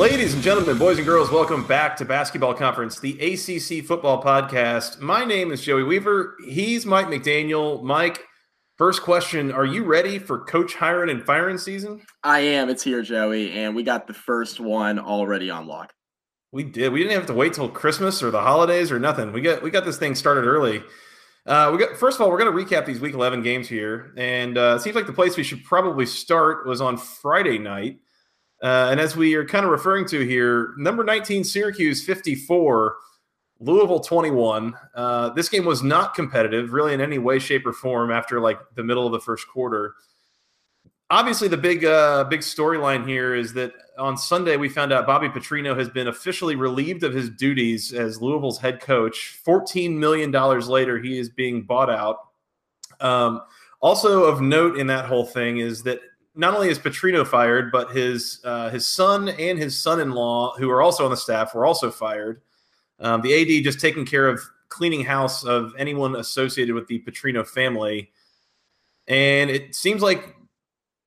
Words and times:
Ladies 0.00 0.34
and 0.34 0.42
gentlemen, 0.42 0.78
boys 0.78 0.96
and 0.96 1.06
girls, 1.06 1.30
welcome 1.30 1.66
back 1.66 1.96
to 1.98 2.04
Basketball 2.04 2.54
Conference, 2.54 2.98
the 2.98 3.12
ACC 3.20 3.84
Football 3.84 4.22
Podcast. 4.22 4.98
My 4.98 5.24
name 5.24 5.52
is 5.52 5.62
Joey 5.62 5.82
Weaver. 5.82 6.36
He's 6.44 6.86
Mike 6.86 7.08
McDaniel. 7.08 7.82
Mike, 7.82 8.24
first 8.78 9.02
question 9.02 9.52
Are 9.52 9.66
you 9.66 9.84
ready 9.84 10.18
for 10.18 10.44
coach 10.44 10.74
hiring 10.74 11.10
and 11.10 11.24
firing 11.24 11.58
season? 11.58 12.00
I 12.22 12.40
am. 12.40 12.70
It's 12.70 12.82
here, 12.82 13.02
Joey, 13.02 13.52
and 13.52 13.76
we 13.76 13.82
got 13.82 14.06
the 14.06 14.14
first 14.14 14.58
one 14.58 14.98
already 14.98 15.50
on 15.50 15.66
lock. 15.66 15.92
We 16.52 16.64
did. 16.64 16.92
We 16.92 17.00
didn't 17.00 17.14
have 17.14 17.26
to 17.26 17.34
wait 17.34 17.54
till 17.54 17.68
Christmas 17.68 18.22
or 18.22 18.30
the 18.30 18.40
holidays 18.40 18.90
or 18.90 18.98
nothing. 18.98 19.32
We 19.32 19.40
got 19.40 19.62
we 19.62 19.70
got 19.70 19.84
this 19.84 19.98
thing 19.98 20.14
started 20.14 20.44
early. 20.44 20.82
Uh, 21.46 21.70
we 21.72 21.78
got 21.78 21.96
first 21.96 22.16
of 22.16 22.22
all, 22.22 22.30
we're 22.30 22.38
going 22.38 22.52
to 22.52 22.74
recap 22.76 22.86
these 22.86 23.00
Week 23.00 23.14
11 23.14 23.42
games 23.42 23.68
here, 23.68 24.12
and 24.16 24.58
uh, 24.58 24.74
it 24.76 24.82
seems 24.82 24.96
like 24.96 25.06
the 25.06 25.12
place 25.12 25.36
we 25.36 25.44
should 25.44 25.64
probably 25.64 26.06
start 26.06 26.66
was 26.66 26.80
on 26.80 26.96
Friday 26.96 27.58
night. 27.58 27.98
Uh, 28.62 28.88
and 28.90 29.00
as 29.00 29.16
we 29.16 29.34
are 29.34 29.44
kind 29.44 29.64
of 29.64 29.70
referring 29.70 30.06
to 30.06 30.20
here, 30.20 30.74
number 30.76 31.02
19 31.02 31.44
Syracuse 31.44 32.04
54, 32.04 32.96
Louisville 33.60 34.00
21. 34.00 34.74
Uh, 34.94 35.30
this 35.30 35.48
game 35.48 35.64
was 35.64 35.82
not 35.82 36.14
competitive, 36.14 36.72
really, 36.72 36.92
in 36.92 37.00
any 37.00 37.18
way, 37.18 37.38
shape, 37.38 37.64
or 37.64 37.72
form 37.72 38.10
after 38.10 38.38
like 38.40 38.58
the 38.74 38.84
middle 38.84 39.06
of 39.06 39.12
the 39.12 39.20
first 39.20 39.46
quarter. 39.48 39.94
Obviously, 41.08 41.48
the 41.48 41.56
big 41.56 41.84
uh, 41.84 42.24
big 42.24 42.40
storyline 42.40 43.06
here 43.06 43.34
is 43.34 43.54
that 43.54 43.72
on 44.00 44.16
Sunday 44.16 44.56
we 44.56 44.68
found 44.68 44.92
out 44.92 45.06
Bobby 45.06 45.28
Petrino 45.28 45.76
has 45.78 45.88
been 45.88 46.08
officially 46.08 46.56
relieved 46.56 47.04
of 47.04 47.12
his 47.12 47.30
duties 47.30 47.92
as 47.92 48.20
Louisville's 48.20 48.58
head 48.58 48.80
coach. 48.80 49.38
$14 49.46 49.96
million 49.96 50.32
later, 50.32 50.98
he 50.98 51.18
is 51.18 51.28
being 51.28 51.62
bought 51.62 51.90
out. 51.90 52.28
Um, 53.00 53.42
also 53.80 54.24
of 54.24 54.40
note 54.40 54.78
in 54.78 54.86
that 54.88 55.06
whole 55.06 55.24
thing 55.24 55.58
is 55.58 55.82
that 55.84 56.00
not 56.34 56.54
only 56.54 56.68
is 56.68 56.78
Petrino 56.78 57.26
fired, 57.26 57.70
but 57.72 57.90
his 57.90 58.40
uh, 58.44 58.70
his 58.70 58.86
son 58.86 59.28
and 59.28 59.58
his 59.58 59.78
son-in-law, 59.78 60.56
who 60.56 60.70
are 60.70 60.80
also 60.80 61.04
on 61.04 61.10
the 61.10 61.16
staff, 61.16 61.54
were 61.54 61.66
also 61.66 61.90
fired. 61.90 62.40
Um, 62.98 63.20
the 63.22 63.34
AD 63.34 63.64
just 63.64 63.80
taking 63.80 64.04
care 64.04 64.28
of 64.28 64.40
cleaning 64.68 65.04
house 65.04 65.44
of 65.44 65.74
anyone 65.76 66.16
associated 66.16 66.74
with 66.74 66.86
the 66.86 67.00
Petrino 67.00 67.46
family, 67.46 68.12
and 69.08 69.50
it 69.50 69.74
seems 69.74 70.02
like 70.02 70.36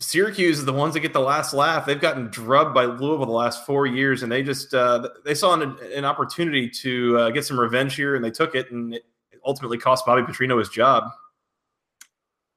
Syracuse 0.03 0.59
is 0.59 0.65
the 0.65 0.73
ones 0.73 0.93
that 0.93 0.99
get 0.99 1.13
the 1.13 1.19
last 1.19 1.53
laugh. 1.53 1.85
They've 1.85 1.99
gotten 1.99 2.27
drubbed 2.27 2.73
by 2.73 2.85
Louisville 2.85 3.25
the 3.25 3.31
last 3.31 3.65
four 3.65 3.85
years, 3.85 4.23
and 4.23 4.31
they 4.31 4.43
just 4.43 4.73
uh, 4.73 5.09
they 5.23 5.33
saw 5.33 5.53
an, 5.53 5.77
an 5.95 6.05
opportunity 6.05 6.69
to 6.69 7.17
uh, 7.17 7.29
get 7.29 7.45
some 7.45 7.59
revenge 7.59 7.95
here, 7.95 8.15
and 8.15 8.23
they 8.23 8.31
took 8.31 8.53
it, 8.53 8.71
and 8.71 8.93
it 8.93 9.05
ultimately 9.45 9.77
cost 9.77 10.05
Bobby 10.05 10.21
Petrino 10.21 10.59
his 10.59 10.69
job. 10.69 11.05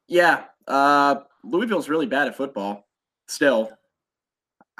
Yeah, 0.08 0.44
uh, 0.66 1.16
Louisville's 1.42 1.88
really 1.88 2.06
bad 2.06 2.28
at 2.28 2.36
football 2.36 2.86
still. 3.28 3.70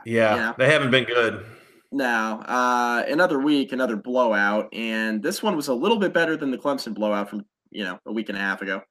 Yeah, 0.05 0.35
yeah. 0.35 0.53
they 0.59 0.71
haven't 0.71 0.91
been 0.91 1.05
good. 1.05 1.45
No, 1.93 2.43
uh, 2.47 3.05
another 3.09 3.39
week, 3.39 3.73
another 3.73 3.97
blowout, 3.97 4.69
and 4.75 5.23
this 5.23 5.43
one 5.43 5.57
was 5.57 5.69
a 5.69 5.75
little 5.75 5.99
bit 5.99 6.13
better 6.13 6.37
than 6.37 6.51
the 6.51 6.59
Clemson 6.59 6.95
blowout 6.95 7.31
from 7.31 7.45
you 7.71 7.85
know 7.85 7.99
a 8.07 8.13
week 8.13 8.29
and 8.29 8.37
a 8.37 8.41
half 8.41 8.61
ago. 8.61 8.83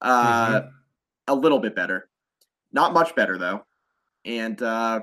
Uh, 0.00 0.48
mm-hmm. 0.48 0.68
A 1.28 1.34
little 1.34 1.60
bit 1.60 1.76
better, 1.76 2.09
not 2.72 2.92
much 2.92 3.14
better 3.14 3.38
though. 3.38 3.64
And 4.24 4.60
uh, 4.62 5.00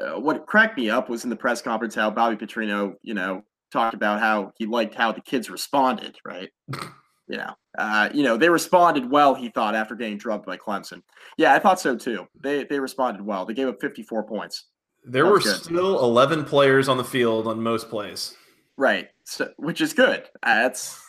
uh, 0.00 0.20
what 0.20 0.46
cracked 0.46 0.76
me 0.76 0.90
up 0.90 1.08
was 1.08 1.24
in 1.24 1.30
the 1.30 1.36
press 1.36 1.62
conference 1.62 1.94
how 1.94 2.10
Bobby 2.10 2.36
Petrino, 2.36 2.94
you 3.02 3.14
know, 3.14 3.42
talked 3.72 3.94
about 3.94 4.20
how 4.20 4.52
he 4.56 4.66
liked 4.66 4.94
how 4.94 5.12
the 5.12 5.20
kids 5.20 5.50
responded, 5.50 6.16
right? 6.24 6.50
you 6.68 7.36
know, 7.36 7.54
uh, 7.78 8.08
you 8.12 8.22
know, 8.22 8.36
they 8.36 8.48
responded 8.48 9.10
well. 9.10 9.34
He 9.34 9.48
thought 9.50 9.74
after 9.74 9.94
getting 9.94 10.18
drubbed 10.18 10.46
by 10.46 10.56
Clemson. 10.56 11.02
Yeah, 11.36 11.54
I 11.54 11.58
thought 11.58 11.80
so 11.80 11.96
too. 11.96 12.26
They 12.42 12.64
they 12.64 12.80
responded 12.80 13.24
well. 13.24 13.44
They 13.44 13.54
gave 13.54 13.68
up 13.68 13.80
54 13.80 14.24
points. 14.24 14.66
There 15.04 15.26
were 15.26 15.38
good. 15.38 15.56
still 15.56 16.04
11 16.04 16.44
players 16.44 16.88
on 16.88 16.98
the 16.98 17.04
field 17.04 17.46
on 17.46 17.62
most 17.62 17.88
plays. 17.88 18.36
Right, 18.76 19.08
so, 19.24 19.50
which 19.56 19.80
is 19.80 19.92
good. 19.92 20.28
Uh, 20.42 20.62
that's 20.62 21.00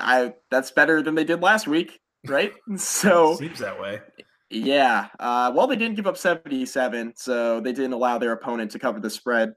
I 0.00 0.34
that's 0.50 0.70
better 0.70 1.02
than 1.02 1.14
they 1.14 1.24
did 1.24 1.40
last 1.42 1.66
week, 1.66 2.00
right? 2.26 2.52
so 2.76 3.36
seems 3.36 3.58
that 3.58 3.80
way. 3.80 4.00
Yeah. 4.54 5.08
Uh, 5.18 5.52
well, 5.54 5.66
they 5.66 5.76
didn't 5.76 5.96
give 5.96 6.06
up 6.06 6.16
77, 6.16 7.14
so 7.16 7.60
they 7.60 7.72
didn't 7.72 7.92
allow 7.92 8.18
their 8.18 8.32
opponent 8.32 8.70
to 8.72 8.78
cover 8.78 9.00
the 9.00 9.10
spread. 9.10 9.54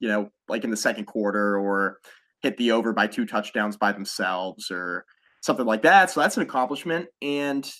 You 0.00 0.08
know, 0.08 0.30
like 0.48 0.64
in 0.64 0.70
the 0.70 0.76
second 0.76 1.06
quarter, 1.06 1.58
or 1.58 1.98
hit 2.42 2.56
the 2.58 2.72
over 2.72 2.92
by 2.92 3.06
two 3.06 3.24
touchdowns 3.24 3.76
by 3.76 3.92
themselves, 3.92 4.70
or 4.70 5.06
something 5.40 5.66
like 5.66 5.82
that. 5.82 6.10
So 6.10 6.20
that's 6.20 6.36
an 6.36 6.42
accomplishment. 6.42 7.06
And 7.22 7.70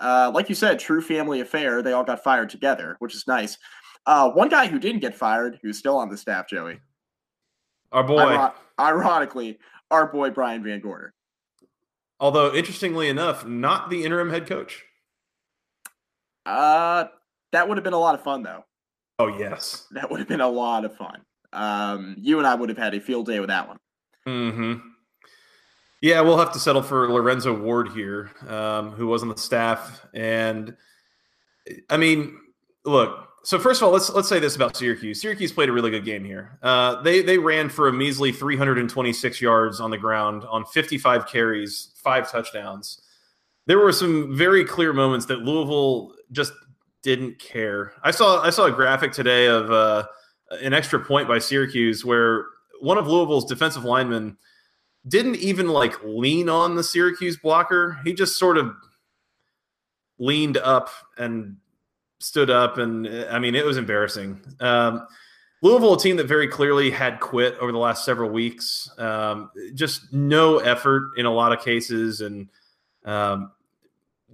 uh, 0.00 0.30
like 0.34 0.48
you 0.48 0.54
said, 0.54 0.78
true 0.78 1.00
family 1.00 1.40
affair. 1.40 1.82
They 1.82 1.92
all 1.92 2.04
got 2.04 2.22
fired 2.22 2.50
together, 2.50 2.96
which 2.98 3.14
is 3.14 3.24
nice. 3.26 3.56
Uh, 4.06 4.30
one 4.30 4.48
guy 4.48 4.66
who 4.66 4.78
didn't 4.78 5.00
get 5.00 5.14
fired, 5.14 5.58
who's 5.62 5.78
still 5.78 5.98
on 5.98 6.08
the 6.08 6.16
staff, 6.16 6.48
Joey. 6.48 6.80
Our 7.92 8.04
boy. 8.04 8.48
ironically, 8.78 9.58
our 9.90 10.10
boy 10.10 10.30
Brian 10.30 10.62
VanGorder. 10.62 11.10
Although, 12.20 12.54
interestingly 12.54 13.08
enough, 13.08 13.46
not 13.46 13.90
the 13.90 14.04
interim 14.04 14.30
head 14.30 14.46
coach. 14.46 14.84
Uh, 16.48 17.08
that 17.52 17.68
would 17.68 17.76
have 17.76 17.84
been 17.84 17.92
a 17.92 17.98
lot 17.98 18.14
of 18.14 18.22
fun, 18.22 18.42
though. 18.42 18.64
Oh 19.18 19.26
yes, 19.26 19.86
that 19.90 20.10
would 20.10 20.20
have 20.20 20.28
been 20.28 20.40
a 20.40 20.48
lot 20.48 20.84
of 20.84 20.96
fun. 20.96 21.20
Um, 21.52 22.16
you 22.18 22.38
and 22.38 22.46
I 22.46 22.54
would 22.54 22.68
have 22.68 22.78
had 22.78 22.94
a 22.94 23.00
field 23.00 23.26
day 23.26 23.40
with 23.40 23.48
that 23.48 23.68
one. 23.68 23.78
Hmm. 24.26 24.74
Yeah, 26.00 26.20
we'll 26.20 26.38
have 26.38 26.52
to 26.52 26.60
settle 26.60 26.82
for 26.82 27.10
Lorenzo 27.10 27.52
Ward 27.52 27.88
here, 27.88 28.30
um, 28.46 28.92
who 28.92 29.08
was 29.08 29.22
on 29.22 29.28
the 29.28 29.36
staff. 29.36 30.06
And 30.14 30.76
I 31.90 31.96
mean, 31.96 32.38
look. 32.84 33.24
So 33.44 33.58
first 33.58 33.80
of 33.80 33.86
all, 33.86 33.92
let's 33.92 34.10
let's 34.10 34.28
say 34.28 34.38
this 34.38 34.56
about 34.56 34.76
Syracuse. 34.76 35.20
Syracuse 35.20 35.52
played 35.52 35.68
a 35.68 35.72
really 35.72 35.90
good 35.90 36.04
game 36.04 36.24
here. 36.24 36.58
Uh, 36.62 37.02
they 37.02 37.22
they 37.22 37.38
ran 37.38 37.68
for 37.68 37.88
a 37.88 37.92
measly 37.92 38.30
326 38.30 39.40
yards 39.40 39.80
on 39.80 39.90
the 39.90 39.98
ground 39.98 40.44
on 40.48 40.64
55 40.64 41.26
carries, 41.26 41.92
five 41.96 42.30
touchdowns. 42.30 43.00
There 43.66 43.78
were 43.78 43.92
some 43.92 44.36
very 44.36 44.64
clear 44.64 44.92
moments 44.92 45.26
that 45.26 45.40
Louisville 45.40 46.14
just 46.32 46.52
didn't 47.02 47.38
care. 47.38 47.92
I 48.02 48.10
saw 48.10 48.42
I 48.42 48.50
saw 48.50 48.66
a 48.66 48.72
graphic 48.72 49.12
today 49.12 49.46
of 49.46 49.70
uh, 49.70 50.06
an 50.62 50.74
extra 50.74 51.02
point 51.02 51.28
by 51.28 51.38
Syracuse 51.38 52.04
where 52.04 52.46
one 52.80 52.98
of 52.98 53.06
Louisville's 53.06 53.44
defensive 53.44 53.84
linemen 53.84 54.36
didn't 55.06 55.36
even 55.36 55.68
like 55.68 56.02
lean 56.04 56.48
on 56.48 56.76
the 56.76 56.82
Syracuse 56.82 57.36
blocker. 57.36 57.98
He 58.04 58.12
just 58.12 58.38
sort 58.38 58.58
of 58.58 58.74
leaned 60.18 60.56
up 60.58 60.90
and 61.16 61.56
stood 62.20 62.50
up, 62.50 62.78
and 62.78 63.06
I 63.30 63.38
mean, 63.38 63.54
it 63.54 63.64
was 63.64 63.76
embarrassing. 63.76 64.40
Um, 64.60 65.06
Louisville, 65.62 65.94
a 65.94 65.98
team 65.98 66.16
that 66.16 66.26
very 66.26 66.46
clearly 66.46 66.90
had 66.90 67.20
quit 67.20 67.56
over 67.58 67.72
the 67.72 67.78
last 67.78 68.04
several 68.04 68.30
weeks. 68.30 68.90
Um, 68.98 69.50
just 69.74 70.12
no 70.12 70.58
effort 70.58 71.12
in 71.16 71.26
a 71.26 71.32
lot 71.32 71.52
of 71.52 71.64
cases, 71.64 72.20
and 72.20 72.48
um, 73.04 73.52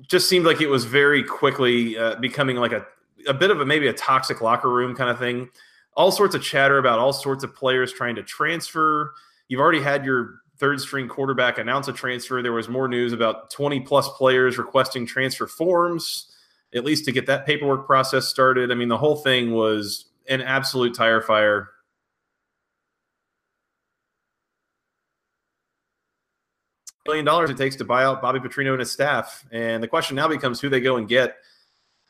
just 0.02 0.28
seemed 0.28 0.44
like 0.44 0.60
it 0.60 0.68
was 0.68 0.84
very 0.84 1.22
quickly 1.22 1.96
uh, 1.96 2.16
becoming 2.16 2.56
like 2.56 2.72
a 2.72 2.84
a 3.26 3.34
bit 3.34 3.50
of 3.50 3.60
a 3.60 3.66
maybe 3.66 3.88
a 3.88 3.92
toxic 3.92 4.40
locker 4.40 4.70
room 4.70 4.94
kind 4.94 5.10
of 5.10 5.18
thing. 5.18 5.48
All 5.96 6.10
sorts 6.10 6.34
of 6.34 6.42
chatter 6.42 6.78
about 6.78 6.98
all 6.98 7.12
sorts 7.12 7.44
of 7.44 7.54
players 7.54 7.92
trying 7.92 8.16
to 8.16 8.22
transfer. 8.22 9.14
You've 9.48 9.60
already 9.60 9.80
had 9.80 10.04
your 10.04 10.40
third 10.58 10.80
string 10.80 11.08
quarterback 11.08 11.58
announce 11.58 11.88
a 11.88 11.92
transfer. 11.92 12.42
There 12.42 12.52
was 12.52 12.68
more 12.68 12.88
news 12.88 13.12
about 13.12 13.50
20 13.50 13.80
plus 13.80 14.08
players 14.10 14.58
requesting 14.58 15.06
transfer 15.06 15.46
forms, 15.46 16.32
at 16.74 16.84
least 16.84 17.04
to 17.06 17.12
get 17.12 17.26
that 17.26 17.46
paperwork 17.46 17.86
process 17.86 18.28
started. 18.28 18.70
I 18.70 18.74
mean, 18.74 18.88
the 18.88 18.98
whole 18.98 19.16
thing 19.16 19.52
was 19.52 20.06
an 20.28 20.42
absolute 20.42 20.94
tire 20.94 21.20
fire. 21.20 21.70
Million 27.06 27.24
dollars 27.24 27.50
it 27.50 27.56
takes 27.56 27.76
to 27.76 27.84
buy 27.84 28.04
out 28.04 28.22
Bobby 28.22 28.38
Petrino 28.40 28.70
and 28.70 28.80
his 28.80 28.90
staff. 28.90 29.44
And 29.52 29.82
the 29.82 29.88
question 29.88 30.16
now 30.16 30.26
becomes 30.28 30.60
who 30.60 30.68
they 30.68 30.80
go 30.80 30.96
and 30.96 31.06
get. 31.06 31.36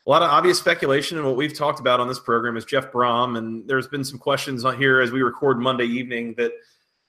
a 0.06 0.11
lot 0.11 0.23
of 0.23 0.31
obvious 0.31 0.58
speculation, 0.58 1.17
and 1.17 1.26
what 1.26 1.37
we've 1.37 1.56
talked 1.56 1.81
about 1.81 1.99
on 1.99 2.08
this 2.08 2.20
program 2.20 2.56
is 2.56 2.64
Jeff 2.64 2.93
Brohm, 2.93 3.38
and 3.38 3.67
there's 3.67 3.88
been 3.88 4.05
some 4.05 4.19
questions 4.19 4.64
on 4.64 4.76
here 4.76 5.00
as 5.00 5.11
we 5.11 5.23
record 5.23 5.58
Monday 5.58 5.87
evening 5.87 6.35
that 6.37 6.52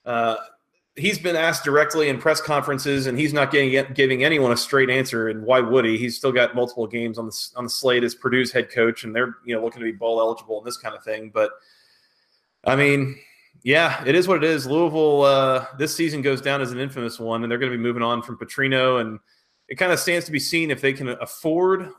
uh, 0.04 0.36
he's 0.96 1.18
been 1.18 1.36
asked 1.36 1.62
directly 1.62 2.08
in 2.08 2.18
press 2.18 2.40
conferences, 2.40 3.06
and 3.06 3.18
he's 3.18 3.32
not 3.32 3.50
getting 3.52 3.92
giving 3.92 4.24
anyone 4.24 4.50
a 4.50 4.56
straight 4.56 4.88
answer. 4.90 5.28
And 5.28 5.44
why 5.44 5.60
would 5.60 5.84
he? 5.84 5.98
He's 5.98 6.16
still 6.16 6.32
got 6.32 6.54
multiple 6.54 6.86
games 6.86 7.18
on 7.18 7.26
the 7.26 7.48
on 7.54 7.64
the 7.64 7.70
slate 7.70 8.02
as 8.02 8.14
Purdue's 8.14 8.50
head 8.50 8.70
coach, 8.70 9.04
and 9.04 9.14
they're 9.14 9.36
you 9.44 9.54
know 9.54 9.62
looking 9.62 9.80
to 9.80 9.84
be 9.84 9.92
bowl 9.92 10.18
eligible 10.18 10.58
and 10.58 10.66
this 10.66 10.78
kind 10.78 10.94
of 10.94 11.04
thing. 11.04 11.30
But 11.32 11.50
I 12.64 12.76
mean, 12.76 13.16
yeah, 13.62 14.02
it 14.04 14.14
is 14.14 14.28
what 14.28 14.38
it 14.38 14.44
is. 14.44 14.66
Louisville 14.66 15.22
uh, 15.22 15.66
this 15.78 15.94
season 15.94 16.22
goes 16.22 16.40
down 16.40 16.60
as 16.60 16.72
an 16.72 16.78
infamous 16.78 17.18
one, 17.18 17.42
and 17.42 17.50
they're 17.50 17.58
going 17.58 17.72
to 17.72 17.76
be 17.76 17.82
moving 17.82 18.02
on 18.02 18.22
from 18.22 18.38
Petrino, 18.38 19.00
and 19.00 19.18
it 19.68 19.76
kind 19.76 19.92
of 19.92 19.98
stands 19.98 20.26
to 20.26 20.32
be 20.32 20.38
seen 20.38 20.70
if 20.70 20.80
they 20.80 20.92
can 20.92 21.08
afford 21.08 21.90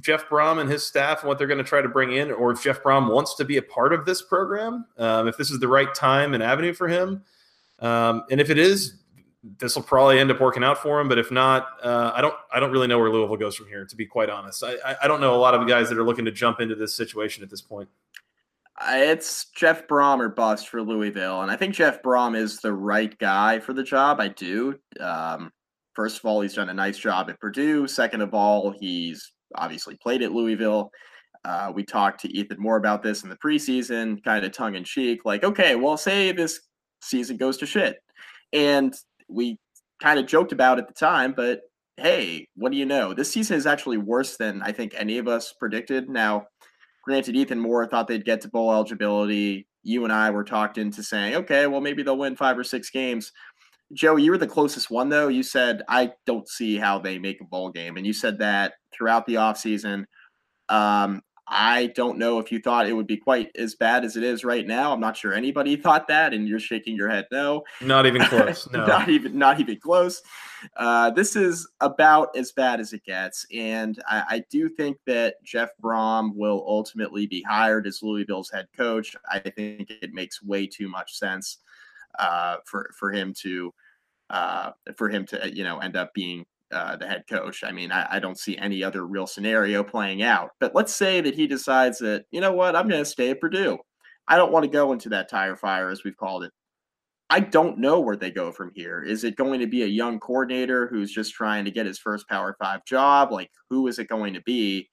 Jeff 0.00 0.28
Brohm 0.28 0.58
and 0.60 0.70
his 0.70 0.86
staff 0.86 1.20
and 1.20 1.28
what 1.28 1.38
they're 1.38 1.46
going 1.46 1.58
to 1.58 1.64
try 1.64 1.80
to 1.80 1.88
bring 1.88 2.12
in, 2.12 2.30
or 2.30 2.50
if 2.50 2.62
Jeff 2.62 2.82
Brohm 2.82 3.12
wants 3.12 3.34
to 3.36 3.44
be 3.44 3.56
a 3.56 3.62
part 3.62 3.92
of 3.92 4.04
this 4.04 4.22
program, 4.22 4.86
um, 4.98 5.28
if 5.28 5.36
this 5.36 5.50
is 5.50 5.58
the 5.58 5.68
right 5.68 5.94
time 5.94 6.34
and 6.34 6.42
avenue 6.42 6.72
for 6.72 6.88
him. 6.88 7.22
Um, 7.78 8.24
and 8.30 8.40
if 8.40 8.50
it 8.50 8.58
is, 8.58 8.94
this 9.58 9.76
will 9.76 9.82
probably 9.82 10.18
end 10.18 10.30
up 10.30 10.40
working 10.40 10.64
out 10.64 10.78
for 10.78 11.00
him. 11.00 11.08
But 11.08 11.18
if 11.18 11.30
not, 11.30 11.68
uh, 11.82 12.12
I 12.14 12.20
don't 12.20 12.34
I 12.52 12.60
don't 12.60 12.72
really 12.72 12.86
know 12.86 12.98
where 12.98 13.10
Louisville 13.10 13.36
goes 13.36 13.54
from 13.54 13.68
here. 13.68 13.84
To 13.84 13.96
be 13.96 14.06
quite 14.06 14.28
honest, 14.28 14.64
I, 14.64 14.96
I 15.02 15.08
don't 15.08 15.20
know 15.20 15.34
a 15.34 15.38
lot 15.38 15.54
of 15.54 15.66
guys 15.68 15.88
that 15.88 15.98
are 15.98 16.04
looking 16.04 16.24
to 16.24 16.32
jump 16.32 16.60
into 16.60 16.74
this 16.74 16.94
situation 16.94 17.42
at 17.42 17.50
this 17.50 17.62
point. 17.62 17.88
It's 18.82 19.50
Jeff 19.56 19.86
Brohm 19.88 20.20
or 20.20 20.28
bust 20.28 20.68
for 20.68 20.82
Louisville, 20.82 21.42
and 21.42 21.50
I 21.50 21.56
think 21.56 21.74
Jeff 21.74 22.02
Brohm 22.02 22.36
is 22.36 22.58
the 22.58 22.74
right 22.74 23.16
guy 23.18 23.58
for 23.58 23.72
the 23.72 23.82
job. 23.82 24.20
I 24.20 24.28
do. 24.28 24.74
Um, 25.00 25.50
first 25.94 26.18
of 26.18 26.26
all, 26.26 26.42
he's 26.42 26.54
done 26.54 26.68
a 26.68 26.74
nice 26.74 26.98
job 26.98 27.30
at 27.30 27.40
Purdue. 27.40 27.88
Second 27.88 28.20
of 28.20 28.34
all, 28.34 28.74
he's 28.78 29.32
obviously 29.54 29.96
played 30.02 30.22
at 30.22 30.32
Louisville. 30.32 30.90
Uh, 31.44 31.72
we 31.74 31.84
talked 31.84 32.20
to 32.20 32.36
Ethan 32.36 32.60
Moore 32.60 32.76
about 32.76 33.02
this 33.02 33.22
in 33.22 33.30
the 33.30 33.36
preseason, 33.36 34.22
kind 34.24 34.44
of 34.44 34.52
tongue 34.52 34.74
in 34.74 34.84
cheek, 34.84 35.20
like, 35.24 35.44
okay, 35.44 35.74
well, 35.76 35.96
say 35.96 36.32
this 36.32 36.60
season 37.00 37.36
goes 37.36 37.56
to 37.58 37.66
shit. 37.66 37.96
And 38.52 38.92
we 39.28 39.58
kind 40.02 40.18
of 40.18 40.26
joked 40.26 40.52
about 40.52 40.78
at 40.78 40.88
the 40.88 40.94
time, 40.94 41.32
but 41.34 41.60
hey, 41.96 42.46
what 42.56 42.72
do 42.72 42.78
you 42.78 42.84
know? 42.84 43.14
This 43.14 43.30
season 43.30 43.56
is 43.56 43.66
actually 43.66 43.96
worse 43.96 44.36
than 44.36 44.60
I 44.60 44.72
think 44.72 44.92
any 44.94 45.18
of 45.18 45.28
us 45.28 45.54
predicted. 45.58 46.10
Now, 46.10 46.46
granted, 47.06 47.36
Ethan 47.36 47.60
Moore 47.60 47.86
thought 47.86 48.08
they'd 48.08 48.24
get 48.24 48.40
to 48.40 48.48
bowl 48.48 48.72
eligibility. 48.72 49.68
You 49.84 50.02
and 50.02 50.12
I 50.12 50.30
were 50.30 50.42
talked 50.42 50.76
into 50.76 51.04
saying, 51.04 51.36
okay, 51.36 51.68
well, 51.68 51.80
maybe 51.80 52.02
they'll 52.02 52.18
win 52.18 52.34
five 52.34 52.58
or 52.58 52.64
six 52.64 52.90
games. 52.90 53.32
Joe, 53.92 54.16
you 54.16 54.32
were 54.32 54.38
the 54.38 54.48
closest 54.48 54.90
one, 54.90 55.08
though. 55.08 55.28
You 55.28 55.44
said, 55.44 55.82
I 55.88 56.10
don't 56.26 56.48
see 56.48 56.76
how 56.76 56.98
they 56.98 57.20
make 57.20 57.40
a 57.40 57.44
bowl 57.44 57.70
game. 57.70 57.96
And 57.96 58.04
you 58.04 58.12
said 58.12 58.38
that 58.40 58.74
throughout 58.92 59.24
the 59.26 59.34
offseason. 59.34 60.06
Um, 60.68 61.22
I 61.48 61.86
don't 61.94 62.18
know 62.18 62.40
if 62.40 62.50
you 62.50 62.58
thought 62.58 62.88
it 62.88 62.92
would 62.92 63.06
be 63.06 63.16
quite 63.16 63.50
as 63.56 63.76
bad 63.76 64.04
as 64.04 64.16
it 64.16 64.24
is 64.24 64.44
right 64.44 64.66
now. 64.66 64.92
I'm 64.92 65.00
not 65.00 65.16
sure 65.16 65.32
anybody 65.32 65.76
thought 65.76 66.08
that, 66.08 66.34
and 66.34 66.48
you're 66.48 66.58
shaking 66.58 66.96
your 66.96 67.08
head 67.08 67.26
no. 67.30 67.62
Not 67.80 68.06
even 68.06 68.22
close. 68.26 68.68
No. 68.70 68.84
not 68.86 69.08
even 69.08 69.38
not 69.38 69.60
even 69.60 69.78
close. 69.78 70.22
Uh, 70.76 71.10
this 71.10 71.36
is 71.36 71.68
about 71.80 72.36
as 72.36 72.50
bad 72.52 72.80
as 72.80 72.92
it 72.92 73.04
gets, 73.04 73.46
and 73.54 74.02
I, 74.08 74.24
I, 74.28 74.44
do 74.50 74.68
think 74.68 74.96
that 75.06 75.36
Jeff 75.44 75.70
Brohm 75.80 76.34
will 76.34 76.64
ultimately 76.66 77.26
be 77.26 77.42
hired 77.42 77.86
as 77.86 78.02
Louisville's 78.02 78.50
head 78.50 78.66
coach. 78.76 79.14
I 79.30 79.38
think 79.38 79.90
it 79.90 80.12
makes 80.12 80.42
way 80.42 80.66
too 80.66 80.88
much 80.88 81.16
sense 81.16 81.58
uh, 82.18 82.56
for 82.64 82.90
for 82.98 83.12
him 83.12 83.32
to 83.42 83.72
uh, 84.30 84.72
for 84.96 85.08
him 85.08 85.26
to 85.26 85.54
you 85.54 85.62
know 85.62 85.78
end 85.78 85.96
up 85.96 86.12
being 86.14 86.46
uh, 86.72 86.96
the 86.96 87.06
head 87.06 87.24
coach. 87.28 87.62
I 87.64 87.72
mean, 87.72 87.92
I, 87.92 88.06
I, 88.16 88.18
don't 88.18 88.38
see 88.38 88.56
any 88.58 88.82
other 88.82 89.06
real 89.06 89.26
scenario 89.26 89.84
playing 89.84 90.22
out. 90.22 90.50
But 90.58 90.74
let's 90.74 90.94
say 90.94 91.20
that 91.20 91.34
he 91.34 91.46
decides 91.46 91.98
that, 91.98 92.24
you 92.32 92.40
know 92.40 92.52
what, 92.52 92.74
I'm 92.74 92.88
going 92.88 93.02
to 93.02 93.08
stay 93.08 93.30
at 93.30 93.40
Purdue. 93.40 93.78
I 94.26 94.36
don't 94.36 94.52
want 94.52 94.64
to 94.64 94.70
go 94.70 94.92
into 94.92 95.08
that 95.10 95.30
tire 95.30 95.56
fire, 95.56 95.90
as 95.90 96.02
we've 96.02 96.16
called 96.16 96.44
it. 96.44 96.52
I 97.30 97.40
don't 97.40 97.78
know 97.78 98.00
where 98.00 98.16
they 98.16 98.30
go 98.30 98.52
from 98.52 98.70
here. 98.74 99.02
Is 99.02 99.24
it 99.24 99.36
going 99.36 99.60
to 99.60 99.66
be 99.66 99.82
a 99.82 99.86
young 99.86 100.18
coordinator 100.18 100.86
who's 100.88 101.12
just 101.12 101.34
trying 101.34 101.64
to 101.64 101.70
get 101.70 101.86
his 101.86 101.98
first 101.98 102.28
Power 102.28 102.56
Five 102.60 102.84
job? 102.84 103.32
Like, 103.32 103.50
who 103.70 103.86
is 103.88 103.98
it 103.98 104.08
going 104.08 104.34
to 104.34 104.42
be? 104.42 104.88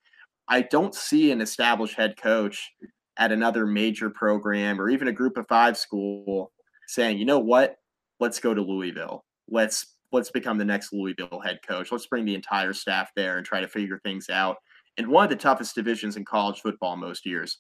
I 0.47 0.61
don't 0.61 0.95
see 0.95 1.31
an 1.31 1.41
established 1.41 1.95
head 1.95 2.17
coach 2.17 2.71
at 3.17 3.31
another 3.31 3.65
major 3.65 4.09
program 4.09 4.81
or 4.81 4.89
even 4.89 5.07
a 5.07 5.13
group 5.13 5.37
of 5.37 5.47
five 5.47 5.77
school 5.77 6.51
saying, 6.87 7.17
you 7.17 7.25
know 7.25 7.39
what, 7.39 7.75
let's 8.19 8.39
go 8.39 8.53
to 8.53 8.61
Louisville. 8.61 9.23
Let's 9.47 9.92
let's 10.13 10.31
become 10.31 10.57
the 10.57 10.65
next 10.65 10.93
Louisville 10.93 11.41
head 11.43 11.59
coach. 11.67 11.91
Let's 11.91 12.07
bring 12.07 12.23
the 12.23 12.35
entire 12.35 12.71
staff 12.71 13.11
there 13.15 13.37
and 13.37 13.45
try 13.45 13.59
to 13.59 13.67
figure 13.67 13.99
things 13.99 14.29
out. 14.29 14.57
In 14.97 15.09
one 15.09 15.23
of 15.23 15.29
the 15.29 15.35
toughest 15.35 15.75
divisions 15.75 16.17
in 16.17 16.23
college 16.23 16.61
football 16.61 16.95
most 16.95 17.25
years, 17.25 17.57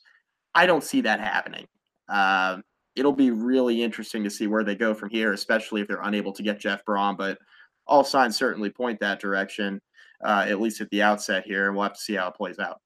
I 0.53 0.65
don't 0.67 0.83
see 0.83 1.01
that 1.01 1.19
happening. 1.19 1.65
Uh, 2.07 2.57
it'll 2.95 3.11
be 3.11 3.31
really 3.31 3.81
interesting 3.81 4.23
to 4.23 4.29
see 4.29 4.45
where 4.45 4.63
they 4.63 4.75
go 4.75 4.93
from 4.93 5.09
here, 5.09 5.33
especially 5.33 5.81
if 5.81 5.87
they're 5.87 6.01
unable 6.03 6.31
to 6.31 6.43
get 6.43 6.59
Jeff 6.59 6.85
Brohm. 6.85 7.17
But 7.17 7.39
all 7.87 8.03
signs 8.03 8.37
certainly 8.37 8.69
point 8.69 8.99
that 8.99 9.19
direction, 9.19 9.81
uh, 10.23 10.45
at 10.47 10.61
least 10.61 10.79
at 10.79 10.89
the 10.91 11.01
outset 11.01 11.43
here, 11.45 11.67
and 11.67 11.75
we'll 11.75 11.83
have 11.83 11.93
to 11.93 11.99
see 11.99 12.13
how 12.13 12.27
it 12.27 12.35
plays 12.35 12.59
out. 12.59 12.79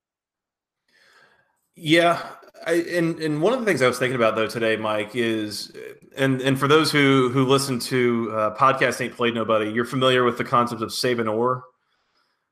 Yeah, 1.79 2.25
I, 2.65 2.73
and 2.73 3.19
and 3.19 3.39
one 3.39 3.53
of 3.53 3.59
the 3.59 3.65
things 3.65 3.83
I 3.83 3.87
was 3.87 3.99
thinking 3.99 4.15
about 4.15 4.35
though 4.35 4.47
today, 4.47 4.75
Mike, 4.77 5.15
is 5.15 5.71
and 6.17 6.41
and 6.41 6.59
for 6.59 6.67
those 6.67 6.91
who 6.91 7.29
who 7.29 7.45
listen 7.45 7.77
to 7.79 8.31
uh, 8.33 8.55
podcast 8.57 8.99
ain't 8.99 9.15
played 9.15 9.35
nobody, 9.35 9.69
you're 9.69 9.85
familiar 9.85 10.23
with 10.23 10.39
the 10.39 10.43
concept 10.43 10.81
of 10.81 10.89
Saban 10.89 11.31
or. 11.31 11.63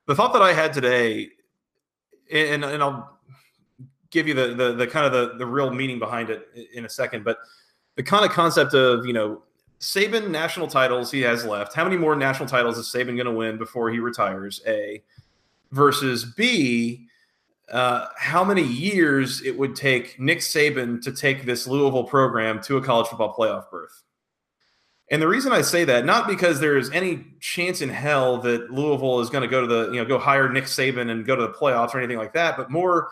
The 0.05 0.13
thought 0.13 0.33
that 0.33 0.43
I 0.43 0.53
had 0.53 0.73
today, 0.73 1.29
and 2.31 2.63
and 2.63 2.83
I'll 2.83 3.17
give 4.11 4.27
you 4.27 4.35
the 4.35 4.53
the, 4.53 4.73
the 4.73 4.85
kind 4.85 5.07
of 5.07 5.11
the 5.11 5.39
the 5.39 5.45
real 5.47 5.71
meaning 5.71 5.97
behind 5.97 6.29
it 6.29 6.47
in 6.73 6.85
a 6.85 6.89
second, 6.89 7.23
but 7.25 7.39
the 7.95 8.03
kind 8.03 8.23
of 8.23 8.29
concept 8.29 8.75
of 8.75 9.07
you 9.07 9.13
know 9.13 9.41
Saban 9.79 10.29
national 10.29 10.67
titles 10.67 11.09
he 11.09 11.21
has 11.21 11.43
left. 11.43 11.73
How 11.73 11.83
many 11.83 11.97
more 11.97 12.15
national 12.15 12.47
titles 12.47 12.77
is 12.77 12.85
Saban 12.85 13.15
going 13.15 13.25
to 13.25 13.31
win 13.31 13.57
before 13.57 13.89
he 13.89 13.97
retires? 13.97 14.61
A 14.67 15.01
versus 15.71 16.23
B 16.23 17.07
uh, 17.71 18.07
how 18.17 18.43
many 18.43 18.63
years 18.63 19.41
it 19.41 19.57
would 19.57 19.75
take 19.75 20.19
Nick 20.19 20.39
Saban 20.39 21.01
to 21.01 21.11
take 21.11 21.45
this 21.45 21.67
Louisville 21.67 22.03
program 22.03 22.61
to 22.63 22.77
a 22.77 22.81
college 22.81 23.07
football 23.07 23.33
playoff 23.33 23.69
berth. 23.71 24.03
And 25.11 25.21
the 25.21 25.27
reason 25.27 25.51
I 25.51 25.61
say 25.61 25.83
that, 25.85 26.05
not 26.05 26.27
because 26.27 26.59
there's 26.59 26.89
any 26.91 27.25
chance 27.39 27.81
in 27.81 27.89
hell 27.89 28.39
that 28.39 28.71
Louisville 28.71 29.19
is 29.19 29.29
going 29.29 29.43
to 29.43 29.47
go 29.47 29.61
to 29.61 29.67
the, 29.67 29.91
you 29.91 29.97
know, 29.97 30.05
go 30.05 30.17
hire 30.17 30.51
Nick 30.51 30.65
Saban 30.65 31.11
and 31.11 31.25
go 31.25 31.35
to 31.35 31.43
the 31.43 31.53
playoffs 31.53 31.93
or 31.93 31.99
anything 31.99 32.17
like 32.17 32.33
that, 32.33 32.57
but 32.57 32.71
more, 32.71 33.09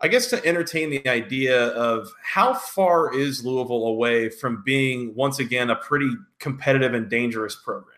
I 0.00 0.08
guess, 0.08 0.28
to 0.28 0.44
entertain 0.44 0.90
the 0.90 1.06
idea 1.08 1.68
of 1.68 2.08
how 2.22 2.54
far 2.54 3.14
is 3.14 3.44
Louisville 3.44 3.86
away 3.86 4.30
from 4.30 4.62
being 4.64 5.14
once 5.14 5.38
again 5.38 5.70
a 5.70 5.76
pretty 5.76 6.10
competitive 6.40 6.94
and 6.94 7.08
dangerous 7.08 7.54
program. 7.54 7.94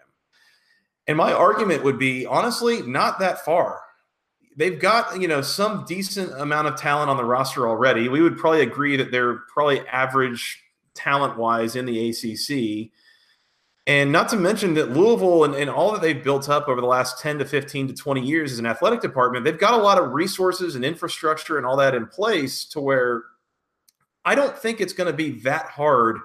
And 1.07 1.17
my 1.17 1.33
argument 1.33 1.83
would 1.83 1.99
be 1.99 2.27
honestly, 2.27 2.83
not 2.83 3.19
that 3.21 3.45
far 3.45 3.81
they've 4.61 4.79
got 4.79 5.19
you 5.21 5.27
know 5.27 5.41
some 5.41 5.85
decent 5.89 6.39
amount 6.39 6.69
of 6.69 6.77
talent 6.77 7.11
on 7.11 7.17
the 7.17 7.25
roster 7.25 7.67
already. 7.67 8.09
We 8.09 8.21
would 8.21 8.37
probably 8.37 8.61
agree 8.61 8.97
that 8.97 9.11
they're 9.11 9.39
probably 9.53 9.81
average 9.89 10.63
talent 10.95 11.39
wise 11.39 11.75
in 11.75 11.87
the 11.87 12.11
ACC. 12.11 12.93
And 13.87 14.13
not 14.13 14.29
to 14.29 14.37
mention 14.37 14.75
that 14.75 14.93
Louisville 14.93 15.45
and, 15.45 15.55
and, 15.55 15.71
all 15.71 15.91
that 15.93 16.03
they've 16.03 16.23
built 16.23 16.49
up 16.49 16.69
over 16.69 16.81
the 16.81 16.87
last 16.87 17.19
10 17.21 17.39
to 17.39 17.45
15 17.47 17.89
to 17.89 17.95
20 17.95 18.21
years 18.21 18.53
as 18.53 18.59
an 18.59 18.67
athletic 18.67 19.01
department, 19.01 19.45
they've 19.45 19.59
got 19.59 19.73
a 19.73 19.83
lot 19.83 19.99
of 19.99 20.13
resources 20.13 20.77
and 20.77 20.85
infrastructure 20.85 21.57
and 21.57 21.67
all 21.67 21.77
that 21.79 21.95
in 21.95 22.07
place 22.07 22.67
to 22.67 22.81
where 22.81 23.25
I 24.25 24.35
don't 24.35 24.57
think 24.57 24.81
it's 24.81 24.93
going 24.93 25.11
to 25.11 25.17
be 25.17 25.41
that 25.41 25.67
hard 25.67 26.19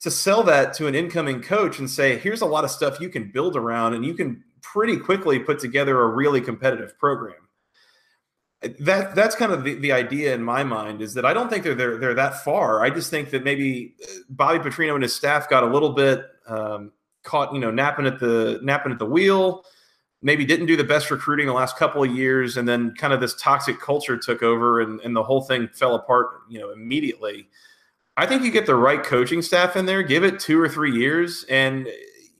to 0.00 0.10
sell 0.10 0.42
that 0.44 0.72
to 0.74 0.86
an 0.86 0.94
incoming 0.94 1.42
coach 1.42 1.78
and 1.78 1.88
say, 1.88 2.18
here's 2.18 2.40
a 2.40 2.46
lot 2.46 2.64
of 2.64 2.70
stuff 2.70 2.98
you 2.98 3.10
can 3.10 3.30
build 3.30 3.56
around 3.56 3.92
and 3.92 4.04
you 4.04 4.14
can 4.14 4.42
pretty 4.62 4.96
quickly 4.96 5.38
put 5.38 5.58
together 5.58 6.00
a 6.02 6.08
really 6.08 6.40
competitive 6.40 6.98
program 6.98 7.45
that 8.80 9.14
that's 9.14 9.34
kind 9.34 9.52
of 9.52 9.64
the, 9.64 9.74
the 9.74 9.92
idea 9.92 10.34
in 10.34 10.42
my 10.42 10.64
mind 10.64 11.02
is 11.02 11.14
that 11.14 11.24
I 11.24 11.34
don't 11.34 11.50
think 11.50 11.62
they're, 11.62 11.74
they're 11.74 11.98
they're 11.98 12.14
that 12.14 12.42
far. 12.42 12.82
I 12.82 12.90
just 12.90 13.10
think 13.10 13.30
that 13.30 13.44
maybe 13.44 13.94
uh, 14.02 14.12
Bobby 14.30 14.58
Petrino 14.58 14.94
and 14.94 15.02
his 15.02 15.14
staff 15.14 15.48
got 15.48 15.62
a 15.62 15.66
little 15.66 15.92
bit 15.92 16.24
um, 16.46 16.92
caught, 17.22 17.52
you 17.52 17.60
know, 17.60 17.70
napping 17.70 18.06
at 18.06 18.18
the 18.18 18.58
napping 18.62 18.92
at 18.92 18.98
the 18.98 19.06
wheel. 19.06 19.64
Maybe 20.22 20.46
didn't 20.46 20.66
do 20.66 20.76
the 20.76 20.84
best 20.84 21.10
recruiting 21.10 21.46
the 21.46 21.52
last 21.52 21.76
couple 21.76 22.02
of 22.02 22.10
years, 22.10 22.56
and 22.56 22.66
then 22.66 22.94
kind 22.94 23.12
of 23.12 23.20
this 23.20 23.34
toxic 23.34 23.78
culture 23.78 24.16
took 24.16 24.42
over, 24.42 24.80
and, 24.80 24.98
and 25.00 25.14
the 25.14 25.22
whole 25.22 25.42
thing 25.42 25.68
fell 25.68 25.94
apart, 25.94 26.28
you 26.48 26.58
know, 26.58 26.70
immediately. 26.70 27.48
I 28.16 28.24
think 28.24 28.42
you 28.42 28.50
get 28.50 28.64
the 28.64 28.74
right 28.74 29.04
coaching 29.04 29.42
staff 29.42 29.76
in 29.76 29.84
there, 29.84 30.02
give 30.02 30.24
it 30.24 30.40
two 30.40 30.58
or 30.58 30.70
three 30.70 30.90
years, 30.98 31.44
and 31.50 31.86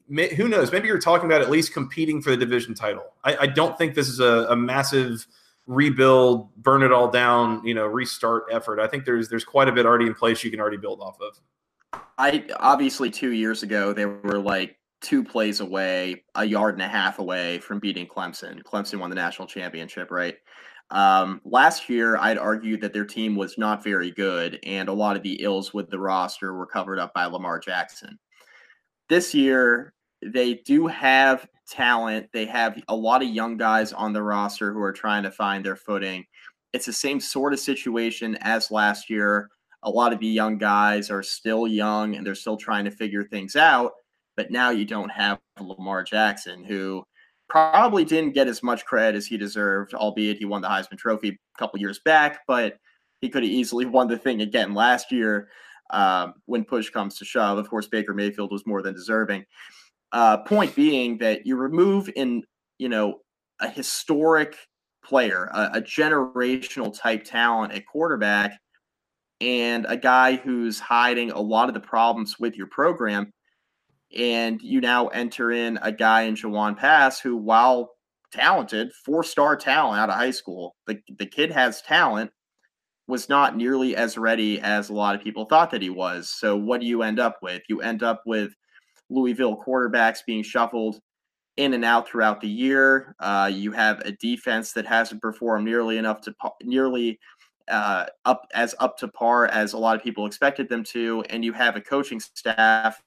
who 0.09 0.47
knows? 0.47 0.71
Maybe 0.71 0.87
you're 0.87 0.99
talking 0.99 1.27
about 1.27 1.41
at 1.41 1.51
least 1.51 1.71
competing 1.71 2.21
for 2.21 2.31
the 2.31 2.37
division 2.37 2.73
title. 2.73 3.13
I, 3.23 3.37
I 3.41 3.47
don't 3.47 3.77
think 3.77 3.93
this 3.93 4.09
is 4.09 4.19
a, 4.19 4.47
a 4.49 4.55
massive 4.55 5.27
rebuild, 5.67 6.55
burn 6.55 6.81
it 6.81 6.91
all 6.91 7.09
down, 7.11 7.65
you 7.65 7.73
know, 7.73 7.85
restart 7.85 8.45
effort. 8.51 8.79
I 8.79 8.87
think 8.87 9.05
there's 9.05 9.29
there's 9.29 9.43
quite 9.43 9.67
a 9.67 9.71
bit 9.71 9.85
already 9.85 10.07
in 10.07 10.13
place 10.13 10.43
you 10.43 10.49
can 10.49 10.59
already 10.59 10.77
build 10.77 11.01
off 11.01 11.17
of. 11.21 12.01
I 12.17 12.45
obviously 12.59 13.11
two 13.11 13.33
years 13.33 13.63
ago 13.63 13.93
they 13.93 14.05
were 14.05 14.39
like 14.39 14.77
two 15.01 15.23
plays 15.23 15.59
away, 15.59 16.23
a 16.35 16.45
yard 16.45 16.75
and 16.75 16.81
a 16.81 16.87
half 16.87 17.19
away 17.19 17.59
from 17.59 17.79
beating 17.79 18.07
Clemson. 18.07 18.63
Clemson 18.63 18.99
won 18.99 19.09
the 19.09 19.15
national 19.15 19.47
championship, 19.47 20.09
right? 20.09 20.35
Um, 20.89 21.41
last 21.43 21.89
year, 21.89 22.17
I'd 22.17 22.37
argue 22.37 22.77
that 22.77 22.93
their 22.93 23.05
team 23.05 23.35
was 23.35 23.57
not 23.57 23.83
very 23.83 24.11
good, 24.11 24.57
and 24.63 24.87
a 24.87 24.93
lot 24.93 25.17
of 25.17 25.23
the 25.23 25.43
ills 25.43 25.73
with 25.73 25.89
the 25.89 25.99
roster 25.99 26.53
were 26.53 26.65
covered 26.65 26.97
up 26.97 27.13
by 27.13 27.25
Lamar 27.25 27.59
Jackson. 27.59 28.17
This 29.09 29.33
year, 29.33 29.93
they 30.21 30.55
do 30.55 30.87
have 30.87 31.47
talent. 31.67 32.27
They 32.33 32.45
have 32.45 32.81
a 32.87 32.95
lot 32.95 33.21
of 33.21 33.29
young 33.29 33.57
guys 33.57 33.93
on 33.93 34.13
the 34.13 34.23
roster 34.23 34.73
who 34.73 34.81
are 34.81 34.93
trying 34.93 35.23
to 35.23 35.31
find 35.31 35.65
their 35.65 35.75
footing. 35.75 36.25
It's 36.73 36.85
the 36.85 36.93
same 36.93 37.19
sort 37.19 37.53
of 37.53 37.59
situation 37.59 38.37
as 38.41 38.71
last 38.71 39.09
year. 39.09 39.49
A 39.83 39.89
lot 39.89 40.13
of 40.13 40.19
the 40.19 40.27
young 40.27 40.57
guys 40.57 41.09
are 41.09 41.23
still 41.23 41.67
young 41.67 42.15
and 42.15 42.25
they're 42.25 42.35
still 42.35 42.57
trying 42.57 42.85
to 42.85 42.91
figure 42.91 43.23
things 43.23 43.55
out. 43.55 43.93
But 44.35 44.51
now 44.51 44.69
you 44.69 44.85
don't 44.85 45.09
have 45.09 45.39
Lamar 45.59 46.03
Jackson, 46.03 46.63
who 46.63 47.03
probably 47.49 48.03
didn't 48.03 48.33
get 48.33 48.47
as 48.47 48.61
much 48.61 48.85
credit 48.85 49.17
as 49.17 49.25
he 49.25 49.37
deserved, 49.37 49.93
albeit 49.93 50.37
he 50.37 50.45
won 50.45 50.61
the 50.61 50.67
Heisman 50.67 50.97
Trophy 50.97 51.29
a 51.29 51.59
couple 51.59 51.79
years 51.79 51.99
back, 51.99 52.41
but 52.47 52.77
he 53.21 53.29
could 53.29 53.43
have 53.43 53.51
easily 53.51 53.85
won 53.87 54.07
the 54.07 54.17
thing 54.17 54.41
again 54.41 54.73
last 54.73 55.11
year 55.11 55.49
um, 55.91 56.35
when 56.45 56.65
push 56.65 56.89
comes 56.89 57.17
to 57.17 57.25
shove. 57.25 57.57
Of 57.57 57.69
course, 57.69 57.87
Baker 57.87 58.13
Mayfield 58.13 58.51
was 58.51 58.65
more 58.65 58.81
than 58.81 58.93
deserving. 58.93 59.45
Uh, 60.11 60.37
point 60.37 60.73
being 60.75 61.17
that 61.17 61.45
you 61.45 61.55
remove 61.57 62.09
in 62.15 62.43
you 62.77 62.89
know 62.89 63.19
a 63.59 63.69
historic 63.69 64.55
player, 65.03 65.49
a, 65.53 65.71
a 65.75 65.81
generational 65.81 66.97
type 66.97 67.23
talent 67.23 67.73
at 67.73 67.85
quarterback, 67.85 68.57
and 69.41 69.85
a 69.89 69.97
guy 69.97 70.35
who's 70.35 70.79
hiding 70.79 71.31
a 71.31 71.39
lot 71.39 71.67
of 71.67 71.73
the 71.73 71.79
problems 71.79 72.37
with 72.39 72.55
your 72.55 72.67
program 72.67 73.31
and 74.15 74.61
you 74.61 74.79
now 74.81 75.07
enter 75.07 75.51
in 75.51 75.77
a 75.81 75.91
guy 75.91 76.23
in 76.23 76.35
Jawon 76.35 76.77
Pass 76.77 77.19
who, 77.19 77.35
while 77.35 77.91
talented, 78.31 78.91
four 79.05 79.23
star 79.23 79.55
talent 79.55 79.99
out 79.99 80.09
of 80.09 80.15
high 80.15 80.31
school, 80.31 80.75
the, 80.85 80.99
the 81.17 81.25
kid 81.25 81.51
has 81.51 81.81
talent, 81.81 82.31
was 83.07 83.29
not 83.29 83.55
nearly 83.55 83.95
as 83.95 84.17
ready 84.17 84.59
as 84.59 84.89
a 84.89 84.93
lot 84.93 85.15
of 85.15 85.21
people 85.21 85.45
thought 85.45 85.71
that 85.71 85.81
he 85.81 85.89
was. 85.89 86.29
So, 86.29 86.55
what 86.55 86.81
do 86.81 86.87
you 86.87 87.03
end 87.03 87.19
up 87.19 87.37
with? 87.41 87.61
You 87.69 87.81
end 87.81 88.03
up 88.03 88.21
with 88.25 88.53
Louisville 89.09 89.61
quarterbacks 89.65 90.19
being 90.25 90.43
shuffled 90.43 90.99
in 91.57 91.73
and 91.73 91.83
out 91.83 92.07
throughout 92.07 92.39
the 92.39 92.47
year. 92.47 93.15
Uh, 93.19 93.49
you 93.51 93.71
have 93.71 93.99
a 94.01 94.11
defense 94.11 94.73
that 94.73 94.85
hasn't 94.85 95.21
performed 95.21 95.65
nearly 95.65 95.97
enough 95.97 96.21
to 96.21 96.35
nearly 96.63 97.19
uh, 97.67 98.05
up 98.25 98.47
as 98.53 98.75
up 98.79 98.97
to 98.97 99.07
par 99.07 99.47
as 99.47 99.73
a 99.73 99.77
lot 99.77 99.95
of 99.95 100.03
people 100.03 100.25
expected 100.25 100.69
them 100.69 100.83
to, 100.83 101.23
and 101.29 101.43
you 101.43 101.53
have 101.53 101.75
a 101.75 101.81
coaching 101.81 102.19
staff 102.19 103.01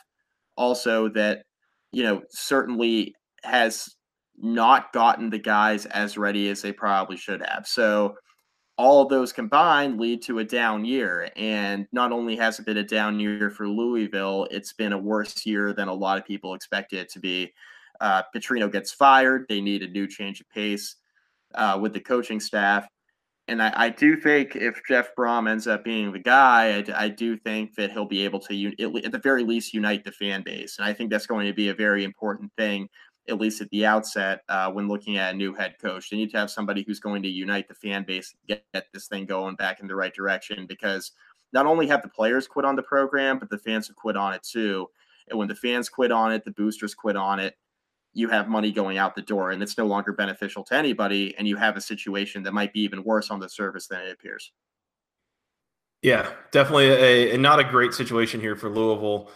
also 0.57 1.09
that 1.09 1.45
you 1.93 2.03
know 2.03 2.23
certainly 2.31 3.15
has 3.43 3.95
not 4.37 4.93
gotten 4.93 5.31
the 5.31 5.39
guys 5.39 5.87
as 5.87 6.19
ready 6.19 6.49
as 6.49 6.63
they 6.63 6.73
probably 6.73 7.17
should 7.17 7.43
have. 7.43 7.67
So 7.67 8.17
all 8.81 9.03
of 9.03 9.11
those 9.11 9.31
combined 9.31 10.01
lead 10.01 10.23
to 10.23 10.39
a 10.39 10.45
down 10.45 10.87
year. 10.87 11.31
And 11.37 11.87
not 11.93 12.13
only 12.13 12.35
has 12.37 12.59
it 12.59 12.65
been 12.65 12.79
a 12.79 12.83
down 12.83 13.21
year 13.21 13.51
for 13.51 13.69
Louisville, 13.69 14.49
it's 14.51 14.73
been 14.73 14.95
a 14.95 14.99
worse 14.99 15.45
year 15.45 15.75
than 15.75 15.89
a 15.89 15.95
lot 15.95 16.17
of 16.17 16.25
people 16.25 16.55
expected 16.55 16.99
it 16.99 17.11
to 17.11 17.21
be. 17.21 17.53
Uh, 18.01 18.23
Petrino 18.35 18.73
gets 18.73 18.91
fired. 18.91 19.45
They 19.49 19.61
need 19.61 19.83
a 19.83 19.89
new 19.89 20.07
change 20.07 20.41
of 20.41 20.49
pace 20.49 20.97
uh, 21.55 21.79
with 21.81 21.93
the 21.93 22.01
coaching 22.01 22.41
staff 22.41 22.89
and 23.51 23.61
I, 23.61 23.73
I, 23.75 23.89
do 23.89 24.17
think 24.17 24.55
if 24.55 24.81
Jeff 24.87 25.15
Brohm 25.17 25.51
ends 25.51 25.67
up 25.67 25.83
being 25.83 26.13
the 26.13 26.21
guy, 26.21 26.79
I, 26.79 27.05
I 27.05 27.09
do 27.09 27.37
think 27.37 27.75
that 27.75 27.91
he'll 27.91 28.05
be 28.05 28.25
able 28.25 28.39
to, 28.41 29.03
at 29.05 29.13
the 29.13 29.21
very 29.23 29.43
least, 29.43 29.75
unite 29.75 30.05
the 30.05 30.13
fan 30.13 30.43
base. 30.43 30.79
And 30.79 30.87
I 30.87 30.93
think 30.93 31.11
that's 31.11 31.27
going 31.27 31.49
to 31.49 31.53
be 31.53 31.69
a 31.69 31.75
very 31.75 32.05
important 32.05 32.53
thing, 32.57 32.89
at 33.31 33.41
least 33.41 33.61
at 33.61 33.71
the 33.71 33.87
outset, 33.87 34.43
uh, 34.49 34.71
when 34.71 34.89
looking 34.89 35.17
at 35.17 35.35
a 35.35 35.37
new 35.37 35.55
head 35.55 35.77
coach. 35.81 36.11
They 36.11 36.17
need 36.17 36.31
to 36.33 36.39
have 36.39 36.51
somebody 36.51 36.85
who's 36.87 37.01
going 37.01 37.23
to 37.23 37.29
unite 37.29 37.69
the 37.69 37.75
fan 37.75 38.05
base, 38.05 38.35
get, 38.47 38.65
get 38.75 38.87
this 38.93 39.07
thing 39.09 39.25
going 39.25 39.57
back 39.57 39.81
in 39.81 39.87
the 39.87 39.97
right 39.97 40.15
direction, 40.15 40.67
because 40.67 41.13
not 41.53 41.67
only 41.67 41.87
have 41.87 42.03
the 42.03 42.09
players 42.09 42.47
quit 42.47 42.65
on 42.65 42.77
the 42.77 42.83
program, 42.83 43.39
but 43.39 43.51
the 43.51 43.59
fans 43.59 43.89
have 43.89 43.97
quit 43.97 44.17
on 44.17 44.35
it 44.35 44.43
too. 44.43 44.89
And 45.29 45.39
when 45.39 45.49
the 45.49 45.55
fans 45.55 45.89
quit 45.89 46.13
on 46.13 46.33
it, 46.33 46.45
the 46.45 46.51
boosters 46.51 46.95
quit 46.95 47.17
on 47.17 47.41
it 47.41 47.57
you 48.13 48.29
have 48.29 48.49
money 48.49 48.73
going 48.73 48.99
out 48.99 49.15
the 49.15 49.23
door 49.23 49.51
and 49.51 49.63
it's 49.63 49.79
no 49.79 49.87
longer 49.87 50.13
beneficial 50.13 50.65
to 50.65 50.75
anybody 50.75 51.35
and 51.39 51.47
you 51.47 51.57
have 51.57 51.77
a 51.77 51.81
situation 51.81 52.43
that 52.43 52.53
might 52.53 52.73
be 52.73 52.81
even 52.81 53.05
worse 53.05 53.31
on 53.31 53.41
the 53.41 53.49
surface 53.49 53.87
than 53.87 54.01
it 54.03 54.13
appears 54.13 54.53
yeah 56.03 56.31
definitely 56.51 56.89
a, 56.89 57.35
a 57.35 57.39
not 57.39 57.61
a 57.61 57.65
great 57.65 57.95
situation 57.95 58.41
here 58.41 58.57
for 58.57 58.69
louisville 58.69 59.31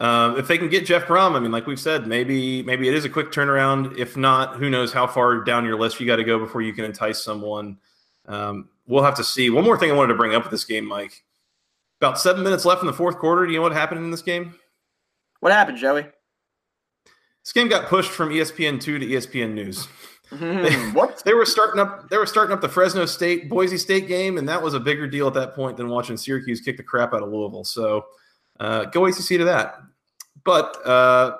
um, 0.00 0.38
if 0.38 0.48
they 0.48 0.58
can 0.58 0.68
get 0.68 0.84
jeff 0.84 1.04
brohm 1.04 1.34
i 1.34 1.38
mean 1.38 1.52
like 1.52 1.66
we've 1.66 1.80
said 1.80 2.06
maybe 2.06 2.62
maybe 2.62 2.88
it 2.88 2.94
is 2.94 3.04
a 3.04 3.08
quick 3.08 3.30
turnaround 3.30 3.96
if 3.96 4.16
not 4.16 4.56
who 4.56 4.68
knows 4.68 4.92
how 4.92 5.06
far 5.06 5.42
down 5.44 5.64
your 5.64 5.78
list 5.78 6.00
you 6.00 6.06
got 6.06 6.16
to 6.16 6.24
go 6.24 6.38
before 6.38 6.62
you 6.62 6.72
can 6.72 6.84
entice 6.84 7.22
someone 7.22 7.78
um, 8.26 8.68
we'll 8.86 9.04
have 9.04 9.14
to 9.14 9.24
see 9.24 9.50
one 9.50 9.64
more 9.64 9.78
thing 9.78 9.90
i 9.90 9.94
wanted 9.94 10.12
to 10.12 10.18
bring 10.18 10.34
up 10.34 10.42
with 10.42 10.50
this 10.50 10.64
game 10.64 10.84
mike 10.84 11.24
about 12.00 12.18
seven 12.18 12.42
minutes 12.42 12.64
left 12.64 12.80
in 12.80 12.86
the 12.86 12.92
fourth 12.92 13.18
quarter 13.18 13.46
do 13.46 13.52
you 13.52 13.58
know 13.58 13.62
what 13.62 13.72
happened 13.72 14.02
in 14.02 14.10
this 14.10 14.22
game 14.22 14.54
what 15.40 15.52
happened 15.52 15.78
joey 15.78 16.06
this 17.44 17.52
game 17.52 17.68
got 17.68 17.88
pushed 17.88 18.10
from 18.10 18.30
ESPN 18.30 18.80
two 18.80 18.98
to 18.98 19.06
ESPN 19.06 19.54
News. 19.54 19.86
Mm-hmm. 19.86 19.90
They, 20.62 20.76
what? 20.92 21.22
They 21.24 21.34
were 21.34 21.44
starting 21.44 21.80
up. 21.80 22.08
They 22.08 22.16
were 22.16 22.26
starting 22.26 22.54
up 22.54 22.60
the 22.60 22.68
Fresno 22.68 23.04
State 23.04 23.48
Boise 23.48 23.78
State 23.78 24.06
game, 24.06 24.38
and 24.38 24.48
that 24.48 24.62
was 24.62 24.74
a 24.74 24.80
bigger 24.80 25.08
deal 25.08 25.26
at 25.26 25.34
that 25.34 25.56
point 25.56 25.76
than 25.76 25.88
watching 25.88 26.16
Syracuse 26.16 26.60
kick 26.60 26.76
the 26.76 26.84
crap 26.84 27.12
out 27.12 27.22
of 27.24 27.30
Louisville. 27.30 27.64
So 27.64 28.06
uh, 28.60 28.84
go 28.84 29.06
ACC 29.06 29.26
to 29.38 29.44
that. 29.44 29.80
But 30.44 30.86
uh, 30.86 31.36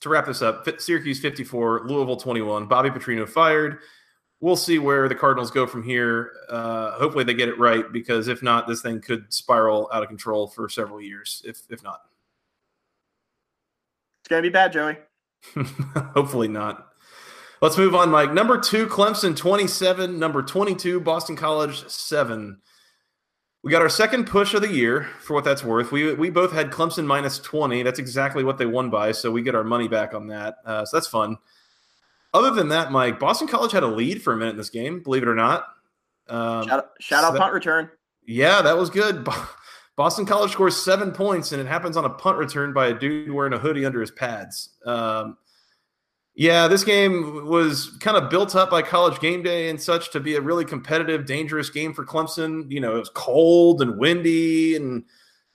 to 0.00 0.08
wrap 0.08 0.26
this 0.26 0.42
up, 0.42 0.66
Syracuse 0.80 1.20
fifty 1.20 1.44
four, 1.44 1.82
Louisville 1.86 2.16
twenty 2.16 2.42
one. 2.42 2.66
Bobby 2.66 2.90
Petrino 2.90 3.28
fired. 3.28 3.78
We'll 4.40 4.56
see 4.56 4.78
where 4.78 5.08
the 5.08 5.14
Cardinals 5.14 5.50
go 5.50 5.66
from 5.66 5.82
here. 5.82 6.32
Uh, 6.48 6.92
hopefully, 6.92 7.24
they 7.24 7.34
get 7.34 7.48
it 7.48 7.58
right 7.58 7.90
because 7.90 8.28
if 8.28 8.42
not, 8.42 8.68
this 8.68 8.82
thing 8.82 9.00
could 9.00 9.32
spiral 9.32 9.88
out 9.92 10.02
of 10.02 10.08
control 10.08 10.46
for 10.46 10.68
several 10.68 11.00
years. 11.00 11.42
If 11.44 11.62
if 11.70 11.82
not, 11.82 12.00
it's 14.20 14.28
gonna 14.28 14.42
be 14.42 14.50
bad, 14.50 14.72
Joey. 14.72 14.96
Hopefully 16.14 16.48
not. 16.48 16.88
Let's 17.62 17.78
move 17.78 17.94
on, 17.94 18.10
Mike. 18.10 18.34
Number 18.34 18.58
two, 18.58 18.86
Clemson 18.86 19.34
27. 19.34 20.18
Number 20.18 20.42
22, 20.42 21.00
Boston 21.00 21.36
College 21.36 21.88
7. 21.88 22.60
We 23.66 23.72
got 23.72 23.82
our 23.82 23.88
second 23.88 24.28
push 24.28 24.54
of 24.54 24.62
the 24.62 24.72
year 24.72 25.08
for 25.18 25.34
what 25.34 25.42
that's 25.42 25.64
worth. 25.64 25.90
We, 25.90 26.14
we 26.14 26.30
both 26.30 26.52
had 26.52 26.70
Clemson 26.70 27.04
minus 27.04 27.40
20. 27.40 27.82
That's 27.82 27.98
exactly 27.98 28.44
what 28.44 28.58
they 28.58 28.66
won 28.66 28.90
by. 28.90 29.10
So 29.10 29.32
we 29.32 29.42
get 29.42 29.56
our 29.56 29.64
money 29.64 29.88
back 29.88 30.14
on 30.14 30.28
that. 30.28 30.58
Uh, 30.64 30.84
so 30.84 30.96
that's 30.96 31.08
fun. 31.08 31.36
Other 32.32 32.52
than 32.52 32.68
that, 32.68 32.92
Mike, 32.92 33.18
Boston 33.18 33.48
College 33.48 33.72
had 33.72 33.82
a 33.82 33.88
lead 33.88 34.22
for 34.22 34.32
a 34.32 34.36
minute 34.36 34.52
in 34.52 34.56
this 34.56 34.70
game, 34.70 35.02
believe 35.02 35.24
it 35.24 35.28
or 35.28 35.34
not. 35.34 35.64
Um, 36.28 36.68
shout, 36.68 36.90
shout 37.00 37.24
out 37.24 37.36
punt 37.36 37.52
return. 37.52 37.90
Yeah, 38.24 38.62
that 38.62 38.78
was 38.78 38.88
good. 38.88 39.26
Boston 39.96 40.26
College 40.26 40.52
scores 40.52 40.76
seven 40.76 41.10
points, 41.10 41.50
and 41.50 41.60
it 41.60 41.66
happens 41.66 41.96
on 41.96 42.04
a 42.04 42.10
punt 42.10 42.38
return 42.38 42.72
by 42.72 42.86
a 42.86 42.94
dude 42.94 43.32
wearing 43.32 43.52
a 43.52 43.58
hoodie 43.58 43.84
under 43.84 44.00
his 44.00 44.12
pads. 44.12 44.76
Um, 44.86 45.38
yeah, 46.38 46.68
this 46.68 46.84
game 46.84 47.46
was 47.46 47.96
kind 48.00 48.14
of 48.14 48.28
built 48.28 48.54
up 48.54 48.68
by 48.68 48.82
college 48.82 49.20
game 49.20 49.42
day 49.42 49.70
and 49.70 49.80
such 49.80 50.10
to 50.10 50.20
be 50.20 50.36
a 50.36 50.40
really 50.40 50.66
competitive, 50.66 51.24
dangerous 51.24 51.70
game 51.70 51.94
for 51.94 52.04
Clemson. 52.04 52.70
You 52.70 52.80
know, 52.80 52.94
it 52.94 52.98
was 52.98 53.08
cold 53.08 53.80
and 53.80 53.98
windy, 53.98 54.76
and 54.76 55.04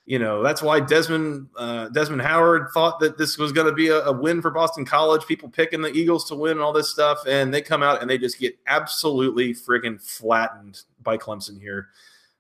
you 0.06 0.18
know 0.18 0.42
that's 0.42 0.64
why 0.64 0.80
Desmond 0.80 1.50
uh, 1.56 1.90
Desmond 1.90 2.24
Howard 2.24 2.70
thought 2.74 3.00
that 3.00 3.20
this 3.20 3.38
was 3.38 3.52
going 3.52 3.68
to 3.68 3.74
be 3.74 3.90
a, 3.90 4.06
a, 4.06 4.12
win 4.12 4.42
for 4.42 4.50
Boston 4.50 4.84
College. 4.84 5.28
People 5.28 5.50
picking 5.50 5.82
the 5.82 5.94
Eagles 5.94 6.28
to 6.30 6.36
win 6.36 6.54
and 6.54 6.62
all 6.62 6.74
this 6.74 6.90
stuff, 6.90 7.20
and 7.28 7.54
they 7.54 7.62
come 7.62 7.84
out 7.84 8.02
and 8.02 8.10
they 8.10 8.18
just 8.18 8.40
get 8.40 8.58
absolutely 8.66 9.54
friggin' 9.54 10.02
flattened 10.02 10.82
by 11.04 11.16
Clemson 11.16 11.62
here. 11.62 11.90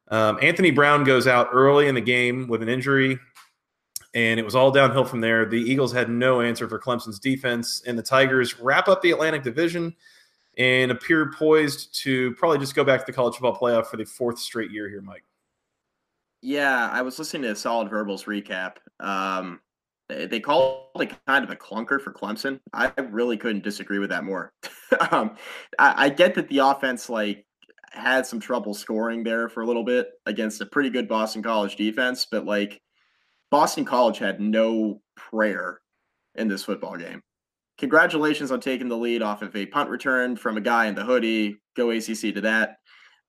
Um, 0.07 0.39
Anthony 0.41 0.71
Brown 0.71 1.03
goes 1.03 1.27
out 1.27 1.49
early 1.53 1.87
in 1.87 1.93
the 1.93 2.01
game 2.01 2.47
with 2.47 2.63
an 2.63 2.69
injury, 2.69 3.19
and 4.13 4.39
it 4.39 4.43
was 4.43 4.55
all 4.55 4.71
downhill 4.71 5.05
from 5.05 5.21
there. 5.21 5.45
The 5.45 5.59
Eagles 5.59 5.93
had 5.93 6.09
no 6.09 6.41
answer 6.41 6.67
for 6.67 6.79
Clemson's 6.79 7.19
defense, 7.19 7.81
and 7.85 7.97
the 7.97 8.03
Tigers 8.03 8.59
wrap 8.59 8.87
up 8.87 9.01
the 9.01 9.11
Atlantic 9.11 9.43
Division 9.43 9.95
and 10.57 10.91
appear 10.91 11.31
poised 11.31 11.95
to 12.03 12.33
probably 12.35 12.59
just 12.59 12.75
go 12.75 12.83
back 12.83 12.99
to 13.01 13.05
the 13.05 13.15
college 13.15 13.35
football 13.35 13.55
playoff 13.55 13.87
for 13.87 13.97
the 13.97 14.05
fourth 14.05 14.39
straight 14.39 14.71
year 14.71 14.89
here, 14.89 15.01
Mike. 15.01 15.23
Yeah, 16.41 16.89
I 16.91 17.03
was 17.03 17.19
listening 17.19 17.43
to 17.43 17.55
Solid 17.55 17.89
Verbals 17.89 18.25
recap. 18.25 18.77
Um, 18.99 19.61
they 20.09 20.39
called 20.39 20.87
it 20.99 21.13
kind 21.25 21.43
of 21.45 21.51
a 21.51 21.55
clunker 21.55 22.01
for 22.01 22.11
Clemson. 22.11 22.59
I 22.73 22.91
really 22.99 23.37
couldn't 23.37 23.63
disagree 23.63 23.99
with 23.99 24.09
that 24.09 24.23
more. 24.23 24.51
um, 25.11 25.35
I, 25.79 26.05
I, 26.05 26.09
get 26.09 26.35
that 26.35 26.49
the 26.49 26.57
offense 26.57 27.09
like 27.09 27.45
had 27.91 28.25
some 28.25 28.39
trouble 28.39 28.73
scoring 28.73 29.23
there 29.23 29.47
for 29.47 29.61
a 29.61 29.65
little 29.65 29.85
bit 29.85 30.09
against 30.25 30.59
a 30.59 30.65
pretty 30.65 30.89
good 30.89 31.07
Boston 31.07 31.41
College 31.41 31.77
defense, 31.77 32.27
but 32.29 32.45
like 32.45 32.81
Boston 33.51 33.85
College 33.85 34.17
had 34.17 34.39
no 34.39 35.01
prayer 35.15 35.81
in 36.35 36.47
this 36.47 36.63
football 36.63 36.97
game. 36.97 37.21
Congratulations 37.77 38.51
on 38.51 38.59
taking 38.59 38.87
the 38.87 38.97
lead 38.97 39.21
off 39.21 39.41
of 39.41 39.55
a 39.55 39.65
punt 39.65 39.89
return 39.89 40.35
from 40.35 40.57
a 40.57 40.61
guy 40.61 40.85
in 40.85 40.95
the 40.95 41.03
hoodie. 41.03 41.57
Go 41.75 41.91
ACC 41.91 42.33
to 42.33 42.41
that. 42.41 42.77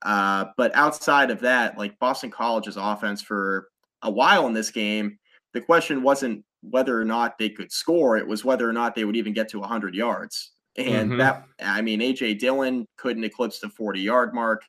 Uh, 0.03 0.47
but 0.57 0.75
outside 0.75 1.31
of 1.31 1.41
that, 1.41 1.77
like 1.79 1.99
Boston 1.99 2.31
College's 2.31 2.77
offense 2.77 3.23
for 3.23 3.69
a 4.03 4.11
while 4.11 4.47
in 4.47 4.53
this 4.53 4.71
game, 4.71 5.19
the 5.55 5.61
question 5.61 6.03
wasn't 6.03 6.45
whether 6.63 7.01
or 7.01 7.05
not 7.05 7.39
they 7.39 7.49
could 7.49 7.73
score, 7.73 8.17
it 8.17 8.27
was 8.27 8.45
whether 8.45 8.69
or 8.69 8.73
not 8.73 8.95
they 8.95 9.05
would 9.05 9.17
even 9.17 9.33
get 9.33 9.49
to 9.49 9.61
100 9.61 9.95
yards. 9.95 10.53
And 10.77 11.11
mm-hmm. 11.11 11.19
that, 11.19 11.45
I 11.61 11.83
mean, 11.83 12.01
AJ 12.01 12.39
Dillon 12.39 12.87
couldn't 12.97 13.25
eclipse 13.25 13.59
the 13.59 13.69
40 13.69 14.01
yard 14.01 14.35
mark. 14.35 14.63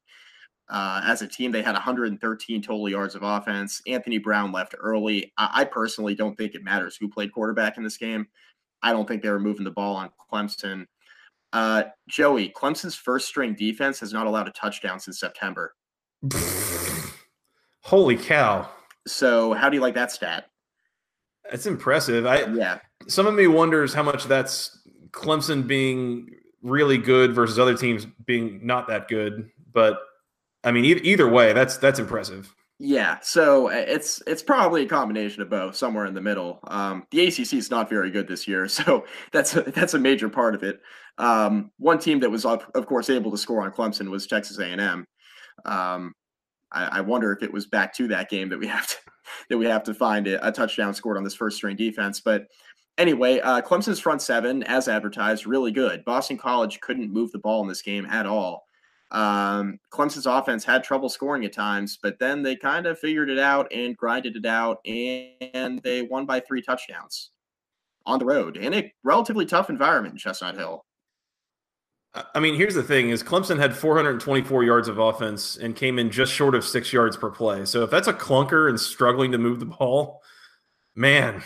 Uh, 0.70 1.02
as 1.06 1.22
a 1.22 1.28
team, 1.28 1.52
they 1.52 1.62
had 1.62 1.74
113 1.74 2.62
total 2.62 2.90
yards 2.90 3.16
of 3.16 3.24
offense. 3.24 3.82
Anthony 3.86 4.18
Brown 4.18 4.52
left 4.52 4.76
early. 4.80 5.34
I, 5.38 5.50
I, 5.54 5.64
personally 5.66 6.16
don't 6.16 6.36
think 6.36 6.56
it 6.56 6.64
matters 6.64 6.96
who 6.96 7.10
played 7.10 7.34
quarterback 7.34 7.78
in 7.78 7.84
this 7.84 7.98
game. 7.98 8.28
I 8.82 8.94
don't 8.94 9.08
think 9.08 9.22
they 9.22 9.30
were 9.30 9.40
moving 9.40 9.66
the 9.66 9.72
ball 9.72 9.96
on 9.96 10.10
Clemson. 10.32 10.86
Uh, 11.52 11.84
Joey, 12.08 12.50
Clemson's 12.50 12.96
first 12.96 13.28
string 13.28 13.54
defense 13.54 14.00
has 14.00 14.14
not 14.14 14.26
allowed 14.26 14.48
a 14.48 14.52
touchdown 14.52 15.00
since 15.00 15.20
September. 15.20 15.76
Holy 17.82 18.18
cow. 18.18 18.70
So, 19.06 19.54
how 19.54 19.70
do 19.70 19.76
you 19.76 19.82
like 19.82 19.96
that 19.96 20.12
stat? 20.12 20.46
It's 21.52 21.66
impressive. 21.66 22.26
I 22.26 22.46
yeah. 22.46 22.80
Some 23.08 23.28
of 23.28 23.34
me 23.34 23.48
wonders 23.48 23.94
how 23.94 24.04
much 24.04 24.26
that's 24.26 24.82
Clemson 25.12 25.68
being 25.68 26.30
really 26.62 26.98
good 26.98 27.36
versus 27.36 27.60
other 27.60 27.76
teams 27.76 28.08
being 28.26 28.66
not 28.66 28.88
that 28.88 29.10
good. 29.10 29.50
But 29.74 30.00
I 30.64 30.72
mean, 30.72 30.86
e- 30.86 31.02
either 31.04 31.28
way, 31.28 31.54
that's 31.54 31.78
that's 31.78 32.00
impressive. 32.00 32.54
Yeah, 32.80 33.20
so 33.22 33.70
uh, 33.70 33.86
it's 33.88 34.22
it's 34.28 34.44
probably 34.44 34.84
a 34.84 34.88
combination 34.88 35.42
of 35.42 35.50
both, 35.50 35.76
somewhere 35.76 36.06
in 36.06 36.14
the 36.14 36.22
middle. 36.22 36.60
Um, 36.68 37.06
the 37.12 37.28
ACC 37.28 37.54
is 37.54 37.72
not 37.72 37.90
very 37.90 38.10
good 38.10 38.28
this 38.28 38.48
year, 38.48 38.68
so 38.68 39.06
that's 39.32 39.56
a, 39.56 39.62
that's 39.62 39.94
a 39.94 40.00
major 40.00 40.30
part 40.30 40.56
of 40.56 40.64
it. 40.64 40.82
Um, 41.18 41.72
one 41.78 42.00
team 42.00 42.20
that 42.22 42.32
was, 42.32 42.44
of, 42.44 42.86
course, 42.88 43.10
able 43.10 43.30
to 43.32 43.38
score 43.38 43.62
on 43.62 43.72
Clemson 43.72 44.10
was 44.10 44.26
Texas 44.26 44.58
A&M. 44.58 45.06
Um, 45.64 46.14
I, 46.72 46.86
I, 46.98 47.02
wonder 47.02 47.32
if 47.32 47.44
it 47.44 47.54
was 47.54 47.68
back 47.68 47.94
to 47.98 48.08
that 48.08 48.32
game 48.32 48.50
that 48.50 48.58
we 48.58 48.66
have 48.76 48.88
to 48.88 48.96
that 49.50 49.58
we 49.58 49.66
have 49.66 49.84
to 49.84 49.94
find 49.94 50.28
a, 50.28 50.46
a 50.46 50.52
touchdown 50.52 50.94
scored 50.94 51.18
on 51.18 51.24
this 51.24 51.36
first 51.36 51.58
string 51.58 51.76
defense. 51.76 52.20
But 52.20 52.48
anyway, 52.98 53.40
uh, 53.40 53.62
Clemson's 53.62 54.00
front 54.00 54.22
seven, 54.22 54.64
as 54.64 54.88
advertised, 54.88 55.46
really 55.46 55.72
good. 55.72 56.04
Boston 56.06 56.38
College 56.38 56.80
couldn't 56.82 57.14
move 57.14 57.32
the 57.32 57.40
ball 57.40 57.62
in 57.62 57.68
this 57.68 57.82
game 57.82 58.08
at 58.08 58.26
all. 58.26 58.66
Um, 59.14 59.80
Clemson's 59.92 60.26
offense 60.26 60.66
had 60.66 60.84
trouble 60.84 61.08
scoring 61.08 61.46
at 61.46 61.54
times, 61.54 62.00
but 62.02 62.18
then 62.18 62.42
they 62.42 62.56
kind 62.56 62.88
of 62.88 62.98
figured 62.98 63.30
it 63.30 63.38
out 63.38 63.72
and 63.72 63.96
grinded 63.96 64.36
it 64.36 64.46
out, 64.46 64.80
and 64.86 65.82
they 65.84 66.02
won 66.02 66.26
by 66.26 66.40
three 66.40 66.64
touchdowns 66.64 67.30
on 68.06 68.20
the 68.20 68.26
road 68.26 68.58
in 68.58 68.74
a 68.74 68.92
relatively 69.04 69.46
tough 69.46 69.70
environment 69.70 70.14
in 70.14 70.18
Chestnut 70.18 70.58
Hill. 70.58 70.84
I 72.36 72.40
mean, 72.40 72.56
here's 72.56 72.76
the 72.76 72.84
thing: 72.84 73.12
is 73.12 73.24
Clemson 73.24 73.60
had 73.60 73.76
424 73.76 74.64
yards 74.64 74.88
of 74.88 74.98
offense 74.98 75.58
and 75.58 75.76
came 75.76 76.00
in 76.00 76.10
just 76.10 76.34
short 76.34 76.56
of 76.56 76.66
six 76.66 76.92
yards 76.92 77.16
per 77.16 77.30
play. 77.30 77.66
So 77.66 77.84
if 77.84 77.92
that's 77.92 78.08
a 78.08 78.14
clunker 78.14 78.68
and 78.68 78.80
struggling 78.80 79.32
to 79.32 79.38
move 79.38 79.60
the 79.60 79.66
ball, 79.66 80.22
man, 80.96 81.44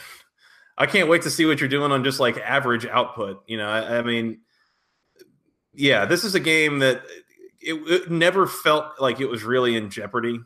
I 0.78 0.86
can't 0.86 1.10
wait 1.10 1.22
to 1.24 1.30
see 1.30 1.46
what 1.46 1.60
you're 1.60 1.70
doing 1.70 1.92
on 1.92 2.04
just 2.04 2.20
like 2.20 2.38
average 2.38 2.86
output. 2.86 3.44
You 3.48 3.58
know, 3.58 3.68
I, 3.68 4.00
I 4.00 4.02
mean, 4.04 4.42
yeah, 5.74 6.06
this 6.06 6.24
is 6.24 6.36
a 6.36 6.40
game 6.40 6.80
that 6.80 7.02
it, 7.68 7.92
it, 7.92 8.12
never 8.12 8.48
felt 8.48 9.00
like 9.00 9.20
it 9.20 9.28
was 9.28 9.44
really 9.44 9.76
in 9.76 9.90
jeopardy. 9.90 10.40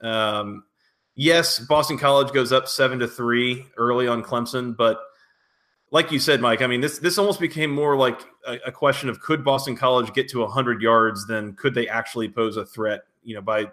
Um, 0.00 0.64
yes, 1.14 1.58
Boston 1.58 1.98
College 1.98 2.32
goes 2.32 2.52
up 2.52 2.68
seven 2.68 2.98
to 3.00 3.08
three 3.08 3.66
early 3.76 4.06
on 4.06 4.22
Clemson, 4.22 4.76
but 4.76 5.00
like 5.90 6.12
you 6.12 6.18
said, 6.18 6.40
Mike, 6.40 6.62
I 6.62 6.66
mean, 6.66 6.80
this 6.80 6.98
this 6.98 7.18
almost 7.18 7.40
became 7.40 7.70
more 7.70 7.96
like 7.96 8.20
a, 8.46 8.58
a 8.66 8.72
question 8.72 9.08
of 9.08 9.20
could 9.20 9.44
Boston 9.44 9.76
College 9.76 10.12
get 10.12 10.28
to 10.30 10.40
100 10.40 10.82
yards 10.82 11.26
than 11.26 11.54
could 11.54 11.74
they 11.74 11.88
actually 11.88 12.28
pose 12.28 12.56
a 12.56 12.66
threat, 12.66 13.02
you 13.22 13.34
know, 13.34 13.40
by, 13.40 13.66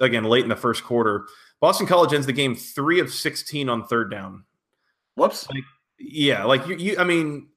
again, 0.00 0.24
late 0.24 0.42
in 0.42 0.48
the 0.48 0.56
first 0.56 0.82
quarter. 0.84 1.26
Boston 1.60 1.86
College 1.86 2.12
ends 2.12 2.26
the 2.26 2.32
game 2.32 2.54
three 2.54 3.00
of 3.00 3.12
16 3.12 3.68
on 3.68 3.86
third 3.86 4.10
down. 4.10 4.44
Whoops. 5.14 5.48
Like, 5.48 5.64
yeah, 5.98 6.44
like 6.44 6.66
you, 6.66 6.76
you, 6.76 6.98
I 6.98 7.04
mean, 7.04 7.48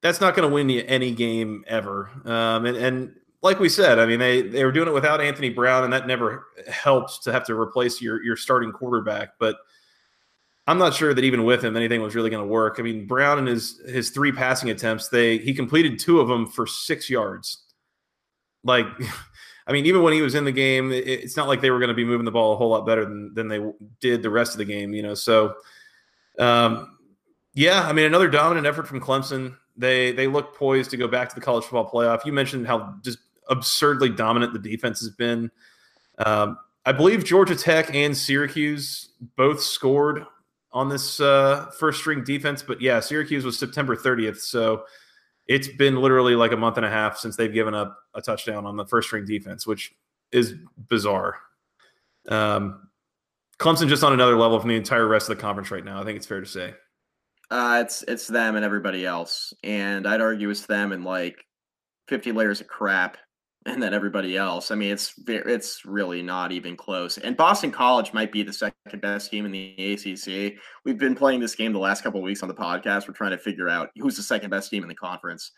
that's 0.00 0.20
not 0.20 0.34
going 0.34 0.48
to 0.48 0.54
win 0.54 0.68
you 0.68 0.82
any 0.86 1.12
game 1.12 1.64
ever. 1.66 2.08
Um, 2.24 2.66
and, 2.66 2.76
and 2.76 3.14
like 3.42 3.58
we 3.58 3.68
said, 3.68 3.98
I 3.98 4.06
mean, 4.06 4.18
they, 4.18 4.42
they 4.42 4.64
were 4.64 4.72
doing 4.72 4.88
it 4.88 4.94
without 4.94 5.20
Anthony 5.20 5.50
Brown, 5.50 5.84
and 5.84 5.92
that 5.92 6.06
never 6.06 6.46
helps 6.68 7.18
to 7.20 7.32
have 7.32 7.44
to 7.46 7.58
replace 7.58 8.00
your, 8.00 8.22
your 8.22 8.36
starting 8.36 8.72
quarterback. 8.72 9.38
But– 9.38 9.56
I'm 10.70 10.78
not 10.78 10.94
sure 10.94 11.12
that 11.12 11.24
even 11.24 11.42
with 11.42 11.64
him 11.64 11.76
anything 11.76 12.00
was 12.00 12.14
really 12.14 12.30
going 12.30 12.44
to 12.44 12.48
work. 12.48 12.76
I 12.78 12.82
mean, 12.82 13.04
Brown 13.04 13.38
and 13.38 13.48
his 13.48 13.80
his 13.86 14.10
three 14.10 14.30
passing 14.30 14.70
attempts, 14.70 15.08
they 15.08 15.38
he 15.38 15.52
completed 15.52 15.98
two 15.98 16.20
of 16.20 16.28
them 16.28 16.46
for 16.46 16.64
six 16.64 17.10
yards. 17.10 17.64
Like, 18.62 18.86
I 19.66 19.72
mean, 19.72 19.86
even 19.86 20.02
when 20.02 20.12
he 20.12 20.22
was 20.22 20.36
in 20.36 20.44
the 20.44 20.52
game, 20.52 20.92
it, 20.92 21.08
it's 21.08 21.36
not 21.36 21.48
like 21.48 21.60
they 21.60 21.70
were 21.70 21.80
going 21.80 21.88
to 21.88 21.94
be 21.94 22.04
moving 22.04 22.24
the 22.24 22.30
ball 22.30 22.52
a 22.52 22.56
whole 22.56 22.68
lot 22.68 22.86
better 22.86 23.04
than 23.04 23.34
than 23.34 23.48
they 23.48 23.60
did 24.00 24.22
the 24.22 24.30
rest 24.30 24.52
of 24.52 24.58
the 24.58 24.64
game. 24.64 24.92
You 24.94 25.02
know, 25.02 25.14
so 25.14 25.54
um, 26.38 26.98
yeah, 27.54 27.82
I 27.82 27.92
mean, 27.92 28.06
another 28.06 28.28
dominant 28.28 28.66
effort 28.66 28.86
from 28.86 29.00
Clemson. 29.00 29.56
They 29.76 30.12
they 30.12 30.28
look 30.28 30.54
poised 30.54 30.90
to 30.90 30.96
go 30.96 31.08
back 31.08 31.30
to 31.30 31.34
the 31.34 31.40
college 31.40 31.64
football 31.64 31.90
playoff. 31.90 32.24
You 32.24 32.32
mentioned 32.32 32.68
how 32.68 32.94
just 33.02 33.18
absurdly 33.50 34.08
dominant 34.08 34.52
the 34.52 34.58
defense 34.58 35.00
has 35.00 35.10
been. 35.10 35.50
Um, 36.18 36.58
I 36.86 36.92
believe 36.92 37.24
Georgia 37.24 37.54
Tech 37.54 37.94
and 37.94 38.16
Syracuse 38.16 39.10
both 39.36 39.60
scored 39.60 40.24
on 40.72 40.88
this 40.88 41.20
uh, 41.20 41.70
first 41.78 42.00
string 42.00 42.24
defense. 42.24 42.62
But 42.62 42.80
yeah, 42.80 43.00
Syracuse 43.00 43.44
was 43.44 43.58
September 43.58 43.96
30th. 43.96 44.38
So 44.38 44.84
it's 45.46 45.68
been 45.68 45.96
literally 45.96 46.36
like 46.36 46.52
a 46.52 46.56
month 46.56 46.76
and 46.76 46.86
a 46.86 46.90
half 46.90 47.18
since 47.18 47.36
they've 47.36 47.52
given 47.52 47.74
up 47.74 47.98
a 48.14 48.22
touchdown 48.22 48.66
on 48.66 48.76
the 48.76 48.86
first 48.86 49.08
string 49.08 49.24
defense, 49.24 49.66
which 49.66 49.92
is 50.32 50.54
bizarre. 50.88 51.36
Um, 52.28 52.88
Clemson 53.58 53.88
just 53.88 54.04
on 54.04 54.12
another 54.12 54.36
level 54.36 54.58
from 54.58 54.70
the 54.70 54.76
entire 54.76 55.06
rest 55.06 55.28
of 55.28 55.36
the 55.36 55.42
conference 55.42 55.70
right 55.70 55.84
now. 55.84 56.00
I 56.00 56.04
think 56.04 56.16
it's 56.16 56.26
fair 56.26 56.40
to 56.40 56.46
say. 56.46 56.74
Uh, 57.50 57.80
it's 57.84 58.04
it's 58.06 58.28
them 58.28 58.54
and 58.54 58.64
everybody 58.64 59.04
else, 59.04 59.52
and 59.64 60.06
I'd 60.06 60.20
argue 60.20 60.50
it's 60.50 60.66
them 60.66 60.92
and 60.92 61.04
like 61.04 61.44
fifty 62.06 62.30
layers 62.30 62.60
of 62.60 62.68
crap 62.68 63.16
and 63.66 63.82
then 63.82 63.92
everybody 63.92 64.36
else. 64.36 64.70
I 64.70 64.74
mean, 64.74 64.90
it's 64.90 65.14
it's 65.26 65.84
really 65.84 66.22
not 66.22 66.50
even 66.52 66.76
close. 66.76 67.18
And 67.18 67.36
Boston 67.36 67.70
College 67.70 68.12
might 68.12 68.32
be 68.32 68.42
the 68.42 68.52
second 68.52 69.00
best 69.00 69.30
team 69.30 69.44
in 69.44 69.52
the 69.52 69.74
ACC. 69.92 70.58
We've 70.84 70.98
been 70.98 71.14
playing 71.14 71.40
this 71.40 71.54
game 71.54 71.72
the 71.72 71.78
last 71.78 72.02
couple 72.02 72.22
weeks 72.22 72.42
on 72.42 72.48
the 72.48 72.54
podcast. 72.54 73.06
We're 73.06 73.14
trying 73.14 73.32
to 73.32 73.38
figure 73.38 73.68
out 73.68 73.90
who's 73.96 74.16
the 74.16 74.22
second 74.22 74.50
best 74.50 74.70
team 74.70 74.82
in 74.82 74.88
the 74.88 74.94
conference. 74.94 75.52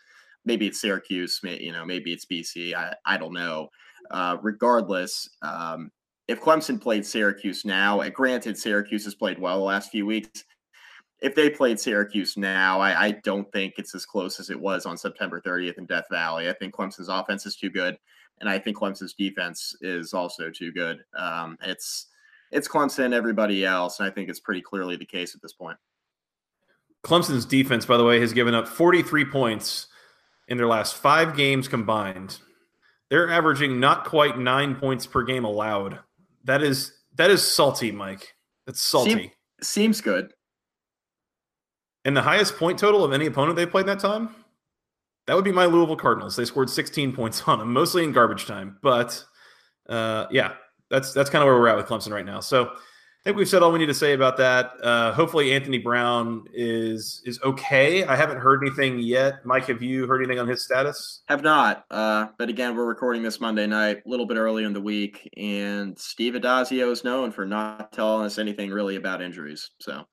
Maybe 0.45 0.67
it's 0.67 0.81
Syracuse. 0.81 1.39
You 1.43 1.71
know, 1.71 1.85
maybe 1.85 2.11
it's 2.11 2.25
BC. 2.25 2.73
I 2.73 2.93
I 3.05 3.17
don't 3.17 3.33
know. 3.33 3.69
Uh, 4.11 4.35
regardless, 4.41 5.29
um, 5.41 5.89
if 6.27 6.41
Clemson 6.41 6.81
played 6.81 7.05
Syracuse 7.05 7.63
now, 7.63 8.07
granted 8.09 8.57
Syracuse 8.57 9.05
has 9.05 9.15
played 9.15 9.39
well 9.39 9.59
the 9.59 9.63
last 9.63 9.91
few 9.91 10.05
weeks 10.05 10.43
if 11.23 11.33
they 11.35 11.49
played 11.49 11.79
Syracuse 11.79 12.35
now, 12.35 12.81
I, 12.81 13.05
I, 13.05 13.11
don't 13.11 13.49
think 13.53 13.75
it's 13.77 13.95
as 13.95 14.05
close 14.05 14.41
as 14.41 14.49
it 14.49 14.59
was 14.59 14.85
on 14.85 14.97
September 14.97 15.39
30th 15.39 15.77
in 15.77 15.85
Death 15.85 16.05
Valley. 16.11 16.49
I 16.49 16.53
think 16.53 16.75
Clemson's 16.75 17.07
offense 17.07 17.45
is 17.45 17.55
too 17.55 17.69
good, 17.69 17.97
and 18.41 18.49
I 18.49 18.59
think 18.59 18.77
Clemson's 18.77 19.13
defense 19.13 19.73
is 19.79 20.13
also 20.13 20.49
too 20.49 20.73
good. 20.73 21.03
Um, 21.17 21.57
it's 21.63 22.07
it's 22.51 22.67
Clemson, 22.67 23.13
everybody 23.13 23.65
else, 23.65 23.99
and 23.99 24.07
I 24.07 24.11
think 24.11 24.29
it's 24.29 24.41
pretty 24.41 24.61
clearly 24.61 24.97
the 24.97 25.05
case 25.05 25.33
at 25.33 25.41
this 25.41 25.53
point. 25.53 25.77
Clemson's 27.03 27.45
defense, 27.45 27.85
by 27.85 27.95
the 27.95 28.03
way, 28.03 28.19
has 28.19 28.33
given 28.33 28.53
up 28.53 28.67
43 28.67 29.25
points 29.25 29.87
in 30.49 30.57
their 30.57 30.67
last 30.67 30.95
five 30.95 31.37
games 31.37 31.69
combined. 31.69 32.37
They're 33.09 33.29
averaging 33.29 33.79
not 33.79 34.03
quite 34.03 34.37
nine 34.37 34.75
points 34.75 35.07
per 35.07 35.23
game 35.23 35.45
allowed. 35.45 35.99
That 36.43 36.61
is 36.61 36.91
that 37.15 37.31
is 37.31 37.41
salty, 37.49 37.93
Mike. 37.93 38.35
That's 38.65 38.81
salty. 38.81 39.11
Seem, 39.11 39.31
seems 39.61 40.01
good. 40.01 40.33
And 42.05 42.15
the 42.15 42.21
highest 42.21 42.57
point 42.57 42.77
total 42.79 43.03
of 43.03 43.13
any 43.13 43.25
opponent 43.25 43.55
they 43.55 43.65
played 43.65 43.85
that 43.85 43.99
time, 43.99 44.35
that 45.27 45.35
would 45.35 45.45
be 45.45 45.51
my 45.51 45.65
Louisville 45.65 45.95
Cardinals. 45.95 46.35
They 46.35 46.45
scored 46.45 46.69
16 46.69 47.13
points 47.13 47.43
on 47.47 47.59
them, 47.59 47.71
mostly 47.71 48.03
in 48.03 48.11
garbage 48.11 48.45
time. 48.45 48.77
But 48.81 49.23
uh, 49.87 50.25
yeah, 50.31 50.53
that's 50.89 51.13
that's 51.13 51.29
kind 51.29 51.41
of 51.41 51.47
where 51.47 51.59
we're 51.59 51.67
at 51.67 51.77
with 51.77 51.87
Clemson 51.87 52.11
right 52.11 52.25
now. 52.25 52.39
So 52.39 52.71
I 53.23 53.29
think 53.29 53.37
we've 53.37 53.47
said 53.47 53.63
all 53.63 53.71
we 53.71 53.79
need 53.79 53.85
to 53.85 53.93
say 53.93 54.11
about 54.11 54.35
that. 54.37 54.73
Uh, 54.83 55.13
hopefully, 55.13 55.53
Anthony 55.53 55.77
Brown 55.77 56.43
is 56.53 57.21
is 57.25 57.39
okay. 57.41 58.03
I 58.03 58.17
haven't 58.17 58.39
heard 58.39 58.61
anything 58.61 58.99
yet. 58.99 59.45
Mike, 59.45 59.67
have 59.67 59.81
you 59.81 60.05
heard 60.07 60.21
anything 60.21 60.39
on 60.39 60.47
his 60.47 60.65
status? 60.65 61.21
Have 61.29 61.41
not. 61.41 61.85
Uh, 61.89 62.27
but 62.37 62.49
again, 62.49 62.75
we're 62.75 62.85
recording 62.85 63.23
this 63.23 63.39
Monday 63.39 63.65
night, 63.65 64.01
a 64.05 64.09
little 64.09 64.25
bit 64.25 64.35
early 64.35 64.65
in 64.65 64.73
the 64.73 64.81
week, 64.81 65.29
and 65.37 65.97
Steve 65.97 66.33
Addazio 66.33 66.91
is 66.91 67.05
known 67.05 67.31
for 67.31 67.45
not 67.45 67.93
telling 67.93 68.25
us 68.25 68.37
anything 68.37 68.71
really 68.71 68.97
about 68.97 69.21
injuries. 69.21 69.71
So 69.79 70.03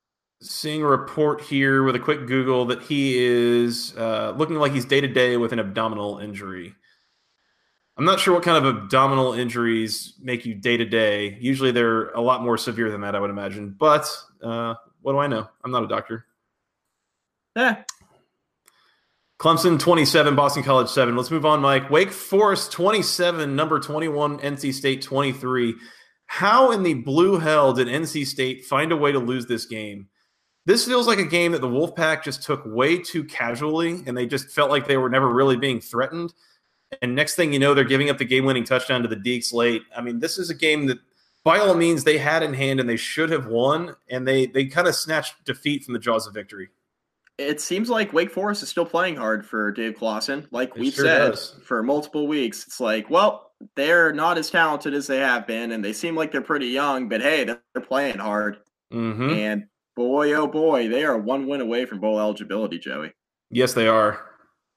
seeing 0.40 0.82
a 0.82 0.86
report 0.86 1.42
here 1.42 1.82
with 1.82 1.94
a 1.94 1.98
quick 1.98 2.26
Google 2.26 2.64
that 2.66 2.82
he 2.82 3.18
is 3.18 3.94
uh, 3.96 4.32
looking 4.36 4.56
like 4.56 4.72
he's 4.72 4.84
day 4.84 5.00
to 5.00 5.08
day 5.08 5.36
with 5.36 5.52
an 5.52 5.58
abdominal 5.58 6.18
injury. 6.18 6.74
I'm 7.96 8.06
not 8.06 8.18
sure 8.18 8.32
what 8.32 8.42
kind 8.42 8.64
of 8.64 8.76
abdominal 8.76 9.34
injuries 9.34 10.14
make 10.22 10.46
you 10.46 10.54
day 10.54 10.78
to 10.78 10.86
day. 10.86 11.36
Usually 11.40 11.70
they're 11.70 12.08
a 12.10 12.20
lot 12.20 12.42
more 12.42 12.56
severe 12.56 12.90
than 12.90 13.02
that, 13.02 13.14
I 13.14 13.20
would 13.20 13.28
imagine. 13.28 13.76
But 13.78 14.10
uh, 14.42 14.74
what 15.02 15.12
do 15.12 15.18
I 15.18 15.26
know? 15.26 15.48
I'm 15.62 15.70
not 15.70 15.84
a 15.84 15.88
doctor. 15.88 16.24
Yeah. 17.54 17.82
Clemson 19.38 19.78
27, 19.78 20.34
Boston 20.34 20.62
College 20.62 20.88
7. 20.88 21.16
Let's 21.16 21.30
move 21.30 21.44
on, 21.44 21.60
Mike. 21.60 21.90
Wake 21.90 22.12
Forest 22.12 22.72
27, 22.72 23.54
number 23.54 23.80
21, 23.80 24.38
NC 24.38 24.72
State 24.72 25.02
23. 25.02 25.74
How 26.26 26.70
in 26.70 26.82
the 26.82 26.94
blue 26.94 27.38
hell 27.38 27.72
did 27.72 27.88
NC 27.88 28.26
State 28.26 28.64
find 28.64 28.92
a 28.92 28.96
way 28.96 29.12
to 29.12 29.18
lose 29.18 29.46
this 29.46 29.66
game? 29.66 30.08
This 30.66 30.84
feels 30.84 31.06
like 31.06 31.18
a 31.18 31.24
game 31.24 31.52
that 31.52 31.60
the 31.60 31.68
Wolfpack 31.68 32.22
just 32.22 32.42
took 32.42 32.62
way 32.66 32.98
too 32.98 33.24
casually, 33.24 34.02
and 34.06 34.16
they 34.16 34.26
just 34.26 34.50
felt 34.50 34.70
like 34.70 34.86
they 34.86 34.96
were 34.98 35.08
never 35.08 35.28
really 35.28 35.56
being 35.56 35.80
threatened. 35.80 36.34
And 37.02 37.14
next 37.14 37.34
thing 37.36 37.52
you 37.52 37.58
know, 37.58 37.72
they're 37.72 37.84
giving 37.84 38.10
up 38.10 38.18
the 38.18 38.24
game-winning 38.24 38.64
touchdown 38.64 39.02
to 39.02 39.08
the 39.08 39.16
Deacs 39.16 39.52
late. 39.52 39.82
I 39.96 40.00
mean, 40.00 40.18
this 40.18 40.38
is 40.38 40.50
a 40.50 40.54
game 40.54 40.86
that, 40.86 40.98
by 41.44 41.58
all 41.58 41.74
means, 41.74 42.04
they 42.04 42.18
had 42.18 42.42
in 42.42 42.52
hand 42.52 42.80
and 42.80 42.88
they 42.88 42.96
should 42.96 43.30
have 43.30 43.46
won, 43.46 43.94
and 44.10 44.26
they 44.28 44.46
they 44.46 44.66
kind 44.66 44.86
of 44.86 44.94
snatched 44.94 45.44
defeat 45.44 45.84
from 45.84 45.94
the 45.94 46.00
jaws 46.00 46.26
of 46.26 46.34
victory. 46.34 46.68
It 47.38 47.60
seems 47.60 47.88
like 47.88 48.12
Wake 48.12 48.30
Forest 48.30 48.62
is 48.62 48.68
still 48.68 48.84
playing 48.84 49.16
hard 49.16 49.46
for 49.46 49.72
Dave 49.72 49.96
Clawson, 49.96 50.46
like 50.50 50.70
It 50.76 50.80
we've 50.80 50.92
sure 50.92 51.04
said 51.04 51.30
does. 51.30 51.54
for 51.64 51.82
multiple 51.82 52.28
weeks. 52.28 52.66
It's 52.66 52.80
like, 52.80 53.08
well, 53.08 53.52
they're 53.76 54.12
not 54.12 54.36
as 54.36 54.50
talented 54.50 54.92
as 54.92 55.06
they 55.06 55.18
have 55.18 55.46
been, 55.46 55.72
and 55.72 55.82
they 55.82 55.94
seem 55.94 56.14
like 56.14 56.32
they're 56.32 56.42
pretty 56.42 56.66
young, 56.66 57.08
but 57.08 57.22
hey, 57.22 57.44
they're, 57.44 57.62
playing 57.82 58.18
hard. 58.18 58.58
hmm 58.90 59.30
And 59.30 59.66
boy, 60.00 60.32
oh 60.32 60.46
boy, 60.46 60.88
they 60.88 61.04
are 61.04 61.18
one 61.18 61.46
win 61.46 61.60
away 61.60 61.84
from 61.84 62.00
bowl 62.00 62.18
eligibility, 62.18 62.78
Joey. 62.78 63.12
Yes, 63.50 63.74
they 63.74 63.86
are. 63.86 64.18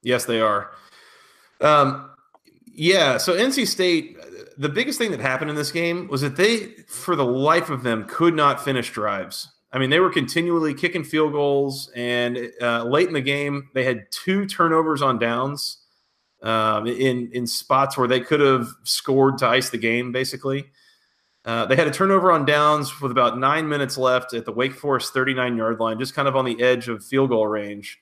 Yes, 0.02 0.26
they 0.26 0.42
are. 0.42 0.72
Um, 1.62 2.10
yeah. 2.66 3.18
So 3.18 3.34
NC 3.34 3.68
State, 3.68 4.18
the 4.58 4.68
biggest 4.68 5.00
thing 5.00 5.12
that 5.12 5.22
happened 5.22 5.50
in 5.50 5.56
this 5.56 5.72
game 5.72 6.10
was 6.10 6.20
that 6.22 6.36
they, 6.36 6.74
for 6.88 7.16
the 7.16 7.24
life 7.24 7.70
of 7.70 7.84
them, 7.84 8.06
could 8.06 8.36
not 8.36 8.62
finish 8.62 8.92
drives. 8.92 9.50
I 9.72 9.80
mean, 9.80 9.90
they 9.90 10.02
were 10.02 10.10
continually 10.10 10.74
kicking 10.74 11.06
field 11.06 11.32
goals, 11.32 11.90
and 11.96 12.52
uh, 12.62 12.84
late 12.84 13.08
in 13.08 13.14
the 13.14 13.22
game, 13.22 13.70
they 13.74 13.86
had 13.86 14.12
two 14.12 14.46
turnovers 14.46 15.02
on 15.02 15.20
downs 15.20 15.78
um, 16.42 16.86
in 16.86 17.32
in 17.32 17.48
spots 17.48 17.98
where 17.98 18.10
they 18.10 18.20
could 18.20 18.42
have 18.42 18.68
scored 18.84 19.38
to 19.38 19.48
ice 19.48 19.70
the 19.70 19.78
game. 19.78 20.12
Basically, 20.12 20.66
uh, 21.46 21.66
they 21.66 21.76
had 21.76 21.88
a 21.88 21.92
turnover 21.92 22.32
on 22.32 22.46
downs 22.46 23.02
with 23.02 23.12
about 23.12 23.38
nine 23.38 23.68
minutes 23.68 23.98
left 23.98 24.34
at 24.34 24.46
the 24.46 24.52
Wake 24.52 24.74
Forest 24.74 25.14
39 25.14 25.58
yard 25.58 25.80
line, 25.80 26.00
just 26.00 26.14
kind 26.14 26.28
of 26.28 26.36
on 26.36 26.46
the 26.46 26.62
edge 26.62 26.88
of 26.88 27.04
field 27.04 27.30
goal 27.30 27.48
range. 27.48 28.00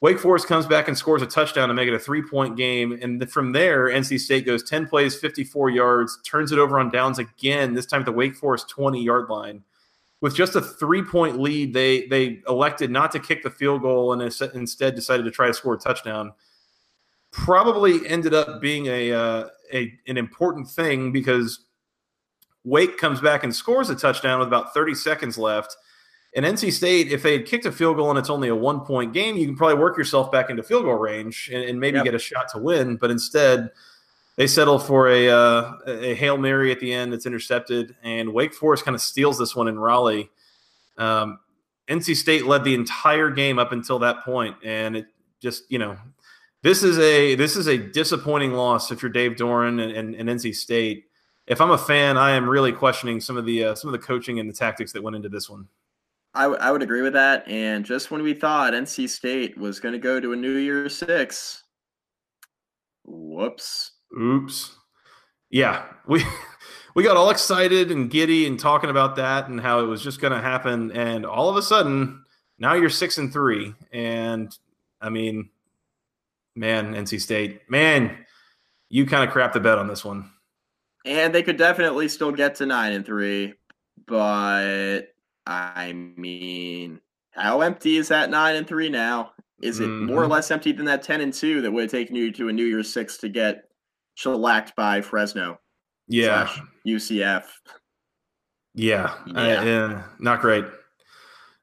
Wake 0.00 0.18
Forest 0.18 0.46
comes 0.48 0.66
back 0.66 0.88
and 0.88 0.96
scores 0.96 1.20
a 1.20 1.26
touchdown 1.26 1.68
to 1.68 1.74
make 1.74 1.86
it 1.86 1.94
a 1.94 1.98
three 1.98 2.22
point 2.22 2.56
game. 2.56 2.98
And 3.00 3.30
from 3.30 3.52
there, 3.52 3.88
NC 3.88 4.18
State 4.18 4.46
goes 4.46 4.62
10 4.64 4.88
plays, 4.88 5.16
54 5.16 5.70
yards, 5.70 6.18
turns 6.24 6.52
it 6.52 6.58
over 6.58 6.80
on 6.80 6.90
downs 6.90 7.18
again, 7.18 7.74
this 7.74 7.86
time 7.86 8.00
at 8.00 8.06
the 8.06 8.12
Wake 8.12 8.34
Forest 8.34 8.68
20 8.70 9.02
yard 9.02 9.28
line. 9.28 9.62
With 10.20 10.34
just 10.34 10.56
a 10.56 10.60
three 10.60 11.02
point 11.02 11.38
lead, 11.38 11.72
they, 11.72 12.06
they 12.06 12.42
elected 12.48 12.90
not 12.90 13.12
to 13.12 13.20
kick 13.20 13.42
the 13.42 13.50
field 13.50 13.82
goal 13.82 14.12
and 14.12 14.20
instead 14.20 14.94
decided 14.94 15.22
to 15.24 15.30
try 15.30 15.46
to 15.46 15.54
score 15.54 15.74
a 15.74 15.78
touchdown. 15.78 16.32
Probably 17.30 18.06
ended 18.06 18.34
up 18.34 18.60
being 18.60 18.86
a, 18.86 19.12
uh, 19.12 19.48
a 19.72 19.92
an 20.08 20.16
important 20.16 20.68
thing 20.68 21.12
because 21.12 21.66
Wake 22.64 22.98
comes 22.98 23.20
back 23.20 23.44
and 23.44 23.54
scores 23.54 23.90
a 23.90 23.94
touchdown 23.94 24.38
with 24.38 24.48
about 24.48 24.74
30 24.74 24.94
seconds 24.94 25.38
left. 25.38 25.76
And 26.36 26.44
NC 26.44 26.72
State, 26.72 27.10
if 27.10 27.22
they 27.22 27.32
had 27.32 27.46
kicked 27.46 27.66
a 27.66 27.72
field 27.72 27.96
goal 27.96 28.10
and 28.10 28.18
it's 28.18 28.30
only 28.30 28.48
a 28.48 28.54
one 28.54 28.80
point 28.80 29.12
game, 29.12 29.36
you 29.36 29.46
can 29.46 29.56
probably 29.56 29.76
work 29.78 29.96
yourself 29.98 30.30
back 30.30 30.48
into 30.50 30.62
field 30.62 30.84
goal 30.84 30.94
range 30.94 31.50
and, 31.52 31.64
and 31.64 31.80
maybe 31.80 31.96
Yep. 31.96 32.04
get 32.04 32.14
a 32.14 32.18
shot 32.18 32.48
to 32.50 32.58
win. 32.58 32.96
But 32.96 33.10
instead, 33.10 33.70
they 34.36 34.46
settle 34.46 34.78
for 34.78 35.08
a, 35.08 35.28
uh, 35.28 35.72
a 35.86 36.14
Hail 36.14 36.38
Mary 36.38 36.70
at 36.70 36.78
the 36.80 36.92
end 36.92 37.12
that's 37.12 37.26
intercepted. 37.26 37.96
And 38.02 38.32
Wake 38.32 38.54
Forest 38.54 38.84
kind 38.84 38.94
of 38.94 39.00
steals 39.00 39.38
this 39.38 39.56
one 39.56 39.66
in 39.66 39.78
Raleigh. 39.78 40.30
Um, 40.96 41.40
NC 41.88 42.14
State 42.14 42.46
led 42.46 42.62
the 42.62 42.74
entire 42.74 43.30
game 43.30 43.58
up 43.58 43.72
until 43.72 43.98
that 43.98 44.24
point, 44.24 44.56
and 44.62 44.96
it 44.96 45.06
just, 45.40 45.64
you 45.68 45.78
know, 45.78 45.96
this 46.62 46.84
is 46.84 46.98
a 47.00 47.34
this 47.34 47.56
is 47.56 47.66
a 47.66 47.76
disappointing 47.76 48.52
loss 48.52 48.92
if 48.92 49.02
you're 49.02 49.10
Dave 49.10 49.32
Doeren 49.32 49.82
and, 49.82 49.92
and, 49.92 50.14
and 50.14 50.28
NC 50.28 50.54
State. 50.54 51.06
If 51.50 51.60
I'm 51.60 51.72
a 51.72 51.78
fan, 51.78 52.16
I 52.16 52.30
am 52.30 52.48
really 52.48 52.72
questioning 52.72 53.20
some 53.20 53.36
of 53.36 53.44
the 53.44 53.64
uh, 53.64 53.74
some 53.74 53.88
of 53.88 53.92
the 53.92 54.06
coaching 54.06 54.38
and 54.38 54.48
the 54.48 54.54
tactics 54.54 54.92
that 54.92 55.02
went 55.02 55.16
into 55.16 55.28
this 55.28 55.50
one. 55.50 55.66
I, 56.32 56.42
w- 56.42 56.60
I 56.60 56.70
would 56.70 56.80
agree 56.80 57.02
with 57.02 57.12
that. 57.14 57.46
And 57.48 57.84
just 57.84 58.12
when 58.12 58.22
we 58.22 58.34
thought 58.34 58.72
NC 58.72 59.08
State 59.08 59.58
was 59.58 59.80
going 59.80 59.92
to 59.92 59.98
go 59.98 60.20
to 60.20 60.32
a 60.32 60.36
New 60.36 60.56
Year 60.58 60.88
Six, 60.88 61.64
whoops. 63.04 63.90
Oops. 64.16 64.76
Yeah, 65.50 65.86
we 66.06 66.24
we 66.94 67.02
got 67.02 67.16
all 67.16 67.30
excited 67.30 67.90
and 67.90 68.08
giddy 68.08 68.46
and 68.46 68.56
talking 68.56 68.88
about 68.88 69.16
that 69.16 69.48
and 69.48 69.60
how 69.60 69.80
it 69.80 69.86
was 69.86 70.04
just 70.04 70.20
going 70.20 70.32
to 70.32 70.40
happen, 70.40 70.92
and 70.92 71.26
all 71.26 71.48
of 71.48 71.56
a 71.56 71.62
sudden, 71.62 72.24
now 72.60 72.74
you're 72.74 72.90
six 72.90 73.18
and 73.18 73.32
three, 73.32 73.74
and 73.92 74.56
I 75.00 75.10
mean, 75.10 75.50
man, 76.54 76.94
NC 76.94 77.20
State, 77.20 77.68
man, 77.68 78.24
you 78.88 79.04
kind 79.04 79.28
of 79.28 79.34
crapped 79.34 79.54
the 79.54 79.58
bed 79.60 79.78
on 79.78 79.88
this 79.88 80.04
one. 80.04 80.30
And 81.04 81.34
they 81.34 81.42
could 81.42 81.56
definitely 81.56 82.08
still 82.08 82.32
get 82.32 82.56
to 82.56 82.66
nine 82.66 82.92
and 82.92 83.06
three, 83.06 83.54
but 84.06 85.14
I 85.46 85.92
mean, 85.92 87.00
how 87.30 87.62
empty 87.62 87.96
is 87.96 88.08
that 88.08 88.28
nine 88.30 88.56
and 88.56 88.66
three 88.66 88.88
now? 88.90 89.32
Is 89.62 89.80
it 89.80 89.88
more 89.88 90.22
or 90.24 90.26
Mhm. 90.26 90.30
less 90.30 90.50
empty 90.50 90.72
than 90.72 90.86
that 90.86 91.02
ten 91.02 91.20
and 91.20 91.32
two 91.32 91.60
that 91.62 91.70
would 91.70 91.82
have 91.82 91.90
taken 91.90 92.16
you 92.16 92.30
to 92.32 92.48
a 92.48 92.52
New 92.52 92.64
Year's 92.64 92.92
Six 92.92 93.16
to 93.18 93.28
get 93.28 93.64
shellacked 94.14 94.74
by 94.76 95.00
Fresno 95.00 95.58
Yeah, 96.08 96.50
UCF? 96.84 97.60
yeah, 98.74 99.14
I- 99.34 99.48
Yeah. 99.48 99.64
yeah, 99.64 100.02
not 100.18 100.40
great. 100.40 100.64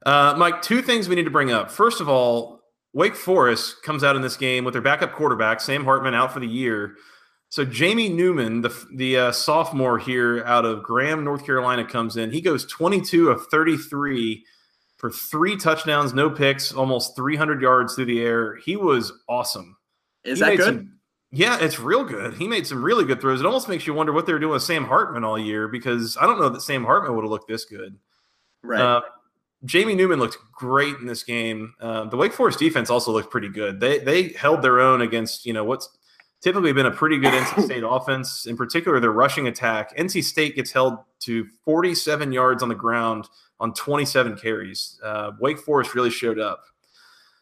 Uh, 0.06 0.34
Mike, 0.38 0.62
two 0.62 0.80
things 0.82 1.08
we 1.08 1.14
need 1.16 1.24
to 1.24 1.30
bring 1.30 1.50
up. 1.50 1.70
First 1.70 2.00
of 2.00 2.08
all, 2.08 2.62
Wake 2.92 3.16
Forest 3.16 3.82
comes 3.82 4.02
out 4.02 4.16
in 4.16 4.22
this 4.22 4.36
game 4.36 4.64
with 4.64 4.72
their 4.74 4.82
backup 4.82 5.12
quarterback, 5.12 5.60
Sam 5.60 5.84
Hartman, 5.84 6.14
out 6.14 6.32
for 6.32 6.40
the 6.40 6.46
year. 6.46 6.96
So 7.50 7.64
Jamie 7.64 8.08
Newman, 8.10 8.60
the 8.60 8.86
the 8.94 9.16
uh, 9.18 9.32
sophomore 9.32 9.98
here 9.98 10.44
out 10.44 10.64
of 10.64 10.82
Graham, 10.82 11.24
North 11.24 11.44
Carolina, 11.46 11.84
comes 11.84 12.16
in. 12.16 12.30
He 12.30 12.40
goes 12.40 12.66
22 12.66 13.30
of 13.30 13.46
33 13.46 14.44
for 14.96 15.10
three 15.10 15.56
touchdowns, 15.56 16.12
no 16.12 16.28
picks, 16.28 16.72
almost 16.72 17.16
300 17.16 17.62
yards 17.62 17.94
through 17.94 18.04
the 18.06 18.20
air. 18.20 18.56
He 18.56 18.76
was 18.76 19.12
awesome. 19.28 19.76
Is 20.24 20.40
He 20.40 20.44
that 20.44 20.56
good? 20.56 20.64
some- 20.64 20.92
yeah, 21.30 21.58
it's 21.60 21.78
real 21.78 22.04
good. 22.04 22.34
He 22.34 22.48
made 22.48 22.66
some 22.66 22.82
really 22.82 23.04
good 23.04 23.20
throws. 23.20 23.40
It 23.40 23.46
almost 23.46 23.68
makes 23.68 23.86
you 23.86 23.92
wonder 23.92 24.12
what 24.14 24.24
they 24.24 24.32
were 24.32 24.38
doing 24.38 24.52
with 24.52 24.62
Sam 24.62 24.84
Hartman 24.86 25.24
all 25.24 25.38
year 25.38 25.68
because 25.68 26.16
I 26.18 26.26
don't 26.26 26.40
know 26.40 26.48
that 26.48 26.62
Sam 26.62 26.84
Hartman 26.84 27.14
would 27.14 27.22
have 27.22 27.30
looked 27.30 27.48
this 27.48 27.64
good. 27.66 27.96
right. 28.62 28.80
Uh, 28.80 29.00
Jamie 29.64 29.94
Newman 29.94 30.20
looked 30.20 30.38
great 30.52 30.96
in 30.96 31.06
this 31.06 31.22
game. 31.24 31.74
Uh, 31.80 32.04
the 32.04 32.16
Wake 32.16 32.32
Forest 32.32 32.58
defense 32.60 32.88
also 32.90 33.10
looked 33.12 33.30
pretty 33.30 33.48
good. 33.48 33.78
They 33.80 33.98
they 33.98 34.28
held 34.30 34.62
their 34.62 34.80
own 34.80 35.02
against 35.02 35.44
you 35.44 35.52
know 35.52 35.64
what's 35.64 35.88
typically 36.40 36.72
been 36.72 36.86
a 36.86 36.90
pretty 36.90 37.18
good 37.18 37.32
NC 37.32 37.64
State 37.66 37.84
offense, 37.86 38.46
in 38.46 38.56
particular 38.56 39.00
their 39.00 39.12
rushing 39.12 39.48
attack. 39.48 39.96
NC 39.96 40.22
State 40.24 40.56
gets 40.56 40.70
held 40.70 40.98
to 41.20 41.46
47 41.64 42.32
yards 42.32 42.62
on 42.62 42.68
the 42.68 42.74
ground 42.74 43.28
on 43.60 43.74
27 43.74 44.36
carries. 44.36 45.00
Uh, 45.02 45.32
Wake 45.40 45.58
Forest 45.58 45.94
really 45.94 46.10
showed 46.10 46.38
up. 46.38 46.64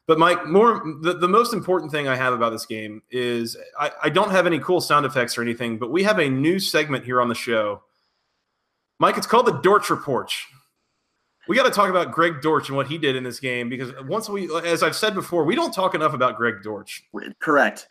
But 0.06 0.18
Mike, 0.18 0.46
more 0.46 0.82
the, 1.02 1.14
the 1.14 1.28
most 1.28 1.52
important 1.52 1.90
thing 1.90 2.06
I 2.06 2.14
have 2.14 2.32
about 2.32 2.50
this 2.50 2.64
game 2.64 3.02
is 3.11 3.56
I, 3.78 3.90
I 4.04 4.09
don't 4.09 4.30
have 4.30 4.46
any 4.46 4.61
cool 4.61 4.80
sound 4.80 5.04
effects 5.04 5.37
or 5.37 5.42
anything, 5.42 5.78
but 5.78 5.90
we 5.90 6.04
have 6.04 6.20
a 6.20 6.28
new 6.28 6.61
segment 6.61 7.04
here 7.04 7.20
on 7.20 7.28
the 7.28 7.35
show. 7.35 7.82
Mike, 9.00 9.18
it's 9.18 9.26
called 9.26 9.46
the 9.46 9.59
Dortch 9.61 9.90
Report. 9.90 10.32
We 11.48 11.56
got 11.56 11.64
to 11.64 11.70
talk 11.70 11.90
about 11.90 12.12
Greg 12.12 12.40
Dortch 12.40 12.68
and 12.68 12.76
what 12.76 12.87
he 12.87 12.98
did 12.98 13.14
in 13.14 13.24
this 13.24 13.40
game 13.40 13.68
because 13.68 13.92
once 14.04 14.28
we, 14.28 14.48
as 14.64 14.82
I've 14.82 14.96
said 14.96 15.14
before, 15.14 15.44
we 15.44 15.54
don't 15.54 15.72
talk 15.72 15.94
enough 15.94 16.14
about 16.14 16.37
Greg 16.37 16.62
Dortch. 16.62 17.04
Correct. 17.40 17.88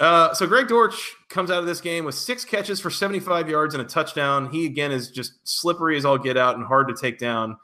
Uh, 0.00 0.34
so 0.34 0.46
Greg 0.46 0.66
Dortch 0.66 1.14
comes 1.28 1.50
out 1.50 1.60
of 1.60 1.66
this 1.66 1.80
game 1.80 2.04
with 2.04 2.16
six 2.16 2.44
catches 2.44 2.80
for 2.80 2.90
75 2.90 3.48
yards 3.48 3.74
and 3.74 3.82
a 3.82 3.86
touchdown. 3.86 4.50
He 4.50 4.66
again 4.66 4.90
is 4.90 5.10
just 5.10 5.34
slippery 5.44 5.96
as 5.96 6.04
all 6.04 6.18
get 6.18 6.36
out 6.36 6.56
and 6.56 6.64
hard 6.64 6.88
to 6.88 6.94
take 6.94 7.18
down. 7.18 7.56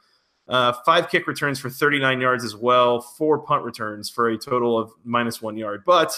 Uh, 0.46 0.72
five 0.84 1.08
kick 1.08 1.26
returns 1.26 1.58
for 1.58 1.70
39 1.70 2.20
yards 2.20 2.44
as 2.44 2.56
well. 2.56 3.00
Four 3.00 3.38
punt 3.40 3.64
returns 3.64 4.10
for 4.10 4.28
a 4.28 4.38
total 4.38 4.78
of 4.78 4.92
minus 5.04 5.42
one 5.42 5.56
yard. 5.56 5.82
But 5.84 6.16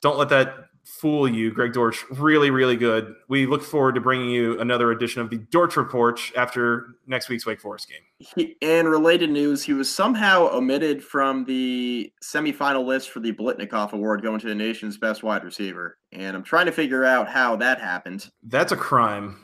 don't 0.00 0.18
let 0.18 0.30
that 0.30 0.69
fool 0.84 1.28
you. 1.28 1.50
Greg 1.52 1.72
Dortch, 1.72 2.04
really, 2.10 2.50
really 2.50 2.76
good. 2.76 3.14
We 3.28 3.46
look 3.46 3.62
forward 3.62 3.94
to 3.94 4.00
bringing 4.00 4.30
you 4.30 4.58
another 4.60 4.90
edition 4.90 5.20
of 5.20 5.30
the 5.30 5.38
Dortch 5.38 5.76
Report 5.76 6.20
after 6.36 6.96
next 7.06 7.28
week's 7.28 7.46
Wake 7.46 7.60
Forest 7.60 7.88
game. 7.88 8.00
He, 8.18 8.56
in 8.60 8.88
related 8.88 9.30
news, 9.30 9.62
he 9.62 9.72
was 9.72 9.94
somehow 9.94 10.48
omitted 10.52 11.02
from 11.02 11.44
the 11.44 12.12
semifinal 12.22 12.84
list 12.84 13.10
for 13.10 13.20
the 13.20 13.32
Biletnikoff 13.32 13.92
Award 13.92 14.22
going 14.22 14.40
to 14.40 14.48
the 14.48 14.54
nation's 14.54 14.96
best 14.96 15.22
wide 15.22 15.44
receiver. 15.44 15.98
And 16.12 16.36
I'm 16.36 16.42
trying 16.42 16.66
to 16.66 16.72
figure 16.72 17.04
out 17.04 17.28
how 17.28 17.56
that 17.56 17.80
happened. 17.80 18.30
That's 18.42 18.72
a 18.72 18.76
crime. 18.76 19.36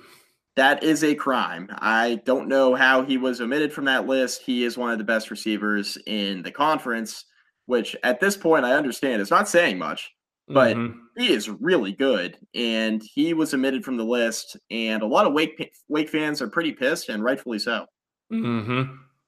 That 0.56 0.82
is 0.82 1.04
a 1.04 1.14
crime. 1.14 1.68
I 1.70 2.22
don't 2.24 2.48
know 2.48 2.74
how 2.74 3.02
he 3.02 3.18
was 3.18 3.42
omitted 3.42 3.74
from 3.74 3.84
that 3.84 4.06
list. 4.06 4.42
He 4.42 4.64
is 4.64 4.78
one 4.78 4.90
of 4.90 4.96
the 4.96 5.04
best 5.04 5.30
receivers 5.30 5.98
in 6.06 6.42
the 6.42 6.50
conference, 6.50 7.26
which 7.66 7.94
at 8.02 8.20
this 8.20 8.38
point 8.38 8.64
I 8.64 8.72
understand 8.72 9.20
is 9.20 9.30
not 9.30 9.50
saying 9.50 9.78
much, 9.78 10.12
but 10.48 10.76
Mhm. 10.76 10.94
he 11.16 11.32
is 11.32 11.48
really 11.48 11.92
good. 11.92 12.38
And 12.54 13.02
he 13.02 13.34
was 13.34 13.52
omitted 13.54 13.84
from 13.84 13.96
the 13.96 14.04
list. 14.04 14.56
And 14.70 15.02
a 15.02 15.06
lot 15.06 15.26
of 15.26 15.32
Wake 15.32 15.72
Wake 15.88 16.08
fans 16.08 16.40
are 16.42 16.48
pretty 16.48 16.72
pissed, 16.72 17.08
and 17.08 17.22
rightfully 17.24 17.58
so. 17.58 17.86
hmm 18.30 18.82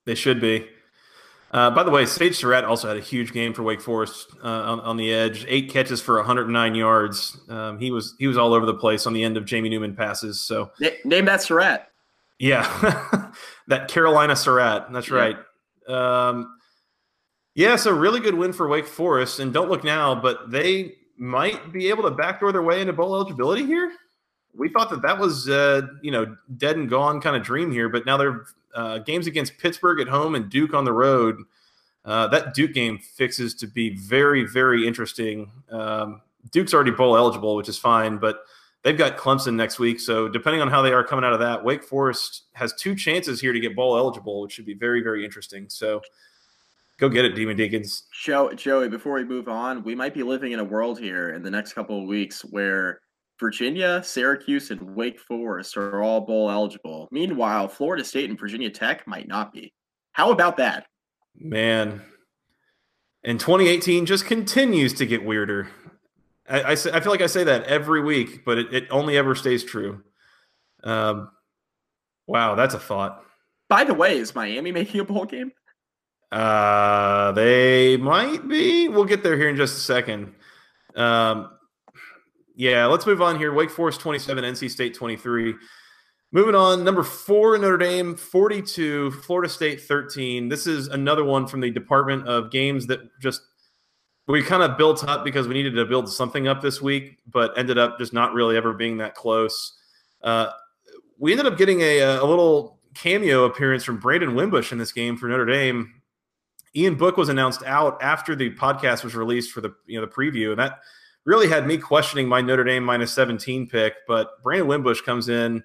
They 0.04 0.14
should 0.14 0.40
be. 0.40 0.68
Uh, 1.50 1.70
by 1.70 1.82
the 1.82 1.90
way, 1.90 2.04
Sage 2.04 2.36
Surratt 2.36 2.64
also 2.64 2.88
had 2.88 2.98
a 2.98 3.00
huge 3.00 3.32
game 3.32 3.54
for 3.54 3.62
Wake 3.62 3.80
Forest 3.80 4.34
uh, 4.44 4.46
on, 4.48 4.80
on 4.80 4.96
the 4.98 5.10
edge. 5.12 5.46
Eight 5.48 5.70
catches 5.70 5.98
for 6.02 6.16
109 6.16 6.74
yards. 6.74 7.38
Um, 7.48 7.78
he 7.78 7.90
was 7.90 8.14
he 8.18 8.26
was 8.26 8.36
all 8.36 8.52
over 8.52 8.66
the 8.66 8.74
place 8.74 9.06
on 9.06 9.14
the 9.14 9.24
end 9.24 9.36
of 9.38 9.46
Jamie 9.46 9.70
Newman 9.70 9.96
passes. 9.96 10.42
So 10.42 10.70
Na- 10.78 10.90
name 11.06 11.24
that 11.24 11.40
Surratt. 11.40 11.88
yeah, 12.38 13.32
that 13.68 13.88
Carolina 13.88 14.36
Surratt. 14.36 14.92
That's 14.92 15.08
Yeah. 15.08 15.16
right. 15.16 15.36
Um, 15.88 16.54
yeah, 17.54 17.76
so 17.76 17.92
really 17.92 18.20
good 18.20 18.34
win 18.34 18.52
for 18.52 18.68
Wake 18.68 18.86
Forest. 18.86 19.40
And 19.40 19.50
don't 19.52 19.70
look 19.70 19.82
now, 19.84 20.14
but 20.14 20.50
they 20.50 20.96
might 21.18 21.72
be 21.72 21.88
able 21.88 22.04
to 22.04 22.10
backdoor 22.10 22.52
their 22.52 22.62
way 22.62 22.80
into 22.80 22.92
bowl 22.92 23.14
eligibility 23.14 23.66
here. 23.66 23.92
We 24.56 24.68
thought 24.68 24.90
that 24.90 25.02
that 25.02 25.18
was, 25.18 25.48
uh, 25.48 25.82
you 26.02 26.10
know, 26.10 26.36
dead 26.56 26.76
and 26.76 26.88
gone 26.88 27.20
kind 27.20 27.36
of 27.36 27.42
dream 27.42 27.70
here, 27.70 27.88
but 27.88 28.06
now 28.06 28.16
they're 28.16 28.46
uh, 28.74 28.98
games 28.98 29.26
against 29.26 29.58
Pittsburgh 29.58 30.00
at 30.00 30.08
home 30.08 30.34
and 30.34 30.48
Duke 30.48 30.74
on 30.74 30.84
the 30.84 30.92
road. 30.92 31.42
Uh, 32.04 32.26
that 32.28 32.54
Duke 32.54 32.72
game 32.72 32.98
fixes 32.98 33.54
to 33.56 33.66
be 33.66 33.90
very, 33.96 34.44
very 34.44 34.86
interesting. 34.86 35.50
Um, 35.70 36.22
Duke's 36.50 36.72
already 36.72 36.92
bowl 36.92 37.16
eligible, 37.16 37.56
which 37.56 37.68
is 37.68 37.78
fine, 37.78 38.18
but 38.18 38.44
they've 38.82 38.96
got 38.96 39.18
Clemson 39.18 39.54
next 39.54 39.78
week. 39.78 40.00
So 40.00 40.28
depending 40.28 40.62
on 40.62 40.68
how 40.68 40.80
they 40.82 40.92
are 40.92 41.04
coming 41.04 41.24
out 41.24 41.32
of 41.32 41.40
that, 41.40 41.62
Wake 41.62 41.84
Forest 41.84 42.44
has 42.54 42.72
two 42.74 42.94
chances 42.94 43.40
here 43.40 43.52
to 43.52 43.60
get 43.60 43.76
bowl 43.76 43.96
eligible, 43.96 44.40
which 44.40 44.52
should 44.52 44.66
be 44.66 44.74
very, 44.74 45.02
very 45.02 45.24
interesting. 45.24 45.68
So 45.68 46.00
go 46.98 47.08
get 47.08 47.24
it, 47.24 47.34
Demon 47.34 47.56
Deacons. 47.56 48.04
Joe, 48.12 48.52
Joey, 48.52 48.88
before 48.88 49.14
we 49.14 49.24
move 49.24 49.48
on, 49.48 49.82
we 49.82 49.94
might 49.94 50.14
be 50.14 50.22
living 50.22 50.52
in 50.52 50.60
a 50.60 50.64
world 50.64 50.98
here 50.98 51.30
in 51.30 51.42
the 51.42 51.50
next 51.50 51.72
couple 51.72 52.00
of 52.00 52.08
weeks 52.08 52.42
where 52.42 53.00
Virginia, 53.38 54.02
Syracuse, 54.02 54.70
and 54.70 54.80
Wake 54.94 55.20
Forest 55.20 55.76
are 55.76 56.02
all 56.02 56.20
bowl 56.20 56.50
eligible. 56.50 57.08
Meanwhile, 57.10 57.68
Florida 57.68 58.04
State 58.04 58.30
and 58.30 58.38
Virginia 58.38 58.70
Tech 58.70 59.06
might 59.06 59.28
not 59.28 59.52
be. 59.52 59.72
How 60.12 60.32
about 60.32 60.56
that? 60.56 60.86
Man. 61.36 62.02
And 63.22 63.38
2018 63.38 64.06
just 64.06 64.26
continues 64.26 64.92
to 64.94 65.06
get 65.06 65.24
weirder. 65.24 65.68
I, 66.48 66.60
I, 66.60 66.70
I, 66.72 66.76
feel 66.76 67.12
like 67.12 67.20
I 67.20 67.26
say 67.26 67.44
that 67.44 67.64
every 67.64 68.02
week, 68.02 68.44
but 68.44 68.58
it, 68.58 68.74
it 68.74 68.86
only 68.90 69.16
ever 69.16 69.34
stays 69.34 69.62
true. 69.62 70.02
Um, 70.82 71.30
wow, 72.26 72.54
that's 72.54 72.74
a 72.74 72.78
thought. 72.78 73.22
By 73.68 73.84
the 73.84 73.94
way, 73.94 74.18
is 74.18 74.34
Miami 74.34 74.72
making 74.72 75.00
a 75.00 75.04
bowl 75.04 75.26
game? 75.26 75.52
Uh, 76.30 77.32
they 77.32 77.96
might 77.96 78.46
be. 78.48 78.88
We'll 78.88 79.04
get 79.04 79.22
there 79.22 79.36
here 79.36 79.48
in 79.48 79.56
just 79.56 79.76
a 79.76 79.80
second. 79.80 80.34
Um, 80.94 81.50
yeah, 82.54 82.86
let's 82.86 83.06
move 83.06 83.22
on 83.22 83.38
here. 83.38 83.52
Wake 83.52 83.70
Forest 83.70 84.00
27, 84.00 84.44
NC 84.44 84.70
State 84.70 84.94
23. 84.94 85.54
Moving 86.30 86.54
on, 86.54 86.84
number 86.84 87.02
four, 87.02 87.56
Notre 87.56 87.78
Dame 87.78 88.14
42, 88.14 89.12
Florida 89.12 89.48
State 89.48 89.80
13. 89.80 90.48
This 90.48 90.66
is 90.66 90.88
another 90.88 91.24
one 91.24 91.46
from 91.46 91.60
the 91.60 91.70
Department 91.70 92.28
of 92.28 92.50
Games 92.50 92.86
that 92.88 93.00
just 93.18 93.40
we 94.26 94.42
kind 94.42 94.62
of 94.62 94.76
built 94.76 95.02
up 95.04 95.24
because 95.24 95.48
we 95.48 95.54
needed 95.54 95.74
to 95.74 95.86
build 95.86 96.12
something 96.12 96.46
up 96.46 96.60
this 96.60 96.82
week, 96.82 97.18
but 97.26 97.56
ended 97.56 97.78
up 97.78 97.98
just 97.98 98.12
not 98.12 98.34
really 98.34 98.58
ever 98.58 98.74
being 98.74 98.98
that 98.98 99.14
close. 99.14 99.78
Uh, 100.22 100.50
we 101.18 101.32
ended 101.32 101.46
up 101.46 101.56
getting 101.56 101.80
a, 101.80 102.00
a 102.00 102.24
little 102.24 102.78
cameo 102.94 103.44
appearance 103.44 103.84
from 103.84 103.98
Brandon 103.98 104.34
Wimbush 104.34 104.70
in 104.70 104.76
this 104.76 104.92
game 104.92 105.16
for 105.16 105.28
Notre 105.28 105.46
Dame. 105.46 105.97
Ian 106.76 106.96
Book 106.96 107.16
was 107.16 107.28
announced 107.28 107.62
out 107.64 108.02
after 108.02 108.34
the 108.36 108.50
podcast 108.54 109.04
was 109.04 109.14
released 109.14 109.52
for 109.52 109.60
the 109.60 109.74
you 109.86 110.00
know 110.00 110.06
the 110.06 110.12
preview, 110.12 110.50
and 110.50 110.58
that 110.58 110.80
really 111.24 111.48
had 111.48 111.66
me 111.66 111.78
questioning 111.78 112.28
my 112.28 112.40
Notre 112.40 112.64
Dame 112.64 112.84
minus 112.84 113.12
17 113.12 113.68
pick. 113.68 113.94
But 114.06 114.42
Brandon 114.42 114.66
Wimbush 114.66 115.02
comes 115.02 115.28
in, 115.28 115.62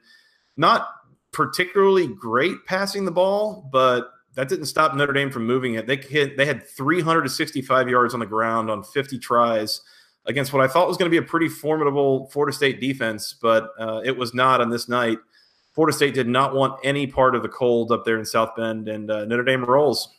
not 0.58 0.88
particularly 1.32 2.08
great 2.08 2.66
passing 2.66 3.06
the 3.06 3.12
ball, 3.12 3.70
but 3.72 4.12
that 4.36 4.50
didn't 4.50 4.66
stop 4.66 4.96
Notre 4.96 5.14
Dame 5.14 5.32
from 5.32 5.46
moving 5.46 5.76
it. 5.76 5.88
They 5.88 5.98
hit 5.98 6.38
they 6.38 6.46
had 6.46 6.68
365 6.68 7.90
yards 7.90 8.14
on 8.14 8.20
the 8.20 8.26
ground 8.26 8.70
on 8.70 8.84
50 8.84 9.20
tries 9.20 9.82
against 10.26 10.54
what 10.54 10.64
I 10.64 10.68
thought 10.68 10.88
was 10.88 10.98
going 10.98 11.12
to 11.12 11.22
be 11.22 11.24
a 11.24 11.28
pretty 11.28 11.50
formidable 11.50 12.28
Florida 12.30 12.56
State 12.56 12.80
defense, 12.80 13.36
but 13.42 13.72
uh, 13.80 14.02
it 14.06 14.18
was 14.18 14.34
not 14.34 14.62
on 14.62 14.70
this 14.70 14.88
night. 14.88 15.20
Florida 15.74 15.96
State 15.96 16.14
did 16.14 16.28
not 16.28 16.54
want 16.54 16.80
any 16.84 17.08
part 17.08 17.36
of 17.36 17.42
the 17.42 17.50
cold 17.50 17.92
up 17.92 18.06
there 18.06 18.18
in 18.18 18.26
South 18.26 18.56
Bend, 18.56 18.88
and 18.88 19.10
uh, 19.10 19.26
Notre 19.26 19.44
Dame 19.44 19.66
rolls. 19.66 20.16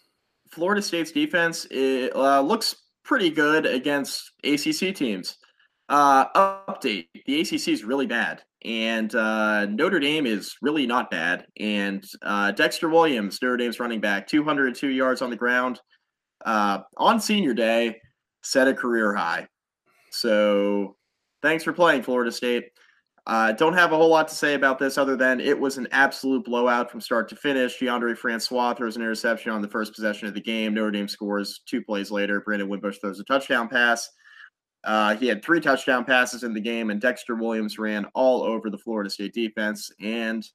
Florida 0.55 0.81
State's 0.81 1.13
defense 1.13 1.67
it, 1.71 2.15
uh, 2.15 2.41
looks 2.41 2.77
pretty 3.05 3.31
good 3.31 3.67
against 3.67 4.31
ACC 4.45 4.95
teams. 4.95 5.37
Uh, 5.89 6.27
update: 6.69 7.09
the 7.27 7.41
ACC 7.41 7.69
is 7.69 7.85
really 7.85 8.07
bad, 8.07 8.43
and 8.65 9.15
uh, 9.15 9.67
Notre 9.67 10.01
Dame 10.01 10.27
is 10.27 10.55
really 10.63 10.87
not 10.87 11.11
bad. 11.11 11.47
And 11.59 12.05
uh, 12.23 12.53
Dexter 12.53 12.89
Williams, 12.89 13.41
Notre 13.43 13.57
Dame's 13.57 13.81
running 13.81 14.01
back, 14.01 14.27
202 14.27 14.89
yards 14.89 15.21
on 15.21 15.31
the 15.31 15.37
ground 15.37 15.81
uh, 16.47 16.79
on 16.97 17.21
Senior 17.21 17.53
Day, 17.53 18.01
set 18.43 18.69
a 18.69 18.75
career 18.75 19.15
high. 19.15 19.47
So, 20.11 20.97
thanks 21.43 21.65
for 21.65 21.73
playing, 21.73 22.03
Florida 22.03 22.33
State. 22.33 22.71
Uh, 23.27 23.53
don't 23.53 23.73
have 23.73 23.93
a 23.93 23.97
whole 23.97 24.11
lot 24.11 24.29
to 24.29 24.35
say 24.35 24.53
about 24.53 24.79
this 24.79 24.99
other 24.99 25.17
than 25.17 25.41
it 25.41 25.59
was 25.59 25.79
an 25.79 25.89
absolute 25.93 26.45
blowout 26.45 26.91
from 26.91 27.01
start 27.01 27.27
to 27.27 27.37
finish. 27.37 27.79
Deondre 27.79 28.17
Francois 28.17 28.75
throws 28.75 28.97
an 28.97 29.03
interception 29.03 29.51
on 29.51 29.63
the 29.63 29.69
first 29.69 29.95
possession 29.95 30.29
of 30.29 30.35
the 30.35 30.41
game. 30.41 30.75
Notre 30.75 30.91
Dame 30.91 31.09
scores 31.09 31.61
two 31.65 31.83
plays 31.83 32.11
later. 32.11 32.43
Brandon 32.43 32.69
Wimbush 32.69 32.99
throws 32.99 33.21
a 33.21 33.25
touchdown 33.25 33.69
pass. 33.69 34.11
Uh, 34.85 35.17
he 35.17 35.27
had 35.27 35.43
three 35.43 35.61
touchdown 35.61 36.05
passes 36.05 36.43
in 36.43 36.53
the 36.53 36.61
game, 36.61 36.91
and 36.91 37.01
Dexter 37.01 37.35
Williams 37.35 37.79
ran 37.79 38.05
all 38.15 38.43
over 38.43 38.69
the 38.69 38.77
Florida 38.77 39.09
State 39.09 39.33
defense. 39.33 39.91
And 40.03 40.47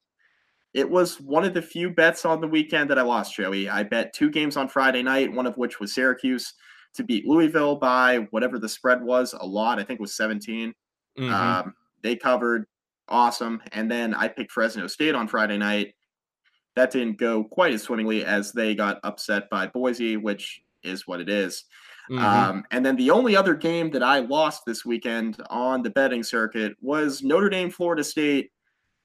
it 0.75 0.87
was 0.87 1.19
one 1.19 1.43
of 1.43 1.55
the 1.55 1.63
few 1.63 1.89
bets 1.89 2.25
on 2.25 2.39
the 2.39 2.47
weekend 2.47 2.91
that 2.91 2.99
I 2.99 3.01
lost, 3.01 3.35
Joey. 3.35 3.67
I 3.67 3.81
bet 3.81 4.13
two 4.13 4.29
games 4.29 4.55
on 4.55 4.67
Friday 4.67 5.01
night, 5.01 5.33
one 5.33 5.47
of 5.47 5.57
which 5.57 5.79
was 5.79 5.95
Syracuse 5.95 6.53
to 6.93 7.03
beat 7.03 7.25
Louisville 7.25 7.75
by 7.75 8.27
whatever 8.29 8.59
the 8.59 8.69
spread 8.69 9.01
was, 9.01 9.33
a 9.33 9.45
lot. 9.45 9.79
I 9.79 9.83
think 9.83 9.99
it 9.99 10.01
was 10.01 10.15
17. 10.15 10.73
Mm-hmm. 11.17 11.33
Um, 11.33 11.73
they 12.01 12.15
covered 12.15 12.65
awesome. 13.07 13.61
And 13.71 13.89
then 13.89 14.13
I 14.13 14.27
picked 14.27 14.51
Fresno 14.51 14.87
State 14.87 15.15
on 15.15 15.27
Friday 15.27 15.57
night. 15.57 15.95
That 16.75 16.91
didn't 16.91 17.17
go 17.17 17.43
quite 17.43 17.73
as 17.73 17.83
swimmingly 17.83 18.23
as 18.23 18.51
they 18.51 18.75
got 18.75 18.99
upset 19.03 19.49
by 19.49 19.67
Boise, 19.67 20.17
which 20.17 20.61
is 20.83 21.07
what 21.07 21.19
it 21.19 21.29
is. 21.29 21.65
Mm-hmm. 22.09 22.25
Um, 22.25 22.63
and 22.71 22.85
then 22.85 22.95
the 22.95 23.11
only 23.11 23.35
other 23.35 23.53
game 23.53 23.91
that 23.91 24.01
I 24.01 24.19
lost 24.19 24.63
this 24.65 24.85
weekend 24.85 25.41
on 25.49 25.83
the 25.83 25.89
betting 25.89 26.23
circuit 26.23 26.75
was 26.81 27.21
Notre 27.21 27.49
Dame, 27.49 27.69
Florida 27.69 28.03
State 28.03 28.51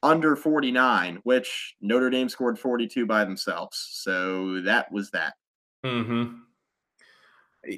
under 0.03 0.37
49, 0.37 1.19
which 1.25 1.75
Notre 1.81 2.11
Dame 2.11 2.29
scored 2.29 2.59
42 2.59 3.07
by 3.07 3.25
themselves. 3.25 3.89
So 3.93 4.61
that 4.63 4.91
was 4.93 5.11
that. 5.11 5.35
Mm-hmm. 5.85 6.37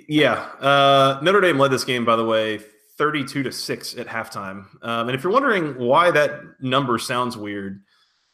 Yeah. 0.09 0.35
Uh, 0.61 1.19
Notre 1.23 1.41
Dame 1.41 1.59
led 1.59 1.71
this 1.71 1.85
game, 1.85 2.05
by 2.05 2.17
the 2.17 2.25
way, 2.25 2.61
32 2.99 3.43
to 3.43 3.53
6 3.53 3.97
at 3.97 4.07
halftime. 4.07 4.67
Um, 4.83 5.09
and 5.09 5.13
if 5.13 5.23
you're 5.23 5.33
wondering 5.33 5.77
why 5.79 6.11
that 6.11 6.41
number 6.61 6.99
sounds 6.99 7.37
weird, 7.37 7.83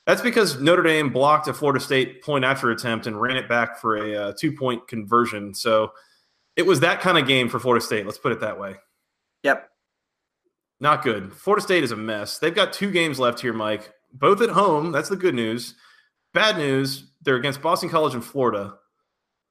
that's 0.06 0.22
because 0.22 0.60
Notre 0.60 0.82
Dame 0.82 1.10
blocked 1.10 1.48
a 1.48 1.54
Florida 1.54 1.80
State 1.80 2.22
point 2.22 2.44
after 2.44 2.70
attempt 2.70 3.06
and 3.06 3.20
ran 3.20 3.36
it 3.36 3.48
back 3.48 3.78
for 3.78 3.96
a 3.96 4.16
uh, 4.16 4.32
two 4.38 4.52
point 4.52 4.86
conversion. 4.88 5.54
So 5.54 5.92
it 6.56 6.66
was 6.66 6.80
that 6.80 7.00
kind 7.00 7.18
of 7.18 7.26
game 7.26 7.48
for 7.48 7.58
Florida 7.58 7.84
State. 7.84 8.04
Let's 8.04 8.18
put 8.18 8.32
it 8.32 8.40
that 8.40 8.58
way. 8.58 8.74
Yep. 9.42 9.68
Not 10.80 11.02
good. 11.02 11.32
Florida 11.32 11.62
State 11.62 11.84
is 11.84 11.92
a 11.92 11.96
mess. 11.96 12.38
They've 12.38 12.54
got 12.54 12.72
two 12.72 12.90
games 12.90 13.20
left 13.20 13.40
here, 13.40 13.52
Mike, 13.52 13.92
both 14.12 14.40
at 14.40 14.50
home. 14.50 14.90
That's 14.90 15.08
the 15.08 15.16
good 15.16 15.34
news. 15.34 15.74
Bad 16.34 16.56
news, 16.56 17.12
they're 17.22 17.36
against 17.36 17.62
Boston 17.62 17.88
College 17.88 18.14
and 18.14 18.24
Florida. 18.24 18.74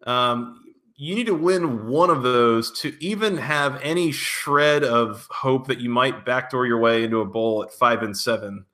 Um, 0.06 0.62
you 1.02 1.16
need 1.16 1.26
to 1.26 1.34
win 1.34 1.88
one 1.88 2.12
of 2.12 2.22
those 2.22 2.70
to 2.80 2.96
even 3.04 3.36
have 3.36 3.82
any 3.82 4.12
shred 4.12 4.84
of 4.84 5.28
hope 5.32 5.66
that 5.66 5.80
you 5.80 5.90
might 5.90 6.26
backdoor 6.26 6.68
your 6.68 6.78
way 6.78 7.04
into 7.04 7.22
a 7.22 7.26
bowl 7.26 7.64
at 7.64 7.74
five 7.74 8.04
and 8.04 8.16
seven. 8.16 8.68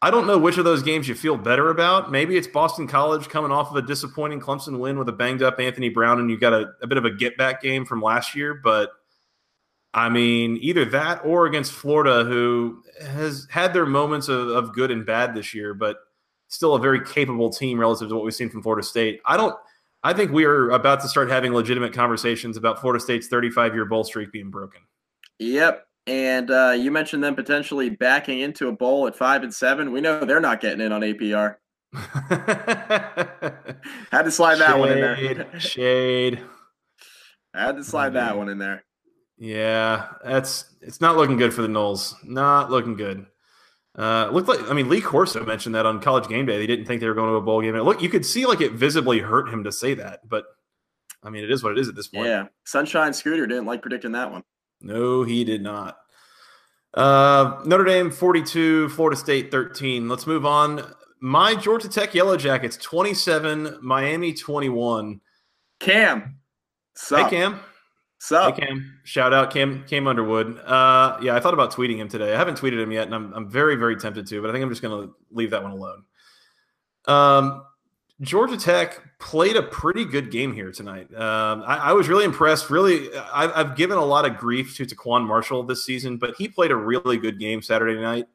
I 0.00 0.12
don't 0.12 0.28
know 0.28 0.38
which 0.38 0.56
of 0.56 0.64
those 0.64 0.84
games 0.84 1.08
you 1.08 1.16
feel 1.16 1.36
better 1.36 1.68
about. 1.70 2.12
Maybe 2.12 2.36
it's 2.36 2.46
Boston 2.46 2.86
College 2.86 3.28
coming 3.28 3.50
off 3.50 3.72
of 3.72 3.76
a 3.76 3.82
disappointing 3.82 4.40
Clemson 4.40 4.78
win 4.78 5.00
with 5.00 5.08
a 5.08 5.12
banged 5.12 5.42
up 5.42 5.58
Anthony 5.58 5.88
Brown, 5.88 6.20
and 6.20 6.30
you 6.30 6.38
got 6.38 6.52
a, 6.52 6.70
a 6.80 6.86
bit 6.86 6.96
of 6.96 7.04
a 7.04 7.10
get 7.10 7.36
back 7.36 7.60
game 7.60 7.84
from 7.84 8.00
last 8.00 8.36
year. 8.36 8.54
But 8.54 8.90
I 9.92 10.10
mean, 10.10 10.58
either 10.60 10.84
that 10.84 11.24
or 11.24 11.46
against 11.46 11.72
Florida, 11.72 12.22
who 12.22 12.84
has 13.04 13.48
had 13.50 13.74
their 13.74 13.84
moments 13.84 14.28
of, 14.28 14.46
of 14.50 14.74
good 14.74 14.92
and 14.92 15.04
bad 15.04 15.34
this 15.34 15.54
year, 15.54 15.74
but 15.74 15.96
still 16.46 16.76
a 16.76 16.78
very 16.78 17.04
capable 17.04 17.50
team 17.50 17.80
relative 17.80 18.10
to 18.10 18.14
what 18.14 18.22
we've 18.22 18.32
seen 18.32 18.48
from 18.48 18.62
Florida 18.62 18.86
State. 18.86 19.20
I 19.26 19.36
don't 19.36 19.56
I 20.02 20.12
think 20.14 20.32
we 20.32 20.44
are 20.44 20.70
about 20.70 21.00
to 21.00 21.08
start 21.08 21.28
having 21.30 21.52
legitimate 21.52 21.92
conversations 21.92 22.56
about 22.56 22.80
Florida 22.80 23.02
State's 23.02 23.28
35 23.28 23.74
year 23.74 23.84
bowl 23.84 24.04
streak 24.04 24.32
being 24.32 24.50
broken. 24.50 24.80
Yep. 25.38 25.86
And 26.06 26.50
uh, 26.50 26.74
you 26.76 26.90
mentioned 26.90 27.22
them 27.22 27.34
potentially 27.34 27.90
backing 27.90 28.40
into 28.40 28.68
a 28.68 28.72
bowl 28.72 29.06
at 29.06 29.16
five 29.16 29.42
and 29.42 29.54
seven. 29.54 29.92
We 29.92 30.00
know 30.00 30.24
they're 30.24 30.40
not 30.40 30.60
getting 30.60 30.80
in 30.80 30.92
on 30.92 31.02
APR. 31.02 31.56
Had 34.10 34.22
to 34.22 34.30
slide 34.30 34.56
that 34.56 34.78
one 34.78 34.92
in 34.92 35.00
there. 35.00 35.60
shade. 35.60 36.40
Had 37.52 37.76
to 37.76 37.84
slide 37.84 38.14
that 38.14 38.36
one 38.36 38.48
in 38.48 38.58
there. 38.58 38.84
Yeah, 39.38 40.08
that's 40.24 40.76
it's 40.80 41.00
not 41.00 41.16
looking 41.16 41.36
good 41.36 41.52
for 41.52 41.62
the 41.62 41.68
Noles. 41.68 42.14
Not 42.24 42.70
looking 42.70 42.94
good. 42.94 43.26
Uh, 43.98 44.28
looked 44.30 44.48
like 44.48 44.60
I 44.70 44.72
mean 44.72 44.88
Lee 44.88 45.00
Corso 45.00 45.44
mentioned 45.44 45.74
that 45.74 45.84
on 45.84 46.00
College 46.00 46.28
Game 46.28 46.46
Day. 46.46 46.58
They 46.58 46.66
didn't 46.66 46.86
think 46.86 47.00
they 47.00 47.08
were 47.08 47.14
going 47.14 47.30
to 47.30 47.34
a 47.36 47.40
bowl 47.40 47.60
game. 47.60 47.74
And 47.74 47.84
look, 47.84 48.00
you 48.00 48.08
could 48.08 48.24
see 48.24 48.46
like 48.46 48.60
it 48.60 48.72
visibly 48.72 49.18
hurt 49.18 49.48
him 49.48 49.64
to 49.64 49.72
say 49.72 49.94
that, 49.94 50.28
but 50.28 50.44
I 51.24 51.30
mean 51.30 51.42
it 51.42 51.50
is 51.50 51.62
what 51.62 51.72
it 51.72 51.78
is 51.78 51.88
at 51.88 51.96
this 51.96 52.08
point. 52.08 52.26
Yeah, 52.26 52.46
Sunshine 52.64 53.12
Scooter 53.12 53.46
didn't 53.46 53.66
like 53.66 53.82
predicting 53.82 54.12
that 54.12 54.30
one. 54.30 54.44
No, 54.80 55.24
he 55.24 55.44
did 55.44 55.60
not. 55.62 55.98
Uh, 56.94 57.60
Notre 57.64 57.84
Dame 57.84 58.10
42, 58.10 58.88
Florida 58.90 59.16
State 59.16 59.50
13. 59.50 60.08
Let's 60.08 60.26
move 60.26 60.46
on. 60.46 60.82
my 61.20 61.54
Georgia 61.54 61.88
Tech 61.88 62.14
Yellow 62.14 62.36
Jackets 62.36 62.76
27, 62.76 63.78
Miami 63.82 64.32
21. 64.32 65.20
Cam. 65.80 66.36
Sup? 66.94 67.28
Hey 67.30 67.36
Cam. 67.38 67.60
Sup? 68.20 68.54
Hey 68.54 68.66
Cam. 68.66 69.00
Shout 69.02 69.32
out 69.32 69.50
Cam 69.50 69.82
Cam 69.88 70.06
Underwood. 70.06 70.58
Uh, 70.58 71.18
yeah, 71.22 71.34
I 71.34 71.40
thought 71.40 71.54
about 71.54 71.72
tweeting 71.72 71.96
him 71.96 72.08
today. 72.08 72.34
I 72.34 72.36
haven't 72.36 72.60
tweeted 72.60 72.80
him 72.80 72.92
yet, 72.92 73.06
and 73.06 73.14
I'm 73.14 73.32
I'm 73.32 73.48
very 73.48 73.76
very 73.76 73.96
tempted 73.96 74.26
to, 74.26 74.42
but 74.42 74.50
I 74.50 74.52
think 74.52 74.62
I'm 74.62 74.68
just 74.68 74.82
going 74.82 75.08
to 75.08 75.14
leave 75.30 75.50
that 75.50 75.62
one 75.62 75.72
alone. 75.72 76.04
Um, 77.06 77.64
Georgia 78.20 78.58
Tech 78.58 79.00
played 79.18 79.56
a 79.56 79.62
pretty 79.62 80.04
good 80.04 80.30
game 80.30 80.52
here 80.52 80.70
tonight. 80.70 81.12
Um, 81.14 81.62
I, 81.66 81.76
I, 81.76 81.92
was 81.94 82.06
really 82.10 82.26
impressed. 82.26 82.68
Really, 82.68 83.08
I've, 83.32 83.50
I've, 83.54 83.76
given 83.76 83.96
a 83.96 84.04
lot 84.04 84.26
of 84.26 84.36
grief 84.36 84.76
to 84.76 84.84
TaQuon 84.84 85.26
Marshall 85.26 85.62
this 85.62 85.82
season, 85.82 86.18
but 86.18 86.34
he 86.36 86.46
played 86.46 86.70
a 86.70 86.76
really 86.76 87.16
good 87.16 87.38
game 87.38 87.62
Saturday 87.62 87.98
night. 87.98 88.26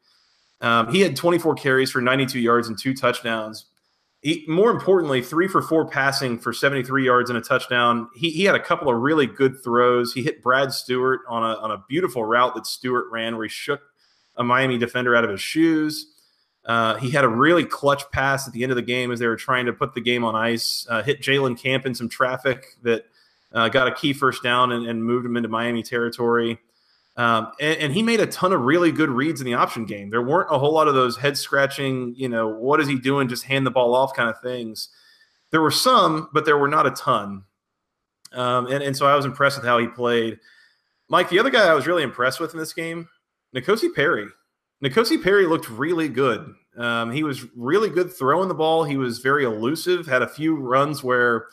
Um, 0.62 0.92
he 0.92 1.02
had 1.02 1.16
24 1.16 1.54
carries 1.54 1.92
for 1.92 2.02
92 2.02 2.40
yards 2.40 2.68
and 2.68 2.78
two 2.78 2.96
touchdowns. 2.96 3.66
He, 4.26 4.44
more 4.48 4.72
importantly, 4.72 5.22
three 5.22 5.48
for 5.48 5.62
four 5.62 5.88
passing 5.88 6.40
for 6.40 6.52
73 6.52 7.06
yards 7.06 7.30
and 7.30 7.38
a 7.38 7.42
touchdown. 7.42 8.10
He, 8.16 8.32
he 8.32 8.44
had 8.44 8.56
a 8.56 8.60
couple 8.60 8.90
of 8.90 9.00
really 9.00 9.28
good 9.28 9.64
throws. 9.64 10.14
He 10.14 10.24
hit 10.24 10.42
Brad 10.42 10.74
Stewart 10.74 11.22
on 11.30 11.44
a, 11.44 11.54
on 11.58 11.70
a 11.70 11.84
beautiful 11.88 12.24
route 12.24 12.56
that 12.56 12.66
Stewart 12.66 13.06
ran 13.12 13.36
where 13.36 13.46
he 13.46 13.50
shook 13.50 13.82
a 14.36 14.44
Miami 14.44 14.80
defender 14.80 15.16
out 15.16 15.24
of 15.24 15.30
his 15.30 15.42
shoes. 15.42 16.08
Uh, 16.66 16.96
he 16.96 17.12
had 17.12 17.24
a 17.24 17.28
really 17.28 17.66
clutch 17.66 18.10
pass 18.12 18.48
at 18.48 18.54
the 18.54 18.64
end 18.64 18.72
of 18.72 18.78
the 18.78 18.82
game 18.82 19.12
as 19.12 19.20
they 19.20 19.28
were 19.28 19.36
trying 19.36 19.68
to 19.68 19.74
put 19.74 19.94
the 19.94 20.02
game 20.02 20.24
on 20.24 20.36
ice. 20.36 20.88
Uh, 20.90 21.04
hit 21.04 21.22
Jalen 21.22 21.62
Camp 21.62 21.86
in 21.86 21.94
some 21.94 22.10
traffic 22.10 22.78
that 22.82 23.06
uh, 23.54 23.70
got 23.70 23.88
a 23.88 23.94
key 23.94 24.12
first 24.12 24.42
down 24.42 24.72
and, 24.72 24.88
and, 24.88 25.04
moved 25.04 25.28
him 25.28 25.38
into 25.38 25.50
Miami 25.50 25.84
territory. 25.84 26.60
Um, 27.18 27.52
and, 27.62 27.80
and, 27.80 27.94
he 27.94 28.04
made 28.04 28.20
a 28.20 28.28
ton 28.28 28.52
of 28.52 28.62
really 28.62 28.92
good 28.92 29.10
reads 29.10 29.40
in 29.40 29.46
the 29.46 29.54
option 29.54 29.86
game. 29.86 30.10
There 30.10 30.22
weren't 30.22 30.52
a 30.52 30.60
whole 30.60 30.74
lot 30.74 30.90
of 30.90 30.96
those 30.96 31.16
head 31.16 31.38
scratching, 31.38 32.14
you 32.18 32.28
know, 32.28 32.50
what 32.50 32.82
is 32.82 32.90
he 32.90 33.00
doing? 33.00 33.30
Just 33.30 33.46
hand 33.46 33.66
the 33.66 33.72
ball 33.72 33.96
off 33.96 34.14
kind 34.14 34.30
of 34.30 34.42
things. 34.42 34.90
There 35.52 35.62
were 35.62 35.72
some, 35.72 36.28
but 36.34 36.44
there 36.44 36.58
were 36.58 36.68
not 36.68 36.88
a 36.88 36.92
ton. 36.92 37.46
Um, 38.34 38.68
and, 38.68 38.84
and 38.84 38.98
so 38.98 39.08
I 39.08 39.16
was 39.16 39.24
impressed 39.24 39.58
with 39.58 39.66
how 39.66 39.78
he 39.78 39.88
played. 39.88 40.40
Mike, 41.08 41.30
the 41.30 41.40
other 41.40 41.50
guy 41.50 41.66
I 41.66 41.74
was 41.74 41.88
really 41.88 42.04
impressed 42.04 42.42
with 42.42 42.54
in 42.54 42.60
this 42.60 42.74
game, 42.74 43.08
N'Kosi 43.56 43.94
Perry. 43.94 44.28
N'Kosi 44.84 45.24
Perry 45.24 45.46
looked 45.46 45.70
really 45.70 46.10
good. 46.10 46.54
Um, 46.78 47.12
he 47.12 47.24
was 47.24 47.46
really 47.56 47.90
good 47.90 48.12
throwing 48.12 48.50
the 48.50 48.54
ball. 48.54 48.84
He 48.84 48.98
was 48.98 49.20
very 49.20 49.46
elusive. 49.46 50.06
Had 50.06 50.22
a 50.22 50.28
few 50.28 50.58
runs 50.58 51.02
where 51.02 51.48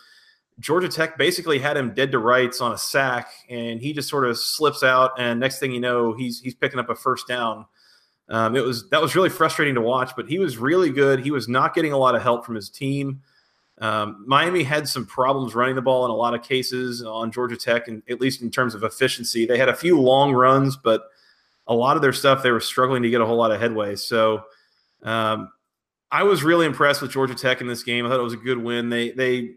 Georgia 0.62 0.88
Tech 0.88 1.18
basically 1.18 1.58
had 1.58 1.76
him 1.76 1.92
dead 1.92 2.12
to 2.12 2.18
rights 2.18 2.60
on 2.60 2.72
a 2.72 2.78
sack, 2.78 3.28
and 3.50 3.80
he 3.80 3.92
just 3.92 4.08
sort 4.08 4.24
of 4.24 4.38
slips 4.38 4.84
out. 4.84 5.10
And 5.18 5.40
next 5.40 5.58
thing 5.58 5.72
you 5.72 5.80
know, 5.80 6.14
he's 6.14 6.40
he's 6.40 6.54
picking 6.54 6.78
up 6.78 6.88
a 6.88 6.94
first 6.94 7.26
down. 7.26 7.66
Um, 8.28 8.54
it 8.54 8.64
was 8.64 8.88
that 8.90 9.02
was 9.02 9.16
really 9.16 9.28
frustrating 9.28 9.74
to 9.74 9.80
watch, 9.80 10.12
but 10.16 10.28
he 10.28 10.38
was 10.38 10.56
really 10.56 10.90
good. 10.90 11.20
He 11.20 11.32
was 11.32 11.48
not 11.48 11.74
getting 11.74 11.92
a 11.92 11.98
lot 11.98 12.14
of 12.14 12.22
help 12.22 12.46
from 12.46 12.54
his 12.54 12.70
team. 12.70 13.20
Um, 13.78 14.24
Miami 14.26 14.62
had 14.62 14.86
some 14.86 15.04
problems 15.04 15.56
running 15.56 15.74
the 15.74 15.82
ball 15.82 16.04
in 16.04 16.12
a 16.12 16.14
lot 16.14 16.32
of 16.32 16.44
cases 16.44 17.02
on 17.02 17.32
Georgia 17.32 17.56
Tech, 17.56 17.88
and 17.88 18.00
at 18.08 18.20
least 18.20 18.40
in 18.40 18.50
terms 18.50 18.76
of 18.76 18.84
efficiency, 18.84 19.44
they 19.44 19.58
had 19.58 19.68
a 19.68 19.74
few 19.74 20.00
long 20.00 20.32
runs, 20.32 20.76
but 20.76 21.02
a 21.66 21.74
lot 21.74 21.96
of 21.96 22.02
their 22.02 22.12
stuff 22.12 22.42
they 22.42 22.52
were 22.52 22.60
struggling 22.60 23.02
to 23.02 23.10
get 23.10 23.20
a 23.20 23.26
whole 23.26 23.36
lot 23.36 23.50
of 23.50 23.60
headway. 23.60 23.96
So 23.96 24.44
um, 25.02 25.50
I 26.12 26.22
was 26.22 26.44
really 26.44 26.66
impressed 26.66 27.02
with 27.02 27.10
Georgia 27.10 27.34
Tech 27.34 27.60
in 27.60 27.66
this 27.66 27.82
game. 27.82 28.06
I 28.06 28.10
thought 28.10 28.20
it 28.20 28.22
was 28.22 28.34
a 28.34 28.36
good 28.36 28.58
win. 28.58 28.88
They 28.88 29.10
they 29.10 29.54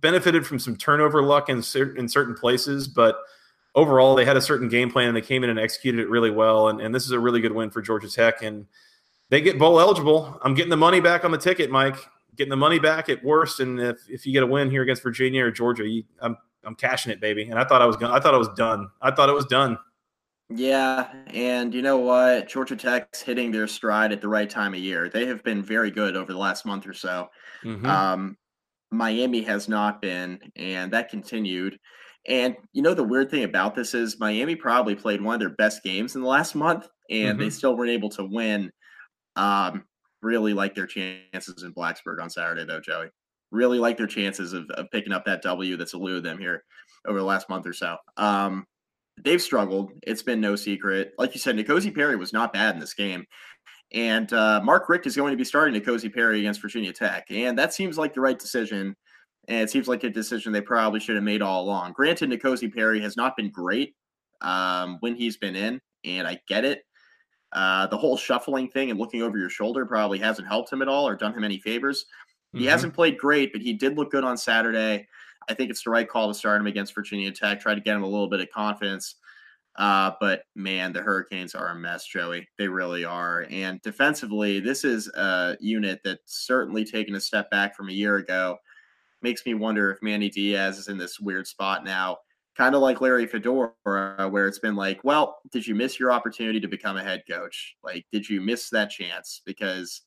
benefited 0.00 0.46
from 0.46 0.58
some 0.58 0.76
turnover 0.76 1.22
luck 1.22 1.48
in 1.48 1.62
certain 1.62 1.98
in 1.98 2.08
certain 2.08 2.34
places, 2.34 2.88
but 2.88 3.18
overall 3.74 4.14
they 4.14 4.24
had 4.24 4.36
a 4.36 4.40
certain 4.40 4.68
game 4.68 4.90
plan 4.90 5.08
and 5.08 5.16
they 5.16 5.22
came 5.22 5.44
in 5.44 5.50
and 5.50 5.58
executed 5.58 6.00
it 6.00 6.08
really 6.08 6.30
well. 6.30 6.68
And, 6.68 6.80
and 6.80 6.94
this 6.94 7.04
is 7.04 7.12
a 7.12 7.20
really 7.20 7.40
good 7.40 7.52
win 7.52 7.70
for 7.70 7.82
Georgia 7.82 8.10
Tech. 8.10 8.42
And 8.42 8.66
they 9.30 9.40
get 9.40 9.58
bowl 9.58 9.80
eligible. 9.80 10.38
I'm 10.42 10.54
getting 10.54 10.70
the 10.70 10.76
money 10.76 11.00
back 11.00 11.24
on 11.24 11.30
the 11.30 11.38
ticket, 11.38 11.70
Mike. 11.70 11.96
Getting 12.36 12.50
the 12.50 12.56
money 12.56 12.78
back 12.78 13.08
at 13.08 13.22
worst. 13.22 13.60
And 13.60 13.78
if, 13.78 13.98
if 14.08 14.26
you 14.26 14.32
get 14.32 14.42
a 14.42 14.46
win 14.46 14.70
here 14.70 14.82
against 14.82 15.02
Virginia 15.02 15.44
or 15.44 15.50
Georgia, 15.50 15.86
you, 15.86 16.04
I'm 16.20 16.36
I'm 16.64 16.74
cashing 16.74 17.12
it, 17.12 17.20
baby. 17.20 17.44
And 17.44 17.58
I 17.58 17.64
thought 17.64 17.82
I 17.82 17.86
was 17.86 17.96
going 17.96 18.12
I 18.12 18.20
thought 18.20 18.34
it 18.34 18.38
was 18.38 18.48
done. 18.56 18.88
I 19.02 19.10
thought 19.10 19.28
it 19.28 19.34
was 19.34 19.46
done. 19.46 19.78
Yeah, 20.48 21.10
and 21.28 21.72
you 21.72 21.80
know 21.80 21.98
what? 21.98 22.48
Georgia 22.48 22.76
Tech's 22.76 23.22
hitting 23.22 23.50
their 23.50 23.66
stride 23.66 24.12
at 24.12 24.20
the 24.20 24.28
right 24.28 24.48
time 24.48 24.74
of 24.74 24.80
year. 24.80 25.08
They 25.08 25.26
have 25.26 25.42
been 25.42 25.62
very 25.62 25.90
good 25.90 26.14
over 26.14 26.30
the 26.30 26.38
last 26.38 26.66
month 26.66 26.86
or 26.86 26.92
so. 26.92 27.30
Mm-hmm. 27.64 27.86
Um, 27.86 28.36
Miami 28.92 29.42
has 29.42 29.68
not 29.68 30.00
been, 30.00 30.38
and 30.56 30.92
that 30.92 31.08
continued. 31.08 31.78
And 32.28 32.56
you 32.72 32.82
know 32.82 32.94
the 32.94 33.02
weird 33.02 33.30
thing 33.30 33.44
about 33.44 33.74
this 33.74 33.94
is 33.94 34.20
Miami 34.20 34.54
probably 34.54 34.94
played 34.94 35.20
one 35.20 35.34
of 35.34 35.40
their 35.40 35.50
best 35.50 35.82
games 35.82 36.14
in 36.14 36.22
the 36.22 36.28
last 36.28 36.54
month, 36.54 36.86
and 37.10 37.30
mm-hmm. 37.30 37.40
they 37.40 37.50
still 37.50 37.76
weren't 37.76 37.90
able 37.90 38.10
to 38.10 38.24
win. 38.24 38.70
Um, 39.34 39.84
really 40.22 40.54
like 40.54 40.74
their 40.74 40.86
chances 40.86 41.62
in 41.64 41.74
Blacksburg 41.74 42.22
on 42.22 42.30
Saturday, 42.30 42.64
though, 42.64 42.80
Joey. 42.80 43.08
Really 43.50 43.78
like 43.78 43.96
their 43.96 44.06
chances 44.06 44.52
of, 44.52 44.70
of 44.70 44.90
picking 44.90 45.12
up 45.12 45.24
that 45.24 45.42
W 45.42 45.76
that's 45.76 45.94
eluded 45.94 46.22
them 46.22 46.38
here 46.38 46.62
over 47.06 47.18
the 47.18 47.24
last 47.24 47.48
month 47.48 47.66
or 47.66 47.72
so. 47.72 47.96
Um, 48.16 48.64
they've 49.22 49.42
struggled. 49.42 49.92
It's 50.06 50.22
been 50.22 50.40
no 50.40 50.56
secret. 50.56 51.12
Like 51.18 51.34
you 51.34 51.40
said, 51.40 51.56
N'Kosi 51.56 51.94
Perry 51.94 52.16
was 52.16 52.32
not 52.32 52.52
bad 52.52 52.74
in 52.74 52.80
this 52.80 52.94
game. 52.94 53.24
And 53.92 54.32
uh, 54.32 54.60
Mark 54.64 54.88
Richt 54.88 55.06
is 55.06 55.16
going 55.16 55.32
to 55.32 55.36
be 55.36 55.44
starting 55.44 55.78
N'Kosi 55.78 56.12
Perry 56.12 56.40
against 56.40 56.62
Virginia 56.62 56.92
Tech. 56.92 57.26
And 57.30 57.58
that 57.58 57.74
seems 57.74 57.98
like 57.98 58.14
the 58.14 58.20
right 58.20 58.38
decision. 58.38 58.96
And 59.48 59.60
it 59.60 59.70
seems 59.70 59.88
like 59.88 60.04
a 60.04 60.10
decision 60.10 60.52
they 60.52 60.60
probably 60.60 61.00
should 61.00 61.16
have 61.16 61.24
made 61.24 61.42
all 61.42 61.64
along. 61.64 61.92
Granted, 61.92 62.30
N'Kosi 62.30 62.72
Perry 62.72 63.00
has 63.00 63.16
not 63.16 63.36
been 63.36 63.50
great 63.50 63.94
um, 64.40 64.96
when 65.00 65.14
he's 65.14 65.36
been 65.36 65.56
in, 65.56 65.80
and 66.04 66.26
I 66.26 66.40
get 66.48 66.64
it. 66.64 66.82
Uh, 67.52 67.86
the 67.88 67.98
whole 67.98 68.16
shuffling 68.16 68.68
thing 68.68 68.90
and 68.90 68.98
looking 68.98 69.20
over 69.20 69.36
your 69.36 69.50
shoulder 69.50 69.84
probably 69.84 70.18
hasn't 70.18 70.48
helped 70.48 70.72
him 70.72 70.80
at 70.80 70.88
all 70.88 71.06
or 71.06 71.14
done 71.14 71.34
him 71.34 71.44
any 71.44 71.58
favors. 71.58 72.06
He 72.52 72.60
mm-hmm. 72.60 72.68
hasn't 72.68 72.94
played 72.94 73.18
great, 73.18 73.52
but 73.52 73.60
he 73.60 73.74
did 73.74 73.96
look 73.96 74.10
good 74.10 74.24
on 74.24 74.38
Saturday. 74.38 75.06
I 75.48 75.54
think 75.54 75.70
it's 75.70 75.82
the 75.82 75.90
right 75.90 76.08
call 76.08 76.28
to 76.28 76.34
start 76.34 76.60
him 76.60 76.66
against 76.66 76.94
Virginia 76.94 77.30
Tech, 77.30 77.60
try 77.60 77.74
to 77.74 77.80
get 77.80 77.96
him 77.96 78.04
a 78.04 78.08
little 78.08 78.28
bit 78.28 78.40
of 78.40 78.48
confidence. 78.50 79.16
Uh, 79.76 80.12
but 80.20 80.42
man, 80.54 80.92
the 80.92 81.00
Hurricanes 81.00 81.54
are 81.54 81.68
a 81.68 81.74
mess, 81.74 82.06
Joey. 82.06 82.46
They 82.58 82.68
really 82.68 83.04
are. 83.04 83.46
And 83.50 83.80
defensively, 83.82 84.60
this 84.60 84.84
is 84.84 85.08
a 85.08 85.56
unit 85.60 86.00
that's 86.04 86.44
certainly 86.46 86.84
taken 86.84 87.14
a 87.14 87.20
step 87.20 87.50
back 87.50 87.74
from 87.74 87.88
a 87.88 87.92
year 87.92 88.16
ago. 88.16 88.58
Makes 89.22 89.46
me 89.46 89.54
wonder 89.54 89.90
if 89.90 90.02
Manny 90.02 90.28
Diaz 90.28 90.78
is 90.78 90.88
in 90.88 90.98
this 90.98 91.20
weird 91.20 91.46
spot 91.46 91.84
now, 91.84 92.18
kind 92.56 92.74
of 92.74 92.82
like 92.82 93.00
Larry 93.00 93.26
Fedora, 93.26 93.70
where 93.84 94.46
it's 94.46 94.58
been 94.58 94.76
like, 94.76 95.00
well, 95.04 95.38
did 95.52 95.66
you 95.66 95.74
miss 95.74 95.98
your 95.98 96.12
opportunity 96.12 96.60
to 96.60 96.68
become 96.68 96.96
a 96.98 97.02
head 97.02 97.22
coach? 97.30 97.76
Like, 97.82 98.04
did 98.12 98.28
you 98.28 98.40
miss 98.40 98.68
that 98.70 98.90
chance? 98.90 99.40
Because 99.46 100.02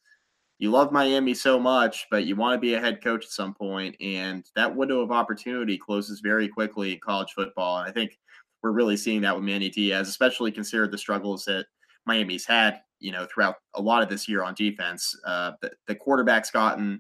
you 0.60 0.69
love 0.69 0.91
Miami 0.91 1.34
so 1.34 1.60
much, 1.60 2.06
but 2.12 2.25
you 2.25 2.36
want 2.36 2.56
to 2.56 2.62
be 2.62 2.75
a 2.75 2.80
head 2.80 3.04
coach 3.04 3.25
at 3.25 3.32
some 3.32 3.54
point, 3.54 3.95
and 3.99 4.45
that 4.56 4.75
window 4.75 5.01
of 5.01 5.12
opportunity 5.12 5.78
closes 5.78 6.19
very 6.19 6.47
quickly 6.47 6.93
in 6.93 6.99
college 6.99 7.32
football. 7.36 7.80
And 7.80 7.89
I 7.89 7.91
think 7.91 8.17
we're 8.65 8.71
really 8.71 8.97
seeing 8.97 9.21
that 9.21 9.36
with 9.36 9.43
Manny 9.43 9.69
Diaz, 9.69 10.10
especially 10.10 10.51
considered 10.51 10.89
the 10.89 10.97
struggles 10.97 11.45
that 11.45 11.67
Miami's 12.08 12.47
had, 12.47 12.82
you 12.99 13.12
know, 13.12 13.28
throughout 13.32 13.58
a 13.75 13.82
lot 13.82 14.01
of 14.01 14.10
this 14.10 14.28
year 14.28 14.43
on 14.43 14.56
defense. 14.56 15.15
Uh, 15.23 15.51
the, 15.62 15.71
the 15.86 15.93
quarterback's 15.93 16.49
gotten 16.49 16.99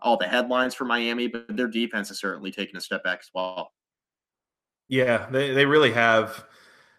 all 0.00 0.18
the 0.18 0.26
headlines 0.26 0.74
for 0.74 0.84
Miami, 0.84 1.26
but 1.26 1.56
their 1.56 1.68
defense 1.68 2.08
has 2.08 2.20
certainly 2.20 2.50
taken 2.50 2.76
a 2.76 2.82
step 2.82 3.02
back 3.02 3.20
as 3.20 3.30
well. 3.34 3.72
Yeah, 4.88 5.26
they, 5.30 5.54
they 5.54 5.64
really 5.64 5.90
have. 5.92 6.44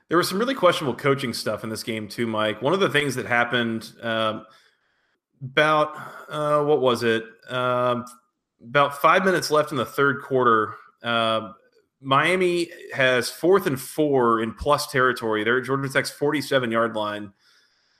There 0.09 0.17
was 0.17 0.27
some 0.27 0.39
really 0.39 0.55
questionable 0.55 0.97
coaching 0.97 1.31
stuff 1.31 1.63
in 1.63 1.69
this 1.69 1.83
game 1.83 2.07
too, 2.07 2.25
Mike. 2.25 2.59
One 2.59 2.73
of 2.73 2.79
the 2.79 2.89
things 2.89 3.13
that 3.15 3.27
happened. 3.27 3.93
Um, 4.01 4.47
about 5.43 5.95
uh, 6.27 6.63
what 6.63 6.81
was 6.81 7.03
it? 7.03 7.23
Um, 7.49 8.03
about 8.63 8.99
five 8.99 9.23
minutes 9.23 9.51
left 9.51 9.69
in 9.69 9.77
the 9.77 9.85
third 9.85 10.23
quarter. 10.23 10.73
Uh, 11.03 11.51
Miami 12.01 12.69
has 12.93 13.29
fourth 13.29 13.65
and 13.65 13.79
four 13.79 14.41
in 14.41 14.53
plus 14.53 14.87
territory. 14.91 15.43
They're 15.43 15.59
at 15.59 15.65
Georgia 15.65 15.89
Tech's 15.89 16.11
47 16.11 16.71
yard 16.71 16.95
line. 16.95 17.33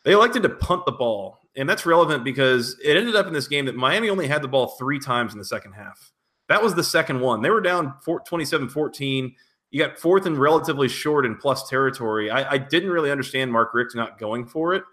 They 0.04 0.14
elected 0.14 0.44
to 0.44 0.50
punt 0.50 0.86
the 0.86 0.92
ball. 0.92 1.40
And 1.56 1.68
that's 1.68 1.86
relevant 1.86 2.24
because 2.24 2.80
it 2.84 2.96
ended 2.96 3.16
up 3.16 3.26
in 3.26 3.34
this 3.34 3.48
game 3.48 3.66
that 3.66 3.76
Miami 3.76 4.10
only 4.10 4.28
had 4.28 4.44
the 4.44 4.48
ball 4.48 4.76
three 4.78 5.00
times 5.00 5.34
in 5.34 5.40
the 5.40 5.46
second 5.46 5.74
half. 5.74 6.12
That 6.50 6.62
was 6.62 6.76
the 6.76 6.84
second 6.84 7.20
one. 7.20 7.42
They 7.42 7.50
were 7.50 7.62
down 7.62 7.96
27 8.06 8.70
14. 8.70 9.36
You 9.72 9.84
got 9.84 9.98
fourth 9.98 10.26
and 10.26 10.38
relatively 10.38 10.88
short 10.88 11.26
in 11.26 11.36
plus 11.36 11.68
territory. 11.68 12.30
I, 12.30 12.52
I 12.52 12.58
didn't 12.58 12.92
really 12.92 13.12
understand 13.12 13.52
Mark 13.52 13.74
Richt 13.74 13.96
not 13.96 14.18
going 14.18 14.46
for 14.46 14.76
it 14.76 14.84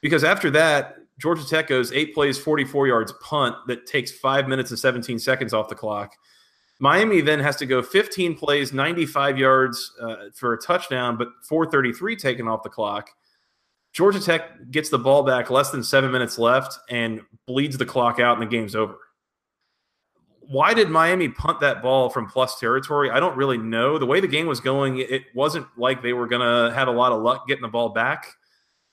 because 0.00 0.24
after 0.24 0.50
that, 0.50 0.96
Georgia 1.18 1.46
Tech 1.46 1.68
goes 1.68 1.92
eight 1.92 2.12
plays, 2.12 2.38
44 2.38 2.88
yards 2.88 3.12
punt 3.22 3.54
that 3.68 3.86
takes 3.86 4.10
five 4.10 4.48
minutes 4.48 4.70
and 4.70 4.78
17 4.78 5.18
seconds 5.18 5.54
off 5.54 5.68
the 5.68 5.76
clock. 5.76 6.12
Miami 6.80 7.20
then 7.20 7.40
has 7.40 7.56
to 7.56 7.66
go 7.66 7.82
15 7.82 8.36
plays, 8.36 8.72
95 8.72 9.38
yards 9.38 9.92
uh, 10.00 10.16
for 10.34 10.54
a 10.54 10.58
touchdown, 10.58 11.16
but 11.16 11.28
433 11.48 12.16
taken 12.16 12.48
off 12.48 12.62
the 12.62 12.68
clock. 12.68 13.10
Georgia 13.92 14.20
Tech 14.20 14.70
gets 14.72 14.88
the 14.88 14.98
ball 14.98 15.22
back 15.22 15.50
less 15.50 15.70
than 15.70 15.84
seven 15.84 16.10
minutes 16.10 16.36
left 16.36 16.76
and 16.90 17.20
bleeds 17.46 17.78
the 17.78 17.86
clock 17.86 18.18
out, 18.18 18.36
and 18.36 18.42
the 18.42 18.50
game's 18.50 18.74
over. 18.74 18.98
Why 20.40 20.74
did 20.74 20.90
Miami 20.90 21.28
punt 21.28 21.60
that 21.60 21.80
ball 21.80 22.10
from 22.10 22.26
plus 22.26 22.58
territory? 22.58 23.08
I 23.08 23.20
don't 23.20 23.36
really 23.36 23.56
know. 23.56 23.96
The 23.96 24.04
way 24.04 24.20
the 24.20 24.26
game 24.26 24.46
was 24.46 24.60
going, 24.60 24.98
it 24.98 25.22
wasn't 25.34 25.66
like 25.78 26.02
they 26.02 26.12
were 26.12 26.26
going 26.26 26.42
to 26.42 26.74
have 26.74 26.88
a 26.88 26.92
lot 26.92 27.12
of 27.12 27.22
luck 27.22 27.46
getting 27.46 27.62
the 27.62 27.68
ball 27.68 27.90
back. 27.90 28.26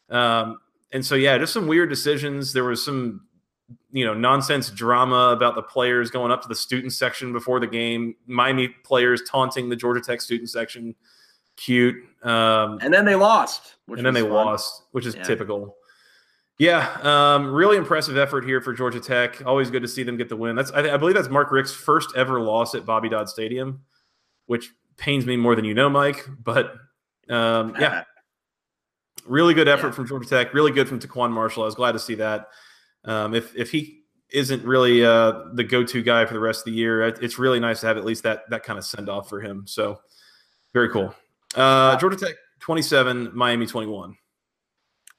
Um, 0.09 0.59
and 0.93 1.05
so 1.05 1.15
yeah, 1.15 1.37
just 1.37 1.51
some 1.51 1.67
weird 1.67 1.89
decisions. 1.89 2.53
There 2.53 2.63
was 2.63 2.85
some 2.85 3.21
you 3.91 4.05
know 4.05 4.13
nonsense 4.13 4.69
drama 4.69 5.29
about 5.29 5.55
the 5.55 5.61
players 5.61 6.09
going 6.11 6.31
up 6.31 6.41
to 6.41 6.47
the 6.47 6.55
student 6.55 6.93
section 6.93 7.33
before 7.33 7.59
the 7.59 7.67
game. 7.67 8.15
Miami 8.27 8.69
players 8.69 9.21
taunting 9.29 9.69
the 9.69 9.75
Georgia 9.75 10.01
Tech 10.01 10.21
student 10.21 10.49
section. 10.49 10.95
Cute. 11.57 11.95
Um, 12.23 12.79
and 12.81 12.93
then 12.93 13.05
they 13.05 13.15
lost. 13.15 13.75
and 13.87 14.05
then 14.05 14.13
they 14.13 14.21
fun. 14.21 14.31
lost, 14.31 14.83
which 14.91 15.05
is 15.05 15.15
yeah. 15.15 15.23
typical. 15.23 15.75
Yeah, 16.61 16.95
um, 17.01 17.51
really 17.51 17.75
impressive 17.77 18.17
effort 18.17 18.45
here 18.45 18.61
for 18.61 18.71
Georgia 18.71 18.99
Tech. 18.99 19.43
Always 19.47 19.71
good 19.71 19.81
to 19.81 19.87
see 19.87 20.03
them 20.03 20.15
get 20.15 20.29
the 20.29 20.35
win. 20.35 20.55
That's 20.55 20.71
I, 20.71 20.93
I 20.93 20.97
believe 20.97 21.15
that's 21.15 21.27
Mark 21.27 21.51
Richt's 21.51 21.73
first 21.73 22.15
ever 22.15 22.39
loss 22.39 22.75
at 22.75 22.85
Bobby 22.85 23.09
Dodd 23.09 23.27
Stadium, 23.27 23.81
which 24.45 24.69
pains 24.95 25.25
me 25.25 25.37
more 25.37 25.55
than 25.55 25.65
you 25.65 25.73
know, 25.73 25.89
Mike. 25.89 26.23
But 26.43 26.75
um, 27.29 27.75
yeah, 27.79 28.03
really 29.25 29.55
good 29.55 29.67
effort 29.67 29.87
yeah. 29.87 29.93
from 29.93 30.07
Georgia 30.07 30.29
Tech. 30.29 30.53
Really 30.53 30.71
good 30.71 30.87
from 30.87 30.99
TaQuon 30.99 31.31
Marshall. 31.31 31.63
I 31.63 31.65
was 31.65 31.73
glad 31.73 31.93
to 31.93 31.99
see 31.99 32.15
that. 32.15 32.49
Um, 33.05 33.33
if 33.33 33.55
if 33.55 33.71
he 33.71 34.03
isn't 34.31 34.63
really 34.63 35.05
uh, 35.05 35.33
the 35.53 35.63
go-to 35.63 36.01
guy 36.01 36.25
for 36.25 36.33
the 36.33 36.39
rest 36.39 36.61
of 36.61 36.65
the 36.65 36.71
year, 36.71 37.01
it's 37.03 37.37
really 37.37 37.59
nice 37.59 37.81
to 37.81 37.87
have 37.87 37.97
at 37.97 38.05
least 38.05 38.23
that 38.23 38.49
that 38.49 38.63
kind 38.63 38.79
of 38.79 38.85
send 38.85 39.09
off 39.09 39.29
for 39.29 39.41
him. 39.41 39.65
So 39.67 39.99
very 40.73 40.89
cool. 40.89 41.13
Uh, 41.55 41.97
Georgia 41.97 42.17
Tech 42.17 42.35
27, 42.59 43.31
Miami 43.33 43.65
21. 43.65 44.15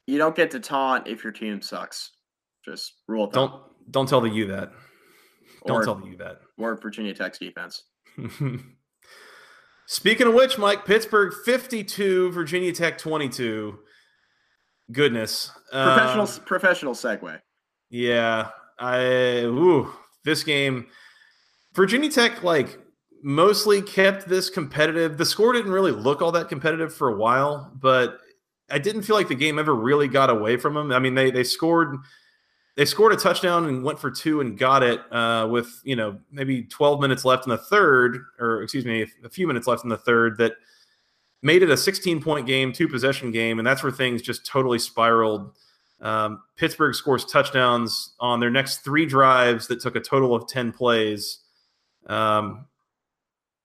You 0.07 0.17
don't 0.17 0.35
get 0.35 0.51
to 0.51 0.59
taunt 0.59 1.07
if 1.07 1.23
your 1.23 1.31
team 1.31 1.61
sucks. 1.61 2.11
Just 2.65 2.93
rule 3.07 3.25
it. 3.25 3.33
Don't 3.33 3.61
don't 3.91 4.07
tell 4.07 4.21
the 4.21 4.29
U 4.29 4.47
that. 4.47 4.71
Don't 5.65 5.77
or, 5.77 5.85
tell 5.85 5.95
the 5.95 6.07
U 6.07 6.17
that. 6.17 6.39
Or 6.57 6.75
Virginia 6.75 7.13
Tech's 7.13 7.37
defense. 7.37 7.83
Speaking 9.85 10.27
of 10.27 10.33
which, 10.33 10.57
Mike, 10.57 10.85
Pittsburgh 10.85 11.33
52, 11.45 12.31
Virginia 12.31 12.71
Tech 12.71 12.97
22. 12.97 13.77
Goodness. 14.91 15.51
Professional 15.71 16.27
uh, 16.27 16.39
professional 16.45 16.93
segue. 16.93 17.39
Yeah. 17.93 18.49
I 18.79 19.43
ooh, 19.43 19.87
this 20.25 20.43
game 20.43 20.87
Virginia 21.75 22.09
Tech 22.09 22.43
like 22.43 22.79
mostly 23.21 23.83
kept 23.83 24.27
this 24.27 24.49
competitive. 24.49 25.19
The 25.19 25.25
score 25.25 25.53
didn't 25.53 25.71
really 25.71 25.91
look 25.91 26.19
all 26.19 26.31
that 26.31 26.49
competitive 26.49 26.91
for 26.91 27.09
a 27.09 27.15
while, 27.15 27.71
but 27.75 28.17
I 28.71 28.79
didn't 28.79 29.03
feel 29.03 29.15
like 29.15 29.27
the 29.27 29.35
game 29.35 29.59
ever 29.59 29.75
really 29.75 30.07
got 30.07 30.31
away 30.31 30.57
from 30.57 30.73
them. 30.73 30.91
I 30.91 30.97
mean, 30.97 31.13
they 31.13 31.29
they 31.29 31.43
scored 31.43 31.97
they 32.75 32.85
scored 32.85 33.13
a 33.13 33.15
touchdown 33.15 33.67
and 33.67 33.83
went 33.83 33.99
for 33.99 34.09
two 34.09 34.41
and 34.41 34.57
got 34.57 34.81
it 34.81 34.99
uh, 35.13 35.47
with 35.51 35.79
you 35.83 35.95
know 35.95 36.17
maybe 36.31 36.63
12 36.63 36.99
minutes 36.99 37.23
left 37.23 37.45
in 37.45 37.51
the 37.51 37.59
third, 37.59 38.17
or 38.39 38.63
excuse 38.63 38.85
me, 38.85 39.05
a 39.23 39.29
few 39.29 39.45
minutes 39.45 39.67
left 39.67 39.83
in 39.83 39.89
the 39.89 39.97
third 39.97 40.39
that 40.39 40.53
made 41.43 41.61
it 41.61 41.69
a 41.69 41.77
16 41.77 42.23
point 42.23 42.47
game, 42.47 42.73
two 42.73 42.87
possession 42.87 43.31
game, 43.31 43.59
and 43.59 43.67
that's 43.67 43.83
where 43.83 43.91
things 43.91 44.23
just 44.23 44.47
totally 44.47 44.79
spiraled. 44.79 45.51
Um, 46.01 46.41
Pittsburgh 46.57 46.95
scores 46.95 47.25
touchdowns 47.25 48.13
on 48.19 48.39
their 48.39 48.49
next 48.49 48.79
three 48.79 49.05
drives 49.05 49.67
that 49.67 49.79
took 49.79 49.95
a 49.95 50.01
total 50.01 50.35
of 50.35 50.47
10 50.47 50.73
plays. 50.73 51.39
Um, 52.07 52.65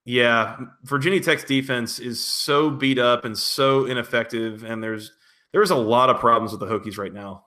yeah, 0.05 0.57
Virginia 0.85 1.20
Tech's 1.20 1.45
defense 1.45 1.99
is 1.99 2.24
so 2.24 2.70
beat 2.70 2.99
up 2.99 3.24
and 3.24 3.37
so 3.37 3.85
ineffective, 3.85 4.64
and 4.64 4.83
there's 4.83 5.12
there's 5.53 5.70
a 5.70 5.76
lot 5.76 6.09
of 6.09 6.18
problems 6.18 6.53
with 6.53 6.61
the 6.61 6.66
Hokies 6.66 6.97
right 6.97 7.12
now. 7.12 7.45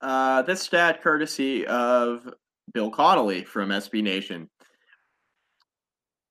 Uh, 0.00 0.42
this 0.42 0.60
stat 0.60 1.02
courtesy 1.02 1.66
of 1.66 2.34
Bill 2.74 2.90
Connolly 2.90 3.44
from 3.44 3.70
SB 3.70 4.02
Nation. 4.02 4.50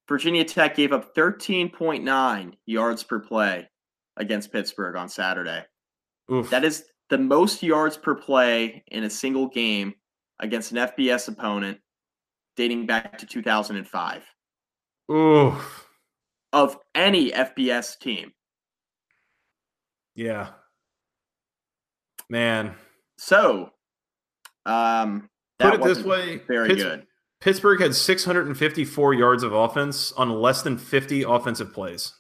Virginia 0.08 0.44
Tech 0.44 0.76
gave 0.76 0.92
up 0.92 1.16
13.9 1.16 2.54
yards 2.66 3.04
per 3.04 3.20
play 3.20 3.70
against 4.18 4.52
Pittsburgh 4.52 4.96
on 4.96 5.08
Saturday. 5.10 5.64
Oof. 6.32 6.50
That 6.50 6.64
is 6.64 6.84
the 7.10 7.18
most 7.18 7.62
yards 7.64 7.98
per 7.98 8.16
play 8.16 8.84
in 8.88 9.04
a 9.04 9.10
single 9.10 9.48
game 9.48 9.94
against 10.40 10.72
an 10.72 10.78
FBS 10.78 11.28
opponent 11.28 11.80
dating 12.56 12.86
back 12.86 13.18
to 13.18 13.26
2005. 13.26 14.24
Oof. 15.12 15.88
Of 16.54 16.78
any 16.96 17.32
FBS 17.32 17.98
team. 18.00 18.32
Yeah. 20.16 20.50
Man. 22.30 22.76
So, 23.18 23.72
um, 24.66 25.30
put 25.60 25.76
it 25.76 25.84
this 25.84 26.04
way: 26.04 26.42
very 26.48 26.70
Pitts- 26.70 26.84
good. 26.84 27.06
Pittsburgh 27.42 27.80
had 27.80 27.96
654 27.96 29.14
yards 29.14 29.44
of 29.44 29.54
offense 29.54 30.12
on 30.14 30.30
less 30.30 30.62
than 30.62 30.78
50 30.78 31.24
offensive 31.24 31.74
plays. 31.74 32.14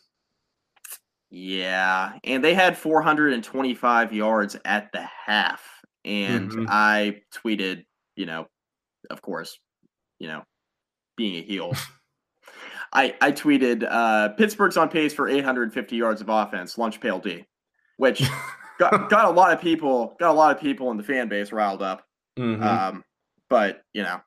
Yeah, 1.31 2.13
and 2.23 2.43
they 2.43 2.53
had 2.53 2.77
425 2.77 4.13
yards 4.13 4.57
at 4.65 4.91
the 4.91 5.01
half. 5.25 5.63
And 6.03 6.49
mm-hmm. 6.49 6.65
I 6.67 7.21
tweeted, 7.35 7.85
you 8.15 8.25
know, 8.25 8.47
of 9.09 9.21
course, 9.21 9.59
you 10.19 10.27
know, 10.27 10.43
being 11.17 11.35
a 11.35 11.41
heel, 11.41 11.73
I, 12.93 13.15
I 13.21 13.31
tweeted 13.31 13.87
uh, 13.87 14.29
Pittsburgh's 14.29 14.77
on 14.77 14.89
pace 14.89 15.13
for 15.13 15.27
850 15.29 15.95
yards 15.95 16.21
of 16.21 16.29
offense, 16.29 16.77
lunch 16.77 16.99
pail 16.99 17.19
D, 17.19 17.45
which 17.97 18.23
got, 18.79 19.09
got 19.09 19.25
a 19.25 19.29
lot 19.29 19.53
of 19.53 19.61
people 19.61 20.15
got 20.19 20.31
a 20.31 20.33
lot 20.33 20.55
of 20.55 20.61
people 20.61 20.89
in 20.89 20.97
the 20.97 21.03
fan 21.03 21.29
base 21.29 21.51
riled 21.51 21.83
up. 21.83 22.03
Mm-hmm. 22.39 22.63
Um, 22.63 23.03
but 23.49 23.81
you 23.93 24.01
know, 24.01 24.19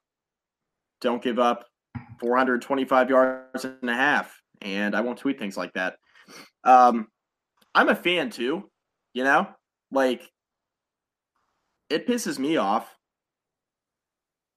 don't 1.00 1.22
give 1.22 1.40
up 1.40 1.66
425 2.20 3.10
yards 3.10 3.64
and 3.64 3.90
a 3.90 3.94
half, 3.94 4.40
and 4.60 4.94
I 4.94 5.00
won't 5.00 5.18
tweet 5.18 5.40
things 5.40 5.56
like 5.56 5.72
that. 5.72 5.96
Um, 6.64 7.08
I'm 7.74 7.88
a 7.88 7.94
fan 7.94 8.30
too, 8.30 8.70
you 9.14 9.24
know, 9.24 9.48
like 9.90 10.22
it 11.90 12.06
pisses 12.06 12.38
me 12.38 12.56
off, 12.56 12.88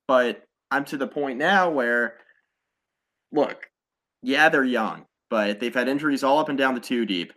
but 0.07 0.43
I'm 0.71 0.85
to 0.85 0.97
the 0.97 1.07
point 1.07 1.37
now 1.37 1.69
where, 1.69 2.15
look, 3.31 3.67
yeah, 4.21 4.49
they're 4.49 4.63
young, 4.63 5.05
but 5.29 5.59
they've 5.59 5.73
had 5.73 5.87
injuries 5.87 6.23
all 6.23 6.39
up 6.39 6.49
and 6.49 6.57
down 6.57 6.73
the 6.73 6.79
two 6.79 7.05
deep. 7.05 7.33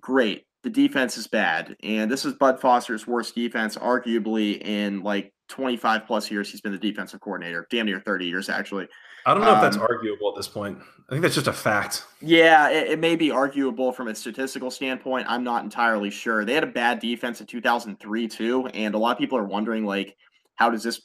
Great. 0.00 0.44
The 0.62 0.70
defense 0.70 1.16
is 1.16 1.28
bad. 1.28 1.76
And 1.82 2.10
this 2.10 2.24
is 2.24 2.34
Bud 2.34 2.60
Foster's 2.60 3.06
worst 3.06 3.34
defense, 3.34 3.76
arguably, 3.76 4.60
in 4.60 5.02
like 5.02 5.32
25 5.48 6.06
plus 6.06 6.30
years. 6.30 6.50
He's 6.50 6.60
been 6.60 6.72
the 6.72 6.78
defensive 6.78 7.20
coordinator, 7.20 7.66
damn 7.70 7.86
near 7.86 8.00
30 8.00 8.26
years, 8.26 8.48
actually. 8.48 8.88
I 9.24 9.34
don't 9.34 9.42
know 9.42 9.50
um, 9.50 9.56
if 9.56 9.62
that's 9.62 9.76
um, 9.76 9.82
arguable 9.82 10.30
at 10.30 10.36
this 10.36 10.48
point. 10.48 10.78
I 11.08 11.12
think 11.12 11.22
that's 11.22 11.34
just 11.34 11.46
a 11.46 11.52
fact. 11.52 12.04
Yeah, 12.20 12.68
it, 12.68 12.92
it, 12.92 12.98
may 12.98 13.16
be 13.16 13.30
arguable 13.30 13.92
from 13.92 14.08
a 14.08 14.14
statistical 14.14 14.70
standpoint. 14.70 15.26
I'm 15.28 15.44
not 15.44 15.64
entirely 15.64 16.10
sure. 16.10 16.44
They 16.44 16.54
had 16.54 16.64
a 16.64 16.68
bad 16.68 17.00
defense 17.00 17.40
in 17.40 17.46
2003 17.46 18.28
too, 18.28 18.66
and 18.68 18.94
a 18.94 18.98
lot 18.98 19.12
of 19.12 19.18
people 19.18 19.38
are 19.38 19.44
wondering 19.44 19.84
like, 19.84 20.16
how 20.56 20.70
does 20.70 20.82
this 20.82 21.00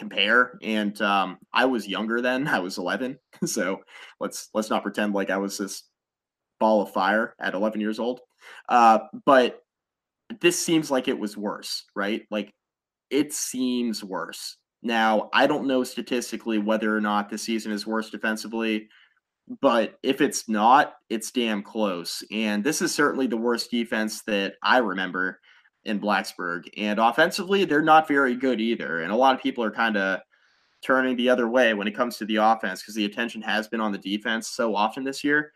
compare. 0.00 0.58
And 0.62 1.00
um, 1.02 1.38
I 1.52 1.66
was 1.66 1.86
younger 1.86 2.20
then; 2.20 2.48
I 2.48 2.58
was 2.58 2.78
11. 2.78 3.18
So 3.46 3.80
let's 4.18 4.50
let's 4.52 4.68
not 4.68 4.82
pretend 4.82 5.14
like 5.14 5.30
I 5.30 5.38
was 5.38 5.56
this 5.56 5.84
ball 6.58 6.82
of 6.82 6.92
fire 6.92 7.34
at 7.40 7.54
11 7.54 7.80
years 7.80 7.98
old. 7.98 8.20
Uh, 8.68 8.98
but 9.24 9.62
this 10.42 10.58
seems 10.58 10.90
like 10.90 11.08
it 11.08 11.18
was 11.18 11.38
worse, 11.38 11.84
right? 11.96 12.26
Like 12.30 12.52
it 13.10 13.32
seems 13.32 14.02
worse. 14.04 14.56
Now, 14.82 15.28
I 15.32 15.46
don't 15.46 15.66
know 15.66 15.84
statistically 15.84 16.58
whether 16.58 16.96
or 16.96 17.00
not 17.00 17.28
the 17.28 17.38
season 17.38 17.72
is 17.72 17.86
worse 17.86 18.10
defensively, 18.10 18.88
but 19.60 19.98
if 20.02 20.20
it's 20.20 20.48
not, 20.48 20.94
it's 21.10 21.30
damn 21.30 21.62
close. 21.62 22.22
And 22.30 22.64
this 22.64 22.80
is 22.80 22.94
certainly 22.94 23.26
the 23.26 23.36
worst 23.36 23.70
defense 23.70 24.22
that 24.22 24.54
I 24.62 24.78
remember 24.78 25.40
in 25.84 26.00
Blacksburg. 26.00 26.68
And 26.76 26.98
offensively, 26.98 27.64
they're 27.64 27.82
not 27.82 28.08
very 28.08 28.36
good 28.36 28.60
either. 28.60 29.00
And 29.02 29.12
a 29.12 29.16
lot 29.16 29.34
of 29.34 29.42
people 29.42 29.64
are 29.64 29.70
kind 29.70 29.96
of 29.96 30.20
turning 30.82 31.16
the 31.16 31.28
other 31.28 31.48
way 31.48 31.74
when 31.74 31.88
it 31.88 31.96
comes 31.96 32.16
to 32.16 32.24
the 32.24 32.36
offense 32.36 32.80
because 32.80 32.94
the 32.94 33.04
attention 33.04 33.42
has 33.42 33.68
been 33.68 33.80
on 33.80 33.92
the 33.92 33.98
defense 33.98 34.48
so 34.48 34.74
often 34.74 35.04
this 35.04 35.24
year. 35.24 35.52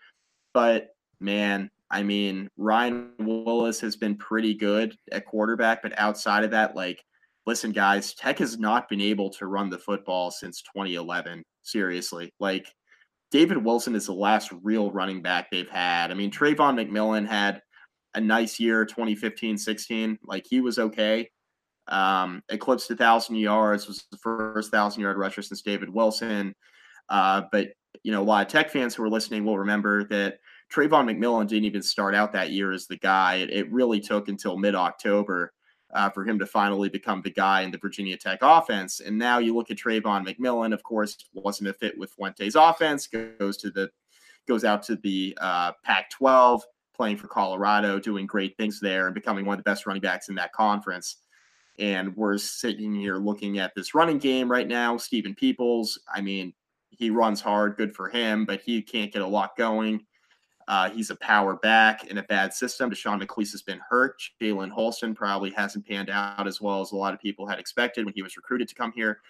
But 0.52 0.88
man, 1.20 1.70
I 1.90 2.02
mean, 2.02 2.48
Ryan 2.56 3.12
Willis 3.18 3.80
has 3.80 3.96
been 3.96 4.16
pretty 4.16 4.54
good 4.54 4.96
at 5.12 5.26
quarterback, 5.26 5.82
but 5.82 5.98
outside 5.98 6.44
of 6.44 6.50
that, 6.50 6.74
like, 6.74 7.04
listen, 7.46 7.72
guys, 7.72 8.14
Tech 8.14 8.38
has 8.38 8.58
not 8.58 8.88
been 8.88 9.00
able 9.00 9.30
to 9.30 9.46
run 9.46 9.70
the 9.70 9.78
football 9.78 10.30
since 10.30 10.62
2011. 10.62 11.42
Seriously. 11.62 12.32
Like, 12.40 12.66
David 13.30 13.58
Wilson 13.58 13.94
is 13.94 14.06
the 14.06 14.12
last 14.12 14.52
real 14.62 14.92
running 14.92 15.20
back 15.20 15.50
they've 15.50 15.68
had. 15.68 16.10
I 16.10 16.14
mean, 16.14 16.30
Travon 16.30 16.76
McMillian 16.76 17.26
had 17.26 17.60
a 18.14 18.20
nice 18.20 18.60
year 18.60 18.84
2015 18.84 19.58
16 19.58 20.18
like 20.24 20.46
he 20.48 20.60
was 20.60 20.78
okay 20.78 21.28
um 21.88 22.42
eclipsed 22.48 22.90
a 22.90 22.96
thousand 22.96 23.36
yards 23.36 23.86
was 23.86 24.04
the 24.10 24.18
first 24.18 24.70
thousand 24.70 25.02
yard 25.02 25.18
rusher 25.18 25.42
since 25.42 25.62
david 25.62 25.90
wilson 25.90 26.54
uh 27.08 27.42
but 27.52 27.68
you 28.02 28.12
know 28.12 28.22
a 28.22 28.24
lot 28.24 28.46
of 28.46 28.50
tech 28.50 28.70
fans 28.70 28.94
who 28.94 29.02
are 29.02 29.10
listening 29.10 29.44
will 29.44 29.58
remember 29.58 30.04
that 30.04 30.38
Travon 30.72 31.04
McMillian 31.04 31.46
didn't 31.46 31.66
even 31.66 31.82
start 31.82 32.14
out 32.14 32.32
that 32.32 32.50
year 32.50 32.72
as 32.72 32.86
the 32.86 32.96
guy. 32.96 33.36
It, 33.36 33.50
it 33.50 33.70
really 33.70 34.00
took 34.00 34.28
until 34.28 34.56
mid 34.56 34.74
October 34.74 35.52
uh, 35.94 36.10
for 36.10 36.24
him 36.24 36.38
to 36.38 36.46
finally 36.46 36.88
become 36.88 37.22
the 37.22 37.30
guy 37.30 37.62
in 37.62 37.70
the 37.70 37.78
Virginia 37.78 38.16
Tech 38.16 38.40
offense. 38.42 39.00
And 39.00 39.16
now 39.16 39.38
you 39.38 39.54
look 39.54 39.70
at 39.70 39.78
Travon 39.78 40.26
McMillian, 40.26 40.74
of 40.74 40.82
course, 40.82 41.16
wasn't 41.32 41.70
a 41.70 41.72
fit 41.72 41.96
with 41.96 42.14
Fuente's 42.14 42.56
offense, 42.56 43.06
goes 43.06 43.56
to 43.58 43.70
the 43.70 43.90
goes 44.46 44.64
out 44.64 44.82
to 44.82 44.96
the 44.96 45.36
uh, 45.40 45.72
Pac 45.84 46.10
12 46.10 46.64
playing 46.94 47.16
for 47.16 47.28
Colorado, 47.28 47.98
doing 47.98 48.26
great 48.26 48.56
things 48.56 48.78
there, 48.78 49.06
and 49.06 49.14
becoming 49.14 49.44
one 49.44 49.54
of 49.54 49.64
the 49.64 49.68
best 49.68 49.86
running 49.86 50.02
backs 50.02 50.28
in 50.28 50.34
that 50.34 50.52
conference. 50.52 51.16
And 51.78 52.14
we're 52.16 52.38
sitting 52.38 52.94
here 52.94 53.16
looking 53.16 53.58
at 53.58 53.74
this 53.74 53.94
running 53.94 54.18
game 54.18 54.50
right 54.50 54.68
now. 54.68 54.96
Steven 54.96 55.34
Peoples, 55.34 55.98
I 56.14 56.20
mean, 56.20 56.52
he 56.90 57.10
runs 57.10 57.40
hard, 57.40 57.76
good 57.76 57.94
for 57.96 58.08
him, 58.08 58.44
but 58.44 58.60
he 58.60 58.80
can't 58.80 59.12
get 59.12 59.22
a 59.22 59.26
lot 59.26 59.56
going. 59.56 60.04
Uh, 60.68 60.90
he's 60.90 61.10
a 61.10 61.16
power 61.16 61.56
back 61.56 62.04
in 62.04 62.18
a 62.18 62.22
bad 62.24 62.52
system. 62.52 62.90
Deshawn 62.90 63.22
McClease 63.22 63.52
has 63.52 63.62
been 63.62 63.80
hurt. 63.88 64.20
Jalen 64.40 64.70
Holston 64.70 65.14
probably 65.14 65.50
hasn't 65.50 65.86
panned 65.86 66.10
out 66.10 66.46
as 66.46 66.60
well 66.60 66.80
as 66.80 66.92
a 66.92 66.96
lot 66.96 67.14
of 67.14 67.20
people 67.20 67.46
had 67.46 67.58
expected 67.58 68.04
when 68.04 68.14
he 68.14 68.22
was 68.22 68.36
recruited 68.36 68.68
to 68.68 68.74
come 68.74 68.92
here. 68.94 69.20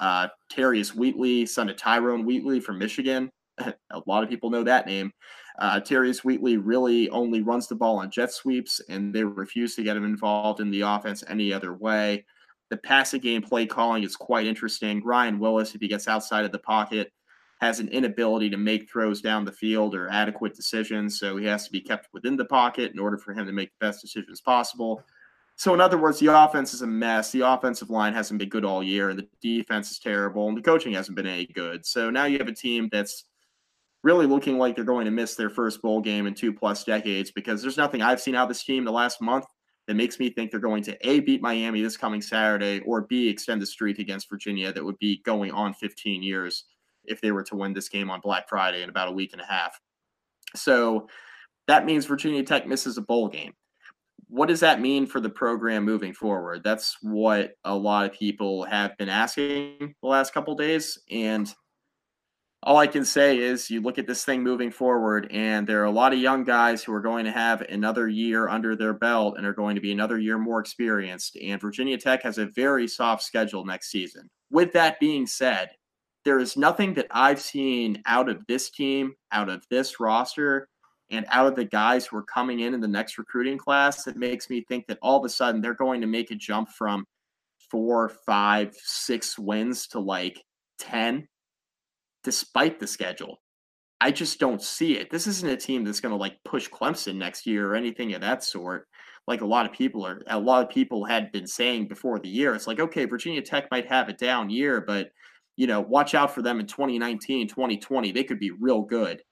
Uh, 0.00 0.28
Terius 0.52 0.94
Wheatley, 0.94 1.46
son 1.46 1.68
of 1.68 1.76
Tyrone 1.76 2.24
Wheatley 2.24 2.60
from 2.60 2.78
Michigan. 2.78 3.30
a 3.58 3.74
lot 4.06 4.24
of 4.24 4.28
people 4.28 4.50
know 4.50 4.64
that 4.64 4.86
name. 4.86 5.12
Uh, 5.58 5.78
Terius 5.78 6.24
Wheatley 6.24 6.56
really 6.56 7.08
only 7.10 7.42
runs 7.42 7.68
the 7.68 7.74
ball 7.74 7.98
on 7.98 8.10
jet 8.10 8.32
sweeps, 8.32 8.80
and 8.88 9.14
they 9.14 9.22
refuse 9.22 9.76
to 9.76 9.82
get 9.82 9.96
him 9.96 10.04
involved 10.04 10.60
in 10.60 10.70
the 10.70 10.80
offense 10.80 11.22
any 11.28 11.52
other 11.52 11.74
way. 11.74 12.24
The 12.70 12.78
passing 12.78 13.20
game 13.20 13.42
play 13.42 13.66
calling 13.66 14.02
is 14.02 14.16
quite 14.16 14.46
interesting. 14.46 15.04
Ryan 15.04 15.38
Willis, 15.38 15.74
if 15.74 15.80
he 15.80 15.88
gets 15.88 16.08
outside 16.08 16.44
of 16.44 16.52
the 16.52 16.58
pocket, 16.58 17.12
has 17.62 17.78
an 17.78 17.88
inability 17.90 18.50
to 18.50 18.56
make 18.56 18.90
throws 18.90 19.20
down 19.20 19.44
the 19.44 19.52
field 19.52 19.94
or 19.94 20.10
adequate 20.10 20.52
decisions. 20.52 21.20
So 21.20 21.36
he 21.36 21.46
has 21.46 21.64
to 21.64 21.70
be 21.70 21.80
kept 21.80 22.08
within 22.12 22.36
the 22.36 22.44
pocket 22.44 22.90
in 22.90 22.98
order 22.98 23.16
for 23.16 23.32
him 23.32 23.46
to 23.46 23.52
make 23.52 23.70
the 23.70 23.86
best 23.86 24.02
decisions 24.02 24.40
possible. 24.40 25.04
So, 25.54 25.72
in 25.72 25.80
other 25.80 25.96
words, 25.96 26.18
the 26.18 26.26
offense 26.26 26.74
is 26.74 26.82
a 26.82 26.88
mess. 26.88 27.30
The 27.30 27.46
offensive 27.46 27.88
line 27.88 28.14
hasn't 28.14 28.40
been 28.40 28.48
good 28.48 28.64
all 28.64 28.82
year, 28.82 29.10
and 29.10 29.18
the 29.18 29.28
defense 29.40 29.92
is 29.92 30.00
terrible, 30.00 30.48
and 30.48 30.56
the 30.56 30.62
coaching 30.62 30.92
hasn't 30.94 31.14
been 31.14 31.26
any 31.26 31.46
good. 31.46 31.86
So 31.86 32.10
now 32.10 32.24
you 32.24 32.38
have 32.38 32.48
a 32.48 32.54
team 32.54 32.88
that's 32.90 33.26
really 34.02 34.26
looking 34.26 34.58
like 34.58 34.74
they're 34.74 34.84
going 34.84 35.04
to 35.04 35.12
miss 35.12 35.36
their 35.36 35.50
first 35.50 35.80
bowl 35.82 36.00
game 36.00 36.26
in 36.26 36.34
two 36.34 36.52
plus 36.52 36.82
decades 36.82 37.30
because 37.30 37.62
there's 37.62 37.76
nothing 37.76 38.02
I've 38.02 38.20
seen 38.20 38.34
out 38.34 38.44
of 38.44 38.48
this 38.48 38.64
team 38.64 38.84
the 38.84 38.90
last 38.90 39.20
month 39.20 39.44
that 39.86 39.94
makes 39.94 40.18
me 40.18 40.30
think 40.30 40.50
they're 40.50 40.58
going 40.58 40.82
to 40.82 41.08
A, 41.08 41.20
beat 41.20 41.42
Miami 41.42 41.80
this 41.80 41.96
coming 41.96 42.22
Saturday, 42.22 42.80
or 42.80 43.02
B, 43.02 43.28
extend 43.28 43.62
the 43.62 43.66
streak 43.66 44.00
against 44.00 44.28
Virginia 44.28 44.72
that 44.72 44.84
would 44.84 44.98
be 44.98 45.22
going 45.24 45.52
on 45.52 45.74
15 45.74 46.24
years 46.24 46.64
if 47.04 47.20
they 47.20 47.32
were 47.32 47.42
to 47.44 47.56
win 47.56 47.72
this 47.72 47.88
game 47.88 48.10
on 48.10 48.20
Black 48.20 48.48
Friday 48.48 48.82
in 48.82 48.88
about 48.88 49.08
a 49.08 49.12
week 49.12 49.32
and 49.32 49.40
a 49.42 49.46
half. 49.46 49.80
So 50.54 51.08
that 51.66 51.86
means 51.86 52.06
Virginia 52.06 52.42
Tech 52.42 52.66
misses 52.66 52.98
a 52.98 53.02
bowl 53.02 53.28
game. 53.28 53.52
What 54.28 54.48
does 54.48 54.60
that 54.60 54.80
mean 54.80 55.06
for 55.06 55.20
the 55.20 55.28
program 55.28 55.84
moving 55.84 56.14
forward? 56.14 56.62
That's 56.64 56.96
what 57.02 57.52
a 57.64 57.74
lot 57.74 58.06
of 58.06 58.12
people 58.12 58.64
have 58.64 58.96
been 58.96 59.08
asking 59.08 59.94
the 60.02 60.08
last 60.08 60.32
couple 60.32 60.54
days. 60.54 60.98
And 61.10 61.52
all 62.64 62.76
I 62.76 62.86
can 62.86 63.04
say 63.04 63.38
is 63.38 63.68
you 63.68 63.80
look 63.80 63.98
at 63.98 64.06
this 64.06 64.24
thing 64.24 64.42
moving 64.42 64.70
forward, 64.70 65.28
and 65.32 65.66
there 65.66 65.82
are 65.82 65.86
a 65.86 65.90
lot 65.90 66.12
of 66.12 66.20
young 66.20 66.44
guys 66.44 66.82
who 66.82 66.94
are 66.94 67.00
going 67.00 67.24
to 67.24 67.32
have 67.32 67.60
another 67.62 68.08
year 68.08 68.48
under 68.48 68.76
their 68.76 68.94
belt 68.94 69.36
and 69.36 69.44
are 69.44 69.52
going 69.52 69.74
to 69.74 69.80
be 69.80 69.90
another 69.90 70.18
year 70.18 70.38
more 70.38 70.60
experienced. 70.60 71.36
And 71.36 71.60
Virginia 71.60 71.98
Tech 71.98 72.22
has 72.22 72.38
a 72.38 72.46
very 72.46 72.86
soft 72.86 73.24
schedule 73.24 73.64
next 73.64 73.90
season. 73.90 74.30
With 74.50 74.72
that 74.74 75.00
being 75.00 75.26
said, 75.26 75.70
there 76.24 76.38
is 76.38 76.56
nothing 76.56 76.94
that 76.94 77.08
I've 77.10 77.40
seen 77.40 78.02
out 78.06 78.28
of 78.28 78.46
this 78.46 78.70
team, 78.70 79.14
out 79.32 79.48
of 79.48 79.64
this 79.70 79.98
roster, 80.00 80.68
and 81.10 81.26
out 81.28 81.46
of 81.46 81.56
the 81.56 81.64
guys 81.64 82.06
who 82.06 82.16
are 82.16 82.22
coming 82.22 82.60
in 82.60 82.74
in 82.74 82.80
the 82.80 82.88
next 82.88 83.18
recruiting 83.18 83.58
class 83.58 84.04
that 84.04 84.16
makes 84.16 84.48
me 84.48 84.64
think 84.66 84.86
that 84.86 84.98
all 85.02 85.18
of 85.18 85.24
a 85.24 85.28
sudden 85.28 85.60
they're 85.60 85.74
going 85.74 86.00
to 86.00 86.06
make 86.06 86.30
a 86.30 86.34
jump 86.34 86.70
from 86.70 87.04
four, 87.70 88.08
five, 88.08 88.74
six 88.82 89.38
wins 89.38 89.88
to 89.88 90.00
like 90.00 90.42
10, 90.78 91.28
despite 92.24 92.80
the 92.80 92.86
schedule. 92.86 93.40
I 94.00 94.10
just 94.10 94.40
don't 94.40 94.62
see 94.62 94.96
it. 94.96 95.10
This 95.10 95.26
isn't 95.26 95.48
a 95.48 95.56
team 95.56 95.84
that's 95.84 96.00
going 96.00 96.10
to 96.10 96.16
like 96.16 96.42
push 96.44 96.68
Clemson 96.68 97.16
next 97.16 97.46
year 97.46 97.70
or 97.70 97.76
anything 97.76 98.14
of 98.14 98.20
that 98.22 98.42
sort. 98.42 98.88
Like 99.28 99.42
a 99.42 99.46
lot 99.46 99.66
of 99.66 99.72
people 99.72 100.04
are, 100.04 100.22
a 100.26 100.38
lot 100.38 100.64
of 100.64 100.70
people 100.70 101.04
had 101.04 101.30
been 101.30 101.46
saying 101.46 101.88
before 101.88 102.18
the 102.18 102.28
year. 102.28 102.54
It's 102.54 102.66
like, 102.66 102.80
okay, 102.80 103.04
Virginia 103.04 103.42
Tech 103.42 103.70
might 103.70 103.86
have 103.86 104.08
a 104.08 104.12
down 104.12 104.50
year, 104.50 104.80
but 104.80 105.10
you 105.56 105.66
know, 105.66 105.80
watch 105.80 106.14
out 106.14 106.34
for 106.34 106.42
them 106.42 106.60
in 106.60 106.66
2019, 106.66 107.48
2020. 107.48 108.12
They 108.12 108.24
could 108.24 108.38
be 108.38 108.50
real 108.50 108.82
good. 108.82 109.22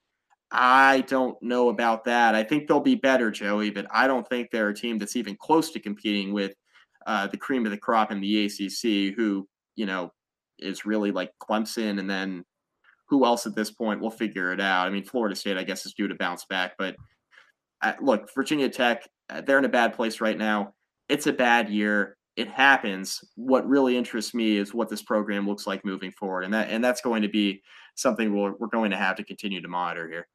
I 0.52 1.02
don't 1.02 1.40
know 1.42 1.68
about 1.68 2.04
that. 2.04 2.34
I 2.34 2.42
think 2.42 2.66
they'll 2.66 2.80
be 2.80 2.96
better, 2.96 3.30
Joey, 3.30 3.70
but 3.70 3.86
I 3.90 4.06
don't 4.06 4.28
think 4.28 4.50
they're 4.50 4.70
a 4.70 4.74
team 4.74 4.98
that's 4.98 5.16
even 5.16 5.36
close 5.36 5.70
to 5.72 5.80
competing 5.80 6.32
with 6.32 6.54
uh, 7.06 7.28
the 7.28 7.36
cream 7.36 7.64
of 7.64 7.70
the 7.70 7.78
crop 7.78 8.10
in 8.10 8.20
the 8.20 8.46
ACC, 8.46 9.14
who, 9.16 9.48
you 9.76 9.86
know, 9.86 10.12
is 10.58 10.84
really 10.84 11.12
like 11.12 11.30
Clemson 11.40 11.98
and 11.98 12.10
then 12.10 12.44
who 13.08 13.24
else 13.24 13.46
at 13.46 13.54
this 13.54 13.70
point? 13.70 14.00
We'll 14.00 14.10
figure 14.10 14.52
it 14.52 14.60
out. 14.60 14.86
I 14.86 14.90
mean, 14.90 15.04
Florida 15.04 15.34
State, 15.34 15.56
I 15.56 15.64
guess, 15.64 15.86
is 15.86 15.94
due 15.94 16.08
to 16.08 16.14
bounce 16.14 16.44
back, 16.46 16.74
but 16.78 16.96
uh, 17.82 17.94
look, 18.00 18.32
Virginia 18.34 18.68
Tech, 18.68 19.08
uh, 19.30 19.40
they're 19.40 19.58
in 19.58 19.64
a 19.64 19.70
bad 19.70 19.94
place 19.94 20.20
right 20.20 20.36
now. 20.36 20.74
It's 21.08 21.26
a 21.26 21.32
bad 21.32 21.70
year 21.70 22.16
it 22.36 22.48
happens. 22.48 23.22
What 23.36 23.68
really 23.68 23.96
interests 23.96 24.34
me 24.34 24.56
is 24.56 24.72
what 24.72 24.88
this 24.88 25.02
program 25.02 25.46
looks 25.46 25.66
like 25.66 25.84
moving 25.84 26.10
forward, 26.10 26.44
and 26.44 26.54
that 26.54 26.70
and 26.70 26.82
that's 26.82 27.00
going 27.00 27.22
to 27.22 27.28
be 27.28 27.62
something 27.94 28.34
we're 28.34 28.54
we're 28.58 28.68
going 28.68 28.90
to 28.90 28.96
have 28.96 29.16
to 29.16 29.24
continue 29.24 29.60
to 29.60 29.68
monitor 29.68 30.08
here. 30.08 30.26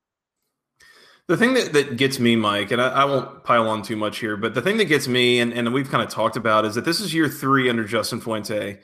The 1.27 1.37
thing 1.37 1.55
that, 1.55 1.73
that 1.73 1.97
gets 1.97 2.19
me, 2.19 2.35
Mike, 2.35 2.69
and 2.69 2.79
I, 2.79 2.89
I, 2.89 3.05
won't 3.05 3.43
pile 3.43 3.67
on 3.67 3.81
too 3.81 3.95
much 3.95 4.19
here, 4.19 4.37
but 4.37 4.53
the 4.53 4.61
thing 4.61 4.77
that 4.77 4.85
gets 4.85 5.07
me, 5.07 5.39
and, 5.39 5.53
and 5.53 5.73
we've 5.73 5.89
kind 5.89 6.03
of 6.03 6.09
talked 6.09 6.37
about, 6.37 6.65
is 6.65 6.75
that 6.75 6.85
this 6.85 7.01
is 7.01 7.15
year 7.15 7.27
three 7.27 7.67
under 7.67 7.83
Justin 7.83 8.21
Fuente. 8.21 8.79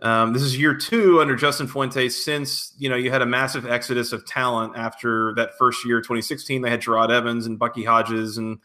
Um, 0.00 0.32
this 0.32 0.42
is 0.42 0.56
year 0.56 0.74
two 0.76 1.20
under 1.20 1.34
Justin 1.34 1.66
Fuente 1.66 2.08
since 2.08 2.72
you 2.78 2.88
know 2.88 2.96
you 2.96 3.10
had 3.10 3.22
a 3.22 3.26
massive 3.26 3.66
exodus 3.66 4.12
of 4.12 4.24
talent 4.24 4.74
after 4.76 5.34
that 5.34 5.58
first 5.58 5.84
year, 5.84 6.00
2016. 6.00 6.62
They 6.62 6.70
had 6.70 6.80
Jerod 6.80 7.10
Evans 7.10 7.46
and 7.46 7.58
Bucky 7.58 7.84
Hodges 7.84 8.38
and 8.38 8.60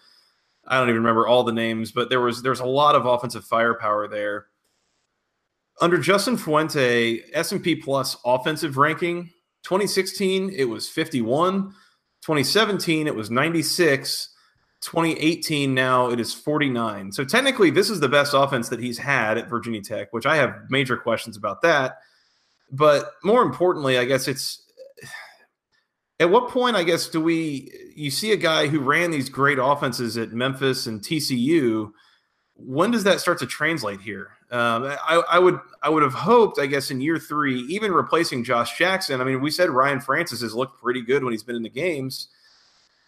I 0.67 0.79
don't 0.79 0.89
even 0.89 1.01
remember 1.01 1.27
all 1.27 1.43
the 1.43 1.51
names, 1.51 1.91
but 1.91 2.09
there 2.09 2.21
was 2.21 2.41
there's 2.41 2.59
a 2.59 2.65
lot 2.65 2.95
of 2.95 3.05
offensive 3.05 3.45
firepower 3.45 4.07
there. 4.07 4.47
Under 5.81 5.97
Justin 5.97 6.37
Fuente, 6.37 7.21
S&P 7.33 7.75
Plus 7.75 8.15
offensive 8.25 8.77
ranking, 8.77 9.29
2016 9.63 10.51
it 10.55 10.65
was 10.65 10.87
51, 10.87 11.73
2017 12.21 13.07
it 13.07 13.15
was 13.15 13.29
96, 13.29 14.29
2018 14.81 15.73
now 15.73 16.09
it 16.09 16.19
is 16.19 16.33
49. 16.33 17.11
So 17.11 17.25
technically 17.25 17.71
this 17.71 17.89
is 17.89 17.99
the 17.99 18.09
best 18.09 18.33
offense 18.33 18.69
that 18.69 18.79
he's 18.79 18.97
had 18.97 19.37
at 19.37 19.49
Virginia 19.49 19.81
Tech, 19.81 20.13
which 20.13 20.25
I 20.25 20.37
have 20.37 20.55
major 20.69 20.97
questions 20.97 21.35
about 21.35 21.61
that. 21.63 21.97
But 22.71 23.11
more 23.23 23.41
importantly, 23.41 23.97
I 23.97 24.05
guess 24.05 24.27
it's 24.27 24.64
at 26.19 26.29
what 26.29 26.49
point, 26.49 26.75
I 26.75 26.83
guess, 26.83 27.07
do 27.07 27.21
we 27.21 27.71
you 27.95 28.09
see 28.09 28.31
a 28.31 28.37
guy 28.37 28.67
who 28.67 28.79
ran 28.79 29.11
these 29.11 29.29
great 29.29 29.57
offenses 29.61 30.17
at 30.17 30.31
Memphis 30.31 30.87
and 30.87 31.01
TCU? 31.01 31.91
When 32.55 32.91
does 32.91 33.03
that 33.03 33.19
start 33.19 33.39
to 33.39 33.45
translate 33.45 33.99
here? 33.99 34.31
Um, 34.49 34.85
I, 34.85 35.23
I, 35.29 35.39
would 35.39 35.59
I 35.83 35.89
would 35.89 36.03
have 36.03 36.13
hoped, 36.13 36.59
I 36.59 36.67
guess, 36.67 36.89
in 36.89 37.01
year 37.01 37.19
three, 37.19 37.61
even 37.63 37.91
replacing 37.91 38.45
Josh 38.45 38.77
Jackson. 38.77 39.19
I 39.19 39.25
mean, 39.25 39.41
we 39.41 39.51
said 39.51 39.69
Ryan 39.69 39.99
Francis 39.99 40.41
has 40.41 40.53
looked 40.53 40.81
pretty 40.81 41.01
good 41.01 41.23
when 41.23 41.33
he's 41.33 41.43
been 41.43 41.55
in 41.55 41.63
the 41.63 41.69
games. 41.69 42.29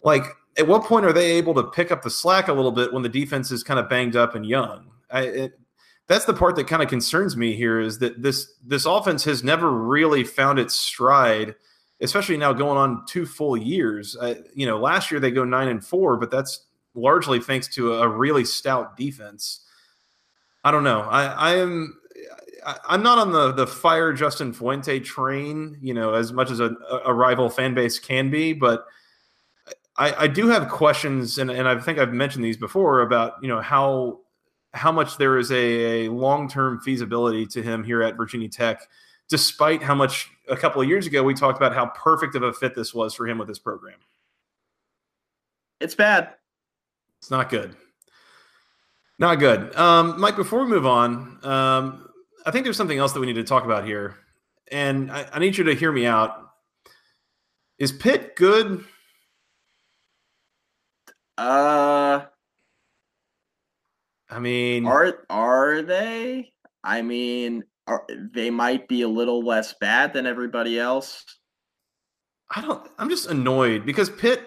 Like, 0.02 0.24
at 0.58 0.66
what 0.66 0.84
point 0.84 1.06
are 1.06 1.12
they 1.12 1.32
able 1.32 1.54
to 1.54 1.62
pick 1.62 1.90
up 1.90 2.02
the 2.02 2.10
slack 2.10 2.48
a 2.48 2.52
little 2.52 2.72
bit 2.72 2.92
when 2.92 3.02
the 3.02 3.08
defense 3.08 3.50
is 3.50 3.62
kind 3.62 3.80
of 3.80 3.88
banged 3.88 4.16
up 4.16 4.34
and 4.34 4.44
young? 4.44 4.90
I, 5.10 5.20
it, 5.22 5.60
that's 6.08 6.26
the 6.26 6.34
part 6.34 6.56
that 6.56 6.66
kind 6.66 6.82
of 6.82 6.88
concerns 6.88 7.36
me 7.36 7.54
here 7.54 7.80
is 7.80 8.00
that 8.00 8.22
this 8.22 8.52
this 8.66 8.84
offense 8.84 9.24
has 9.24 9.42
never 9.42 9.70
really 9.70 10.24
found 10.24 10.58
its 10.58 10.74
stride– 10.74 11.54
especially 12.00 12.36
now 12.36 12.52
going 12.52 12.78
on 12.78 13.04
two 13.06 13.26
full 13.26 13.56
years. 13.56 14.16
Uh, 14.16 14.34
you 14.54 14.66
know, 14.66 14.78
last 14.78 15.10
year 15.10 15.20
they 15.20 15.30
go 15.30 15.44
nine 15.44 15.68
and 15.68 15.84
four, 15.84 16.16
but 16.16 16.30
that's 16.30 16.66
largely 16.94 17.40
thanks 17.40 17.68
to 17.74 17.94
a, 17.94 18.08
really 18.08 18.44
stout 18.44 18.96
defense. 18.96 19.60
I 20.64 20.70
don't 20.70 20.84
know. 20.84 21.00
I, 21.00 21.24
I 21.26 21.54
am. 21.56 21.98
I, 22.66 22.94
am 22.94 23.02
not 23.02 23.18
on 23.18 23.32
the 23.32 23.52
the 23.52 23.66
fire 23.66 24.12
Justin 24.12 24.52
Fuente 24.52 25.00
train, 25.00 25.78
you 25.80 25.94
know, 25.94 26.14
as 26.14 26.32
much 26.32 26.50
as 26.50 26.60
a, 26.60 26.74
a 27.04 27.14
rival 27.14 27.48
fan 27.48 27.72
base 27.74 27.98
can 27.98 28.30
be, 28.30 28.52
but 28.52 28.84
I, 29.96 30.24
I 30.24 30.26
do 30.26 30.48
have 30.48 30.68
questions, 30.68 31.38
and, 31.38 31.50
and 31.50 31.68
I 31.68 31.78
think 31.78 31.98
I've 31.98 32.12
mentioned 32.12 32.44
these 32.44 32.56
before 32.56 33.00
about 33.00 33.34
you 33.42 33.48
know 33.48 33.60
how 33.60 34.20
how 34.74 34.92
much 34.92 35.16
there 35.16 35.38
is 35.38 35.50
a, 35.50 36.06
a 36.06 36.08
long 36.10 36.48
term 36.48 36.80
feasibility 36.80 37.46
to 37.46 37.62
him 37.62 37.84
here 37.84 38.02
at 38.02 38.16
Virginia 38.16 38.48
Tech 38.48 38.82
despite 39.28 39.82
how 39.82 39.94
much 39.94 40.30
a 40.50 40.56
couple 40.56 40.80
of 40.80 40.88
years 40.88 41.06
ago 41.06 41.22
we 41.22 41.34
talked 41.34 41.56
about 41.56 41.74
how 41.74 41.86
perfect 41.86 42.34
of 42.34 42.42
a 42.42 42.52
fit 42.52 42.74
this 42.74 42.94
was 42.94 43.14
for 43.14 43.26
him 43.26 43.38
with 43.38 43.48
this 43.48 43.58
program. 43.58 43.98
It's 45.80 45.94
bad. 45.94 46.34
It's 47.20 47.30
not 47.30 47.50
good. 47.50 47.76
Not 49.18 49.36
good. 49.36 49.74
Um, 49.76 50.20
Mike, 50.20 50.36
before 50.36 50.64
we 50.64 50.70
move 50.70 50.86
on, 50.86 51.38
um, 51.44 52.08
I 52.46 52.50
think 52.50 52.64
there's 52.64 52.76
something 52.76 52.98
else 52.98 53.12
that 53.12 53.20
we 53.20 53.26
need 53.26 53.34
to 53.34 53.44
talk 53.44 53.64
about 53.64 53.84
here. 53.84 54.16
And 54.70 55.10
I, 55.10 55.26
I 55.32 55.38
need 55.38 55.56
you 55.56 55.64
to 55.64 55.74
hear 55.74 55.90
me 55.90 56.06
out. 56.06 56.50
Is 57.78 57.92
Pitt 57.92 58.36
good? 58.36 58.84
Uh, 61.36 62.24
I 64.28 64.38
mean, 64.40 64.86
are 64.86 65.24
are 65.30 65.82
they? 65.82 66.52
I 66.82 67.02
mean, 67.02 67.64
are, 67.88 68.06
they 68.34 68.50
might 68.50 68.86
be 68.86 69.02
a 69.02 69.08
little 69.08 69.42
less 69.42 69.74
bad 69.80 70.12
than 70.12 70.26
everybody 70.26 70.78
else. 70.78 71.24
I 72.54 72.60
don't. 72.60 72.88
I'm 72.98 73.10
just 73.10 73.28
annoyed 73.28 73.84
because 73.84 74.10
Pitt 74.10 74.40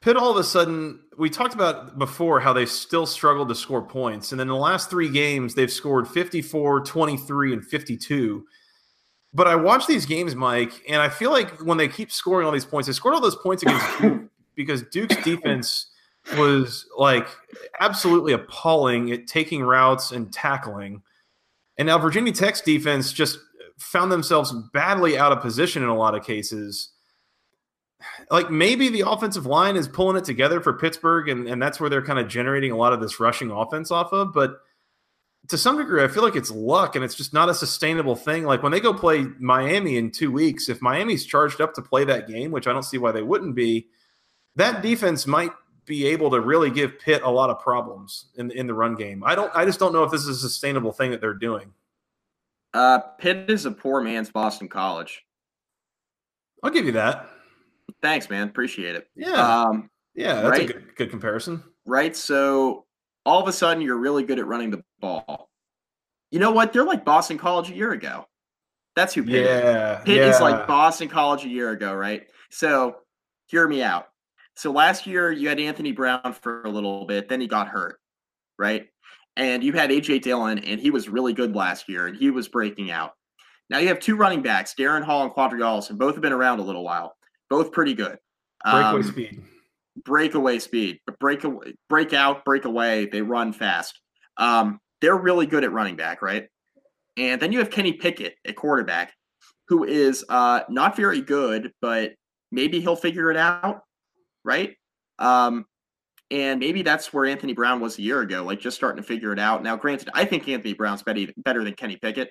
Pitt 0.00 0.16
all 0.16 0.30
of 0.30 0.36
a 0.36 0.44
sudden, 0.44 1.00
we 1.18 1.30
talked 1.30 1.54
about 1.54 1.98
before 1.98 2.40
how 2.40 2.52
they 2.52 2.66
still 2.66 3.06
struggled 3.06 3.48
to 3.48 3.54
score 3.54 3.82
points. 3.82 4.30
And 4.32 4.40
then 4.40 4.48
the 4.48 4.54
last 4.54 4.90
three 4.90 5.08
games, 5.08 5.54
they've 5.54 5.70
scored 5.70 6.06
54, 6.06 6.82
23, 6.82 7.52
and 7.54 7.64
52. 7.64 8.44
But 9.34 9.48
I 9.48 9.56
watch 9.56 9.86
these 9.86 10.06
games, 10.06 10.34
Mike, 10.34 10.82
and 10.88 11.00
I 11.02 11.08
feel 11.08 11.30
like 11.30 11.60
when 11.60 11.76
they 11.76 11.88
keep 11.88 12.10
scoring 12.10 12.46
all 12.46 12.52
these 12.52 12.64
points, 12.64 12.86
they 12.86 12.92
scored 12.92 13.14
all 13.14 13.20
those 13.20 13.36
points 13.36 13.62
against 13.62 13.98
Duke 14.00 14.22
because 14.54 14.82
Duke's 14.82 15.16
defense 15.24 15.88
was 16.36 16.86
like 16.96 17.28
absolutely 17.80 18.32
appalling 18.32 19.12
at 19.12 19.26
taking 19.26 19.62
routes 19.62 20.12
and 20.12 20.32
tackling. 20.32 21.02
And 21.78 21.86
now 21.86 21.98
Virginia 21.98 22.32
Tech's 22.32 22.60
defense 22.60 23.12
just 23.12 23.38
found 23.78 24.10
themselves 24.10 24.52
badly 24.72 25.18
out 25.18 25.32
of 25.32 25.40
position 25.40 25.82
in 25.82 25.88
a 25.88 25.96
lot 25.96 26.14
of 26.14 26.24
cases 26.24 26.90
like 28.30 28.50
maybe 28.50 28.88
the 28.88 29.08
offensive 29.08 29.46
line 29.46 29.76
is 29.76 29.88
pulling 29.88 30.16
it 30.16 30.24
together 30.24 30.60
for 30.60 30.72
Pittsburgh, 30.72 31.28
and, 31.28 31.48
and 31.48 31.60
that's 31.60 31.80
where 31.80 31.90
they're 31.90 32.04
kind 32.04 32.18
of 32.18 32.28
generating 32.28 32.72
a 32.72 32.76
lot 32.76 32.92
of 32.92 33.00
this 33.00 33.20
rushing 33.20 33.50
offense 33.50 33.90
off 33.90 34.12
of. 34.12 34.32
But 34.32 34.60
to 35.48 35.58
some 35.58 35.78
degree, 35.78 36.02
I 36.02 36.08
feel 36.08 36.22
like 36.22 36.36
it's 36.36 36.50
luck 36.50 36.96
and 36.96 37.04
it's 37.04 37.14
just 37.14 37.32
not 37.32 37.48
a 37.48 37.54
sustainable 37.54 38.16
thing. 38.16 38.44
Like 38.44 38.62
when 38.62 38.72
they 38.72 38.80
go 38.80 38.92
play 38.92 39.22
Miami 39.38 39.96
in 39.96 40.10
two 40.10 40.32
weeks, 40.32 40.68
if 40.68 40.82
Miami's 40.82 41.24
charged 41.24 41.60
up 41.60 41.74
to 41.74 41.82
play 41.82 42.04
that 42.04 42.28
game, 42.28 42.50
which 42.50 42.66
I 42.66 42.72
don't 42.72 42.82
see 42.82 42.98
why 42.98 43.12
they 43.12 43.22
wouldn't 43.22 43.54
be, 43.54 43.86
that 44.56 44.82
defense 44.82 45.26
might 45.26 45.52
be 45.86 46.06
able 46.06 46.30
to 46.30 46.40
really 46.40 46.70
give 46.70 46.98
Pitt 46.98 47.22
a 47.22 47.30
lot 47.30 47.50
of 47.50 47.60
problems 47.60 48.26
in 48.36 48.50
in 48.50 48.66
the 48.66 48.74
run 48.74 48.94
game. 48.94 49.22
I 49.24 49.34
don't 49.34 49.50
I 49.54 49.64
just 49.64 49.78
don't 49.78 49.92
know 49.92 50.02
if 50.02 50.10
this 50.10 50.22
is 50.22 50.28
a 50.28 50.48
sustainable 50.48 50.92
thing 50.92 51.10
that 51.12 51.20
they're 51.20 51.34
doing. 51.34 51.72
Uh 52.74 52.98
Pitt 53.18 53.48
is 53.48 53.66
a 53.66 53.70
poor 53.70 54.00
man's 54.00 54.30
Boston 54.30 54.68
College. 54.68 55.24
I'll 56.62 56.70
give 56.70 56.86
you 56.86 56.92
that. 56.92 57.28
Thanks, 58.02 58.28
man. 58.28 58.48
Appreciate 58.48 58.96
it. 58.96 59.08
Yeah. 59.14 59.62
Um, 59.62 59.90
yeah, 60.14 60.42
that's 60.42 60.58
right? 60.58 60.70
a 60.70 60.72
good, 60.72 60.96
good 60.96 61.10
comparison. 61.10 61.62
Right. 61.84 62.16
So 62.16 62.86
all 63.24 63.40
of 63.40 63.48
a 63.48 63.52
sudden, 63.52 63.82
you're 63.82 63.98
really 63.98 64.24
good 64.24 64.38
at 64.38 64.46
running 64.46 64.70
the 64.70 64.82
ball. 65.00 65.50
You 66.30 66.40
know 66.40 66.50
what? 66.50 66.72
They're 66.72 66.84
like 66.84 67.04
Boston 67.04 67.38
College 67.38 67.70
a 67.70 67.74
year 67.74 67.92
ago. 67.92 68.26
That's 68.94 69.14
who 69.14 69.22
Pitt 69.22 69.44
yeah, 69.44 69.98
is. 69.98 70.04
Pitt 70.04 70.16
yeah. 70.16 70.30
is 70.30 70.40
like 70.40 70.66
Boston 70.66 71.08
College 71.08 71.44
a 71.44 71.48
year 71.48 71.70
ago, 71.70 71.94
right? 71.94 72.26
So 72.50 72.96
hear 73.46 73.68
me 73.68 73.82
out. 73.82 74.08
So 74.56 74.72
last 74.72 75.06
year 75.06 75.30
you 75.30 75.48
had 75.48 75.60
Anthony 75.60 75.92
Brown 75.92 76.34
for 76.40 76.62
a 76.62 76.70
little 76.70 77.06
bit, 77.06 77.28
then 77.28 77.40
he 77.40 77.46
got 77.46 77.68
hurt, 77.68 77.98
right? 78.58 78.86
And 79.36 79.62
you 79.62 79.72
had 79.74 79.90
AJ 79.90 80.22
Dillon, 80.22 80.58
and 80.60 80.80
he 80.80 80.90
was 80.90 81.08
really 81.08 81.34
good 81.34 81.54
last 81.54 81.88
year, 81.88 82.06
and 82.06 82.16
he 82.16 82.30
was 82.30 82.48
breaking 82.48 82.90
out. 82.90 83.12
Now 83.68 83.78
you 83.78 83.88
have 83.88 84.00
two 84.00 84.16
running 84.16 84.42
backs, 84.42 84.74
Darrin 84.74 85.02
Hall 85.02 85.24
and 85.24 85.32
Qadree 85.32 85.60
Ollison, 85.60 85.98
both 85.98 86.14
have 86.14 86.22
been 86.22 86.32
around 86.32 86.60
a 86.60 86.62
little 86.62 86.84
while 86.84 87.16
both 87.48 87.72
pretty 87.72 87.94
good. 87.94 88.18
Breakaway 88.64 89.00
um, 89.00 89.02
speed. 89.02 89.42
Breakaway 90.04 90.58
speed. 90.58 91.00
Break 91.20 91.44
away, 91.44 91.74
break 91.88 92.12
out, 92.12 92.44
break 92.44 92.64
away. 92.64 93.06
They 93.06 93.22
run 93.22 93.52
fast. 93.52 94.00
Um, 94.36 94.80
they're 95.00 95.16
really 95.16 95.46
good 95.46 95.64
at 95.64 95.72
running 95.72 95.96
back, 95.96 96.22
right? 96.22 96.48
And 97.16 97.40
then 97.40 97.52
you 97.52 97.60
have 97.60 97.70
Kenny 97.70 97.94
Pickett 97.94 98.34
at 98.46 98.56
quarterback, 98.56 99.12
who 99.68 99.84
is 99.84 100.24
uh, 100.28 100.60
not 100.68 100.96
very 100.96 101.20
good, 101.20 101.72
but 101.80 102.12
maybe 102.52 102.80
he'll 102.80 102.96
figure 102.96 103.30
it 103.30 103.36
out, 103.36 103.82
right? 104.46 104.74
Um, 105.18 105.66
and 106.30 106.58
maybe 106.58 106.82
that's 106.82 107.12
where 107.12 107.26
Anthony 107.26 107.52
Brown 107.52 107.80
was 107.80 107.98
a 107.98 108.02
year 108.02 108.20
ago, 108.22 108.42
like 108.42 108.60
just 108.60 108.76
starting 108.76 109.02
to 109.02 109.06
figure 109.06 109.32
it 109.32 109.38
out. 109.38 109.62
Now, 109.62 109.76
granted, 109.76 110.08
I 110.14 110.24
think 110.24 110.48
Anthony 110.48 110.74
Brown's 110.74 111.02
better, 111.02 111.64
than 111.64 111.74
Kenny 111.74 111.96
Pickett, 111.96 112.30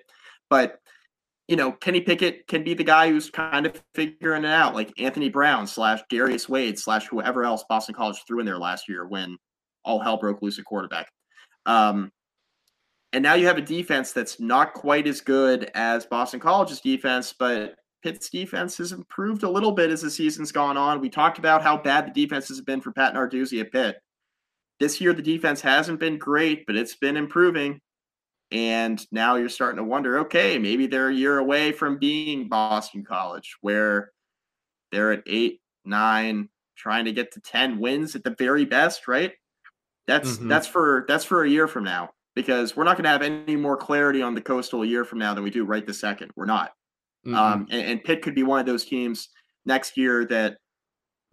but 0.50 0.80
you 1.48 1.56
know, 1.56 1.72
Kenny 1.72 2.02
Pickett 2.02 2.48
can 2.48 2.64
be 2.64 2.74
the 2.74 2.84
guy 2.84 3.10
who's 3.10 3.30
kind 3.30 3.68
of 3.68 3.82
figuring 3.94 4.46
it 4.46 4.50
out, 4.50 4.74
like 4.74 4.92
Anthony 5.00 5.30
Brown 5.30 5.68
slash 5.68 6.02
Darius 6.10 6.50
Wade 6.50 6.80
slash 6.80 7.06
whoever 7.06 7.44
else 7.44 7.64
Boston 7.70 7.94
College 7.94 8.18
threw 8.26 8.40
in 8.40 8.48
there 8.48 8.58
last 8.58 8.90
year 8.90 9.06
when 9.06 9.38
all 9.84 10.00
hell 10.00 10.18
broke 10.18 10.42
loose 10.42 10.58
at 10.58 10.66
quarterback. 10.66 11.08
Um, 11.68 12.12
and 13.14 13.22
now 13.22 13.36
you 13.36 13.46
have 13.46 13.60
a 13.60 13.62
defense 13.62 14.12
that's 14.12 14.40
not 14.40 14.74
quite 14.74 15.06
as 15.06 15.22
good 15.22 15.70
as 15.76 16.08
Boston 16.08 16.40
College's 16.40 16.82
defense, 16.82 17.34
but 17.38 17.76
Pitt's 18.06 18.30
defense 18.30 18.78
has 18.78 18.92
improved 18.92 19.42
a 19.42 19.50
little 19.50 19.72
bit 19.72 19.90
as 19.90 20.04
the 20.04 20.12
season's 20.12 20.52
gone 20.52 20.78
on. 20.78 21.02
We 21.02 21.10
talked 21.10 21.40
about 21.40 21.64
how 21.64 21.76
bad 21.76 22.06
the 22.06 22.12
defense 22.12 22.48
has 22.50 22.62
been 22.62 22.80
for 22.80 22.92
Pat 22.92 23.16
Narduzzi 23.16 23.60
at 23.62 23.72
Pitt. 23.72 23.98
This 24.80 25.02
year, 25.02 25.12
the 25.12 25.24
defense 25.24 25.60
hasn't 25.60 26.00
been 26.00 26.20
great, 26.20 26.68
but 26.68 26.76
it's 26.76 26.96
been 26.96 27.18
improving. 27.18 27.82
And 28.52 29.04
now 29.12 29.38
you're 29.38 29.50
starting 29.50 29.78
to 29.78 29.84
wonder 29.84 30.20
okay, 30.20 30.60
maybe 30.60 30.86
they're 30.86 31.10
a 31.10 31.16
year 31.16 31.40
away 31.40 31.72
from 31.72 31.98
being 31.98 32.48
Boston 32.48 33.04
College, 33.04 33.56
where 33.62 34.12
they're 34.92 35.12
at 35.12 35.24
eight, 35.26 35.62
nine, 35.84 36.50
trying 36.78 37.06
to 37.06 37.12
get 37.12 37.32
to 37.32 37.40
10 37.40 37.80
wins 37.80 38.16
at 38.16 38.24
the 38.24 38.36
very 38.38 38.66
best, 38.66 39.08
right? 39.08 39.34
That's 40.06 40.34
mm-hmm. 40.34 40.48
that's 40.48 40.68
for 40.68 41.06
that's 41.08 41.26
for 41.26 41.44
a 41.44 41.50
year 41.50 41.68
from 41.68 41.86
now 41.86 42.12
because 42.36 42.76
we're 42.76 42.84
not 42.84 42.98
going 42.98 43.06
to 43.06 43.10
have 43.10 43.24
any 43.24 43.56
more 43.56 43.78
clarity 43.78 44.22
on 44.22 44.36
the 44.36 44.42
coastal 44.42 44.84
a 44.84 44.86
year 44.86 45.06
from 45.06 45.18
now 45.18 45.34
than 45.34 45.44
we 45.44 45.50
do 45.50 45.66
right 45.66 45.88
this 45.88 46.00
second. 46.00 46.30
We're 46.36 46.46
not. 46.46 46.72
Mm-hmm. 47.26 47.36
Um, 47.36 47.68
and, 47.72 47.82
and, 47.82 48.04
Pitt 48.04 48.22
could 48.22 48.36
be 48.36 48.44
one 48.44 48.60
of 48.60 48.68
those 48.68 48.86
teams 48.86 49.30
next 49.66 49.98
year 49.98 50.26
that, 50.26 50.58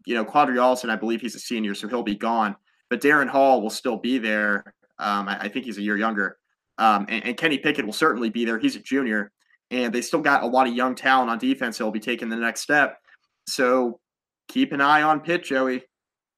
you 0.07 0.15
know, 0.15 0.25
Qadree 0.25 0.57
Ollison, 0.57 0.89
I 0.89 0.97
believe 0.97 1.21
he's 1.21 1.35
a 1.35 1.39
senior, 1.39 1.75
so 1.75 1.87
he'll 1.87 2.03
be 2.03 2.15
gone. 2.15 2.57
But 2.89 3.03
Darrin 3.03 3.29
Hall 3.29 3.61
will 3.61 3.71
still 3.71 3.99
be 3.99 4.19
there. 4.19 4.75
Um, 4.99 5.29
I, 5.29 5.41
I, 5.43 5.49
think 5.49 5.67
he's 5.67 5.77
a 5.77 5.83
year 5.83 5.99
younger. 5.99 6.39
Um, 6.79 7.07
and, 7.09 7.25
and, 7.25 7.37
Kenny 7.37 7.59
Pickett 7.59 7.85
will 7.85 7.93
certainly 7.93 8.31
be 8.31 8.45
there. 8.45 8.59
He's 8.59 8.77
a 8.77 8.81
junior, 8.81 9.33
and 9.71 9.93
they 9.93 10.01
still 10.01 10.21
got 10.21 10.43
a 10.43 10.47
lot 10.47 10.67
of 10.67 10.75
young 10.75 10.95
talent 10.95 11.31
on 11.31 11.39
defense 11.39 11.77
that'll 11.77 11.93
be 11.93 12.01
taking 12.01 12.31
the 12.31 12.37
next 12.37 12.63
step. 12.63 12.99
So 13.47 14.01
keep 14.49 14.73
an 14.73 14.81
eye 14.81 15.03
on 15.03 15.21
Pitt, 15.21 15.45
Joey. 15.45 15.83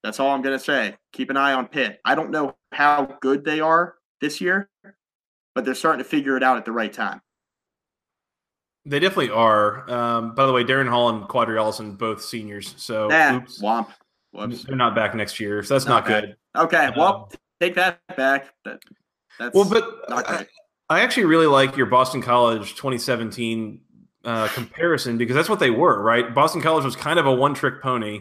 That's 0.03 0.19
all 0.19 0.31
I'm 0.31 0.43
going 0.43 0.59
to 0.59 0.65
say. 0.65 0.97
Keep 1.13 1.31
an 1.31 1.37
eye 1.37 1.53
on 1.53 1.69
Pitt. 1.69 2.01
I 2.05 2.15
don't 2.15 2.31
know 2.31 2.57
how 2.73 3.17
good 3.21 3.45
they 3.45 3.61
are 3.61 3.95
this 4.21 4.41
year, 4.41 4.69
but 5.55 5.65
they're 5.65 5.75
starting 5.75 6.03
to 6.03 6.09
figure 6.09 6.37
it 6.37 6.43
out 6.43 6.57
at 6.57 6.65
the 6.65 6.73
right 6.73 6.93
time. 6.93 7.21
They 8.87 8.99
definitely 8.99 9.31
are. 9.31 9.91
Um, 9.91 10.35
by 10.35 10.47
the 10.47 10.53
way, 10.53 10.63
Darrin 10.63 10.87
Hall 10.87 11.09
and 11.09 11.25
Qadree 11.25 11.57
Ollison, 11.57 11.97
both 11.97 12.23
seniors. 12.23 12.75
So 12.77 13.09
nah, 13.09 13.37
oops. 13.37 13.63
Womp. 13.63 13.89
Whoops. 14.33 14.65
They're 14.65 14.77
not 14.77 14.95
back 14.95 15.15
next 15.15 15.41
year. 15.41 15.63
So 15.63 15.75
that's 15.75 15.87
not, 15.87 16.07
not 16.07 16.23
good. 16.23 16.37
Okay. 16.57 16.91
Well, 16.97 17.29
um, 17.33 17.39
take 17.61 17.75
that 17.77 18.01
back. 18.17 18.53
That's 18.65 19.55
well, 19.55 19.65
but 19.65 19.89
I, 20.09 20.47
I, 20.89 21.01
actually 21.01 21.25
really 21.25 21.47
like 21.47 21.77
your 21.77 21.87
Boston 21.87 22.23
College 22.23 22.75
2017 22.75 23.81
uh, 24.25 24.49
comparison 24.49 25.19
because 25.19 25.35
that's 25.35 25.49
what 25.49 25.61
they 25.61 25.71
were, 25.71 26.03
right? 26.03 26.35
Boston 26.35 26.61
College 26.61 26.85
was 26.85 26.95
kind 26.95 27.19
of 27.19 27.27
a 27.27 27.35
one-trick 27.35 27.83
pony. 27.83 28.21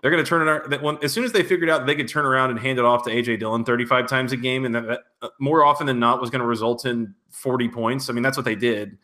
They're 0.00 0.10
going 0.10 0.24
to 0.24 0.28
turn 0.28 0.42
it 0.42 0.50
around. 0.50 1.04
As 1.04 1.12
soon 1.12 1.24
as 1.24 1.32
they 1.32 1.42
figured 1.42 1.68
out 1.68 1.86
they 1.86 1.94
could 1.94 2.08
turn 2.08 2.24
around 2.24 2.50
and 2.50 2.58
hand 2.58 2.78
it 2.78 2.84
off 2.84 3.04
to 3.04 3.10
AJ 3.10 3.38
Dillon 3.38 3.64
35 3.64 4.08
times 4.08 4.32
a 4.32 4.36
game, 4.36 4.64
and 4.64 4.74
that, 4.74 4.86
that 4.86 5.00
uh, 5.20 5.28
more 5.38 5.64
often 5.64 5.86
than 5.86 5.98
not 5.98 6.20
was 6.20 6.30
going 6.30 6.40
to 6.40 6.46
result 6.46 6.86
in 6.86 7.14
40 7.30 7.68
points. 7.68 8.08
I 8.08 8.14
mean, 8.14 8.22
that's 8.22 8.36
what 8.36 8.46
they 8.46 8.54
did, 8.54 8.96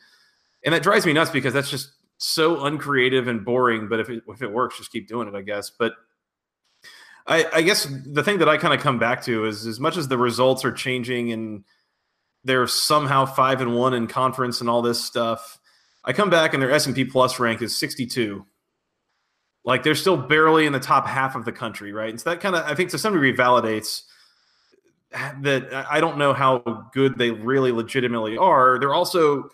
and 0.67 0.75
that 0.75 0.83
drives 0.83 1.07
me 1.07 1.13
nuts 1.13 1.31
because 1.31 1.55
that's 1.55 1.71
just 1.71 1.93
so 2.19 2.65
uncreative 2.65 3.29
and 3.29 3.45
boring. 3.45 3.89
But 3.89 4.01
if 4.01 4.11
it, 4.11 4.25
if 4.29 4.43
it 4.43 4.53
works, 4.53 4.77
just 4.77 4.91
keep 4.91 5.07
doing 5.07 5.29
it, 5.29 5.35
I 5.35 5.43
guess. 5.43 5.71
But 5.71 5.95
I, 7.27 7.47
I 7.53 7.63
guess 7.63 7.85
the 7.85 8.25
thing 8.25 8.41
that 8.41 8.49
I 8.49 8.57
kind 8.57 8.75
of 8.75 8.81
come 8.81 8.99
back 8.99 9.23
to 9.23 9.47
is 9.47 9.65
as 9.67 9.79
much 9.79 9.97
as 9.97 10.09
the 10.09 10.19
results 10.19 10.65
are 10.65 10.73
changing 10.73 11.33
and 11.33 11.65
they're 12.43 12.67
somehow 12.67 13.27
five 13.27 13.61
and 13.61 13.77
one 13.77 13.95
in 13.95 14.09
conference 14.09 14.61
and 14.61 14.69
all 14.69 14.83
this 14.83 15.03
stuff, 15.03 15.59
I 16.05 16.13
come 16.13 16.31
back 16.31 16.53
and 16.53 16.61
their 16.61 16.73
S 16.73 16.87
and 16.87 16.95
P 16.95 17.05
Plus 17.05 17.39
rank 17.39 17.63
is 17.63 17.79
62. 17.79 18.45
Like 19.65 19.85
they're 19.85 19.95
still 19.95 20.17
barely 20.17 20.67
in 20.67 20.73
the 20.73 20.81
top 20.81 21.07
half 21.07 21.37
of 21.37 21.45
the 21.45 21.53
country, 21.53 21.93
right? 21.93 22.11
And 22.11 22.21
so 22.21 22.31
that 22.31 22.41
kind 22.41 22.57
of 22.57 22.65
I 22.65 22.75
think 22.75 22.91
to 22.91 22.99
some 22.99 23.13
degree 23.13 23.33
validates 23.33 24.03
that 25.13 25.73
I 25.91 26.01
don't 26.01 26.19
know 26.19 26.33
how 26.33 26.89
good 26.93 27.19
they 27.19 27.31
really 27.31 27.71
legitimately 27.71 28.37
are. 28.37 28.79
They're 28.81 28.95
also 28.95 29.49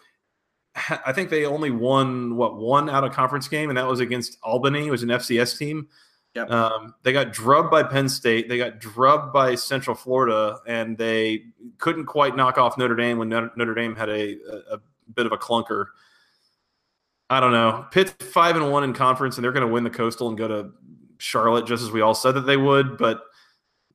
I 0.74 1.12
think 1.12 1.30
they 1.30 1.44
only 1.44 1.70
won 1.70 2.36
what 2.36 2.56
one 2.56 2.88
out 2.88 3.04
of 3.04 3.12
conference 3.12 3.48
game, 3.48 3.68
and 3.68 3.76
that 3.76 3.86
was 3.86 4.00
against 4.00 4.38
Albany. 4.42 4.86
It 4.86 4.90
was 4.90 5.02
an 5.02 5.10
FCS 5.10 5.58
team. 5.58 5.88
Yep. 6.34 6.50
Um, 6.50 6.94
they 7.02 7.12
got 7.12 7.32
drubbed 7.32 7.70
by 7.70 7.82
Penn 7.82 8.08
State. 8.08 8.48
They 8.48 8.56
got 8.56 8.78
drubbed 8.78 9.34
by 9.34 9.54
Central 9.54 9.94
Florida, 9.94 10.60
and 10.66 10.96
they 10.96 11.44
couldn't 11.76 12.06
quite 12.06 12.36
knock 12.36 12.56
off 12.56 12.78
Notre 12.78 12.96
Dame 12.96 13.18
when 13.18 13.28
Notre 13.28 13.74
Dame 13.74 13.94
had 13.94 14.08
a, 14.08 14.36
a, 14.48 14.74
a 14.74 14.80
bit 15.14 15.26
of 15.26 15.32
a 15.32 15.36
clunker. 15.36 15.86
I 17.28 17.40
don't 17.40 17.52
know. 17.52 17.86
Pitt's 17.90 18.12
five 18.24 18.56
and 18.56 18.70
one 18.70 18.84
in 18.84 18.94
conference, 18.94 19.36
and 19.36 19.44
they're 19.44 19.52
going 19.52 19.66
to 19.66 19.72
win 19.72 19.84
the 19.84 19.90
Coastal 19.90 20.28
and 20.28 20.38
go 20.38 20.48
to 20.48 20.70
Charlotte, 21.18 21.66
just 21.66 21.82
as 21.82 21.90
we 21.90 22.00
all 22.00 22.14
said 22.14 22.32
that 22.32 22.42
they 22.42 22.56
would. 22.56 22.96
But 22.96 23.22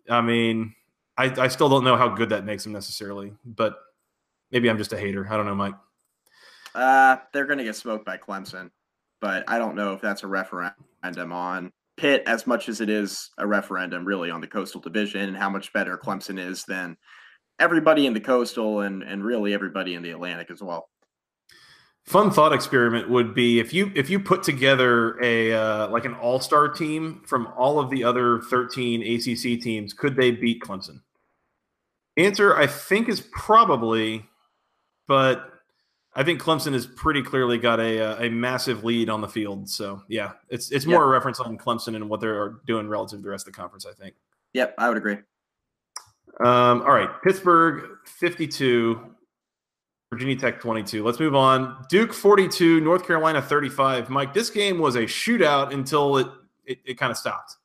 I 0.10 0.22
mean, 0.22 0.76
I, 1.18 1.26
I 1.26 1.48
still 1.48 1.70
don't 1.70 1.84
know 1.84 1.98
how 1.98 2.10
good 2.10 2.30
that 2.30 2.46
makes 2.46 2.64
them 2.64 2.74
necessarily. 2.74 3.34
But 3.46 3.78
maybe 4.52 4.70
I'm 4.70 4.78
just 4.78 4.94
a 4.94 4.98
hater. 4.98 5.28
I 5.30 5.38
don't 5.38 5.46
know, 5.46 5.56
Mike. 5.56 5.76
Uh, 6.78 7.18
they're 7.34 7.48
going 7.48 7.58
to 7.58 7.64
get 7.64 7.76
smoked 7.76 8.06
by 8.06 8.18
Clemson, 8.18 8.70
but 9.20 9.44
I 9.48 9.58
don't 9.58 9.76
know 9.76 9.94
if 9.94 10.02
that's 10.02 10.22
a 10.22 10.28
referendum 10.28 11.32
on 11.32 11.72
Pitt 11.98 12.22
as 12.28 12.46
much 12.46 12.70
as 12.70 12.82
it 12.82 12.90
is 12.90 13.32
a 13.40 13.48
referendum 13.48 14.06
really 14.06 14.30
on 14.30 14.42
the 14.42 14.48
coastal 14.48 14.80
division 14.80 15.22
and 15.22 15.36
how 15.36 15.50
much 15.50 15.74
better 15.74 15.98
Clemson 15.98 16.40
is 16.40 16.64
than 16.66 16.96
everybody 17.60 18.06
in 18.06 18.14
the 18.14 18.20
coastal 18.20 18.82
and 18.82 19.02
and 19.02 19.26
really 19.26 19.56
everybody 19.56 19.96
in 19.96 20.04
the 20.04 20.12
Atlantic 20.12 20.52
as 20.52 20.62
well. 20.62 20.90
Fun 22.06 22.30
thought 22.30 22.54
experiment 22.54 23.10
would 23.10 23.34
be 23.34 23.60
if 23.60 23.74
you 23.74 23.92
if 23.96 24.08
you 24.08 24.20
put 24.20 24.44
together 24.44 25.20
a 25.24 25.54
uh, 25.54 25.90
like 25.90 26.06
an 26.06 26.14
all 26.14 26.40
star 26.40 26.70
team 26.70 27.24
from 27.26 27.48
all 27.58 27.80
of 27.80 27.90
the 27.90 28.04
other 28.04 28.40
thirteen 28.52 29.02
ACC 29.02 29.60
teams, 29.60 29.94
could 29.94 30.16
they 30.16 30.30
beat 30.30 30.62
Clemson? 30.62 31.02
Answer 32.18 32.56
I 32.56 32.68
think 32.68 33.10
is 33.10 33.22
probably, 33.32 34.28
but 35.08 35.57
I 36.18 36.24
think 36.24 36.42
Clemson 36.42 36.74
has 36.74 36.88
pretty 36.88 37.22
clearly 37.22 37.60
got 37.60 37.80
a 37.80 38.02
uh, 38.02 38.24
a 38.24 38.30
massive 38.30 38.84
lead 38.84 39.08
on 39.08 39.22
the 39.22 39.28
field. 39.28 39.70
So 39.70 40.02
yeah, 40.08 40.32
it's 40.50 40.72
it's 40.72 40.88
more 40.88 40.96
yep. 40.96 41.04
a 41.04 41.08
reference 41.08 41.40
on 41.40 41.60
Clemson 41.60 41.96
and 41.96 42.10
what 42.10 42.20
they're 42.20 42.56
doing 42.66 42.88
relative 42.88 43.20
to 43.20 43.24
the 43.24 43.30
rest 43.30 43.48
of 43.48 43.54
the 43.54 43.58
conference. 43.58 43.86
I 43.86 43.94
think. 43.94 44.16
Yep, 44.54 44.74
I 44.80 44.90
would 44.90 44.98
agree. 44.98 45.18
Um, 46.40 46.82
all 46.82 46.92
right, 46.92 47.10
Pittsburgh 47.24 48.00
fifty 48.06 48.48
two, 48.48 49.16
Virginia 50.12 50.36
Tech 50.36 50.60
twenty 50.60 50.82
two. 50.82 51.06
Let's 51.06 51.20
move 51.20 51.36
on. 51.36 51.86
Duke 51.88 52.12
forty 52.14 52.48
two, 52.48 52.82
North 52.82 53.06
Carolina 53.06 53.40
thirty 53.40 53.70
five. 53.70 54.10
Mike, 54.10 54.34
this 54.34 54.50
game 54.50 54.80
was 54.80 54.96
a 54.96 55.04
shootout 55.04 55.72
until 55.72 56.18
it 56.18 56.28
it, 56.66 56.80
it 56.84 56.94
kind 56.96 57.12
of 57.12 57.18
stopped. 57.18 57.58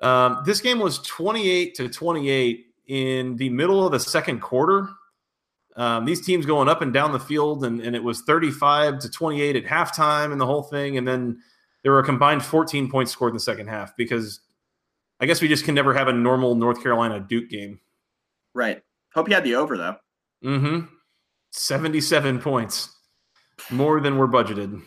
Um, 0.00 0.42
this 0.46 0.60
game 0.60 0.78
was 0.78 1.00
twenty 1.00 1.50
eight 1.50 1.74
to 1.74 1.88
twenty 1.88 2.30
eight 2.30 2.66
in 2.86 3.36
the 3.38 3.48
middle 3.48 3.84
of 3.84 3.90
the 3.90 3.98
second 3.98 4.38
quarter. 4.38 4.88
Um, 5.76 6.06
these 6.06 6.24
teams 6.24 6.46
going 6.46 6.68
up 6.68 6.80
and 6.80 6.92
down 6.92 7.12
the 7.12 7.20
field, 7.20 7.64
and, 7.64 7.80
and 7.80 7.94
it 7.94 8.02
was 8.02 8.22
35 8.22 8.98
to 9.00 9.10
28 9.10 9.56
at 9.56 9.64
halftime 9.64 10.32
and 10.32 10.40
the 10.40 10.46
whole 10.46 10.62
thing. 10.62 10.96
And 10.96 11.06
then 11.06 11.38
there 11.82 11.92
were 11.92 11.98
a 11.98 12.04
combined 12.04 12.42
14 12.44 12.90
points 12.90 13.12
scored 13.12 13.30
in 13.30 13.36
the 13.36 13.40
second 13.40 13.68
half 13.68 13.94
because 13.96 14.40
I 15.20 15.26
guess 15.26 15.42
we 15.42 15.48
just 15.48 15.64
can 15.64 15.74
never 15.74 15.92
have 15.94 16.08
a 16.08 16.12
normal 16.12 16.54
North 16.54 16.82
Carolina 16.82 17.20
Duke 17.20 17.50
game. 17.50 17.80
Right. 18.54 18.82
Hope 19.14 19.28
you 19.28 19.34
had 19.34 19.44
the 19.44 19.54
over, 19.54 19.76
though. 19.76 19.96
Mm 20.44 20.60
hmm. 20.60 20.86
77 21.52 22.40
points, 22.40 22.90
more 23.70 24.00
than 24.00 24.18
we're 24.18 24.26
budgeted. 24.26 24.82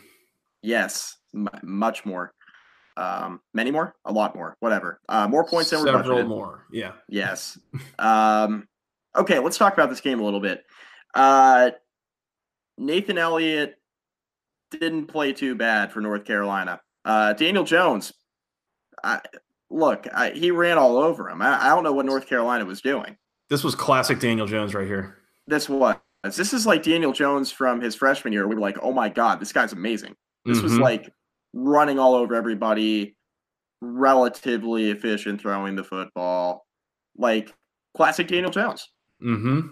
Yes, 0.61 1.17
m- 1.33 1.49
much 1.63 2.05
more. 2.05 2.33
Um, 2.95 3.39
many 3.53 3.71
more, 3.71 3.95
a 4.05 4.11
lot 4.11 4.35
more, 4.35 4.55
whatever. 4.59 4.99
Uh, 5.09 5.27
more 5.27 5.45
points 5.45 5.69
than 5.69 5.79
we're 5.79 5.85
budgeted. 5.87 6.05
Several 6.05 6.27
more, 6.27 6.65
yeah. 6.71 6.91
Yes. 7.07 7.57
um, 7.99 8.67
okay, 9.15 9.39
let's 9.39 9.57
talk 9.57 9.73
about 9.73 9.89
this 9.89 10.01
game 10.01 10.19
a 10.19 10.23
little 10.23 10.39
bit. 10.39 10.63
Uh, 11.13 11.71
Nathan 12.77 13.17
Elliott 13.17 13.75
didn't 14.71 15.07
play 15.07 15.33
too 15.33 15.55
bad 15.55 15.91
for 15.91 16.01
North 16.01 16.25
Carolina. 16.25 16.81
Uh, 17.05 17.33
Daniel 17.33 17.63
Jones, 17.63 18.13
I, 19.03 19.21
look, 19.69 20.07
I, 20.13 20.31
he 20.31 20.51
ran 20.51 20.77
all 20.77 20.97
over 20.97 21.29
him. 21.29 21.41
I, 21.41 21.67
I, 21.67 21.69
don't 21.69 21.83
know 21.83 21.93
what 21.93 22.05
North 22.05 22.27
Carolina 22.27 22.65
was 22.65 22.81
doing. 22.81 23.17
This 23.49 23.63
was 23.63 23.75
classic 23.75 24.19
Daniel 24.19 24.47
Jones 24.47 24.75
right 24.75 24.87
here. 24.87 25.17
This 25.47 25.67
was. 25.69 25.95
This 26.23 26.53
is 26.53 26.67
like 26.67 26.83
Daniel 26.83 27.13
Jones 27.13 27.49
from 27.49 27.79
his 27.79 27.95
freshman 27.95 28.33
year. 28.33 28.45
We 28.45 28.55
were 28.55 28.61
like, 28.61 28.77
oh 28.81 28.91
my 28.91 29.07
God, 29.07 29.39
this 29.39 29.53
guy's 29.53 29.71
amazing. 29.71 30.15
This 30.43 30.57
mm-hmm. 30.57 30.65
was 30.65 30.77
like 30.77 31.09
running 31.53 31.97
all 31.97 32.13
over 32.13 32.35
everybody, 32.35 33.15
relatively 33.81 34.91
efficient 34.91 35.39
throwing 35.39 35.77
the 35.77 35.83
football. 35.83 36.65
Like 37.17 37.53
classic 37.95 38.27
Daniel 38.27 38.51
Jones. 38.51 38.89
Mm-hmm. 39.23 39.67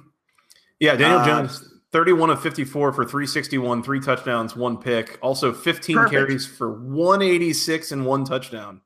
Yeah, 0.80 0.96
Daniel 0.96 1.20
uh, 1.20 1.26
Jones, 1.26 1.74
31 1.92 2.30
of 2.30 2.42
54 2.42 2.94
for 2.94 3.04
361, 3.04 3.84
three 3.84 4.00
touchdowns, 4.00 4.56
one 4.56 4.78
pick. 4.78 5.18
Also 5.22 5.54
15 5.54 5.96
perfect. 5.96 6.12
carries 6.12 6.46
for 6.46 6.74
186 6.82 7.92
and 7.92 8.06
one 8.06 8.26
touchdown. 8.26 8.82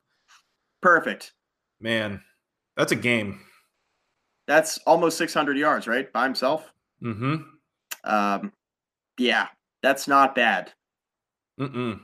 Perfect. 0.82 1.34
Man, 1.80 2.22
that's 2.78 2.92
a 2.92 2.96
game. 2.96 3.42
That's 4.48 4.78
almost 4.80 5.18
600 5.18 5.58
yards, 5.58 5.88
right? 5.88 6.12
By 6.12 6.24
himself. 6.24 6.72
Mm-hmm. 7.04 7.36
Um, 8.04 8.54
yeah, 9.18 9.48
that's 9.82 10.08
not 10.08 10.36
bad. 10.36 10.72
Mm-mm. 11.60 12.00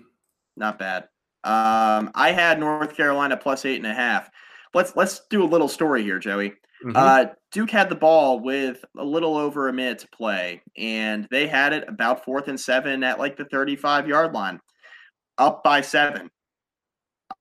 Not 0.56 0.80
bad. 0.80 1.04
Um, 1.44 2.12
I 2.16 2.32
had 2.32 2.60
North 2.60 2.96
Carolina 2.96 3.38
plus 3.38 3.66
eight 3.66 3.78
and 3.78 3.86
a 3.88 3.94
half. 3.94 4.30
Let's 4.74 4.96
let's 4.96 5.22
do 5.30 5.44
a 5.44 5.46
little 5.46 5.68
story 5.68 6.04
here, 6.04 6.20
Joey. 6.20 6.54
Mm-hmm. 6.84 6.96
Uh, 6.96 7.26
Duke 7.52 7.72
had 7.72 7.90
the 7.90 7.96
ball 7.96 8.40
with 8.40 8.84
a 8.98 9.04
little 9.04 9.38
over 9.38 9.68
a 9.68 9.74
minute 9.74 10.00
to 10.00 10.08
play, 10.10 10.62
and 10.78 11.28
they 11.32 11.48
had 11.48 11.74
it 11.74 11.86
about 11.88 12.24
fourth 12.24 12.48
and 12.48 12.60
seven 12.60 13.04
at 13.04 13.20
like 13.20 13.38
the 13.38 13.46
35 13.46 14.08
yard 14.08 14.34
line, 14.34 14.60
up 15.38 15.64
by 15.64 15.82
seven, 15.82 16.30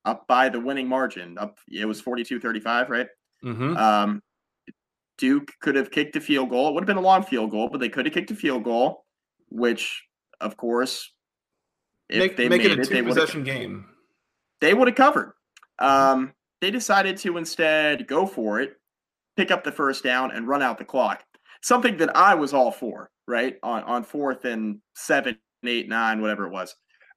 up 0.04 0.26
by 0.26 0.48
the 0.48 0.60
winning 0.60 0.88
margin. 0.88 1.36
Up, 1.38 1.58
it 1.68 1.84
was 1.84 2.00
42 2.00 2.40
35, 2.40 2.90
right? 2.90 3.08
Mm-hmm. 3.44 3.76
Um, 3.76 4.22
Duke 5.18 5.52
could 5.60 5.76
have 5.76 5.90
kicked 5.90 6.16
a 6.16 6.20
field 6.20 6.50
goal. 6.50 6.68
It 6.68 6.74
would 6.74 6.82
have 6.82 6.86
been 6.86 6.96
a 6.96 7.00
long 7.00 7.22
field 7.22 7.50
goal, 7.50 7.68
but 7.68 7.78
they 7.78 7.88
could 7.88 8.06
have 8.06 8.14
kicked 8.14 8.30
a 8.30 8.34
field 8.34 8.64
goal, 8.64 9.04
which, 9.48 10.02
of 10.40 10.56
course, 10.56 11.12
if 12.08 12.18
make, 12.18 12.36
they 12.36 12.48
make 12.48 12.62
made 12.62 12.72
it 12.72 12.78
a 12.78 12.84
two 12.84 12.96
it, 12.96 13.04
possession 13.04 13.44
game. 13.44 13.86
They 14.60 14.72
would 14.72 14.88
have 14.88 14.96
covered. 14.96 15.32
Um, 15.78 16.32
they 16.60 16.70
decided 16.70 17.18
to 17.18 17.36
instead 17.36 18.06
go 18.06 18.26
for 18.26 18.60
it 18.60 18.76
pick 19.36 19.50
up 19.50 19.64
the 19.64 19.72
first 19.72 20.02
down 20.02 20.30
and 20.32 20.48
run 20.48 20.62
out 20.62 20.78
the 20.78 20.84
clock. 20.84 21.24
Something 21.62 21.96
that 21.98 22.16
I 22.16 22.34
was 22.34 22.52
all 22.52 22.70
for, 22.70 23.10
right? 23.26 23.56
On 23.62 23.82
on 23.84 24.04
fourth 24.04 24.44
and 24.44 24.80
seven, 24.94 25.38
eight, 25.64 25.88
nine, 25.88 26.20
whatever 26.20 26.46
it 26.46 26.52
was. 26.52 26.74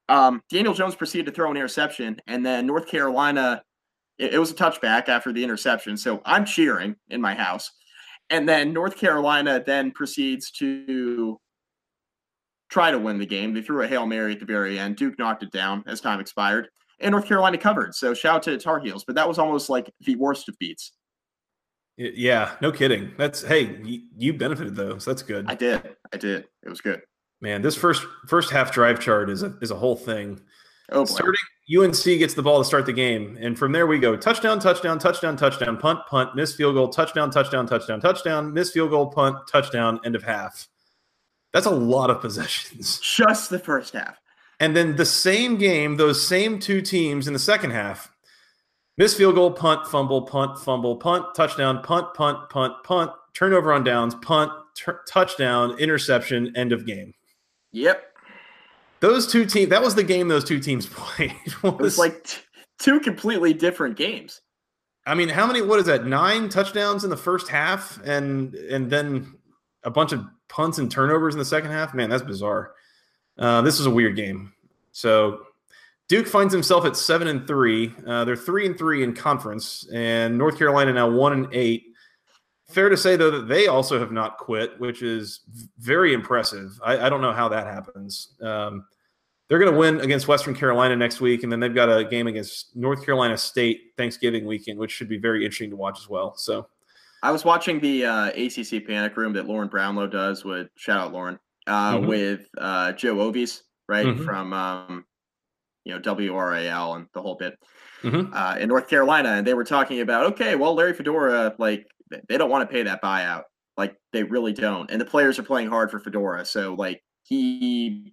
Um, 0.08 0.42
Daniel 0.50 0.74
Jones 0.74 0.96
proceeded 0.96 1.26
to 1.26 1.32
throw 1.32 1.50
an 1.50 1.56
interception, 1.56 2.20
and 2.26 2.44
then 2.44 2.66
North 2.66 2.86
Carolina, 2.86 3.62
it, 4.18 4.34
it 4.34 4.38
was 4.38 4.50
a 4.50 4.54
touchback 4.54 5.08
after 5.08 5.32
the 5.32 5.44
interception. 5.44 5.96
So 5.96 6.20
I'm 6.24 6.44
cheering 6.44 6.96
in 7.08 7.20
my 7.20 7.34
house. 7.34 7.70
And 8.30 8.48
then 8.48 8.72
North 8.72 8.96
Carolina 8.96 9.62
then 9.64 9.90
proceeds 9.90 10.52
to 10.52 11.38
try 12.70 12.90
to 12.92 12.98
win 12.98 13.18
the 13.18 13.26
game. 13.26 13.52
They 13.52 13.62
threw 13.62 13.82
a 13.82 13.88
Hail 13.88 14.06
Mary 14.06 14.32
at 14.32 14.40
the 14.40 14.46
very 14.46 14.78
end. 14.78 14.96
Duke 14.96 15.18
knocked 15.18 15.42
it 15.42 15.50
down 15.50 15.82
as 15.86 16.00
time 16.00 16.20
expired. 16.20 16.68
And 17.00 17.12
North 17.12 17.26
Carolina 17.26 17.58
covered. 17.58 17.94
So 17.94 18.14
shout 18.14 18.36
out 18.36 18.42
to 18.44 18.58
Tar 18.58 18.78
Heels. 18.78 19.04
But 19.04 19.16
that 19.16 19.26
was 19.26 19.38
almost 19.38 19.68
like 19.68 19.92
the 20.00 20.14
worst 20.16 20.48
of 20.48 20.56
beats. 20.58 20.92
Yeah, 22.00 22.52
no 22.62 22.72
kidding. 22.72 23.12
That's 23.18 23.42
hey, 23.42 23.78
you, 24.16 24.32
benefited 24.32 24.74
though, 24.74 24.96
so 24.96 25.10
that's 25.10 25.22
good. 25.22 25.44
I 25.50 25.54
did. 25.54 25.96
I 26.14 26.16
did. 26.16 26.46
It 26.62 26.70
was 26.70 26.80
good. 26.80 27.02
Man, 27.42 27.60
this 27.60 27.76
first 27.76 28.02
first 28.26 28.50
half 28.50 28.72
drive 28.72 29.00
chart 29.00 29.28
is 29.28 29.42
a 29.42 29.54
is 29.60 29.70
a 29.70 29.76
whole 29.76 29.96
thing. 29.96 30.40
Oh, 30.92 31.04
boy. 31.04 31.04
starting 31.04 31.40
UNC 31.78 32.02
gets 32.02 32.32
the 32.32 32.42
ball 32.42 32.58
to 32.58 32.64
start 32.64 32.86
the 32.86 32.92
game, 32.94 33.36
and 33.38 33.58
from 33.58 33.72
there 33.72 33.86
we 33.86 33.98
go 33.98 34.16
touchdown, 34.16 34.58
touchdown, 34.60 34.98
touchdown, 34.98 35.36
touchdown, 35.36 35.76
punt, 35.76 36.00
punt, 36.08 36.34
miss 36.34 36.54
field 36.54 36.74
goal, 36.74 36.88
touchdown, 36.88 37.30
touchdown, 37.30 37.66
touchdown, 37.66 38.00
touchdown, 38.00 38.54
miss 38.54 38.70
field 38.70 38.90
goal, 38.90 39.08
punt, 39.08 39.36
touchdown, 39.46 40.00
end 40.02 40.16
of 40.16 40.22
half. 40.22 40.68
That's 41.52 41.66
a 41.66 41.70
lot 41.70 42.08
of 42.08 42.22
possessions. 42.22 42.98
Just 43.00 43.50
the 43.50 43.58
first 43.58 43.92
half. 43.92 44.16
And 44.58 44.74
then 44.74 44.96
the 44.96 45.04
same 45.04 45.58
game, 45.58 45.96
those 45.96 46.26
same 46.26 46.58
two 46.58 46.80
teams 46.80 47.26
in 47.26 47.34
the 47.34 47.38
second 47.38 47.72
half 47.72 48.10
Miss 49.00 49.14
field 49.14 49.34
goal, 49.34 49.50
punt, 49.50 49.86
fumble, 49.86 50.20
punt, 50.20 50.58
fumble, 50.58 50.94
punt, 50.94 51.34
touchdown, 51.34 51.82
punt, 51.82 52.12
punt, 52.12 52.50
punt, 52.50 52.74
punt, 52.84 53.10
turnover 53.32 53.72
on 53.72 53.82
downs, 53.82 54.14
punt, 54.16 54.52
touchdown, 55.08 55.70
interception, 55.78 56.54
end 56.54 56.70
of 56.70 56.84
game. 56.84 57.14
Yep. 57.72 58.02
Those 59.00 59.26
two 59.26 59.46
teams, 59.46 59.70
that 59.70 59.80
was 59.80 59.94
the 59.94 60.02
game 60.02 60.28
those 60.28 60.44
two 60.44 60.60
teams 60.60 60.84
played. 60.90 61.32
was, 61.62 61.72
it 61.72 61.80
was 61.80 61.96
like 61.96 62.24
t- 62.24 62.40
two 62.78 63.00
completely 63.00 63.54
different 63.54 63.96
games. 63.96 64.42
I 65.06 65.14
mean, 65.14 65.30
how 65.30 65.46
many, 65.46 65.62
what 65.62 65.80
is 65.80 65.86
that, 65.86 66.04
nine 66.04 66.50
touchdowns 66.50 67.02
in 67.02 67.08
the 67.08 67.16
first 67.16 67.48
half 67.48 67.98
and 68.04 68.54
and 68.54 68.90
then 68.90 69.34
a 69.82 69.90
bunch 69.90 70.12
of 70.12 70.26
punts 70.50 70.76
and 70.76 70.90
turnovers 70.90 71.34
in 71.34 71.38
the 71.38 71.44
second 71.46 71.70
half? 71.70 71.94
Man, 71.94 72.10
that's 72.10 72.22
bizarre. 72.22 72.74
Uh, 73.38 73.62
this 73.62 73.78
was 73.78 73.86
a 73.86 73.90
weird 73.90 74.14
game. 74.14 74.52
So 74.92 75.46
Duke 76.10 76.26
finds 76.26 76.52
himself 76.52 76.84
at 76.84 76.96
seven 76.96 77.28
and 77.28 77.46
three. 77.46 77.94
Uh, 78.04 78.24
they're 78.24 78.34
three 78.34 78.66
and 78.66 78.76
three 78.76 79.04
in 79.04 79.14
conference, 79.14 79.88
and 79.92 80.36
North 80.36 80.58
Carolina 80.58 80.92
now 80.92 81.08
one 81.08 81.32
and 81.32 81.46
eight. 81.52 81.84
Fair 82.68 82.88
to 82.88 82.96
say 82.96 83.14
though 83.14 83.30
that 83.30 83.46
they 83.46 83.68
also 83.68 83.96
have 83.96 84.10
not 84.10 84.36
quit, 84.36 84.72
which 84.80 85.02
is 85.02 85.42
very 85.78 86.12
impressive. 86.12 86.72
I, 86.84 87.06
I 87.06 87.08
don't 87.08 87.20
know 87.20 87.32
how 87.32 87.48
that 87.50 87.64
happens. 87.64 88.34
Um, 88.42 88.86
they're 89.46 89.60
going 89.60 89.70
to 89.70 89.78
win 89.78 90.00
against 90.00 90.26
Western 90.26 90.52
Carolina 90.52 90.96
next 90.96 91.20
week, 91.20 91.44
and 91.44 91.52
then 91.52 91.60
they've 91.60 91.72
got 91.74 91.88
a 91.88 92.04
game 92.04 92.26
against 92.26 92.74
North 92.74 93.04
Carolina 93.04 93.38
State 93.38 93.92
Thanksgiving 93.96 94.46
weekend, 94.46 94.80
which 94.80 94.90
should 94.90 95.08
be 95.08 95.18
very 95.18 95.44
interesting 95.44 95.70
to 95.70 95.76
watch 95.76 96.00
as 96.00 96.08
well. 96.08 96.34
So, 96.36 96.66
I 97.22 97.30
was 97.30 97.44
watching 97.44 97.78
the 97.78 98.06
uh, 98.06 98.26
ACC 98.30 98.84
Panic 98.84 99.16
Room 99.16 99.32
that 99.34 99.46
Lauren 99.46 99.68
Brownlow 99.68 100.08
does 100.08 100.44
with 100.44 100.70
shout 100.74 100.98
out 100.98 101.12
Lauren 101.12 101.38
uh, 101.68 101.98
mm-hmm. 101.98 102.08
with 102.08 102.48
uh, 102.58 102.90
Joe 102.94 103.14
Ovies, 103.14 103.60
right 103.88 104.06
mm-hmm. 104.06 104.24
from 104.24 104.52
um, 104.52 105.04
you 105.84 105.92
know 105.92 106.00
WRAL 106.00 106.96
and 106.96 107.06
the 107.14 107.22
whole 107.22 107.36
bit 107.36 107.58
mm-hmm. 108.02 108.32
uh, 108.32 108.56
in 108.56 108.68
North 108.68 108.88
Carolina, 108.88 109.30
and 109.30 109.46
they 109.46 109.54
were 109.54 109.64
talking 109.64 110.00
about 110.00 110.32
okay, 110.32 110.54
well 110.54 110.74
Larry 110.74 110.94
Fedora 110.94 111.54
like 111.58 111.86
they 112.28 112.36
don't 112.36 112.50
want 112.50 112.68
to 112.68 112.72
pay 112.72 112.82
that 112.82 113.02
buyout, 113.02 113.44
like 113.76 113.96
they 114.12 114.22
really 114.22 114.52
don't, 114.52 114.90
and 114.90 115.00
the 115.00 115.04
players 115.06 115.38
are 115.38 115.44
playing 115.44 115.68
hard 115.68 115.90
for 115.90 115.98
Fedora, 116.00 116.44
so 116.44 116.74
like 116.74 117.02
he 117.22 118.12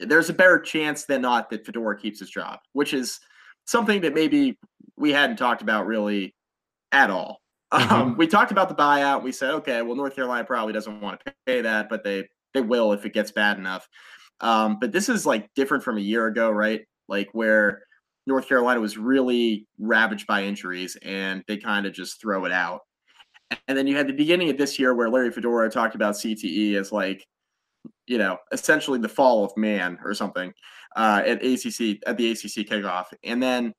there's 0.00 0.28
a 0.28 0.34
better 0.34 0.58
chance 0.58 1.04
than 1.04 1.22
not 1.22 1.50
that 1.50 1.64
Fedora 1.64 1.98
keeps 1.98 2.20
his 2.20 2.30
job, 2.30 2.58
which 2.72 2.92
is 2.94 3.20
something 3.66 4.02
that 4.02 4.14
maybe 4.14 4.58
we 4.96 5.12
hadn't 5.12 5.36
talked 5.36 5.62
about 5.62 5.86
really 5.86 6.34
at 6.92 7.10
all. 7.10 7.40
Mm-hmm. 7.72 7.92
Um, 7.92 8.16
we 8.16 8.26
talked 8.26 8.52
about 8.52 8.68
the 8.68 8.74
buyout. 8.74 9.22
We 9.22 9.32
said, 9.32 9.50
okay, 9.50 9.82
well, 9.82 9.96
North 9.96 10.14
Carolina 10.14 10.44
probably 10.44 10.72
doesn't 10.72 11.00
want 11.00 11.20
to 11.24 11.34
pay 11.46 11.60
that, 11.62 11.88
but 11.88 12.04
they 12.04 12.28
they 12.52 12.60
will 12.60 12.92
if 12.92 13.04
it 13.04 13.12
gets 13.12 13.32
bad 13.32 13.58
enough. 13.58 13.88
Um, 14.40 14.78
but 14.80 14.92
this 14.92 15.08
is 15.08 15.26
like 15.26 15.48
different 15.54 15.82
from 15.82 15.98
a 15.98 16.00
year 16.00 16.26
ago, 16.26 16.50
right? 16.50 16.82
Like 17.08 17.28
where 17.32 17.82
North 18.26 18.48
Carolina 18.48 18.80
was 18.80 18.96
really 18.96 19.66
ravaged 19.78 20.26
by 20.26 20.44
injuries 20.44 20.96
and 21.02 21.44
they 21.46 21.56
kind 21.56 21.86
of 21.86 21.92
just 21.92 22.20
throw 22.20 22.44
it 22.44 22.52
out. 22.52 22.80
And 23.68 23.76
then 23.76 23.86
you 23.86 23.96
had 23.96 24.08
the 24.08 24.14
beginning 24.14 24.50
of 24.50 24.56
this 24.56 24.78
year 24.78 24.94
where 24.94 25.10
Larry 25.10 25.30
Fedora 25.30 25.70
talked 25.70 25.94
about 25.94 26.14
CTE 26.14 26.74
as 26.74 26.92
like, 26.92 27.26
you 28.06 28.18
know, 28.18 28.38
essentially 28.52 28.98
the 28.98 29.08
fall 29.08 29.44
of 29.44 29.56
man 29.56 29.98
or 30.04 30.14
something 30.14 30.52
uh, 30.96 31.22
at 31.24 31.44
ACC 31.44 31.98
at 32.06 32.16
the 32.16 32.30
ACC 32.30 32.66
kickoff. 32.66 33.06
And 33.22 33.42
then 33.42 33.74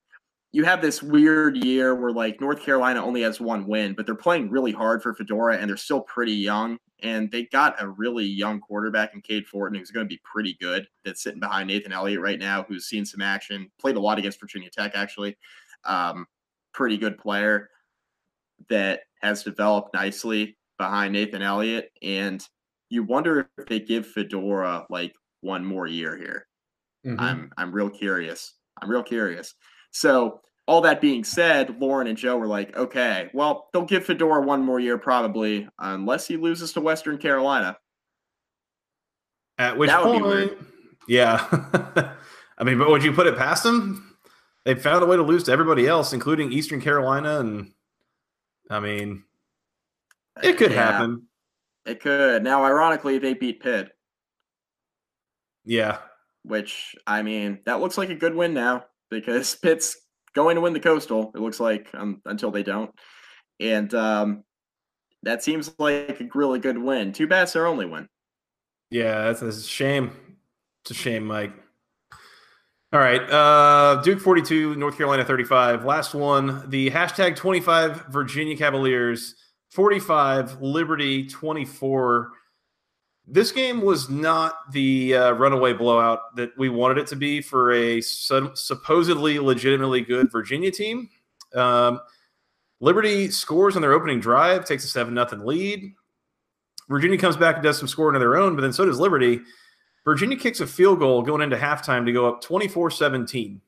you 0.52 0.64
have 0.64 0.80
this 0.80 1.02
weird 1.02 1.62
year 1.64 1.94
where 1.94 2.12
like 2.12 2.40
North 2.40 2.62
Carolina 2.62 3.04
only 3.04 3.22
has 3.22 3.40
one 3.40 3.66
win, 3.66 3.94
but 3.94 4.06
they're 4.06 4.14
playing 4.14 4.50
really 4.50 4.72
hard 4.72 5.02
for 5.02 5.14
Fedora 5.14 5.58
and 5.58 5.68
they're 5.68 5.76
still 5.76 6.00
pretty 6.02 6.32
young. 6.32 6.78
And 7.02 7.30
they 7.30 7.44
got 7.44 7.80
a 7.80 7.88
really 7.88 8.24
young 8.24 8.60
quarterback 8.60 9.14
in 9.14 9.20
Cade 9.20 9.46
Fortin 9.46 9.78
who's 9.78 9.90
going 9.90 10.06
to 10.06 10.08
be 10.08 10.20
pretty 10.24 10.56
good. 10.60 10.86
That's 11.04 11.22
sitting 11.22 11.40
behind 11.40 11.68
Nathan 11.68 11.92
Elliott 11.92 12.20
right 12.20 12.38
now, 12.38 12.64
who's 12.66 12.86
seen 12.86 13.04
some 13.04 13.20
action, 13.20 13.70
played 13.78 13.96
a 13.96 14.00
lot 14.00 14.18
against 14.18 14.40
Virginia 14.40 14.70
Tech 14.70 14.92
actually. 14.94 15.36
Um, 15.84 16.26
pretty 16.72 16.96
good 16.96 17.18
player 17.18 17.70
that 18.68 19.00
has 19.20 19.42
developed 19.42 19.94
nicely 19.94 20.56
behind 20.78 21.12
Nathan 21.12 21.42
Elliott. 21.42 21.90
And 22.02 22.42
you 22.88 23.02
wonder 23.02 23.50
if 23.58 23.66
they 23.66 23.80
give 23.80 24.06
Fedora 24.06 24.86
like 24.90 25.14
one 25.40 25.64
more 25.64 25.86
year 25.86 26.16
here. 26.16 26.46
Mm-hmm. 27.06 27.20
I'm 27.20 27.52
I'm 27.56 27.72
real 27.72 27.90
curious. 27.90 28.54
I'm 28.80 28.90
real 28.90 29.02
curious. 29.02 29.54
So 29.90 30.40
all 30.66 30.80
that 30.80 31.00
being 31.00 31.22
said, 31.22 31.80
Lauren 31.80 32.08
and 32.08 32.18
Joe 32.18 32.36
were 32.36 32.46
like, 32.46 32.76
okay, 32.76 33.30
well, 33.32 33.68
they'll 33.72 33.84
give 33.84 34.04
Fedora 34.04 34.42
one 34.42 34.62
more 34.62 34.80
year 34.80 34.98
probably, 34.98 35.68
unless 35.78 36.26
he 36.26 36.36
loses 36.36 36.72
to 36.72 36.80
Western 36.80 37.18
Carolina. 37.18 37.78
At 39.58 39.78
which 39.78 39.90
point, 39.90 40.52
yeah. 41.08 41.46
I 42.58 42.64
mean, 42.64 42.78
but 42.78 42.90
would 42.90 43.04
you 43.04 43.12
put 43.12 43.26
it 43.26 43.36
past 43.36 43.62
them? 43.62 44.16
They 44.64 44.74
found 44.74 45.02
a 45.02 45.06
way 45.06 45.16
to 45.16 45.22
lose 45.22 45.44
to 45.44 45.52
everybody 45.52 45.86
else, 45.86 46.12
including 46.12 46.52
Eastern 46.52 46.80
Carolina, 46.80 47.38
and 47.38 47.72
I 48.68 48.80
mean, 48.80 49.22
it 50.42 50.58
could 50.58 50.72
yeah, 50.72 50.92
happen. 50.92 51.28
It 51.84 52.00
could. 52.00 52.42
Now, 52.42 52.64
ironically, 52.64 53.18
they 53.18 53.34
beat 53.34 53.62
Pitt. 53.62 53.92
Yeah. 55.64 55.98
Which 56.42 56.96
I 57.06 57.22
mean, 57.22 57.60
that 57.64 57.80
looks 57.80 57.96
like 57.96 58.10
a 58.10 58.14
good 58.14 58.34
win 58.34 58.54
now 58.54 58.86
because 59.10 59.54
Pitt's 59.62 59.96
going 60.36 60.54
to 60.54 60.60
win 60.60 60.74
the 60.74 60.78
Coastal. 60.78 61.32
It 61.34 61.40
looks 61.40 61.58
like 61.58 61.88
um, 61.94 62.20
until 62.26 62.52
they 62.52 62.62
don't, 62.62 62.92
and 63.58 63.92
um, 63.94 64.44
that 65.24 65.42
seems 65.42 65.74
like 65.80 66.20
a 66.20 66.28
really 66.32 66.60
good 66.60 66.78
win. 66.78 67.12
Too 67.12 67.26
bad 67.26 67.48
their 67.48 67.66
only 67.66 67.86
win. 67.86 68.06
Yeah, 68.90 69.24
that's 69.24 69.42
a 69.42 69.60
shame. 69.60 70.12
It's 70.84 70.92
a 70.92 70.94
shame, 70.94 71.26
Mike. 71.26 71.52
All 72.92 73.00
right, 73.00 73.20
uh, 73.28 74.00
Duke 74.02 74.20
forty-two, 74.20 74.76
North 74.76 74.96
Carolina 74.96 75.24
thirty-five. 75.24 75.84
Last 75.84 76.14
one, 76.14 76.70
the 76.70 76.90
hashtag 76.90 77.34
twenty-five 77.34 78.04
Virginia 78.10 78.56
Cavaliers 78.56 79.34
forty-five, 79.72 80.62
Liberty 80.62 81.26
twenty-four 81.26 82.30
this 83.26 83.50
game 83.50 83.80
was 83.80 84.08
not 84.08 84.72
the 84.72 85.16
uh, 85.16 85.32
runaway 85.32 85.72
blowout 85.72 86.36
that 86.36 86.56
we 86.56 86.68
wanted 86.68 86.98
it 86.98 87.06
to 87.08 87.16
be 87.16 87.40
for 87.40 87.72
a 87.72 88.00
su- 88.00 88.52
supposedly 88.54 89.38
legitimately 89.38 90.02
good 90.02 90.30
Virginia 90.30 90.70
team. 90.70 91.08
Um, 91.54 92.00
Liberty 92.80 93.30
scores 93.30 93.74
on 93.74 93.82
their 93.82 93.92
opening 93.92 94.20
drive, 94.20 94.64
takes 94.64 94.84
a 94.84 94.88
7 94.88 95.14
0 95.14 95.44
lead. 95.44 95.92
Virginia 96.88 97.18
comes 97.18 97.36
back 97.36 97.56
and 97.56 97.64
does 97.64 97.78
some 97.78 97.88
scoring 97.88 98.14
of 98.14 98.20
their 98.20 98.36
own, 98.36 98.54
but 98.54 98.62
then 98.62 98.72
so 98.72 98.84
does 98.84 99.00
Liberty. 99.00 99.40
Virginia 100.04 100.36
kicks 100.36 100.60
a 100.60 100.66
field 100.66 101.00
goal 101.00 101.22
going 101.22 101.42
into 101.42 101.56
halftime 101.56 102.04
to 102.06 102.12
go 102.12 102.28
up 102.28 102.40
24 102.42 102.90
17. 102.92 103.60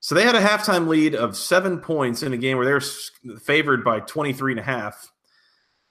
So 0.00 0.14
they 0.14 0.24
had 0.24 0.34
a 0.34 0.40
halftime 0.40 0.88
lead 0.88 1.14
of 1.14 1.36
seven 1.36 1.78
points 1.78 2.22
in 2.22 2.32
a 2.32 2.36
game 2.36 2.58
where 2.58 2.66
they're 2.66 3.38
favored 3.38 3.84
by 3.84 4.00
23 4.00 4.52
and 4.52 4.60
a 4.60 4.62
half. 4.64 5.12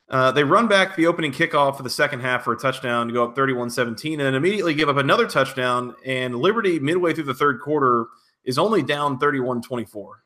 Uh, 0.09 0.31
they 0.31 0.43
run 0.43 0.67
back 0.67 0.95
the 0.95 1.07
opening 1.07 1.31
kickoff 1.31 1.77
for 1.77 1.83
the 1.83 1.89
second 1.89 2.19
half 2.19 2.43
for 2.43 2.53
a 2.53 2.57
touchdown 2.57 3.07
to 3.07 3.13
go 3.13 3.23
up 3.23 3.35
31 3.35 3.69
17 3.69 4.19
and 4.19 4.27
then 4.27 4.35
immediately 4.35 4.73
give 4.73 4.89
up 4.89 4.97
another 4.97 5.27
touchdown. 5.27 5.95
And 6.05 6.35
Liberty, 6.35 6.79
midway 6.79 7.13
through 7.13 7.23
the 7.23 7.33
third 7.33 7.61
quarter, 7.61 8.07
is 8.43 8.57
only 8.57 8.83
down 8.83 9.17
31 9.17 9.61
24. 9.61 10.23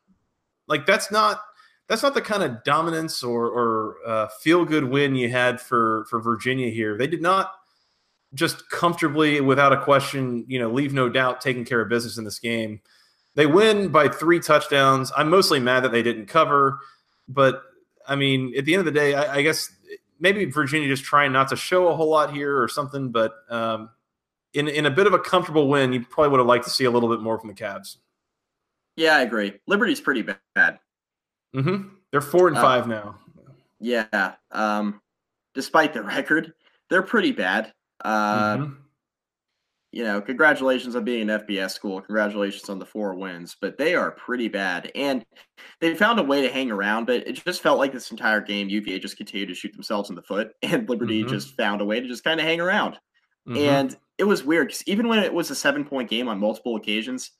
Like, 0.67 0.85
that's 0.85 1.11
not. 1.11 1.41
That's 1.87 2.03
not 2.03 2.15
the 2.15 2.21
kind 2.21 2.43
of 2.43 2.65
dominance 2.65 3.23
or, 3.23 3.45
or 3.45 3.95
uh, 4.05 4.27
feel 4.41 4.65
good 4.65 4.83
win 4.83 5.15
you 5.15 5.29
had 5.29 5.61
for, 5.61 6.05
for 6.09 6.19
Virginia 6.19 6.69
here. 6.69 6.97
They 6.97 7.07
did 7.07 7.21
not 7.21 7.53
just 8.33 8.69
comfortably, 8.69 9.39
without 9.41 9.73
a 9.73 9.81
question, 9.81 10.43
you 10.47 10.59
know, 10.59 10.69
leave 10.69 10.93
no 10.93 11.09
doubt 11.09 11.39
taking 11.41 11.63
care 11.63 11.79
of 11.79 11.89
business 11.89 12.17
in 12.17 12.23
this 12.23 12.39
game. 12.39 12.81
They 13.35 13.45
win 13.45 13.89
by 13.89 14.09
three 14.09 14.39
touchdowns. 14.39 15.11
I'm 15.15 15.29
mostly 15.29 15.59
mad 15.59 15.83
that 15.83 15.91
they 15.91 16.03
didn't 16.03 16.25
cover, 16.25 16.79
but 17.27 17.63
I 18.07 18.15
mean, 18.15 18.53
at 18.57 18.65
the 18.65 18.73
end 18.73 18.79
of 18.79 18.85
the 18.85 18.97
day, 18.97 19.13
I, 19.13 19.35
I, 19.35 19.41
guess 19.41 19.69
maybe 20.19 20.45
Virginia 20.45 20.87
just 20.87 21.03
trying 21.03 21.31
not 21.31 21.49
to 21.49 21.55
show 21.55 21.89
a 21.89 21.95
whole 21.95 22.09
lot 22.09 22.33
here 22.33 22.61
or 22.61 22.67
something. 22.67 23.11
But 23.11 23.33
um, 23.49 23.89
in 24.53 24.67
in 24.67 24.85
a 24.85 24.91
bit 24.91 25.07
of 25.07 25.13
a 25.13 25.19
comfortable 25.19 25.67
win, 25.67 25.93
you 25.93 26.05
probably 26.05 26.31
would 26.31 26.39
have 26.39 26.47
liked 26.47 26.65
to 26.65 26.69
see 26.69 26.85
a 26.85 26.91
little 26.91 27.09
bit 27.09 27.21
more 27.21 27.39
from 27.39 27.49
the 27.49 27.55
Cavs. 27.55 27.97
Yeah, 28.95 29.15
I 29.15 29.21
agree. 29.21 29.53
Liberty's 29.67 30.01
pretty 30.01 30.23
bad. 30.23 30.79
Mm-hmm. 31.55 31.89
They're 32.11 32.21
four 32.21 32.47
and 32.47 32.57
uh, 32.57 32.61
five 32.61 32.87
now. 32.87 33.15
Yeah. 33.79 34.33
Um, 34.51 35.01
despite 35.53 35.93
the 35.93 36.01
record, 36.03 36.53
they're 36.89 37.03
pretty 37.03 37.31
bad. 37.31 37.73
Uh, 38.03 38.57
mm-hmm 38.57 38.73
you 39.97 40.03
know, 40.03 40.21
congratulations 40.21 40.95
on 40.95 41.03
being 41.03 41.27
an 41.27 41.39
FBS 41.39 41.71
school. 41.71 41.99
Congratulations 41.99 42.69
on 42.69 42.77
the 42.77 42.85
four 42.85 43.15
wins, 43.15 43.57
but 43.59 43.79
they 43.79 43.95
are 43.95 44.11
pretty 44.11 44.47
bad. 44.47 44.91
And 44.93 45.25
they 45.81 45.95
found 45.95 46.19
a 46.19 46.23
way 46.23 46.43
to 46.43 46.53
hang 46.53 46.69
around, 46.69 47.05
but 47.05 47.27
it 47.27 47.43
just 47.43 47.63
felt 47.63 47.79
like 47.79 47.93
this 47.93 48.11
entire 48.11 48.39
game, 48.39 48.69
UVA 48.69 48.99
just 48.99 49.17
continued 49.17 49.47
to 49.47 49.55
shoot 49.55 49.73
themselves 49.73 50.11
in 50.11 50.15
the 50.15 50.21
foot, 50.21 50.51
and 50.61 50.87
Liberty 50.87 51.21
mm-hmm. 51.21 51.31
just 51.31 51.57
found 51.57 51.81
a 51.81 51.85
way 51.85 51.99
to 51.99 52.07
just 52.07 52.23
kind 52.23 52.39
of 52.39 52.45
hang 52.45 52.61
around. 52.61 52.93
Mm-hmm. 53.47 53.57
And 53.57 53.97
it 54.19 54.25
was 54.25 54.43
weird 54.43 54.67
because 54.67 54.83
even 54.87 55.07
when 55.07 55.17
it 55.17 55.33
was 55.33 55.49
a 55.49 55.55
seven 55.55 55.83
point 55.83 56.11
game 56.11 56.27
on 56.27 56.37
multiple 56.37 56.75
occasions, 56.75 57.31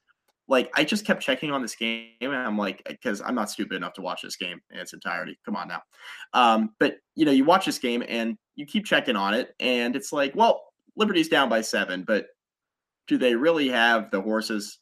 like 0.48 0.72
I 0.74 0.84
just 0.84 1.06
kept 1.06 1.22
checking 1.22 1.52
on 1.52 1.62
this 1.62 1.76
game, 1.76 2.08
and 2.22 2.36
I'm 2.36 2.58
like, 2.58 2.82
because 2.88 3.22
I'm 3.22 3.36
not 3.36 3.52
stupid 3.52 3.76
enough 3.76 3.94
to 3.94 4.02
watch 4.02 4.24
this 4.24 4.36
game 4.36 4.60
in 4.72 4.80
its 4.80 4.94
entirety. 4.94 5.38
Come 5.46 5.56
on 5.56 5.68
now. 5.68 5.84
Um, 6.34 6.72
but 6.80 6.96
you 7.14 7.24
know, 7.24 7.32
you 7.32 7.46
watch 7.46 7.68
this 7.68 7.78
game 7.78 8.04
and 8.10 8.36
you 8.56 8.66
keep 8.66 8.84
checking 8.84 9.16
on 9.16 9.36
it, 9.36 9.54
and 9.60 9.96
it's 9.96 10.12
like, 10.12 10.36
well, 10.36 10.64
Liberty's 10.96 11.30
down 11.30 11.50
by 11.50 11.62
seven, 11.62 12.04
but 12.04 12.26
do 13.08 13.18
they 13.18 13.36
really 13.36 13.70
have 13.70 14.12
the 14.12 14.22
horses? 14.22 14.80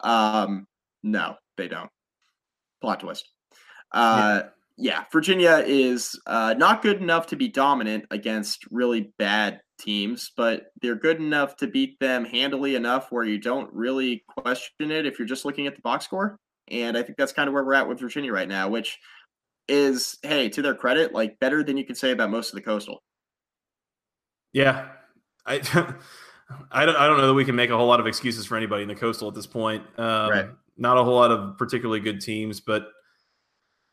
Um, 0.00 0.66
no, 1.02 1.36
they 1.56 1.68
don't. 1.68 1.90
Plot 2.80 3.00
twist. 3.00 3.28
Uh, 3.92 4.42
yeah. 4.76 4.92
yeah, 4.92 5.04
Virginia 5.12 5.62
is 5.66 6.18
uh, 6.26 6.54
not 6.56 6.82
good 6.82 7.00
enough 7.00 7.26
to 7.28 7.36
be 7.36 7.48
dominant 7.48 8.04
against 8.10 8.66
really 8.70 9.12
bad 9.18 9.60
teams, 9.78 10.32
but 10.36 10.66
they're 10.80 10.94
good 10.94 11.18
enough 11.18 11.56
to 11.56 11.66
beat 11.66 11.98
them 11.98 12.24
handily 12.24 12.76
enough 12.76 13.10
where 13.10 13.24
you 13.24 13.38
don't 13.38 13.72
really 13.72 14.22
question 14.28 14.90
it 14.90 15.06
if 15.06 15.18
you're 15.18 15.28
just 15.28 15.44
looking 15.44 15.66
at 15.66 15.74
the 15.74 15.82
box 15.82 16.04
score. 16.04 16.38
And 16.68 16.96
I 16.96 17.02
think 17.02 17.18
that's 17.18 17.32
kind 17.32 17.48
of 17.48 17.54
where 17.54 17.64
we're 17.64 17.74
at 17.74 17.88
with 17.88 18.00
Virginia 18.00 18.32
right 18.32 18.48
now, 18.48 18.68
which 18.68 18.98
is, 19.66 20.18
hey, 20.22 20.48
to 20.50 20.62
their 20.62 20.74
credit, 20.74 21.12
like 21.12 21.38
better 21.40 21.64
than 21.64 21.76
you 21.76 21.84
could 21.84 21.96
say 21.96 22.12
about 22.12 22.30
most 22.30 22.50
of 22.50 22.54
the 22.54 22.62
coastal. 22.62 23.02
Yeah. 24.52 24.88
I 25.46 25.58
I 26.70 26.86
don't, 26.86 26.96
I 26.96 27.06
don't 27.06 27.18
know 27.18 27.26
that 27.28 27.34
we 27.34 27.44
can 27.44 27.56
make 27.56 27.70
a 27.70 27.76
whole 27.76 27.86
lot 27.86 28.00
of 28.00 28.06
excuses 28.06 28.46
for 28.46 28.56
anybody 28.56 28.82
in 28.82 28.88
the 28.88 28.94
coastal 28.94 29.28
at 29.28 29.34
this 29.34 29.46
point. 29.46 29.84
Um, 29.98 30.30
right. 30.30 30.48
Not 30.76 30.96
a 30.96 31.04
whole 31.04 31.14
lot 31.14 31.30
of 31.30 31.58
particularly 31.58 32.00
good 32.00 32.20
teams, 32.20 32.60
but 32.60 32.88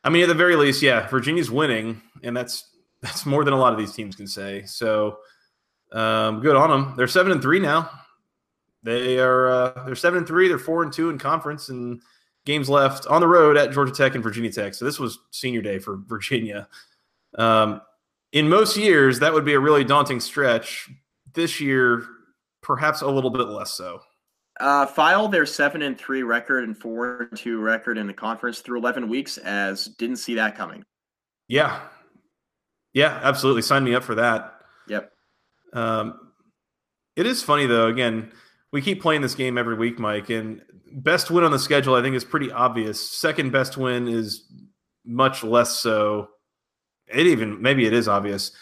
I 0.04 0.10
mean, 0.10 0.22
at 0.22 0.28
the 0.28 0.34
very 0.34 0.56
least, 0.56 0.82
yeah, 0.82 1.06
Virginia's 1.08 1.50
winning, 1.50 2.00
and 2.22 2.36
that's 2.36 2.68
that's 3.02 3.26
more 3.26 3.44
than 3.44 3.54
a 3.54 3.58
lot 3.58 3.72
of 3.72 3.78
these 3.78 3.92
teams 3.92 4.16
can 4.16 4.26
say. 4.26 4.64
So, 4.64 5.18
um, 5.92 6.40
good 6.40 6.56
on 6.56 6.70
them. 6.70 6.94
They're 6.96 7.06
seven 7.06 7.32
and 7.32 7.42
three 7.42 7.60
now. 7.60 7.90
They 8.82 9.18
are 9.18 9.48
uh, 9.48 9.84
they're 9.84 9.94
seven 9.94 10.18
and 10.18 10.26
three. 10.26 10.48
They're 10.48 10.58
four 10.58 10.82
and 10.82 10.92
two 10.92 11.10
in 11.10 11.18
conference, 11.18 11.68
and 11.68 12.00
games 12.44 12.70
left 12.70 13.06
on 13.06 13.20
the 13.20 13.28
road 13.28 13.56
at 13.56 13.72
Georgia 13.72 13.92
Tech 13.92 14.14
and 14.14 14.24
Virginia 14.24 14.50
Tech. 14.50 14.74
So 14.74 14.84
this 14.84 14.98
was 14.98 15.18
senior 15.30 15.62
day 15.62 15.78
for 15.78 15.96
Virginia. 16.06 16.68
Um, 17.36 17.82
in 18.32 18.48
most 18.48 18.76
years, 18.76 19.20
that 19.20 19.32
would 19.32 19.44
be 19.44 19.54
a 19.54 19.60
really 19.60 19.84
daunting 19.84 20.20
stretch. 20.20 20.88
This 21.34 21.60
year, 21.60 22.06
perhaps 22.68 23.00
a 23.00 23.08
little 23.08 23.30
bit 23.30 23.48
less 23.48 23.72
so. 23.72 24.00
Uh, 24.60 24.86
file 24.86 25.26
their 25.26 25.46
seven 25.46 25.82
and 25.82 25.98
three 25.98 26.22
record 26.22 26.64
and 26.64 26.76
four 26.76 27.22
and 27.22 27.38
two 27.38 27.58
record 27.60 27.96
in 27.96 28.06
the 28.06 28.12
conference 28.12 28.60
through 28.60 28.78
eleven 28.78 29.08
weeks 29.08 29.38
as 29.38 29.86
didn't 29.86 30.16
see 30.16 30.34
that 30.34 30.56
coming. 30.56 30.84
Yeah, 31.48 31.80
yeah, 32.92 33.18
absolutely. 33.22 33.62
Sign 33.62 33.82
me 33.82 33.94
up 33.94 34.04
for 34.04 34.16
that. 34.16 34.60
Yep. 34.88 35.10
Um, 35.72 36.32
it 37.16 37.26
is 37.26 37.42
funny 37.42 37.66
though. 37.66 37.86
Again, 37.86 38.30
we 38.72 38.82
keep 38.82 39.00
playing 39.00 39.22
this 39.22 39.34
game 39.34 39.56
every 39.56 39.74
week, 39.76 39.98
Mike, 39.98 40.28
and 40.28 40.60
best 40.92 41.30
win 41.30 41.44
on 41.44 41.52
the 41.52 41.58
schedule 41.58 41.94
I 41.94 42.02
think 42.02 42.16
is 42.16 42.24
pretty 42.24 42.52
obvious. 42.52 43.00
Second 43.00 43.50
best 43.50 43.76
win 43.76 44.08
is 44.08 44.44
much 45.06 45.42
less 45.42 45.76
so. 45.76 46.28
It 47.06 47.26
even 47.28 47.62
maybe 47.62 47.86
it 47.86 47.92
is 47.92 48.08
obvious. 48.08 48.52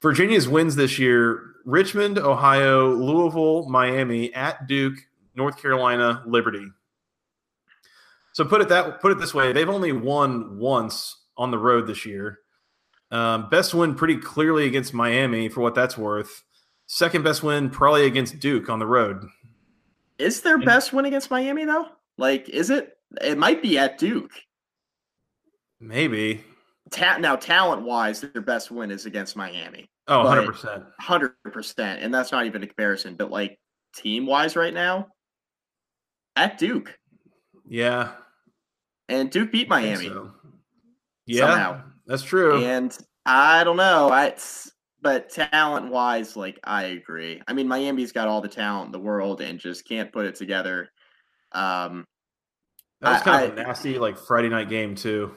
Virginia's 0.00 0.48
wins 0.48 0.74
this 0.74 0.98
year 0.98 1.51
Richmond, 1.64 2.18
Ohio, 2.18 2.94
Louisville, 2.94 3.68
Miami, 3.68 4.32
at 4.34 4.66
Duke, 4.66 4.98
North 5.34 5.60
Carolina, 5.60 6.22
Liberty. 6.26 6.66
So 8.32 8.44
put 8.44 8.60
it 8.60 8.68
that 8.70 9.00
put 9.00 9.12
it 9.12 9.18
this 9.18 9.34
way, 9.34 9.52
they've 9.52 9.68
only 9.68 9.92
won 9.92 10.58
once 10.58 11.24
on 11.36 11.50
the 11.50 11.58
road 11.58 11.86
this 11.86 12.06
year. 12.06 12.38
Um, 13.10 13.50
best 13.50 13.74
win 13.74 13.94
pretty 13.94 14.16
clearly 14.16 14.66
against 14.66 14.94
Miami 14.94 15.48
for 15.48 15.60
what 15.60 15.74
that's 15.74 15.98
worth. 15.98 16.42
Second 16.86 17.24
best 17.24 17.42
win 17.42 17.68
probably 17.68 18.06
against 18.06 18.40
Duke 18.40 18.68
on 18.70 18.78
the 18.78 18.86
road. 18.86 19.24
Is 20.18 20.40
their 20.40 20.56
and, 20.56 20.64
best 20.64 20.92
win 20.92 21.04
against 21.04 21.30
Miami 21.30 21.64
though? 21.64 21.88
Like, 22.16 22.48
is 22.48 22.70
it? 22.70 22.96
It 23.20 23.36
might 23.36 23.62
be 23.62 23.78
at 23.78 23.98
Duke. 23.98 24.32
Maybe. 25.80 26.42
Ta- 26.90 27.18
now, 27.18 27.36
talent 27.36 27.82
wise, 27.82 28.20
their 28.20 28.40
best 28.40 28.70
win 28.70 28.90
is 28.90 29.04
against 29.04 29.36
Miami. 29.36 29.90
Oh, 30.08 30.24
100%. 30.24 30.86
100%. 31.00 31.78
And 32.00 32.12
that's 32.12 32.32
not 32.32 32.46
even 32.46 32.62
a 32.62 32.66
comparison. 32.66 33.14
But 33.16 33.30
like 33.30 33.58
team 33.94 34.26
wise 34.26 34.56
right 34.56 34.74
now, 34.74 35.08
at 36.36 36.58
Duke. 36.58 36.98
Yeah. 37.68 38.12
And 39.08 39.30
Duke 39.30 39.52
beat 39.52 39.68
Miami. 39.68 40.06
So. 40.06 40.32
Yeah. 41.26 41.46
Somehow. 41.46 41.82
That's 42.06 42.22
true. 42.22 42.64
And 42.64 42.96
I 43.24 43.64
don't 43.64 43.76
know. 43.76 44.10
I, 44.10 44.34
but 45.00 45.30
talent 45.30 45.90
wise, 45.90 46.36
like 46.36 46.58
I 46.64 46.84
agree. 46.84 47.42
I 47.46 47.52
mean, 47.52 47.68
Miami's 47.68 48.12
got 48.12 48.28
all 48.28 48.40
the 48.40 48.48
talent 48.48 48.86
in 48.86 48.92
the 48.92 48.98
world 48.98 49.40
and 49.40 49.58
just 49.58 49.86
can't 49.86 50.12
put 50.12 50.26
it 50.26 50.36
together. 50.36 50.88
Um, 51.52 52.06
that 53.00 53.12
was 53.12 53.22
kind 53.22 53.36
I, 53.36 53.42
of 53.42 53.58
a 53.58 53.62
nasty, 53.62 53.98
like 53.98 54.16
Friday 54.16 54.48
night 54.48 54.68
game 54.68 54.94
too. 54.94 55.34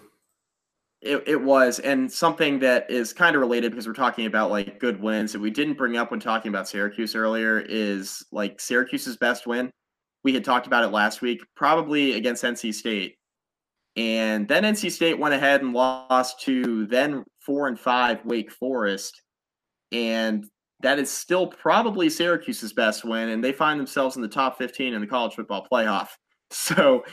It, 1.01 1.23
it 1.27 1.41
was, 1.41 1.79
and 1.79 2.11
something 2.11 2.57
that 2.59 2.89
is 2.89 3.13
kind 3.13 3.35
of 3.35 3.39
related 3.39 3.71
because 3.71 3.85
we're 3.85 3.93
talking 3.93 4.25
about 4.25 4.49
like 4.49 4.79
good 4.79 4.99
wins 4.99 5.33
that 5.33 5.39
we 5.39 5.51
didn't 5.51 5.77
bring 5.77 5.97
up 5.97 6.09
when 6.09 6.19
talking 6.19 6.49
about 6.49 6.67
Syracuse 6.67 7.15
earlier 7.15 7.59
is 7.59 8.25
like 8.31 8.59
Syracuse's 8.59 9.17
best 9.17 9.45
win. 9.45 9.69
We 10.23 10.33
had 10.33 10.43
talked 10.43 10.65
about 10.65 10.83
it 10.83 10.87
last 10.87 11.21
week, 11.21 11.43
probably 11.55 12.13
against 12.13 12.43
NC 12.43 12.73
State. 12.73 13.15
And 13.95 14.47
then 14.47 14.63
NC 14.63 14.91
State 14.91 15.19
went 15.19 15.35
ahead 15.35 15.61
and 15.61 15.73
lost 15.73 16.41
to 16.41 16.85
then 16.87 17.23
four 17.39 17.67
and 17.67 17.79
five 17.79 18.25
Wake 18.25 18.51
Forest. 18.51 19.21
And 19.91 20.43
that 20.81 20.99
is 20.99 21.09
still 21.09 21.47
probably 21.47 22.09
Syracuse's 22.09 22.73
best 22.73 23.05
win. 23.05 23.29
And 23.29 23.43
they 23.43 23.51
find 23.51 23.79
themselves 23.79 24.15
in 24.15 24.21
the 24.21 24.27
top 24.27 24.57
15 24.57 24.93
in 24.93 25.01
the 25.01 25.07
college 25.07 25.35
football 25.35 25.67
playoff. 25.71 26.07
So 26.51 27.03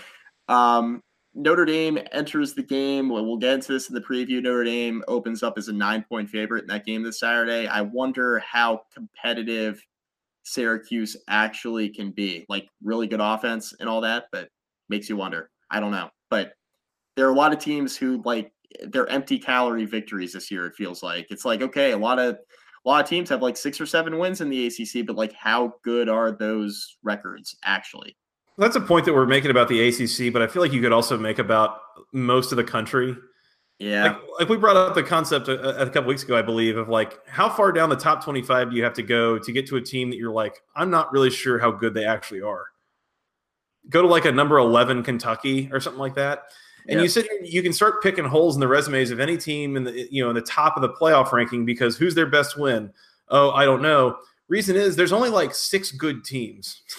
um, 0.49 1.01
Notre 1.35 1.64
Dame 1.64 1.99
enters 2.12 2.53
the 2.53 2.62
game. 2.62 3.09
We'll 3.09 3.39
get 3.39 3.55
into 3.55 3.72
this 3.72 3.89
in 3.89 3.95
the 3.95 4.01
preview. 4.01 4.43
Notre 4.43 4.64
Dame 4.64 5.03
opens 5.09 5.43
up 5.43 5.57
as 5.57 5.68
a 5.68 5.72
nine 5.72 6.05
point 6.07 6.28
favorite 6.28 6.62
in 6.62 6.68
that 6.68 6.85
game 6.85 7.03
this 7.03 7.20
Saturday. 7.20 7.66
I 7.66 7.80
wonder 7.80 8.39
how 8.41 8.83
competitive 8.95 9.83
Syracuse 10.43 11.16
actually 11.28 11.89
can 11.89 12.11
be. 12.11 12.45
Like, 12.49 12.68
really 12.83 13.07
good 13.07 13.20
offense 13.20 13.74
and 13.80 13.89
all 13.89 14.03
that, 14.03 14.24
but 14.30 14.49
makes 14.89 15.09
you 15.09 15.16
wonder. 15.16 15.51
I 15.70 15.80
don't 15.80 15.91
know. 15.91 16.11
But 16.28 16.53
there 17.16 17.26
are 17.26 17.33
a 17.33 17.37
lot 17.37 17.53
of 17.53 17.59
teams 17.59 17.97
who 17.97 18.22
like 18.24 18.53
they're 18.89 19.09
empty 19.09 19.39
calorie 19.39 19.85
victories 19.85 20.33
this 20.33 20.51
year. 20.51 20.66
It 20.66 20.74
feels 20.74 21.03
like 21.03 21.26
it's 21.30 21.45
like 21.45 21.62
okay, 21.62 21.93
a 21.93 21.99
lot 21.99 22.18
of 22.18 22.37
a 22.85 22.89
lot 22.89 23.03
of 23.03 23.09
teams 23.09 23.28
have 23.30 23.43
like 23.43 23.57
six 23.57 23.80
or 23.80 23.87
seven 23.87 24.18
wins 24.18 24.41
in 24.41 24.49
the 24.49 24.66
ACC, 24.66 25.07
but 25.07 25.16
like 25.16 25.33
how 25.33 25.74
good 25.83 26.09
are 26.09 26.33
those 26.33 26.97
records 27.03 27.57
actually? 27.64 28.16
That's 28.59 28.76
a 28.76 28.80
point 28.80 29.07
that 29.07 29.14
we're 29.14 29.26
making 29.26 29.50
about 29.50 29.68
the 29.68 29.88
ACC, 29.88 30.32
but 30.32 30.42
I 30.42 30.46
feel 30.46 30.62
like 30.62 30.72
you 30.72 30.80
could 30.80 30.92
also 30.92 31.16
make 31.16 31.38
about 31.38 31.78
most 32.12 32.53
of 32.53 32.57
the 32.57 32.64
country. 32.64 33.16
Yeah, 33.78 34.05
like, 34.05 34.16
like 34.40 34.48
we 34.48 34.57
brought 34.59 34.76
up 34.76 34.94
the 34.94 35.03
concept 35.03 35.48
a, 35.48 35.82
a 35.82 35.86
couple 35.90 36.09
weeks 36.09 36.22
ago, 36.22 36.36
I 36.36 36.42
believe, 36.42 36.76
of 36.76 36.88
like 36.88 37.18
how 37.26 37.48
far 37.48 37.72
down 37.72 37.88
the 37.88 37.96
top 37.96 38.22
twenty-five 38.22 38.70
do 38.70 38.76
you 38.76 38.84
have 38.84 38.94
to 38.94 39.03
go 39.03 39.38
to 39.38 39.53
get 39.53 39.66
to 39.68 39.76
a 39.76 39.80
team 39.80 40.11
that 40.11 40.16
you're 40.16 40.30
like, 40.30 40.62
I'm 40.76 40.90
not 40.90 41.12
really 41.12 41.30
sure 41.30 41.59
how 41.59 41.70
good 41.70 41.94
they 41.94 42.05
actually 42.05 42.42
are. 42.42 42.66
Go 43.88 44.03
to 44.03 44.09
like 44.09 44.24
a 44.24 44.32
number 44.32 44.59
eleven 44.59 45.03
Kentucky 45.03 45.68
or 45.72 45.80
something 45.80 45.98
like 45.98 46.14
that. 46.14 46.44
And 46.88 46.98
yep. 46.98 47.03
you 47.03 47.09
said 47.09 47.26
you 47.42 47.62
can 47.62 47.72
start 47.72 48.03
picking 48.03 48.24
holes 48.24 48.57
in 48.57 48.61
the 48.61 48.68
resumes 48.68 49.11
of 49.11 49.20
any 49.20 49.36
team 49.36 49.76
in 49.76 49.84
the 49.84 50.09
you 50.11 50.22
know 50.22 50.28
in 50.28 50.34
the 50.34 50.42
top 50.42 50.76
of 50.76 50.82
the 50.82 50.90
playoff 50.90 51.32
ranking 51.32 51.64
because 51.64 51.96
who's 51.96 52.14
their 52.14 52.26
best 52.26 52.59
win? 52.59 52.92
Oh, 53.28 53.50
I 53.50 53.64
don't 53.64 53.82
know. 53.82 54.18
Reason 54.48 54.76
is 54.76 54.94
there's 54.96 55.12
only 55.12 55.30
like 55.30 55.55
six 55.55 55.90
good 55.90 56.24
teams. 56.24 56.82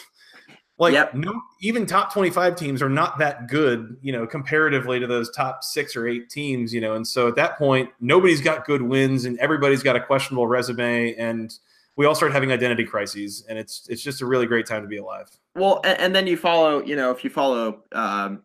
like 0.79 0.93
yep. 0.93 1.13
no 1.13 1.39
even 1.61 1.85
top 1.85 2.11
25 2.11 2.55
teams 2.55 2.81
are 2.81 2.89
not 2.89 3.19
that 3.19 3.47
good, 3.47 3.95
you 4.01 4.11
know, 4.11 4.25
comparatively 4.25 4.99
to 4.99 5.07
those 5.07 5.29
top 5.31 5.63
6 5.63 5.95
or 5.95 6.07
8 6.07 6.29
teams, 6.29 6.73
you 6.73 6.81
know. 6.81 6.95
And 6.95 7.07
so 7.07 7.27
at 7.27 7.35
that 7.35 7.57
point, 7.57 7.89
nobody's 7.99 8.41
got 8.41 8.65
good 8.65 8.81
wins 8.81 9.25
and 9.25 9.37
everybody's 9.39 9.83
got 9.83 9.95
a 9.95 9.99
questionable 9.99 10.47
resume 10.47 11.13
and 11.15 11.53
we 11.95 12.07
all 12.07 12.15
start 12.15 12.31
having 12.31 12.51
identity 12.51 12.85
crises 12.85 13.45
and 13.47 13.59
it's 13.59 13.87
it's 13.87 14.01
just 14.01 14.21
a 14.21 14.25
really 14.25 14.47
great 14.47 14.65
time 14.65 14.81
to 14.81 14.87
be 14.87 14.97
alive. 14.97 15.29
Well, 15.55 15.79
and, 15.83 15.99
and 15.99 16.15
then 16.15 16.25
you 16.25 16.37
follow, 16.37 16.83
you 16.83 16.95
know, 16.95 17.11
if 17.11 17.23
you 17.23 17.29
follow 17.29 17.83
um 17.91 18.43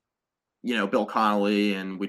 you 0.62 0.74
know, 0.74 0.86
Bill 0.86 1.06
Connelly 1.06 1.74
and 1.74 1.98
we 1.98 2.08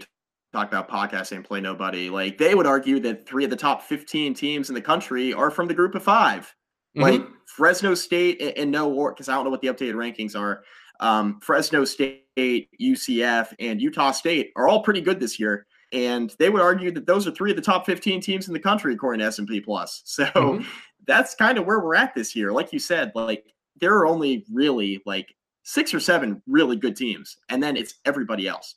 talk 0.51 0.67
about 0.67 0.89
podcasting, 0.89 1.45
play 1.45 1.61
nobody. 1.61 2.09
Like 2.09 2.37
they 2.37 2.55
would 2.55 2.65
argue 2.65 2.99
that 3.01 3.25
three 3.25 3.45
of 3.45 3.49
the 3.51 3.55
top 3.55 3.83
15 3.83 4.33
teams 4.33 4.69
in 4.69 4.75
the 4.75 4.81
country 4.81 5.33
are 5.33 5.51
from 5.51 5.67
the 5.67 5.73
group 5.73 5.95
of 5.95 6.03
5 6.03 6.53
mm-hmm. 6.97 7.01
Like 7.01 7.27
Fresno 7.45 7.93
State 7.95 8.41
and, 8.41 8.57
and 8.57 8.71
no 8.71 8.91
or 8.91 9.11
because 9.11 9.29
I 9.29 9.35
don't 9.35 9.43
know 9.43 9.49
what 9.49 9.61
the 9.61 9.67
updated 9.67 9.95
rankings 9.95 10.39
are. 10.39 10.63
Um, 10.99 11.39
Fresno 11.41 11.85
State, 11.85 12.25
UCF, 12.37 13.53
and 13.59 13.81
Utah 13.81 14.11
State 14.11 14.51
are 14.55 14.67
all 14.67 14.83
pretty 14.83 15.01
good 15.01 15.19
this 15.19 15.39
year. 15.39 15.65
And 15.91 16.33
they 16.37 16.49
would 16.49 16.61
argue 16.61 16.91
that 16.91 17.07
those 17.07 17.27
are 17.27 17.31
three 17.31 17.49
of 17.49 17.55
the 17.55 17.63
top 17.63 17.85
15 17.85 18.21
teams 18.21 18.47
in 18.47 18.53
the 18.53 18.59
country, 18.59 18.93
according 18.93 19.19
to 19.19 19.25
S&P 19.25 19.61
Plus. 19.61 20.03
So 20.05 20.25
mm-hmm. 20.25 20.67
that's 21.07 21.35
kind 21.35 21.57
of 21.57 21.65
where 21.65 21.79
we're 21.79 21.95
at 21.95 22.13
this 22.13 22.35
year. 22.35 22.51
Like 22.51 22.73
you 22.73 22.79
said, 22.79 23.11
like 23.15 23.45
there 23.79 23.95
are 23.95 24.05
only 24.05 24.45
really 24.51 25.01
like 25.05 25.33
six 25.63 25.93
or 25.93 25.99
seven 25.99 26.41
really 26.47 26.75
good 26.75 26.95
teams, 26.95 27.37
and 27.49 27.61
then 27.61 27.77
it's 27.77 27.95
everybody 28.05 28.47
else. 28.47 28.75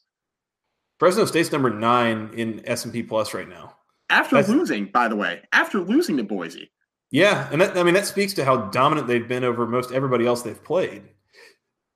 Fresno 0.99 1.25
State's 1.25 1.51
number 1.51 1.71
nine 1.71 2.31
in 2.35 2.63
S 2.67 2.85
and 2.85 2.93
P 2.93 3.03
Plus 3.03 3.35
right 3.35 3.49
now. 3.49 3.77
After 4.09 4.37
That's, 4.37 4.49
losing, 4.49 4.87
by 4.87 5.09
the 5.09 5.17
way, 5.17 5.43
after 5.53 5.81
losing 5.81 6.17
to 6.19 6.23
Boise. 6.23 6.71
Yeah, 7.13 7.47
and 7.53 7.61
that, 7.61 7.77
I 7.77 7.83
mean 7.83 7.93
that 7.95 8.07
speaks 8.07 8.33
to 8.35 8.45
how 8.45 8.57
dominant 8.71 9.07
they've 9.07 9.29
been 9.29 9.45
over 9.45 9.67
most 9.67 9.93
everybody 9.93 10.27
else 10.27 10.41
they've 10.41 10.65
played. 10.65 11.03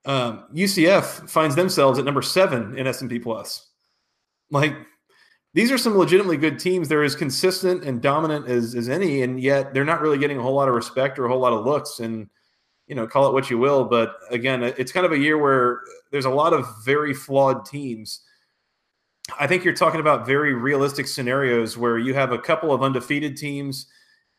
Um, 0.04 0.44
UCF 0.54 1.28
finds 1.28 1.56
themselves 1.56 1.98
at 1.98 2.04
number 2.04 2.22
seven 2.22 2.78
in 2.78 2.86
S 2.86 3.00
and 3.00 3.10
P 3.10 3.18
Plus. 3.18 3.70
Like 4.50 4.76
these 5.54 5.72
are 5.72 5.78
some 5.78 5.96
legitimately 5.96 6.36
good 6.36 6.58
teams. 6.58 6.86
They're 6.86 7.02
as 7.02 7.16
consistent 7.16 7.82
and 7.82 8.02
dominant 8.02 8.46
as, 8.46 8.74
as 8.74 8.90
any, 8.90 9.22
and 9.22 9.40
yet 9.40 9.72
they're 9.72 9.86
not 9.86 10.02
really 10.02 10.18
getting 10.18 10.36
a 10.36 10.42
whole 10.42 10.54
lot 10.54 10.68
of 10.68 10.74
respect 10.74 11.18
or 11.18 11.24
a 11.24 11.28
whole 11.30 11.40
lot 11.40 11.54
of 11.54 11.64
looks. 11.64 11.98
And 12.00 12.28
you 12.86 12.94
know, 12.94 13.06
call 13.06 13.26
it 13.26 13.32
what 13.32 13.48
you 13.48 13.56
will. 13.56 13.84
But 13.84 14.16
again, 14.30 14.62
it's 14.62 14.92
kind 14.92 15.06
of 15.06 15.12
a 15.12 15.18
year 15.18 15.38
where 15.38 15.80
there's 16.12 16.26
a 16.26 16.30
lot 16.30 16.52
of 16.52 16.66
very 16.84 17.14
flawed 17.14 17.64
teams. 17.64 18.20
I 19.40 19.46
think 19.46 19.64
you're 19.64 19.74
talking 19.74 19.98
about 19.98 20.26
very 20.26 20.52
realistic 20.52 21.08
scenarios 21.08 21.78
where 21.78 21.98
you 21.98 22.12
have 22.12 22.32
a 22.32 22.38
couple 22.38 22.70
of 22.70 22.82
undefeated 22.82 23.38
teams 23.38 23.86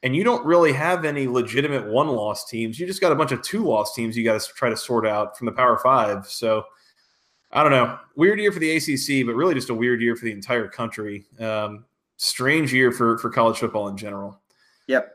and 0.04 0.16
you 0.16 0.24
don't 0.24 0.46
really 0.46 0.74
have 0.74 1.06
any 1.06 1.28
legitimate 1.28 1.88
one 1.88 2.08
loss 2.08 2.48
teams. 2.48 2.80
You 2.80 2.86
just 2.86 3.02
got 3.02 3.12
a 3.12 3.16
bunch 3.16 3.32
of 3.32 3.42
two 3.42 3.64
loss 3.64 3.96
teams 3.96 4.16
you 4.16 4.24
got 4.24 4.40
to 4.40 4.54
try 4.54 4.70
to 4.70 4.78
sort 4.78 5.08
out 5.08 5.38
from 5.38 5.46
the 5.46 5.52
Power 5.52 5.78
Five. 5.78 6.28
So 6.28 6.66
I 7.52 7.64
don't 7.64 7.72
know. 7.72 7.98
Weird 8.16 8.40
year 8.40 8.52
for 8.52 8.60
the 8.60 8.76
ACC, 8.76 9.26
but 9.26 9.36
really 9.36 9.54
just 9.54 9.70
a 9.70 9.74
weird 9.74 10.02
year 10.02 10.16
for 10.16 10.26
the 10.26 10.32
entire 10.32 10.68
country. 10.68 11.26
Um, 11.40 11.86
strange 12.18 12.74
year 12.74 12.92
for, 12.92 13.18
for 13.18 13.30
college 13.30 13.58
football 13.58 13.88
in 13.88 13.98
general. 13.98 14.40
Yep. 14.88 15.14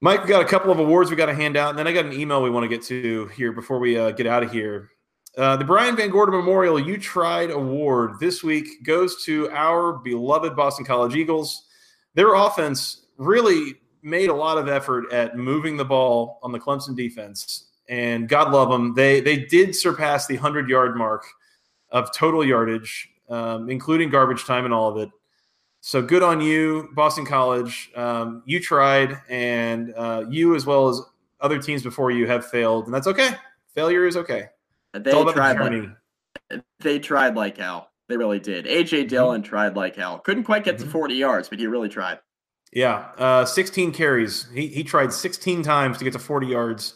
Mike, 0.00 0.22
we 0.22 0.28
got 0.28 0.42
a 0.42 0.48
couple 0.48 0.70
of 0.70 0.78
awards 0.78 1.10
we 1.10 1.16
got 1.16 1.26
to 1.26 1.34
hand 1.34 1.56
out, 1.56 1.70
and 1.70 1.78
then 1.78 1.86
I 1.86 1.92
got 1.92 2.04
an 2.04 2.12
email 2.12 2.42
we 2.42 2.50
want 2.50 2.64
to 2.64 2.68
get 2.68 2.84
to 2.86 3.26
here 3.28 3.52
before 3.52 3.78
we 3.78 3.98
uh, 3.98 4.10
get 4.10 4.26
out 4.26 4.42
of 4.42 4.52
here. 4.52 4.90
Uh, 5.36 5.56
the 5.56 5.64
Brian 5.64 5.96
VanGorder 5.96 6.30
Memorial 6.30 6.78
You 6.78 6.98
Tried 6.98 7.50
Award 7.50 8.20
this 8.20 8.42
week 8.42 8.84
goes 8.84 9.22
to 9.24 9.50
our 9.50 9.94
beloved 9.94 10.54
Boston 10.54 10.84
College 10.84 11.14
Eagles. 11.14 11.64
Their 12.14 12.34
offense 12.34 13.06
really 13.18 13.76
made 14.06 14.30
a 14.30 14.34
lot 14.34 14.56
of 14.56 14.68
effort 14.68 15.12
at 15.12 15.36
moving 15.36 15.76
the 15.76 15.84
ball 15.84 16.38
on 16.42 16.52
the 16.52 16.60
Clemson 16.60 16.96
defense, 16.96 17.66
and 17.88 18.28
God 18.28 18.52
love 18.52 18.70
them, 18.70 18.94
they 18.94 19.20
they 19.20 19.36
did 19.36 19.74
surpass 19.74 20.26
the 20.26 20.36
hundred 20.36 20.68
yard 20.68 20.96
mark 20.96 21.26
of 21.90 22.14
total 22.14 22.44
yardage, 22.44 23.08
um, 23.28 23.68
including 23.68 24.08
garbage 24.08 24.44
time 24.44 24.64
and 24.64 24.72
all 24.72 24.88
of 24.88 24.96
it. 24.96 25.10
So 25.80 26.00
good 26.00 26.22
on 26.22 26.40
you, 26.40 26.88
Boston 26.94 27.26
College. 27.26 27.90
Um, 27.96 28.42
you 28.46 28.60
tried, 28.60 29.18
and 29.28 29.92
uh, 29.96 30.24
you 30.28 30.54
as 30.54 30.66
well 30.66 30.88
as 30.88 31.00
other 31.40 31.60
teams 31.60 31.82
before 31.82 32.10
you 32.10 32.26
have 32.26 32.46
failed, 32.46 32.86
and 32.86 32.94
that's 32.94 33.06
okay. 33.08 33.30
Failure 33.74 34.06
is 34.06 34.16
okay. 34.16 34.46
They 34.94 35.10
tried. 35.10 35.58
The 35.58 35.94
like, 36.50 36.64
they 36.80 36.98
tried 36.98 37.34
like 37.34 37.58
hell. 37.58 37.90
They 38.08 38.16
really 38.16 38.38
did. 38.38 38.66
AJ. 38.66 39.08
Dillon 39.08 39.42
mm-hmm. 39.42 39.48
tried 39.48 39.76
like 39.76 39.96
hell. 39.96 40.20
Couldn't 40.20 40.44
quite 40.44 40.64
get 40.64 40.76
mm-hmm. 40.76 40.86
to 40.86 40.90
40 40.90 41.14
yards, 41.14 41.48
but 41.48 41.58
he 41.58 41.66
really 41.66 41.88
tried. 41.88 42.20
Yeah, 42.72 43.08
uh, 43.16 43.44
16 43.44 43.92
carries. 43.92 44.46
He 44.52 44.66
he 44.68 44.84
tried 44.84 45.12
16 45.12 45.62
times 45.62 45.98
to 45.98 46.04
get 46.04 46.12
to 46.12 46.18
40 46.18 46.46
yards. 46.46 46.94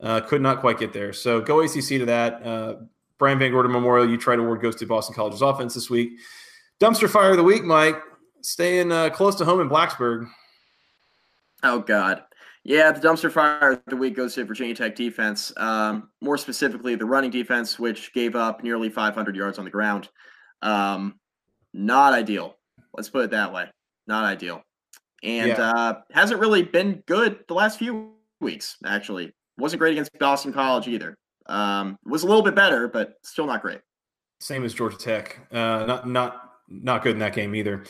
Uh, 0.00 0.20
could 0.20 0.40
not 0.40 0.60
quite 0.60 0.78
get 0.78 0.92
there. 0.92 1.12
So 1.12 1.40
go 1.40 1.60
ACC 1.60 1.88
to 1.88 2.06
that. 2.06 2.46
Uh, 2.46 2.74
Brian 3.18 3.38
VanGorder 3.38 3.70
Memorial. 3.70 4.08
You 4.08 4.16
tried 4.16 4.38
award 4.38 4.62
goes 4.62 4.76
to 4.76 4.86
Boston 4.86 5.14
College's 5.14 5.42
offense 5.42 5.74
this 5.74 5.90
week. 5.90 6.12
Dumpster 6.80 7.10
fire 7.10 7.32
of 7.32 7.36
the 7.36 7.42
week, 7.42 7.64
Mike 7.64 8.00
staying 8.42 8.92
uh, 8.92 9.10
close 9.10 9.34
to 9.36 9.44
home 9.44 9.60
in 9.60 9.68
Blacksburg. 9.68 10.28
Oh 11.62 11.80
God, 11.80 12.22
Yeah, 12.62 12.92
the 12.92 13.00
dumpster 13.00 13.30
fire 13.30 13.72
of 13.72 13.82
the 13.86 13.96
week 13.96 14.14
goes 14.14 14.34
to 14.34 14.44
Virginia 14.44 14.74
Tech 14.74 14.94
defense. 14.94 15.52
Um, 15.56 16.10
more 16.20 16.38
specifically, 16.38 16.94
the 16.94 17.04
running 17.04 17.30
defense, 17.30 17.78
which 17.78 18.12
gave 18.12 18.36
up 18.36 18.62
nearly 18.62 18.88
500 18.88 19.34
yards 19.34 19.58
on 19.58 19.64
the 19.64 19.70
ground. 19.70 20.08
Um, 20.62 21.18
not 21.74 22.12
ideal. 22.12 22.56
Let's 22.94 23.08
put 23.08 23.24
it 23.24 23.30
that 23.32 23.52
way. 23.52 23.66
Not 24.06 24.24
ideal. 24.24 24.62
And 25.22 25.48
yeah. 25.48 25.70
uh, 25.70 26.00
hasn't 26.12 26.40
really 26.40 26.62
been 26.62 27.02
good 27.06 27.40
the 27.48 27.54
last 27.54 27.78
few 27.78 28.12
weeks, 28.40 28.76
actually. 28.84 29.32
Wasn't 29.56 29.80
great 29.80 29.92
against 29.92 30.16
Boston 30.18 30.52
College 30.52 30.86
either. 30.88 31.16
Um, 31.46 31.98
was 32.04 32.22
a 32.22 32.26
little 32.26 32.42
bit 32.42 32.54
better, 32.54 32.88
but 32.88 33.14
still 33.22 33.46
not 33.46 33.62
great. 33.62 33.80
Same 34.40 34.64
as 34.64 34.74
Georgia 34.74 34.96
Tech. 34.96 35.40
Uh, 35.50 35.84
not 35.86 36.08
not 36.08 36.50
not 36.68 37.02
good 37.02 37.12
in 37.12 37.18
that 37.18 37.34
game 37.34 37.54
either. 37.54 37.84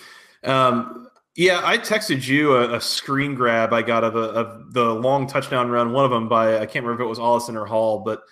Um, 0.44 1.08
yeah, 1.34 1.60
I 1.62 1.78
texted 1.78 2.26
you 2.26 2.56
a, 2.56 2.76
a, 2.76 2.80
screen 2.80 3.34
grab 3.34 3.72
I 3.72 3.82
got 3.82 4.02
of, 4.02 4.16
a, 4.16 4.18
of 4.18 4.72
the 4.72 4.92
long 4.94 5.26
touchdown 5.26 5.70
run. 5.70 5.92
One 5.92 6.04
of 6.04 6.10
them 6.10 6.28
by 6.28 6.56
I 6.56 6.66
can't 6.66 6.84
remember 6.84 7.02
if 7.02 7.06
it 7.06 7.08
was 7.08 7.18
Ollison 7.18 7.54
or 7.54 7.66
Hall, 7.66 8.00
but 8.00 8.22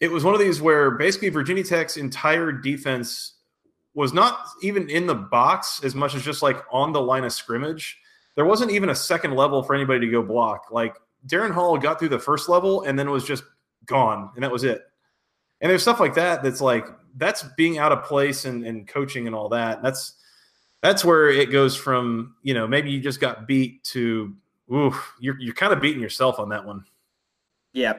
it 0.00 0.10
was 0.10 0.24
one 0.24 0.34
of 0.34 0.40
these 0.40 0.60
where 0.60 0.92
basically 0.92 1.28
Virginia 1.28 1.64
Tech's 1.64 1.96
entire 1.96 2.52
defense 2.52 3.34
was 3.94 4.12
not 4.12 4.38
even 4.62 4.88
in 4.88 5.06
the 5.06 5.14
box 5.14 5.80
as 5.82 5.94
much 5.94 6.14
as 6.14 6.22
just 6.22 6.42
like 6.42 6.62
on 6.70 6.92
the 6.92 7.00
line 7.00 7.24
of 7.24 7.32
scrimmage. 7.32 7.98
There 8.36 8.44
wasn't 8.44 8.70
even 8.70 8.90
a 8.90 8.94
second 8.94 9.34
level 9.34 9.62
for 9.62 9.74
anybody 9.74 10.00
to 10.00 10.12
go 10.12 10.22
block. 10.22 10.66
Like 10.70 10.96
Darrin 11.26 11.52
Hall 11.52 11.76
got 11.76 11.98
through 11.98 12.10
the 12.10 12.18
first 12.18 12.48
level 12.48 12.82
and 12.82 12.98
then 12.98 13.10
was 13.10 13.24
just 13.24 13.44
gone, 13.86 14.30
and 14.34 14.44
that 14.44 14.50
was 14.50 14.64
it. 14.64 14.82
And 15.60 15.70
there's 15.70 15.82
stuff 15.82 16.00
like 16.00 16.14
that 16.14 16.42
that's 16.42 16.60
like 16.60 16.86
that's 17.16 17.42
being 17.56 17.78
out 17.78 17.92
of 17.92 18.04
place 18.04 18.44
and, 18.44 18.64
and 18.64 18.86
coaching 18.88 19.26
and 19.26 19.34
all 19.34 19.48
that. 19.50 19.82
That's 19.82 20.14
that's 20.82 21.04
where 21.04 21.28
it 21.28 21.50
goes 21.50 21.76
from 21.76 22.34
you 22.42 22.54
know 22.54 22.66
maybe 22.66 22.90
you 22.90 23.00
just 23.00 23.20
got 23.20 23.46
beat 23.46 23.84
to 23.84 24.34
oof 24.72 25.14
you're 25.20 25.38
you're 25.38 25.54
kind 25.54 25.72
of 25.72 25.80
beating 25.80 26.02
yourself 26.02 26.38
on 26.38 26.48
that 26.50 26.64
one. 26.64 26.84
Yeah, 27.72 27.98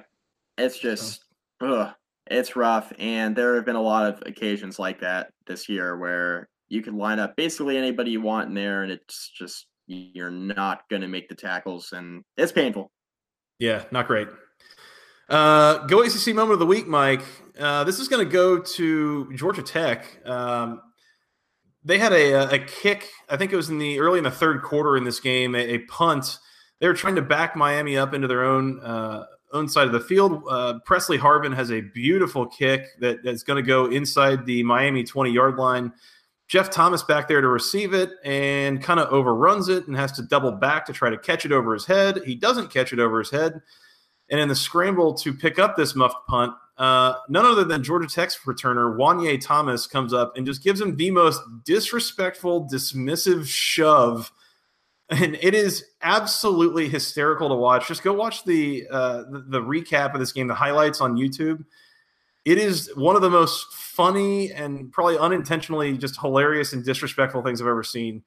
it's 0.57 0.79
just 0.79 1.25
ugh, 1.61 1.93
it's 2.27 2.55
rough, 2.55 2.91
and 2.97 3.35
there 3.35 3.55
have 3.55 3.65
been 3.65 3.75
a 3.75 3.81
lot 3.81 4.07
of 4.07 4.23
occasions 4.25 4.79
like 4.79 4.99
that 5.01 5.31
this 5.45 5.69
year 5.69 5.97
where 5.97 6.49
you 6.69 6.81
can 6.81 6.97
line 6.97 7.19
up 7.19 7.35
basically 7.35 7.77
anybody 7.77 8.11
you 8.11 8.21
want 8.21 8.49
in 8.49 8.55
there, 8.55 8.83
and 8.83 8.91
it's 8.91 9.29
just 9.29 9.67
you're 9.91 10.31
not 10.31 10.87
going 10.89 11.01
to 11.01 11.07
make 11.07 11.29
the 11.29 11.35
tackles, 11.35 11.91
and 11.93 12.23
it's 12.37 12.51
painful. 12.51 12.91
Yeah, 13.59 13.83
not 13.91 14.07
great. 14.07 14.27
Uh, 15.29 15.85
go 15.87 16.01
ACC 16.01 16.35
moment 16.35 16.53
of 16.53 16.59
the 16.59 16.65
week, 16.65 16.87
Mike. 16.87 17.23
Uh, 17.57 17.83
this 17.83 17.99
is 17.99 18.07
going 18.07 18.25
to 18.25 18.31
go 18.31 18.59
to 18.59 19.31
Georgia 19.35 19.61
Tech. 19.61 20.25
Um, 20.25 20.81
they 21.83 21.97
had 21.97 22.11
a, 22.13 22.55
a 22.55 22.59
kick. 22.59 23.09
I 23.29 23.37
think 23.37 23.53
it 23.53 23.55
was 23.55 23.69
in 23.69 23.77
the 23.77 23.99
early 23.99 24.17
in 24.17 24.23
the 24.23 24.31
third 24.31 24.61
quarter 24.61 24.97
in 24.97 25.03
this 25.03 25.19
game, 25.19 25.55
a, 25.55 25.59
a 25.59 25.77
punt. 25.79 26.37
They 26.79 26.87
were 26.87 26.93
trying 26.93 27.15
to 27.15 27.21
back 27.21 27.55
Miami 27.55 27.97
up 27.97 28.13
into 28.13 28.27
their 28.27 28.43
own 28.43 28.79
uh, 28.81 29.25
own 29.53 29.67
side 29.67 29.87
of 29.87 29.93
the 29.93 29.99
field. 29.99 30.43
Uh, 30.49 30.79
Pressley 30.85 31.17
Harvin 31.17 31.55
has 31.55 31.71
a 31.71 31.81
beautiful 31.81 32.45
kick 32.45 32.87
that, 32.99 33.23
that's 33.23 33.43
going 33.43 33.61
to 33.61 33.67
go 33.67 33.85
inside 33.85 34.45
the 34.45 34.63
Miami 34.63 35.03
20 35.03 35.31
yard 35.31 35.57
line. 35.57 35.91
Jeff 36.51 36.69
Thomas 36.69 37.01
back 37.01 37.29
there 37.29 37.39
to 37.39 37.47
receive 37.47 37.93
it 37.93 38.11
and 38.25 38.83
kind 38.83 38.99
of 38.99 39.07
overruns 39.13 39.69
it 39.69 39.87
and 39.87 39.95
has 39.95 40.11
to 40.11 40.21
double 40.21 40.51
back 40.51 40.85
to 40.85 40.91
try 40.91 41.09
to 41.09 41.17
catch 41.17 41.45
it 41.45 41.53
over 41.53 41.73
his 41.73 41.85
head. 41.85 42.19
He 42.25 42.35
doesn't 42.35 42.73
catch 42.73 42.91
it 42.91 42.99
over 42.99 43.19
his 43.19 43.29
head. 43.29 43.61
And 44.29 44.37
in 44.37 44.49
the 44.49 44.55
scramble 44.55 45.13
to 45.13 45.33
pick 45.33 45.59
up 45.59 45.77
this 45.77 45.95
muffed 45.95 46.27
punt, 46.27 46.51
uh, 46.77 47.13
none 47.29 47.45
other 47.45 47.63
than 47.63 47.83
Georgia 47.83 48.05
Tech's 48.05 48.37
returner, 48.39 48.97
Juanyeh 48.97 49.39
Thomas, 49.39 49.87
comes 49.87 50.13
up 50.13 50.35
and 50.35 50.45
just 50.45 50.61
gives 50.61 50.81
him 50.81 50.97
the 50.97 51.09
most 51.09 51.41
disrespectful, 51.63 52.67
dismissive 52.69 53.47
shove. 53.47 54.29
And 55.09 55.37
it 55.41 55.55
is 55.55 55.85
absolutely 56.01 56.89
hysterical 56.89 57.47
to 57.47 57.55
watch. 57.55 57.87
Just 57.87 58.03
go 58.03 58.11
watch 58.11 58.43
the, 58.43 58.89
uh, 58.91 59.23
the 59.29 59.61
recap 59.61 60.13
of 60.13 60.19
this 60.19 60.33
game, 60.33 60.47
the 60.47 60.55
highlights 60.55 60.99
on 60.99 61.15
YouTube. 61.15 61.63
It 62.45 62.57
is 62.57 62.91
one 62.95 63.15
of 63.15 63.21
the 63.21 63.29
most 63.29 63.73
funny 63.73 64.51
and 64.51 64.91
probably 64.91 65.17
unintentionally 65.17 65.97
just 65.97 66.19
hilarious 66.19 66.73
and 66.73 66.83
disrespectful 66.83 67.43
things 67.43 67.61
I've 67.61 67.67
ever 67.67 67.83
seen. 67.83 68.23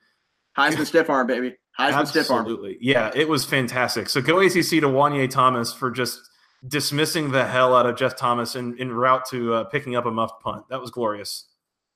Heisman 0.57 0.87
stiff 0.87 1.11
arm, 1.11 1.27
baby. 1.27 1.57
Heisman 1.79 1.93
Absolutely. 1.93 2.11
stiff 2.11 2.31
arm. 2.31 2.41
Absolutely. 2.43 2.79
Yeah, 2.81 3.11
it 3.15 3.29
was 3.29 3.45
fantastic. 3.45 4.09
So 4.09 4.21
go 4.21 4.39
ACC 4.39 4.53
to 4.53 4.89
Juanyeh 4.89 5.31
Thomas 5.31 5.73
for 5.73 5.91
just– 5.91 6.21
dismissing 6.67 7.31
the 7.31 7.47
hell 7.47 7.75
out 7.75 7.87
of 7.87 7.97
Jeff 7.97 8.17
Thomas 8.17 8.57
in, 8.57 8.77
in 8.79 8.93
route 8.93 9.25
to 9.27 9.55
uh, 9.55 9.65
picking 9.65 9.97
up 9.97 10.07
a 10.07 10.11
muffed 10.11 10.43
punt. 10.43 10.65
That 10.71 10.81
was 10.81 10.91
glorious. 10.91 11.47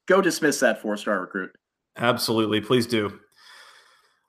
Go 0.07 0.21
dismiss 0.21 0.61
that 0.61 0.81
four 0.81 0.97
star 0.97 1.21
recruit. 1.21 1.51
Absolutely. 1.97 2.61
Please 2.61 2.87
do. 2.87 3.19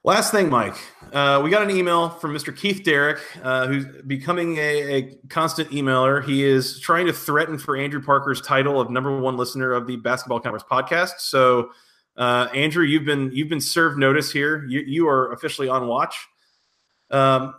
Last 0.06 0.32
thing, 0.32 0.50
Mike. 0.50 0.76
Uh, 1.12 1.41
we 1.43 1.50
got 1.50 1.62
an 1.62 1.70
email 1.70 2.10
from 2.10 2.34
Mr. 2.34 2.56
Keith 2.56 2.84
Derrick, 2.84 3.20
uh, 3.43 3.68
who's 3.68 3.86
becoming 4.04 4.56
a, 4.56 4.93
a, 4.95 5.16
constant 5.28 5.70
emailer. 5.72 6.24
He 6.24 6.45
is 6.45 6.80
trying 6.80 7.06
to 7.08 7.14
threaten 7.14 7.58
for 7.58 7.76
Andrew 7.76 8.02
Parker's 8.02 8.39
title 8.39 8.80
of 8.80 8.89
number 8.89 9.20
one 9.20 9.36
listener 9.36 9.74
of 9.74 9.88
the 9.88 9.97
Basketball 9.97 10.39
Conference 10.39 10.64
podcast. 10.72 11.20
So, 11.20 11.72
uh, 12.16 12.47
Andrew, 12.54 12.86
you've 12.86 13.04
been 13.04 13.30
you've 13.34 13.50
been 13.50 13.60
served 13.60 13.97
notice 13.97 14.32
here. 14.32 14.66
You, 14.68 14.80
you 14.80 15.08
are 15.10 15.34
officially 15.34 15.68
on 15.68 15.88
watch. 15.88 16.28
Um, 17.12 17.56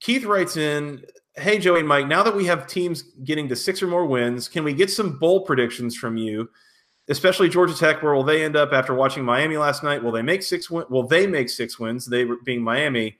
Keith 0.00 0.24
writes 0.24 0.56
in 0.56 1.04
hey, 1.36 1.58
Joey 1.58 1.80
and 1.80 1.88
Mike, 1.88 2.08
now 2.08 2.22
that 2.22 2.34
we 2.34 2.46
have 2.46 2.66
teams 2.66 3.02
getting 3.22 3.48
to 3.48 3.56
six 3.56 3.82
or 3.82 3.86
more 3.86 4.06
wins, 4.06 4.48
can 4.48 4.64
we 4.64 4.72
get 4.72 4.90
some 4.90 5.18
bowl 5.18 5.42
predictions 5.42 5.94
from 5.94 6.16
you? 6.16 6.48
Especially 7.08 7.48
Georgia 7.48 7.74
Tech, 7.74 8.02
where 8.02 8.14
will 8.14 8.24
they 8.24 8.44
end 8.44 8.56
up 8.56 8.72
after 8.72 8.92
watching 8.92 9.24
Miami 9.24 9.56
last 9.56 9.84
night? 9.84 10.02
Will 10.02 10.10
they 10.10 10.22
make 10.22 10.42
six? 10.42 10.68
Win- 10.68 10.86
will 10.90 11.06
they 11.06 11.26
make 11.26 11.48
six 11.48 11.78
wins? 11.78 12.06
They 12.06 12.26
being 12.44 12.62
Miami. 12.62 13.18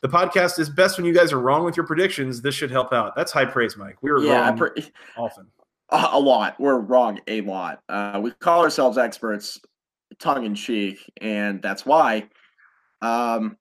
The 0.00 0.08
podcast 0.08 0.58
is 0.58 0.70
best 0.70 0.96
when 0.96 1.04
you 1.04 1.12
guys 1.12 1.32
are 1.32 1.40
wrong 1.40 1.64
with 1.64 1.76
your 1.76 1.86
predictions. 1.86 2.40
This 2.40 2.54
should 2.54 2.70
help 2.70 2.92
out. 2.92 3.16
That's 3.16 3.32
high 3.32 3.44
praise, 3.44 3.76
Mike. 3.76 3.96
We 4.00 4.10
were 4.10 4.20
yeah, 4.20 4.48
wrong 4.48 4.56
pre- 4.56 4.92
often. 5.16 5.46
A 5.90 6.18
lot. 6.18 6.58
We're 6.60 6.78
wrong 6.78 7.18
a 7.26 7.40
lot. 7.40 7.82
Uh, 7.88 8.20
we 8.22 8.30
call 8.32 8.62
ourselves 8.62 8.98
experts, 8.98 9.58
tongue 10.18 10.44
in 10.44 10.54
cheek, 10.54 10.98
and 11.20 11.60
that's 11.62 11.84
why. 11.84 12.28
Um, 13.00 13.56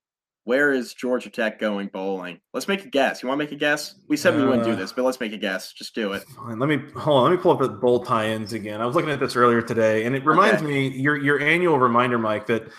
where 0.48 0.72
is 0.72 0.94
Georgia 0.94 1.30
Tech 1.30 1.60
going 1.60 1.90
bowling? 1.90 2.40
Let's 2.54 2.70
make 2.70 2.86
a 2.86 2.88
guess. 2.88 3.22
You 3.22 3.28
want 3.28 3.38
to 3.38 3.44
make 3.44 3.52
a 3.52 3.58
guess? 3.58 3.96
We 4.08 4.16
said 4.16 4.34
we 4.34 4.46
wouldn't 4.46 4.64
do 4.64 4.72
uh, 4.72 4.76
this, 4.76 4.94
but 4.94 5.04
let's 5.04 5.20
make 5.20 5.34
a 5.34 5.38
guess. 5.38 5.74
Just 5.74 5.94
do 5.94 6.14
it. 6.14 6.24
Fine. 6.24 6.58
Let 6.58 6.70
me 6.70 6.78
hold 6.96 7.18
on. 7.18 7.30
Let 7.30 7.38
me 7.38 7.44
pull 7.44 7.52
up 7.52 7.60
the 7.60 7.68
bowl 7.68 8.06
tie-ins 8.06 8.54
again. 8.54 8.80
I 8.80 8.86
was 8.86 8.96
looking 8.96 9.12
at 9.12 9.20
this 9.20 9.36
earlier 9.36 9.62
today, 9.62 10.06
and 10.06 10.16
it 10.16 10.26
reminds 10.26 10.62
okay. 10.62 10.72
me 10.72 10.88
your 10.88 11.18
your 11.18 11.42
annual 11.42 11.78
reminder, 11.78 12.18
Mike, 12.18 12.48
that 12.48 12.70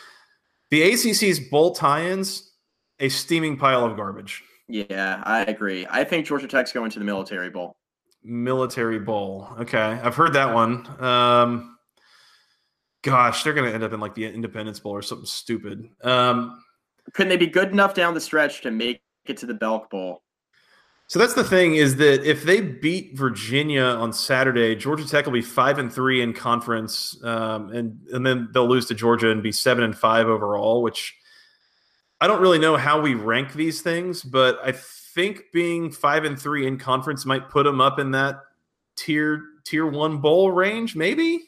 the 0.71 0.81
ACC's 0.81 1.41
bowl 1.51 1.75
tie-ins 1.75 2.51
a 3.01 3.11
steaming 3.11 3.59
pile 3.59 3.85
of 3.85 3.99
garbage. 3.99 4.43
Yeah, 4.67 5.23
I 5.27 5.43
agree. 5.43 5.87
I 5.91 6.05
think 6.05 6.25
Georgia 6.25 6.49
Tech's 6.49 6.73
going 6.73 6.91
to 6.93 6.99
the 6.99 7.05
Military 7.05 7.51
Bowl. 7.51 7.77
Military 8.25 8.99
Bowl. 8.99 9.47
Okay, 9.61 9.79
I've 9.79 10.15
heard 10.15 10.33
that 10.33 10.55
one. 10.55 10.87
Um, 11.05 11.77
gosh, 13.03 13.45
they're 13.45 13.53
going 13.53 13.69
to 13.69 13.75
end 13.75 13.85
up 13.85 13.93
in 13.93 14.01
like 14.01 14.15
the 14.15 14.25
Independence 14.25 14.81
Bowl 14.81 14.93
or 14.93 15.03
something 15.03 15.27
stupid. 15.27 15.91
Um, 16.03 16.63
couldn't 17.13 17.31
they 17.31 17.37
be 17.37 17.47
good 17.47 17.71
enough 17.71 17.95
down 17.95 18.15
the 18.15 18.21
stretch 18.21 18.63
to 18.63 18.71
make 18.71 19.01
it 19.27 19.37
to 19.39 19.47
the 19.47 19.55
Belk 19.55 19.91
Bowl? 19.91 20.23
So 21.09 21.19
that's 21.19 21.33
the 21.33 21.45
thing 21.45 21.77
is 21.77 21.97
that 21.97 22.23
if 22.29 22.45
they 22.45 22.61
beat 22.61 23.17
Virginia 23.17 23.83
on 23.83 24.13
Saturday, 24.13 24.77
Georgia 24.77 25.09
Tech 25.09 25.25
will 25.25 25.33
be 25.33 25.41
five 25.41 25.79
and 25.79 25.91
three 25.91 26.21
in 26.21 26.35
conference, 26.35 27.19
um, 27.25 27.71
and 27.71 27.99
and 28.13 28.27
then 28.27 28.51
they'll 28.53 28.69
lose 28.69 28.87
to 28.87 28.95
Georgia 28.95 29.31
and 29.31 29.43
be 29.43 29.51
seven 29.51 29.85
and 29.85 29.97
five 29.97 30.27
overall. 30.27 30.83
Which 30.83 31.17
I 32.21 32.27
don't 32.27 32.43
really 32.43 32.59
know 32.59 32.77
how 32.77 33.01
we 33.01 33.15
rank 33.15 33.55
these 33.55 33.81
things, 33.81 34.23
but 34.23 34.59
I 34.63 34.73
think 34.73 35.45
being 35.51 35.91
five 35.91 36.25
and 36.25 36.39
three 36.39 36.67
in 36.67 36.79
conference 36.79 37.25
might 37.25 37.49
put 37.49 37.65
them 37.65 37.81
up 37.81 37.99
in 37.99 38.11
that 38.11 38.41
tier 38.95 39.43
tier 39.65 39.87
one 39.87 40.19
bowl 40.19 40.53
range, 40.53 40.95
maybe. 40.95 41.41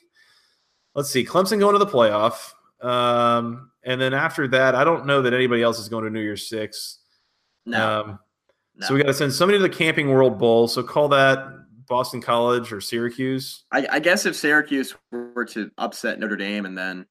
Let's 0.95 1.11
see, 1.11 1.24
Clemson 1.24 1.59
going 1.59 1.74
to 1.74 1.78
the 1.78 1.87
playoff. 1.87 2.53
Um, 2.81 3.70
and 3.85 4.01
then 4.01 4.15
after 4.15 4.48
that, 4.48 4.74
I 4.74 4.85
don't 4.85 5.07
know 5.07 5.23
that 5.23 5.32
anybody 5.32 5.62
else 5.62 5.78
is 5.78 5.89
going 5.89 6.05
to 6.05 6.11
New 6.11 6.20
Year's 6.20 6.48
Six. 6.48 6.98
No. 7.66 8.01
Um, 8.01 8.19
no. 8.77 8.86
So 8.86 8.94
we 8.94 9.01
got 9.01 9.09
to 9.09 9.15
send 9.15 9.32
somebody 9.32 9.59
to 9.59 9.62
the 9.62 9.69
Camping 9.69 10.11
World 10.11 10.39
Bowl. 10.39 10.69
So 10.69 10.82
call 10.82 11.09
that 11.09 11.47
Boston 11.89 12.20
College 12.20 12.73
or 12.73 12.81
Syracuse. 12.81 13.65
I, 13.73 13.86
I 13.90 13.98
guess 13.98 14.27
if 14.27 14.36
Syracuse 14.36 14.94
were 15.11 15.44
to 15.47 15.70
upset 15.78 16.19
Notre 16.19 16.36
Dame 16.36 16.66
and 16.66 16.77
then 16.77 17.07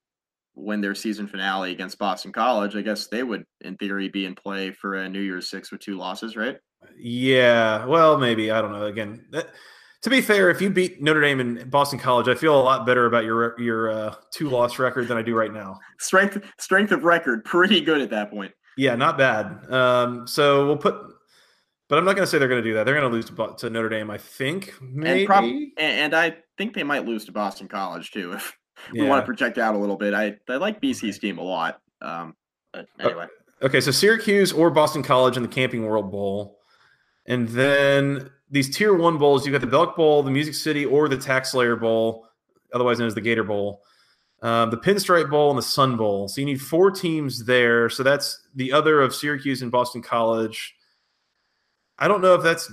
win 0.56 0.82
their 0.82 0.96
season 0.96 1.28
finale 1.28 1.72
against 1.72 1.98
Boston 1.98 2.32
College, 2.32 2.76
I 2.76 2.82
guess 2.82 3.08
they 3.08 3.24
would, 3.24 3.46
in 3.62 3.76
theory, 3.78 4.10
be 4.10 4.26
in 4.26 4.36
play 4.36 4.72
for 4.72 4.96
a 4.96 5.10
New 5.10 5.22
Year's 5.22 5.50
Six 5.50 5.72
with 5.72 5.82
two 5.82 5.98
losses, 5.98 6.36
right? 6.36 6.58
Yeah. 6.98 7.86
Well, 7.86 8.18
maybe. 8.18 8.52
I 8.52 8.62
don't 8.62 8.72
know. 8.72 8.86
Again, 8.86 9.26
that, 9.32 9.50
to 10.02 10.10
be 10.10 10.22
fair, 10.22 10.50
if 10.50 10.62
you 10.62 10.70
beat 10.70 11.02
Notre 11.02 11.22
Dame 11.22 11.40
and 11.40 11.70
Boston 11.70 12.00
College, 12.00 12.28
I 12.30 12.36
feel 12.36 12.60
a 12.60 12.62
lot 12.62 12.86
better 12.86 13.06
about 13.06 13.26
your 13.26 13.60
your 13.60 13.92
uh, 13.92 14.16
two 14.32 14.50
loss 14.50 14.80
record 14.80 15.08
than 15.08 15.18
I 15.18 15.22
do 15.22 15.36
right 15.36 15.54
now. 15.54 15.80
Strength 16.00 16.44
strength 16.58 16.92
of 16.92 17.04
record, 17.04 17.44
pretty 17.44 17.82
good 17.82 18.02
at 18.02 18.10
that 18.12 18.32
point. 18.32 18.54
Yeah, 18.78 18.96
not 18.96 19.18
bad. 19.18 19.70
Um, 19.70 20.26
so 20.26 20.66
we'll 20.66 20.78
put, 20.78 20.96
but 21.90 21.98
I'm 21.98 22.06
not 22.06 22.16
going 22.16 22.24
to 22.26 22.28
say 22.28 22.38
they're 22.38 22.48
going 22.48 22.64
to 22.64 22.70
do 22.70 22.76
that. 22.76 22.86
They're 22.86 22.96
going 22.96 23.10
to 23.10 23.14
lose 23.14 23.26
to, 23.26 23.56
to, 23.58 23.70
Notre 23.70 23.90
Dame, 23.90 24.10
I 24.10 24.18
think. 24.18 24.74
Maybe, 24.82 25.20
and, 25.20 25.28
prob- 25.28 25.52
and, 25.78 26.16
I 26.16 26.38
think 26.58 26.76
they 26.76 26.84
might 26.84 27.06
lose 27.06 27.26
to 27.26 27.34
Boston 27.34 27.68
College 27.68 28.12
too. 28.12 28.32
If 28.32 28.58
we 28.94 29.02
yeah. 29.02 29.10
want 29.10 29.22
to 29.22 29.26
project 29.26 29.58
out 29.58 29.76
a 29.76 29.78
little 29.78 29.98
bit, 29.98 30.14
I 30.14 30.38
I 30.48 30.56
like 30.56 30.82
BC's 30.82 31.20
team 31.20 31.40
a 31.40 31.44
lot. 31.44 31.82
Um, 32.02 32.36
but 32.72 32.88
anyway. 33.00 33.28
Okay, 33.62 33.82
so 33.82 33.92
Syracuse 33.92 34.54
or 34.54 34.70
Boston 34.70 35.04
College 35.04 35.36
in 35.36 35.44
the 35.44 35.50
Camping 35.50 35.86
World 35.86 36.10
Bowl. 36.10 36.59
And 37.30 37.48
then 37.48 38.32
these 38.50 38.76
tier 38.76 38.94
one 38.94 39.18
bowls, 39.18 39.46
you've 39.46 39.54
got 39.54 39.62
the 39.62 39.68
Belk 39.68 39.96
Bowl, 39.96 40.24
the 40.24 40.32
Music 40.32 40.56
City, 40.56 40.86
or 40.86 41.08
the 41.08 41.16
TaxSlayer 41.16 41.80
Bowl, 41.80 42.28
otherwise 42.74 42.98
known 42.98 43.08
as 43.08 43.16
the 43.16 43.22
Gator 43.22 43.44
Bowl, 43.44 43.84
um, 44.42 44.72
the 44.72 44.78
Pinstripe 44.78 45.30
Bowl, 45.30 45.52
and 45.52 45.58
the 45.58 45.64
Sun 45.64 45.96
Bowl. 45.96 46.28
So 46.28 46.42
you 46.42 46.46
need 46.46 46.60
four 46.60 46.90
teams 46.90 47.46
there. 47.46 47.88
So 47.88 48.02
that's 48.02 48.42
the 48.56 48.74
other 48.74 49.00
of 49.02 49.14
Syracuse 49.14 49.62
and 49.62 49.72
Boston 49.72 50.02
College. 50.02 50.76
I 52.00 52.08
don't 52.08 52.22
know 52.22 52.34
if 52.34 52.42
that's 52.42 52.72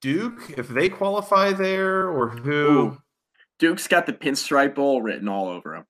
Duke, 0.00 0.54
if 0.56 0.68
they 0.68 0.88
qualify 0.88 1.52
there, 1.52 2.08
or 2.08 2.30
who. 2.30 2.52
Ooh. 2.52 3.02
Duke's 3.58 3.86
got 3.86 4.06
the 4.06 4.14
Pinstripe 4.14 4.74
Bowl 4.74 5.02
written 5.02 5.28
all 5.28 5.48
over 5.48 5.72
them. 5.72 5.84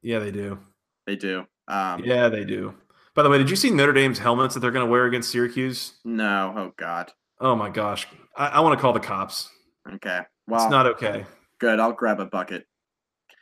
Yeah, 0.00 0.18
they 0.20 0.30
do. 0.30 0.58
They 1.06 1.16
do. 1.16 1.44
Um, 1.68 2.02
yeah, 2.02 2.30
they 2.30 2.44
do. 2.44 2.74
By 3.14 3.22
the 3.22 3.28
way, 3.28 3.36
did 3.36 3.50
you 3.50 3.56
see 3.56 3.70
Notre 3.70 3.92
Dame's 3.92 4.18
helmets 4.18 4.54
that 4.54 4.60
they're 4.60 4.70
going 4.70 4.86
to 4.86 4.90
wear 4.90 5.04
against 5.04 5.30
Syracuse? 5.30 5.92
No. 6.04 6.54
Oh 6.56 6.72
God. 6.78 7.12
Oh 7.44 7.54
my 7.54 7.68
gosh. 7.68 8.08
I, 8.34 8.46
I 8.46 8.60
want 8.60 8.76
to 8.78 8.80
call 8.80 8.94
the 8.94 9.00
cops. 9.00 9.50
Okay. 9.96 10.20
Well, 10.48 10.62
it's 10.62 10.70
not 10.70 10.86
okay. 10.86 11.26
Good. 11.58 11.78
I'll 11.78 11.92
grab 11.92 12.18
a 12.18 12.24
bucket. 12.24 12.66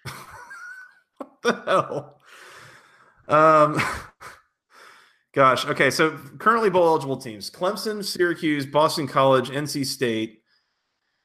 what 1.17 1.31
the 1.43 1.63
hell? 1.65 2.21
Um. 3.29 3.81
Gosh. 5.35 5.65
Okay. 5.65 5.91
So 5.91 6.11
currently 6.39 6.69
bowl 6.69 6.89
eligible 6.89 7.17
teams: 7.17 7.49
Clemson, 7.49 8.05
Syracuse, 8.05 8.67
Boston 8.67 9.07
College, 9.07 9.49
NC 9.49 9.87
State, 9.87 10.43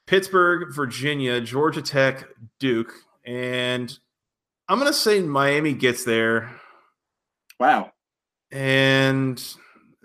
Pittsburgh, 0.05 0.73
Virginia, 0.73 1.41
Georgia 1.41 1.81
Tech, 1.81 2.25
Duke, 2.59 2.93
and 3.25 3.97
I'm 4.69 4.79
going 4.79 4.89
to 4.89 4.97
say 4.97 5.19
Miami 5.21 5.73
gets 5.73 6.05
there. 6.05 6.49
Wow. 7.59 7.91
And 8.51 9.43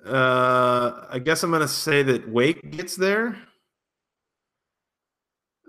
uh, 0.06 1.06
I 1.10 1.18
guess 1.18 1.42
I'm 1.42 1.50
going 1.50 1.62
to 1.62 1.68
say 1.68 2.02
that 2.02 2.28
Wake 2.28 2.70
gets 2.70 2.96
there. 2.96 3.36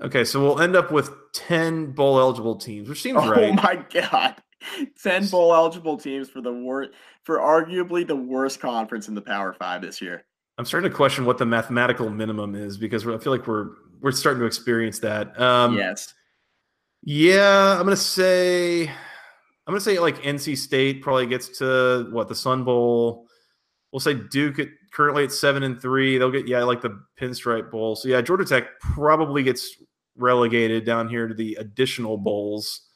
Okay, 0.01 0.23
so 0.25 0.41
we'll 0.41 0.59
end 0.59 0.75
up 0.75 0.91
with 0.91 1.11
10 1.33 1.91
bowl 1.91 2.19
eligible 2.19 2.55
teams, 2.55 2.89
which 2.89 3.01
seems 3.01 3.19
oh 3.21 3.29
right. 3.29 3.51
Oh 3.51 3.53
my 3.53 3.85
god. 3.93 4.35
10 5.01 5.27
bowl 5.27 5.53
eligible 5.53 5.97
teams 5.97 6.29
for 6.29 6.41
the 6.41 6.51
worst 6.51 6.91
for 7.23 7.39
arguably 7.39 8.05
the 8.05 8.15
worst 8.15 8.59
conference 8.59 9.07
in 9.07 9.13
the 9.13 9.21
Power 9.21 9.53
5 9.53 9.81
this 9.81 10.01
year. 10.01 10.25
I'm 10.57 10.65
starting 10.65 10.89
to 10.89 10.95
question 10.95 11.25
what 11.25 11.37
the 11.37 11.45
mathematical 11.45 12.09
minimum 12.09 12.55
is 12.55 12.77
because 12.77 13.07
I 13.07 13.17
feel 13.17 13.33
like 13.33 13.47
we're 13.47 13.69
we're 14.01 14.11
starting 14.11 14.41
to 14.41 14.45
experience 14.45 14.99
that. 14.99 15.39
Um, 15.39 15.77
yes. 15.77 16.13
Yeah, 17.03 17.71
I'm 17.71 17.85
going 17.85 17.95
to 17.95 18.01
say 18.01 18.83
I'm 18.83 19.71
going 19.71 19.79
to 19.79 19.83
say 19.83 19.99
like 19.99 20.21
NC 20.21 20.57
State 20.57 21.01
probably 21.01 21.25
gets 21.25 21.57
to 21.59 22.07
what 22.11 22.27
the 22.27 22.35
Sun 22.35 22.63
Bowl 22.65 23.27
we'll 23.93 23.99
say 23.99 24.15
Duke 24.15 24.59
at, 24.59 24.69
currently 24.91 25.23
at 25.23 25.31
seven 25.31 25.63
and 25.63 25.79
three. 25.81 26.17
They'll 26.17 26.31
get 26.31 26.47
yeah 26.47 26.59
I 26.59 26.63
like 26.63 26.81
the 26.81 27.01
Pinstripe 27.17 27.71
Bowl. 27.71 27.95
So 27.95 28.09
yeah, 28.09 28.19
Georgia 28.19 28.43
Tech 28.43 28.79
probably 28.81 29.43
gets 29.43 29.77
relegated 30.17 30.85
down 30.85 31.07
here 31.07 31.27
to 31.27 31.33
the 31.33 31.55
additional 31.59 32.17
bowls. 32.17 32.89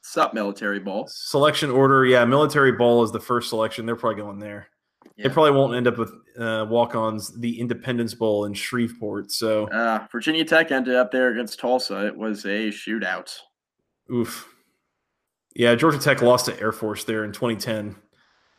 Sup, 0.00 0.32
military 0.32 0.80
bowl 0.80 1.06
selection 1.08 1.70
order. 1.70 2.04
Yeah, 2.06 2.24
military 2.24 2.72
bowl 2.72 3.04
is 3.04 3.12
the 3.12 3.20
first 3.20 3.50
selection. 3.50 3.86
They're 3.86 3.96
probably 3.96 4.22
going 4.22 4.38
there. 4.38 4.68
Yeah. 5.16 5.28
They 5.28 5.34
probably 5.34 5.52
won't 5.52 5.74
end 5.74 5.86
up 5.86 5.98
with 5.98 6.12
uh, 6.38 6.66
walk-ons. 6.68 7.38
The 7.40 7.60
Independence 7.60 8.14
Bowl 8.14 8.44
in 8.44 8.54
Shreveport. 8.54 9.32
So 9.32 9.68
uh, 9.68 10.06
Virginia 10.10 10.44
Tech 10.44 10.70
ended 10.70 10.94
up 10.94 11.10
there 11.10 11.32
against 11.32 11.58
Tulsa. 11.58 12.06
It 12.06 12.16
was 12.16 12.44
a 12.44 12.68
shootout. 12.68 13.36
Oof. 14.12 14.48
Yeah, 15.56 15.74
Georgia 15.74 15.98
Tech 15.98 16.22
lost 16.22 16.46
to 16.46 16.58
Air 16.60 16.72
Force 16.72 17.04
there 17.04 17.24
in 17.24 17.32
2010. 17.32 17.96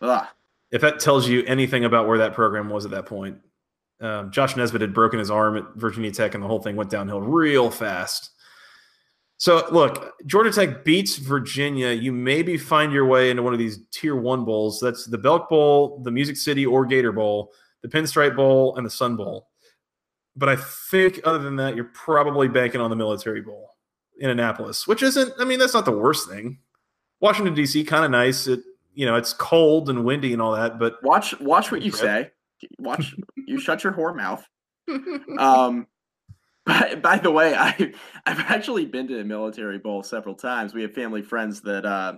Ugh 0.01 0.27
if 0.71 0.81
that 0.81 0.99
tells 0.99 1.27
you 1.27 1.43
anything 1.45 1.85
about 1.85 2.07
where 2.07 2.19
that 2.19 2.33
program 2.33 2.69
was 2.69 2.85
at 2.85 2.91
that 2.91 3.05
point. 3.05 3.37
Um, 4.01 4.31
Josh 4.31 4.55
Nesbitt 4.55 4.81
had 4.81 4.93
broken 4.93 5.19
his 5.19 5.31
arm 5.31 5.57
at 5.57 5.65
Virginia 5.75 6.11
Tech, 6.11 6.33
and 6.33 6.43
the 6.43 6.47
whole 6.47 6.61
thing 6.61 6.75
went 6.75 6.89
downhill 6.89 7.21
real 7.21 7.69
fast. 7.69 8.31
So, 9.37 9.65
look, 9.71 10.13
Georgia 10.25 10.51
Tech 10.51 10.83
beats 10.83 11.15
Virginia. 11.17 11.91
You 11.91 12.11
maybe 12.11 12.57
find 12.57 12.91
your 12.91 13.05
way 13.05 13.29
into 13.29 13.41
one 13.41 13.53
of 13.53 13.59
these 13.59 13.79
tier 13.91 14.15
one 14.15 14.43
bowls. 14.45 14.79
That's 14.81 15.05
the 15.05 15.17
Belk 15.17 15.49
Bowl, 15.49 16.01
the 16.03 16.11
Music 16.11 16.35
City 16.35 16.65
or 16.65 16.85
Gator 16.85 17.13
Bowl, 17.13 17.53
the 17.81 17.87
Pinstripe 17.87 18.35
Bowl, 18.35 18.75
and 18.75 18.85
the 18.85 18.89
Sun 18.89 19.15
Bowl. 19.15 19.47
But 20.35 20.49
I 20.49 20.57
think, 20.57 21.21
other 21.23 21.39
than 21.39 21.55
that, 21.55 21.75
you're 21.75 21.91
probably 21.93 22.47
banking 22.49 22.81
on 22.81 22.89
the 22.89 22.95
Military 22.95 23.41
Bowl 23.41 23.75
in 24.19 24.29
Annapolis, 24.29 24.85
which 24.87 25.01
isn't, 25.01 25.33
I 25.39 25.45
mean, 25.45 25.59
that's 25.59 25.73
not 25.73 25.85
the 25.85 25.91
worst 25.91 26.29
thing. 26.29 26.59
Washington, 27.21 27.53
D.C., 27.53 27.83
kind 27.85 28.05
of 28.05 28.11
nice. 28.11 28.47
It 28.47 28.61
you 28.99 29.05
know 29.05 29.15
it's 29.15 29.31
cold 29.31 29.89
and 29.89 30.03
windy 30.03 30.34
and 30.34 30.41
all 30.41 30.51
that. 30.51 30.77
But 30.77 31.01
watch 31.01 31.39
watch 31.39 31.71
what 31.71 31.81
you 31.81 31.89
say. 31.89 32.31
Watch 32.80 33.15
you 33.47 33.57
shut 33.57 33.81
your 33.81 33.93
whore 33.93 34.15
mouth. 34.15 34.45
Um, 35.38 35.85
by, 36.65 36.95
by 36.95 37.17
the 37.17 37.31
way, 37.31 37.55
I 37.55 37.93
I've 38.26 38.39
actually 38.39 38.85
been 38.85 39.07
to 39.07 39.21
a 39.21 39.23
military 39.23 39.77
bowl 39.77 40.03
several 40.03 40.35
times. 40.35 40.73
We 40.73 40.81
have 40.81 40.93
family 40.93 41.21
friends 41.21 41.61
that 41.61 41.85
uh, 41.85 42.17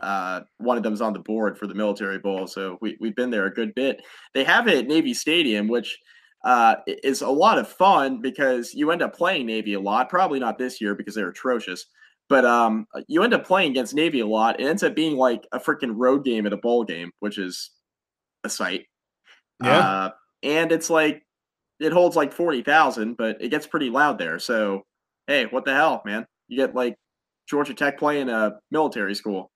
uh, 0.00 0.40
one 0.56 0.78
of 0.78 0.82
them's 0.82 1.02
on 1.02 1.12
the 1.12 1.18
board 1.18 1.58
for 1.58 1.66
the 1.66 1.74
military 1.74 2.18
bowl, 2.18 2.46
so 2.46 2.78
we 2.80 2.96
we've 2.98 3.16
been 3.16 3.28
there 3.28 3.44
a 3.44 3.52
good 3.52 3.74
bit. 3.74 4.00
They 4.32 4.44
have 4.44 4.68
it 4.68 4.78
at 4.78 4.86
Navy 4.86 5.12
Stadium, 5.12 5.68
which 5.68 5.98
uh, 6.44 6.76
is 6.86 7.20
a 7.20 7.28
lot 7.28 7.58
of 7.58 7.68
fun 7.68 8.22
because 8.22 8.72
you 8.72 8.90
end 8.90 9.02
up 9.02 9.14
playing 9.14 9.44
Navy 9.44 9.74
a 9.74 9.80
lot. 9.80 10.08
Probably 10.08 10.40
not 10.40 10.56
this 10.56 10.80
year 10.80 10.94
because 10.94 11.14
they're 11.14 11.28
atrocious. 11.28 11.84
But 12.30 12.44
um, 12.44 12.86
you 13.08 13.24
end 13.24 13.34
up 13.34 13.44
playing 13.44 13.72
against 13.72 13.92
Navy 13.92 14.20
a 14.20 14.26
lot. 14.26 14.60
It 14.60 14.64
ends 14.66 14.84
up 14.84 14.94
being 14.94 15.16
like 15.16 15.46
a 15.50 15.58
freaking 15.58 15.94
road 15.96 16.24
game 16.24 16.46
at 16.46 16.52
a 16.52 16.56
bowl 16.56 16.84
game, 16.84 17.10
which 17.18 17.38
is 17.38 17.72
a 18.44 18.48
sight. 18.48 18.86
Yeah. 19.62 19.78
Uh, 19.78 20.10
and 20.44 20.70
it's 20.70 20.88
like 20.88 21.22
it 21.80 21.92
holds 21.92 22.14
like 22.14 22.32
forty 22.32 22.62
thousand, 22.62 23.16
but 23.16 23.42
it 23.42 23.48
gets 23.48 23.66
pretty 23.66 23.90
loud 23.90 24.16
there. 24.16 24.38
So 24.38 24.86
hey, 25.26 25.46
what 25.46 25.64
the 25.64 25.74
hell, 25.74 26.02
man? 26.04 26.24
You 26.46 26.56
get 26.56 26.74
like 26.74 26.96
Georgia 27.48 27.74
Tech 27.74 27.98
playing 27.98 28.28
a 28.28 28.52
military 28.70 29.16
school 29.16 29.50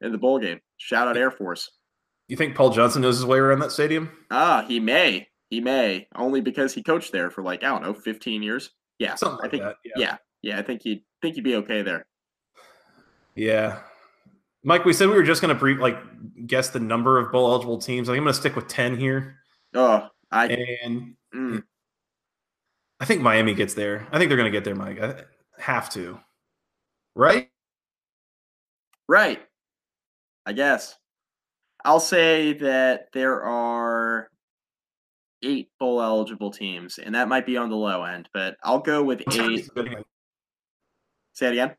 in 0.00 0.12
the 0.12 0.18
bowl 0.18 0.38
game. 0.38 0.60
Shout 0.76 1.08
out 1.08 1.16
Air 1.16 1.32
Force. 1.32 1.68
You 2.28 2.36
think 2.36 2.54
Paul 2.54 2.70
Johnson 2.70 3.02
knows 3.02 3.16
his 3.16 3.26
way 3.26 3.38
around 3.38 3.58
that 3.58 3.72
stadium? 3.72 4.08
Ah, 4.30 4.64
he 4.68 4.78
may. 4.78 5.26
He 5.50 5.60
may 5.60 6.06
only 6.14 6.40
because 6.40 6.72
he 6.72 6.82
coached 6.84 7.10
there 7.10 7.28
for 7.28 7.42
like 7.42 7.64
I 7.64 7.70
don't 7.70 7.82
know, 7.82 7.92
fifteen 7.92 8.40
years. 8.40 8.70
Yeah, 9.00 9.16
Something 9.16 9.44
I 9.44 9.48
think. 9.48 9.64
That, 9.64 9.76
yeah. 9.84 9.92
yeah, 9.96 10.16
yeah, 10.42 10.58
I 10.60 10.62
think 10.62 10.82
he 10.84 11.04
think 11.20 11.34
he'd 11.34 11.42
be 11.42 11.56
okay 11.56 11.82
there. 11.82 12.06
Yeah. 13.34 13.80
Mike, 14.62 14.84
we 14.84 14.92
said 14.92 15.08
we 15.08 15.14
were 15.14 15.22
just 15.22 15.40
going 15.40 15.54
to 15.54 15.58
pre- 15.58 15.78
like 15.78 15.98
guess 16.46 16.70
the 16.70 16.80
number 16.80 17.18
of 17.18 17.32
bowl 17.32 17.50
eligible 17.50 17.78
teams. 17.78 18.08
I 18.08 18.12
think 18.12 18.18
I'm 18.18 18.24
going 18.24 18.34
to 18.34 18.40
stick 18.40 18.56
with 18.56 18.68
10 18.68 18.98
here. 18.98 19.36
Oh, 19.74 20.08
I 20.30 20.46
and 20.46 21.14
mm. 21.34 21.62
I 22.98 23.04
think 23.04 23.22
Miami 23.22 23.54
gets 23.54 23.74
there. 23.74 24.06
I 24.12 24.18
think 24.18 24.28
they're 24.28 24.36
going 24.36 24.52
to 24.52 24.56
get 24.56 24.64
there, 24.64 24.74
Mike. 24.74 25.00
I 25.00 25.24
have 25.58 25.90
to. 25.90 26.20
Right? 27.14 27.48
Right. 29.08 29.40
I 30.44 30.52
guess. 30.52 30.96
I'll 31.84 32.00
say 32.00 32.52
that 32.54 33.08
there 33.12 33.42
are 33.42 34.28
eight 35.42 35.70
bowl 35.78 36.02
eligible 36.02 36.50
teams, 36.50 36.98
and 36.98 37.14
that 37.14 37.28
might 37.28 37.46
be 37.46 37.56
on 37.56 37.70
the 37.70 37.76
low 37.76 38.04
end, 38.04 38.28
but 38.34 38.56
I'll 38.62 38.80
go 38.80 39.02
with 39.02 39.22
eight. 39.32 39.70
Say 41.32 41.46
it 41.46 41.52
again. 41.52 41.74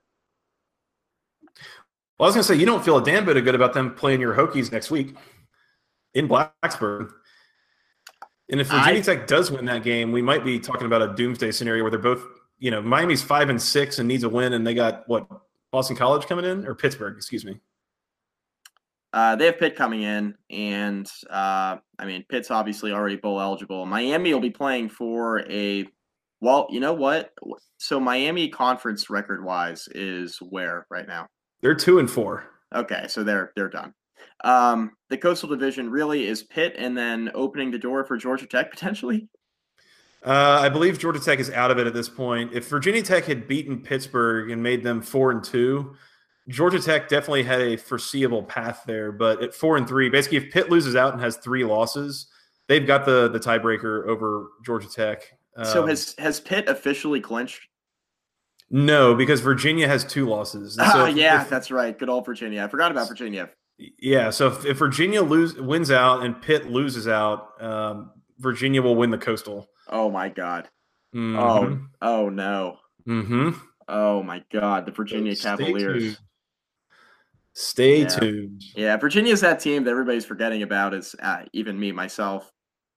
Well, 2.22 2.28
I 2.28 2.30
was 2.30 2.36
going 2.36 2.44
to 2.44 2.48
say 2.54 2.60
you 2.60 2.68
don't 2.68 2.86
feel 2.86 2.98
a 2.98 3.04
damn 3.04 3.26
bit 3.26 3.36
of 3.36 3.46
good 3.46 3.56
about 3.56 3.74
them 3.74 3.96
playing 3.96 4.22
your 4.22 4.36
Hokies 4.36 4.72
next 4.72 4.92
week 4.92 5.16
in 6.14 6.28
Blacksburg. 6.30 7.10
And 8.48 8.62
if 8.62 8.68
Virginia 8.68 9.00
I, 9.00 9.02
Tech 9.02 9.26
does 9.26 9.50
win 9.50 9.66
that 9.66 9.82
game, 9.82 10.12
we 10.12 10.22
might 10.22 10.46
be 10.46 10.60
talking 10.60 10.86
about 10.86 11.02
a 11.02 11.16
doomsday 11.16 11.50
scenario 11.52 11.82
where 11.82 11.90
they're 11.90 12.00
both, 12.00 12.24
you 12.60 12.70
know, 12.70 12.80
Miami's 12.80 13.24
five 13.24 13.50
and 13.50 13.60
six 13.60 13.98
and 13.98 14.08
needs 14.08 14.24
a 14.24 14.30
win, 14.30 14.54
and 14.54 14.68
they 14.68 14.76
got 14.76 15.10
what 15.10 15.26
Boston 15.72 15.96
College 15.96 16.28
coming 16.28 16.46
in 16.46 16.68
or 16.68 16.76
Pittsburgh, 16.76 17.18
excuse 17.18 17.44
me. 17.44 17.60
Uh, 19.12 19.36
they 19.36 19.48
have 19.48 19.58
Pitt 19.58 19.76
coming 19.76 20.04
in, 20.04 20.36
and 20.52 21.10
uh, 21.28 21.78
I 21.98 22.06
mean 22.06 22.24
Pitt's 22.30 22.52
obviously 22.52 22.92
already 22.92 23.16
bowl 23.16 23.42
eligible. 23.42 23.88
Miami 23.88 24.32
will 24.32 24.42
be 24.42 24.52
playing 24.52 24.90
for 24.90 25.40
a 25.50 25.88
well, 26.40 26.68
you 26.70 26.82
know 26.82 26.94
what? 26.94 27.32
So 27.80 28.00
Miami 28.00 28.48
conference 28.48 29.10
record 29.10 29.44
wise 29.44 29.88
is 29.96 30.38
where 30.38 30.86
right 30.92 31.08
now? 31.08 31.28
They're 31.62 31.76
two 31.76 32.00
and 32.00 32.10
four. 32.10 32.46
Okay, 32.74 33.06
so 33.08 33.24
they're 33.24 33.52
they're 33.56 33.70
done. 33.70 33.94
Um, 34.44 34.92
the 35.10 35.18
Coastal 35.18 35.50
Division 35.50 35.90
really 35.90 36.28
is 36.28 36.44
Pitt, 36.44 36.76
and 36.78 36.98
then 36.98 37.32
opening 37.34 37.72
the 37.72 37.78
door 37.80 38.04
for 38.04 38.18
Georgia 38.18 38.48
Tech 38.48 38.72
potentially. 38.72 39.28
Uh, 40.24 40.60
I 40.62 40.70
believe 40.70 41.00
Georgia 41.00 41.20
Tech 41.20 41.40
is 41.40 41.50
out 41.50 41.72
of 41.72 41.80
it 41.80 41.88
at 41.88 41.94
this 41.94 42.08
point. 42.08 42.54
If 42.54 42.68
Virginia 42.68 43.02
Tech 43.02 43.26
had 43.26 43.48
beaten 43.48 43.82
Pittsburgh 43.82 44.52
and 44.52 44.62
made 44.62 44.84
them 44.84 45.02
four 45.02 45.32
and 45.32 45.44
two, 45.44 45.96
Georgia 46.48 46.80
Tech 46.80 47.10
definitely 47.10 47.42
had 47.44 47.62
a 47.62 47.76
foreseeable 47.76 48.44
path 48.44 48.84
there. 48.86 49.12
But 49.12 49.42
at 49.42 49.54
four 49.54 49.78
and 49.78 49.88
three, 49.88 50.10
basically, 50.10 50.38
if 50.38 50.52
Pitt 50.52 50.70
loses 50.70 50.96
out 50.96 51.14
and 51.14 51.22
has 51.22 51.38
three 51.38 51.64
losses, 51.64 52.28
they've 52.68 52.86
got 52.86 53.06
the 53.06 53.30
the 53.30 53.40
tiebreaker 53.40 54.06
over 54.08 54.50
Georgia 54.64 54.90
Tech. 54.90 55.24
Um, 55.56 55.66
so 55.66 55.86
has 55.88 56.16
has 56.18 56.40
Pitt 56.40 56.70
officially 56.70 57.20
clinched? 57.20 57.68
No, 58.74 59.14
because 59.16 59.42
Virginia 59.42 59.88
has 59.88 60.06
two 60.06 60.28
losses. 60.28 60.76
So 60.76 61.06
if, 61.06 61.16
yeah, 61.18 61.42
if, 61.42 61.50
that's 61.50 61.70
right. 61.72 61.98
Good 61.98 62.08
old 62.10 62.26
Virginia. 62.26 62.64
I 62.64 62.68
forgot 62.70 62.90
about 62.92 63.08
Virginia. 63.10 63.50
Yeah, 64.00 64.30
so 64.30 64.48
if, 64.48 64.66
if 64.66 64.78
Virginia 64.78 65.22
lose 65.22 65.56
wins 65.56 65.92
out 65.92 66.24
and 66.24 66.42
Pitt 66.42 66.70
loses 66.72 67.08
out, 67.08 67.62
um, 67.62 68.12
Virginia 68.40 68.82
will 68.82 68.96
win 68.96 69.10
the 69.12 69.18
Coastal. 69.18 69.68
Oh 69.90 70.10
my 70.10 70.30
god. 70.30 70.70
Mhm. 71.14 71.38
Oh 71.38 71.80
oh 72.02 72.30
no. 72.30 72.78
Mhm. 73.08 73.60
Oh 73.90 74.24
my 74.24 74.42
god. 74.54 74.86
The 74.86 74.92
Virginia 74.92 75.36
Stay 75.36 75.50
Cavaliers. 75.50 76.04
tuned. 76.04 76.18
Stay 77.54 78.02
Yeah. 78.02 78.08
tuned. 78.08 78.64
Yeah, 78.76 78.98
Virginia's 78.98 79.42
that 79.42 79.60
team 79.60 79.84
that 79.84 79.92
everybody's 79.92 80.26
forgetting 80.26 80.64
about. 80.64 80.94
Is 80.94 81.16
uh, 81.22 81.44
even 81.52 81.78
me 81.80 81.92
myself, 81.92 82.50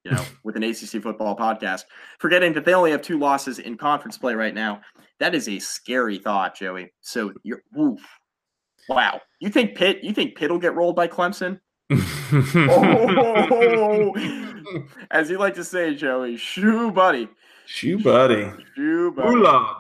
you 0.05 0.13
know, 0.13 0.23
with 0.45 0.55
an 0.57 0.63
ACC 0.63 1.03
football 1.03 1.37
podcast, 1.37 1.85
forgetting 2.21 2.53
that 2.53 2.65
they 2.65 2.75
only 2.75 2.93
have 2.93 3.03
two 3.03 3.19
losses 3.19 3.59
in 3.59 3.77
conference 3.77 4.17
play 4.17 4.35
right 4.35 4.55
now. 4.55 4.81
That 5.21 5.35
is 5.35 5.49
a 5.49 5.59
scary 5.59 6.19
thought, 6.19 6.57
Joey. 6.57 6.93
So 7.01 7.33
you're, 7.43 7.63
oof. 7.79 8.01
wow. 8.89 9.21
You 9.41 9.49
think 9.51 9.77
Pitt? 9.77 10.03
You 10.03 10.13
think 10.13 10.37
Pitt 10.37 10.51
will 10.51 10.59
get 10.59 10.75
rolled 10.75 10.97
by 10.97 11.09
Clemson? 11.09 11.61
Oh, 12.67 14.15
as 15.11 15.31
you 15.31 15.39
like 15.39 15.55
to 15.55 15.65
say, 15.65 15.95
Joey, 15.95 16.37
shoo, 16.37 16.91
buddy, 16.91 17.29
Shoe 17.67 17.99
buddy. 18.03 18.51
shoo, 18.75 19.13
buddy. 19.13 19.29
Oolong. 19.29 19.75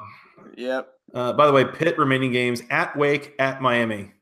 Yep. 0.56 0.88
Uh, 1.14 1.32
by 1.32 1.46
the 1.46 1.52
way, 1.52 1.64
Pitt 1.64 1.98
remaining 1.98 2.32
games 2.32 2.62
at 2.70 2.96
Wake, 2.96 3.34
at 3.38 3.60
Miami. 3.62 4.12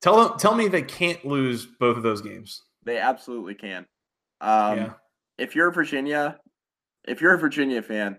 Tell 0.00 0.28
them, 0.28 0.38
tell 0.38 0.54
me 0.54 0.68
they 0.68 0.82
can't 0.82 1.24
lose 1.24 1.66
both 1.66 1.96
of 1.96 2.02
those 2.02 2.20
games. 2.20 2.62
They 2.84 2.98
absolutely 2.98 3.54
can. 3.54 3.86
Um, 4.40 4.76
yeah. 4.78 4.92
If 5.38 5.54
you're 5.56 5.70
Virginia, 5.72 6.38
if 7.06 7.20
you're 7.20 7.34
a 7.34 7.38
Virginia 7.38 7.82
fan, 7.82 8.18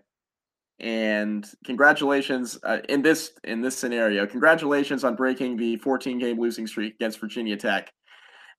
and 0.80 1.46
congratulations 1.66 2.58
uh, 2.64 2.80
in 2.90 3.02
this 3.02 3.32
in 3.44 3.62
this 3.62 3.78
scenario, 3.78 4.26
congratulations 4.26 5.04
on 5.04 5.16
breaking 5.16 5.58
the 5.58 5.76
14 5.78 6.20
game 6.20 6.40
losing 6.40 6.68
streak 6.68 6.96
against 6.96 7.20
Virginia 7.20 7.58
Tech. 7.58 7.92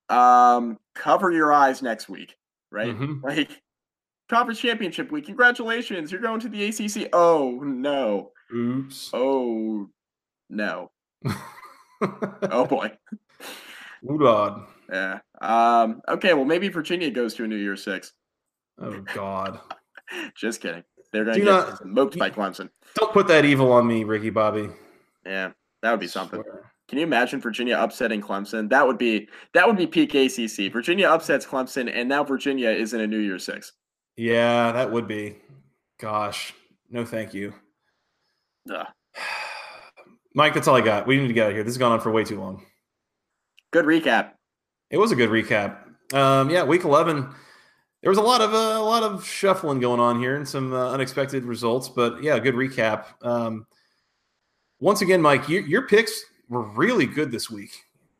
Um, 0.09 0.79
cover 0.95 1.31
your 1.31 1.53
eyes 1.53 1.83
next 1.83 2.09
week, 2.09 2.35
right? 2.71 2.97
Mhm. 2.97 3.23
Like 3.25 3.63
conference 4.29 4.61
championship 4.61 5.11
week. 5.11 5.27
Congratulations, 5.27 6.13
you're 6.13 6.21
going 6.21 6.41
to 6.41 6.49
the 6.49 6.65
ACC. 6.67 7.09
Oh 7.13 7.61
no. 7.63 8.33
Oops. 8.55 9.11
Oh 9.13 9.89
no. 10.49 10.91
Oh 12.03 12.65
boy. 12.65 12.91
Oolong. 14.09 14.67
Yeah. 14.91 15.19
Um. 15.43 16.01
Okay. 16.09 16.33
Well, 16.33 16.47
maybe 16.47 16.69
Virginia 16.69 17.11
goes 17.11 17.35
to 17.35 17.45
a 17.45 17.47
New 17.47 17.57
Year's 17.57 17.85
Six. 17.85 18.13
Oh 18.79 19.01
God. 19.15 19.61
Just 20.35 20.63
kidding. 20.63 20.83
They're 21.13 21.25
going 21.25 21.39
Do 21.39 21.45
to 21.45 21.51
get 21.51 21.69
not- 21.69 21.79
smoked 21.79 22.19
by 22.19 22.31
Clemson. 22.31 22.71
Don't 22.95 23.13
put 23.13 23.27
that 23.29 23.45
evil 23.45 23.73
on 23.73 23.87
me, 23.87 24.05
Ricky 24.05 24.31
Bobby. 24.31 24.69
Yeah, 25.27 25.51
that 25.83 25.91
would 25.91 26.01
be 26.01 26.07
something. 26.07 26.43
Can 26.89 26.99
you 26.99 27.05
imagine 27.05 27.41
Virginia 27.41 27.79
upsetting 27.81 28.21
Clemson? 28.21 28.69
That 28.71 28.87
would 28.87 28.99
be 28.99 29.29
that 29.55 29.67
would 29.67 29.77
be 29.77 29.87
peak 29.87 30.15
ACC. 30.15 30.73
Virginia 30.73 31.09
upsets 31.09 31.47
Clemson, 31.47 31.91
and 31.93 32.09
now 32.09 32.25
Virginia 32.25 32.71
is 32.71 32.95
in 32.95 33.01
a 33.01 33.07
New 33.07 33.19
Year's 33.19 33.45
Six. 33.45 33.73
Yeah, 34.17 34.73
that 34.73 34.91
would 34.91 35.07
be. 35.07 35.37
Gosh, 36.01 36.53
no, 36.91 37.05
thank 37.05 37.33
you, 37.35 37.53
Ugh. 38.75 38.87
Mike. 40.35 40.55
That's 40.55 40.67
all 40.69 40.77
I 40.77 40.81
got. 40.81 41.07
We 41.07 41.17
need 41.17 41.29
to 41.29 41.33
get 41.33 41.45
out 41.45 41.51
of 41.51 41.55
here. 41.57 41.65
This 41.65 41.75
has 41.75 41.79
gone 41.79 41.93
on 41.93 42.01
for 42.01 42.11
way 42.11 42.25
too 42.25 42.41
long. 42.41 42.65
Good 43.73 43.85
recap. 43.85 44.33
It 44.91 44.97
was 44.99 45.13
a 45.13 45.17
good 45.17 45.31
recap. 45.31 45.77
Um, 46.13 46.51
yeah, 46.51 46.65
week 46.65 46.85
eleven. 46.85 47.29
There 48.03 48.11
was 48.11 48.19
a 48.19 48.23
lot 48.23 48.41
of 48.41 48.55
uh, 48.55 48.81
a 48.81 48.85
lot 48.85 49.03
of 49.03 49.27
shuffling 49.27 49.81
going 49.81 50.01
on 50.01 50.19
here 50.19 50.37
and 50.37 50.49
some 50.49 50.73
uh, 50.73 50.91
unexpected 50.91 51.45
results, 51.45 51.89
but 51.89 52.23
yeah, 52.23 52.39
good 52.39 52.55
recap. 52.55 53.07
Um, 53.23 53.67
once 54.81 55.03
again, 55.03 55.21
Mike, 55.21 55.49
you, 55.49 55.61
your 55.61 55.87
picks 55.87 56.25
were 56.49 56.63
really 56.63 57.05
good 57.05 57.31
this 57.31 57.51
week. 57.51 57.73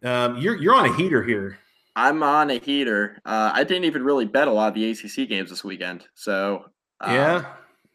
Um, 0.05 0.37
you're 0.39 0.57
you're 0.57 0.75
on 0.75 0.87
a 0.87 0.97
heater 0.97 1.23
here. 1.23 1.59
I'm 1.97 2.23
on 2.23 2.51
a 2.51 2.59
heater. 2.59 3.21
Uh, 3.25 3.53
I 3.55 3.65
didn't 3.65 3.85
even 3.85 4.05
really 4.05 4.27
bet 4.27 4.49
a 4.49 4.53
lot 4.53 4.69
of 4.69 4.75
the 4.75 4.91
ACC 4.91 5.29
games 5.29 5.51
this 5.51 5.65
weekend. 5.65 6.05
So 6.15 6.67
uh, 7.01 7.11
yeah, 7.13 7.47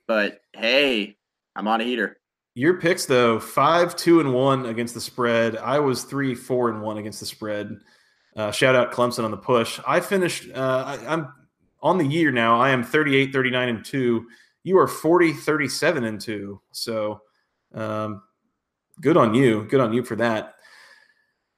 but 0.08 0.42
hey, 0.54 1.18
I'm 1.56 1.68
on 1.68 1.82
a 1.82 1.84
heater. 1.84 2.18
your 2.56 2.80
picks 2.80 3.06
though 3.06 3.40
five 3.40 3.96
two 3.96 4.20
and 4.20 4.34
one 4.34 4.66
against 4.66 4.96
the 4.96 5.02
spread. 5.02 5.56
I 5.58 5.80
was 5.80 6.04
three 6.04 6.34
four 6.34 6.70
and 6.70 6.82
one 6.82 6.98
against 6.98 7.20
the 7.20 7.26
spread. 7.28 7.78
Uh, 8.36 8.52
shout 8.52 8.76
out 8.76 8.92
Clemson 8.92 9.24
on 9.24 9.32
the 9.32 9.38
push. 9.38 9.80
I 9.88 10.00
finished. 10.00 10.50
Uh, 10.54 10.84
I, 10.86 11.14
I'm 11.14 11.32
on 11.86 12.00
the 12.00 12.06
year 12.06 12.32
now. 12.32 12.60
I 12.60 12.72
am 12.72 12.84
38, 12.84 13.32
39 13.32 13.70
and 13.70 13.86
two. 13.86 14.26
You 14.64 14.80
are 14.80 14.88
40, 14.88 15.34
37 15.34 16.04
and 16.04 16.20
two. 16.20 16.60
So 16.72 17.22
um, 17.76 18.24
good 19.00 19.16
on 19.16 19.36
you. 19.36 19.66
Good 19.66 19.80
on 19.80 19.94
you 19.94 20.04
for 20.04 20.16
that. 20.16 20.56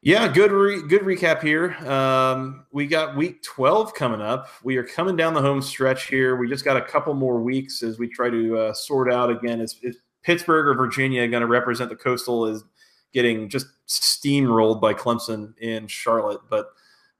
Yeah, 0.01 0.27
good 0.27 0.51
re- 0.51 0.85
good 0.85 1.01
recap 1.01 1.41
here. 1.41 1.73
Um, 1.89 2.65
we 2.73 2.87
got 2.87 3.15
week 3.15 3.41
12 3.41 3.93
coming 3.93 4.21
up. 4.21 4.49
We 4.63 4.75
are 4.75 4.83
coming 4.83 5.15
down 5.15 5.33
the 5.33 5.41
home 5.41 5.61
stretch 5.61 6.07
here. 6.07 6.35
We 6.35 6.49
just 6.49 6.65
got 6.65 6.75
a 6.75 6.81
couple 6.81 7.13
more 7.13 7.41
weeks 7.41 7.81
as 7.81 7.97
we 7.97 8.09
try 8.09 8.29
to 8.29 8.57
uh, 8.57 8.73
sort 8.73 9.11
out 9.11 9.31
again. 9.31 9.61
Is, 9.61 9.77
is 9.81 9.97
Pittsburgh 10.23 10.67
or 10.67 10.73
Virginia 10.73 11.25
going 11.29 11.41
to 11.41 11.47
represent 11.47 11.89
the 11.89 11.95
coastal? 11.95 12.45
Is 12.45 12.65
getting 13.13 13.47
just 13.49 13.67
steamrolled 13.87 14.81
by 14.81 14.93
Clemson 14.93 15.57
in 15.59 15.87
Charlotte, 15.87 16.41
but 16.49 16.67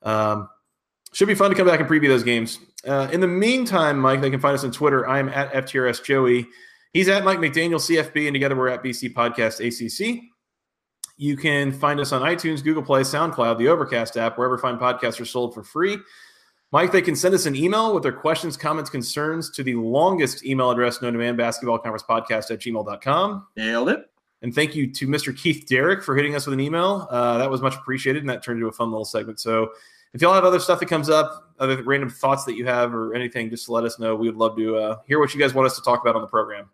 um, 0.03 0.49
should 1.17 1.27
be 1.27 1.33
fun 1.33 1.49
to 1.49 1.57
come 1.57 1.65
back 1.65 1.79
and 1.79 1.89
preview 1.89 2.09
those 2.09 2.21
games. 2.21 2.59
Uh, 2.87 3.07
in 3.11 3.19
the 3.19 3.27
meantime, 3.27 3.97
Mike, 3.97 4.21
they 4.21 4.29
can 4.29 4.39
find 4.39 4.53
us 4.53 4.63
on 4.63 4.71
Twitter. 4.71 5.09
I'm 5.09 5.29
at 5.29 5.51
FTRS 5.51 6.03
Joey. 6.03 6.45
He's 6.93 7.09
at 7.09 7.23
Mike 7.23 7.39
McDaniel 7.39 7.79
CFB, 7.79 8.27
and 8.27 8.35
together 8.35 8.55
we're 8.55 8.67
at 8.67 8.83
BC 8.83 9.15
Podcast 9.15 9.57
ACC. 9.65 10.21
You 11.17 11.35
can 11.35 11.71
find 11.71 11.99
us 11.99 12.11
on 12.11 12.21
iTunes, 12.21 12.63
Google 12.63 12.83
Play, 12.83 13.01
SoundCloud, 13.01 13.57
the 13.57 13.67
Overcast 13.67 14.15
app, 14.15 14.37
wherever 14.37 14.59
fine 14.59 14.77
podcasts 14.77 15.19
are 15.19 15.25
sold 15.25 15.55
for 15.55 15.63
free. 15.63 15.97
Mike, 16.71 16.91
they 16.91 17.01
can 17.01 17.15
send 17.15 17.33
us 17.33 17.47
an 17.47 17.55
email 17.55 17.95
with 17.95 18.03
their 18.03 18.11
questions, 18.11 18.55
comments, 18.55 18.91
concerns 18.91 19.49
to 19.49 19.63
the 19.63 19.73
longest 19.73 20.45
email 20.45 20.69
address 20.69 21.01
known 21.01 21.13
to 21.13 21.17
man, 21.17 21.35
basketball 21.35 21.79
conference 21.79 22.03
podcast 22.07 22.51
at 22.51 22.59
gmail.com. 22.59 23.47
Nailed 23.57 23.89
it. 23.89 24.01
And 24.43 24.53
thank 24.53 24.75
you 24.75 24.93
to 24.93 25.07
Mr. 25.07 25.35
Keith 25.35 25.65
Derrick 25.67 26.03
for 26.03 26.15
hitting 26.15 26.35
us 26.35 26.45
with 26.45 26.53
an 26.53 26.59
email. 26.59 27.07
Uh, 27.09 27.39
that 27.39 27.49
was 27.49 27.63
much 27.63 27.73
appreciated, 27.73 28.21
and 28.21 28.29
that 28.29 28.43
turned 28.43 28.57
into 28.57 28.67
a 28.67 28.71
fun 28.71 28.91
little 28.91 29.03
segment. 29.03 29.39
So 29.39 29.71
if 30.13 30.21
y'all 30.21 30.33
have 30.33 30.45
other 30.45 30.59
stuff 30.59 30.79
that 30.79 30.89
comes 30.89 31.09
up, 31.09 31.53
other 31.59 31.81
random 31.83 32.09
thoughts 32.09 32.45
that 32.45 32.55
you 32.55 32.65
have 32.65 32.93
or 32.93 33.13
anything, 33.13 33.49
just 33.49 33.69
let 33.69 33.83
us 33.83 33.99
know. 33.99 34.15
We 34.15 34.27
would 34.27 34.37
love 34.37 34.55
to 34.57 34.75
uh, 34.77 34.97
hear 35.07 35.19
what 35.19 35.33
you 35.33 35.39
guys 35.39 35.53
want 35.53 35.65
us 35.65 35.75
to 35.75 35.81
talk 35.83 36.01
about 36.01 36.15
on 36.15 36.21
the 36.21 36.27
program. 36.27 36.69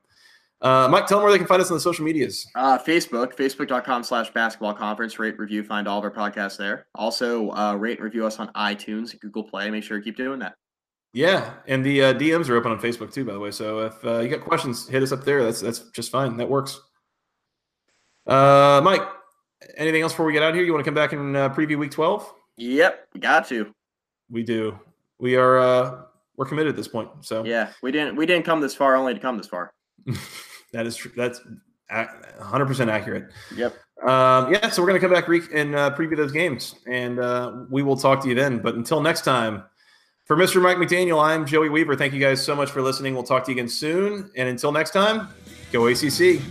Uh, 0.61 0.87
Mike, 0.89 1.07
tell 1.07 1.17
them 1.17 1.23
where 1.23 1.31
they 1.31 1.37
can 1.37 1.45
find 1.45 1.61
us 1.61 1.69
on 1.69 1.75
the 1.75 1.81
social 1.81 2.05
medias. 2.05 2.47
Uh, 2.55 2.77
Facebook, 2.77 3.35
facebook.com 3.35 4.01
slash 4.01 4.31
basketball 4.31 4.73
conference. 4.73 5.19
Rate, 5.19 5.37
review, 5.37 5.61
find 5.61 5.89
all 5.89 5.99
of 5.99 6.05
our 6.05 6.11
podcasts 6.11 6.57
there. 6.57 6.87
Also, 6.95 7.51
uh, 7.51 7.75
rate 7.75 7.97
and 7.97 8.05
review 8.05 8.25
us 8.25 8.39
on 8.39 8.47
iTunes, 8.53 9.19
Google 9.19 9.43
Play. 9.43 9.69
Make 9.69 9.83
sure 9.83 9.97
you 9.97 10.03
keep 10.03 10.15
doing 10.15 10.39
that. 10.39 10.55
Yeah, 11.11 11.53
and 11.67 11.85
the 11.85 12.01
uh, 12.01 12.13
DMs 12.13 12.49
are 12.49 12.55
open 12.55 12.71
on 12.71 12.79
Facebook 12.79 13.13
too, 13.13 13.25
by 13.25 13.33
the 13.33 13.39
way. 13.39 13.51
So 13.51 13.79
if 13.81 14.05
uh, 14.05 14.19
you 14.19 14.29
got 14.29 14.41
questions, 14.41 14.87
hit 14.87 15.03
us 15.03 15.11
up 15.11 15.25
there. 15.25 15.43
That's 15.43 15.61
that's 15.61 15.79
just 15.91 16.11
fine. 16.11 16.37
That 16.37 16.49
works. 16.49 16.79
Uh, 18.25 18.81
Mike, 18.83 19.01
anything 19.77 20.01
else 20.01 20.13
before 20.13 20.25
we 20.25 20.33
get 20.33 20.43
out 20.43 20.55
here? 20.55 20.63
You 20.63 20.71
want 20.71 20.83
to 20.83 20.87
come 20.87 20.95
back 20.95 21.11
and 21.11 21.37
uh, 21.37 21.49
preview 21.49 21.77
Week 21.77 21.91
Twelve? 21.91 22.33
Yep, 22.57 23.07
got 23.19 23.47
to. 23.49 23.73
We 24.29 24.43
do. 24.43 24.79
We 25.19 25.35
are. 25.35 25.59
Uh, 25.59 26.01
we're 26.37 26.45
committed 26.45 26.69
at 26.69 26.75
this 26.75 26.87
point. 26.87 27.09
So 27.21 27.43
Yeah, 27.45 27.69
we 27.81 27.91
didn't 27.91 28.15
we 28.15 28.25
didn't 28.25 28.45
come 28.45 28.59
this 28.59 28.75
far 28.75 28.95
only 28.95 29.13
to 29.13 29.19
come 29.19 29.37
this 29.37 29.47
far. 29.47 29.71
that 30.73 30.85
is 30.85 30.95
true. 30.95 31.11
that's 31.15 31.41
one 31.89 32.07
hundred 32.41 32.65
percent 32.65 32.89
accurate. 32.89 33.31
Yep. 33.55 33.75
Um, 34.01 34.51
yeah, 34.51 34.69
so 34.69 34.81
we're 34.81 34.87
gonna 34.87 34.99
come 34.99 35.11
back 35.11 35.27
re- 35.27 35.41
and 35.53 35.75
uh, 35.75 35.95
preview 35.95 36.17
those 36.17 36.31
games, 36.31 36.75
and 36.87 37.19
uh, 37.19 37.63
we 37.69 37.83
will 37.83 37.95
talk 37.95 38.21
to 38.23 38.29
you 38.29 38.35
then. 38.35 38.59
But 38.59 38.75
until 38.75 39.01
next 39.01 39.21
time, 39.21 39.63
for 40.25 40.35
Mr. 40.35 40.61
Mike 40.61 40.77
McDaniel, 40.77 41.23
I'm 41.23 41.45
Joey 41.45 41.69
Weaver. 41.69 41.95
Thank 41.95 42.13
you 42.13 42.19
guys 42.19 42.43
so 42.43 42.55
much 42.55 42.71
for 42.71 42.81
listening. 42.81 43.13
We'll 43.13 43.23
talk 43.23 43.45
to 43.45 43.51
you 43.51 43.55
again 43.55 43.69
soon, 43.69 44.29
and 44.35 44.49
until 44.49 44.71
next 44.71 44.91
time, 44.91 45.29
go 45.71 45.87
ACC. 45.87 46.41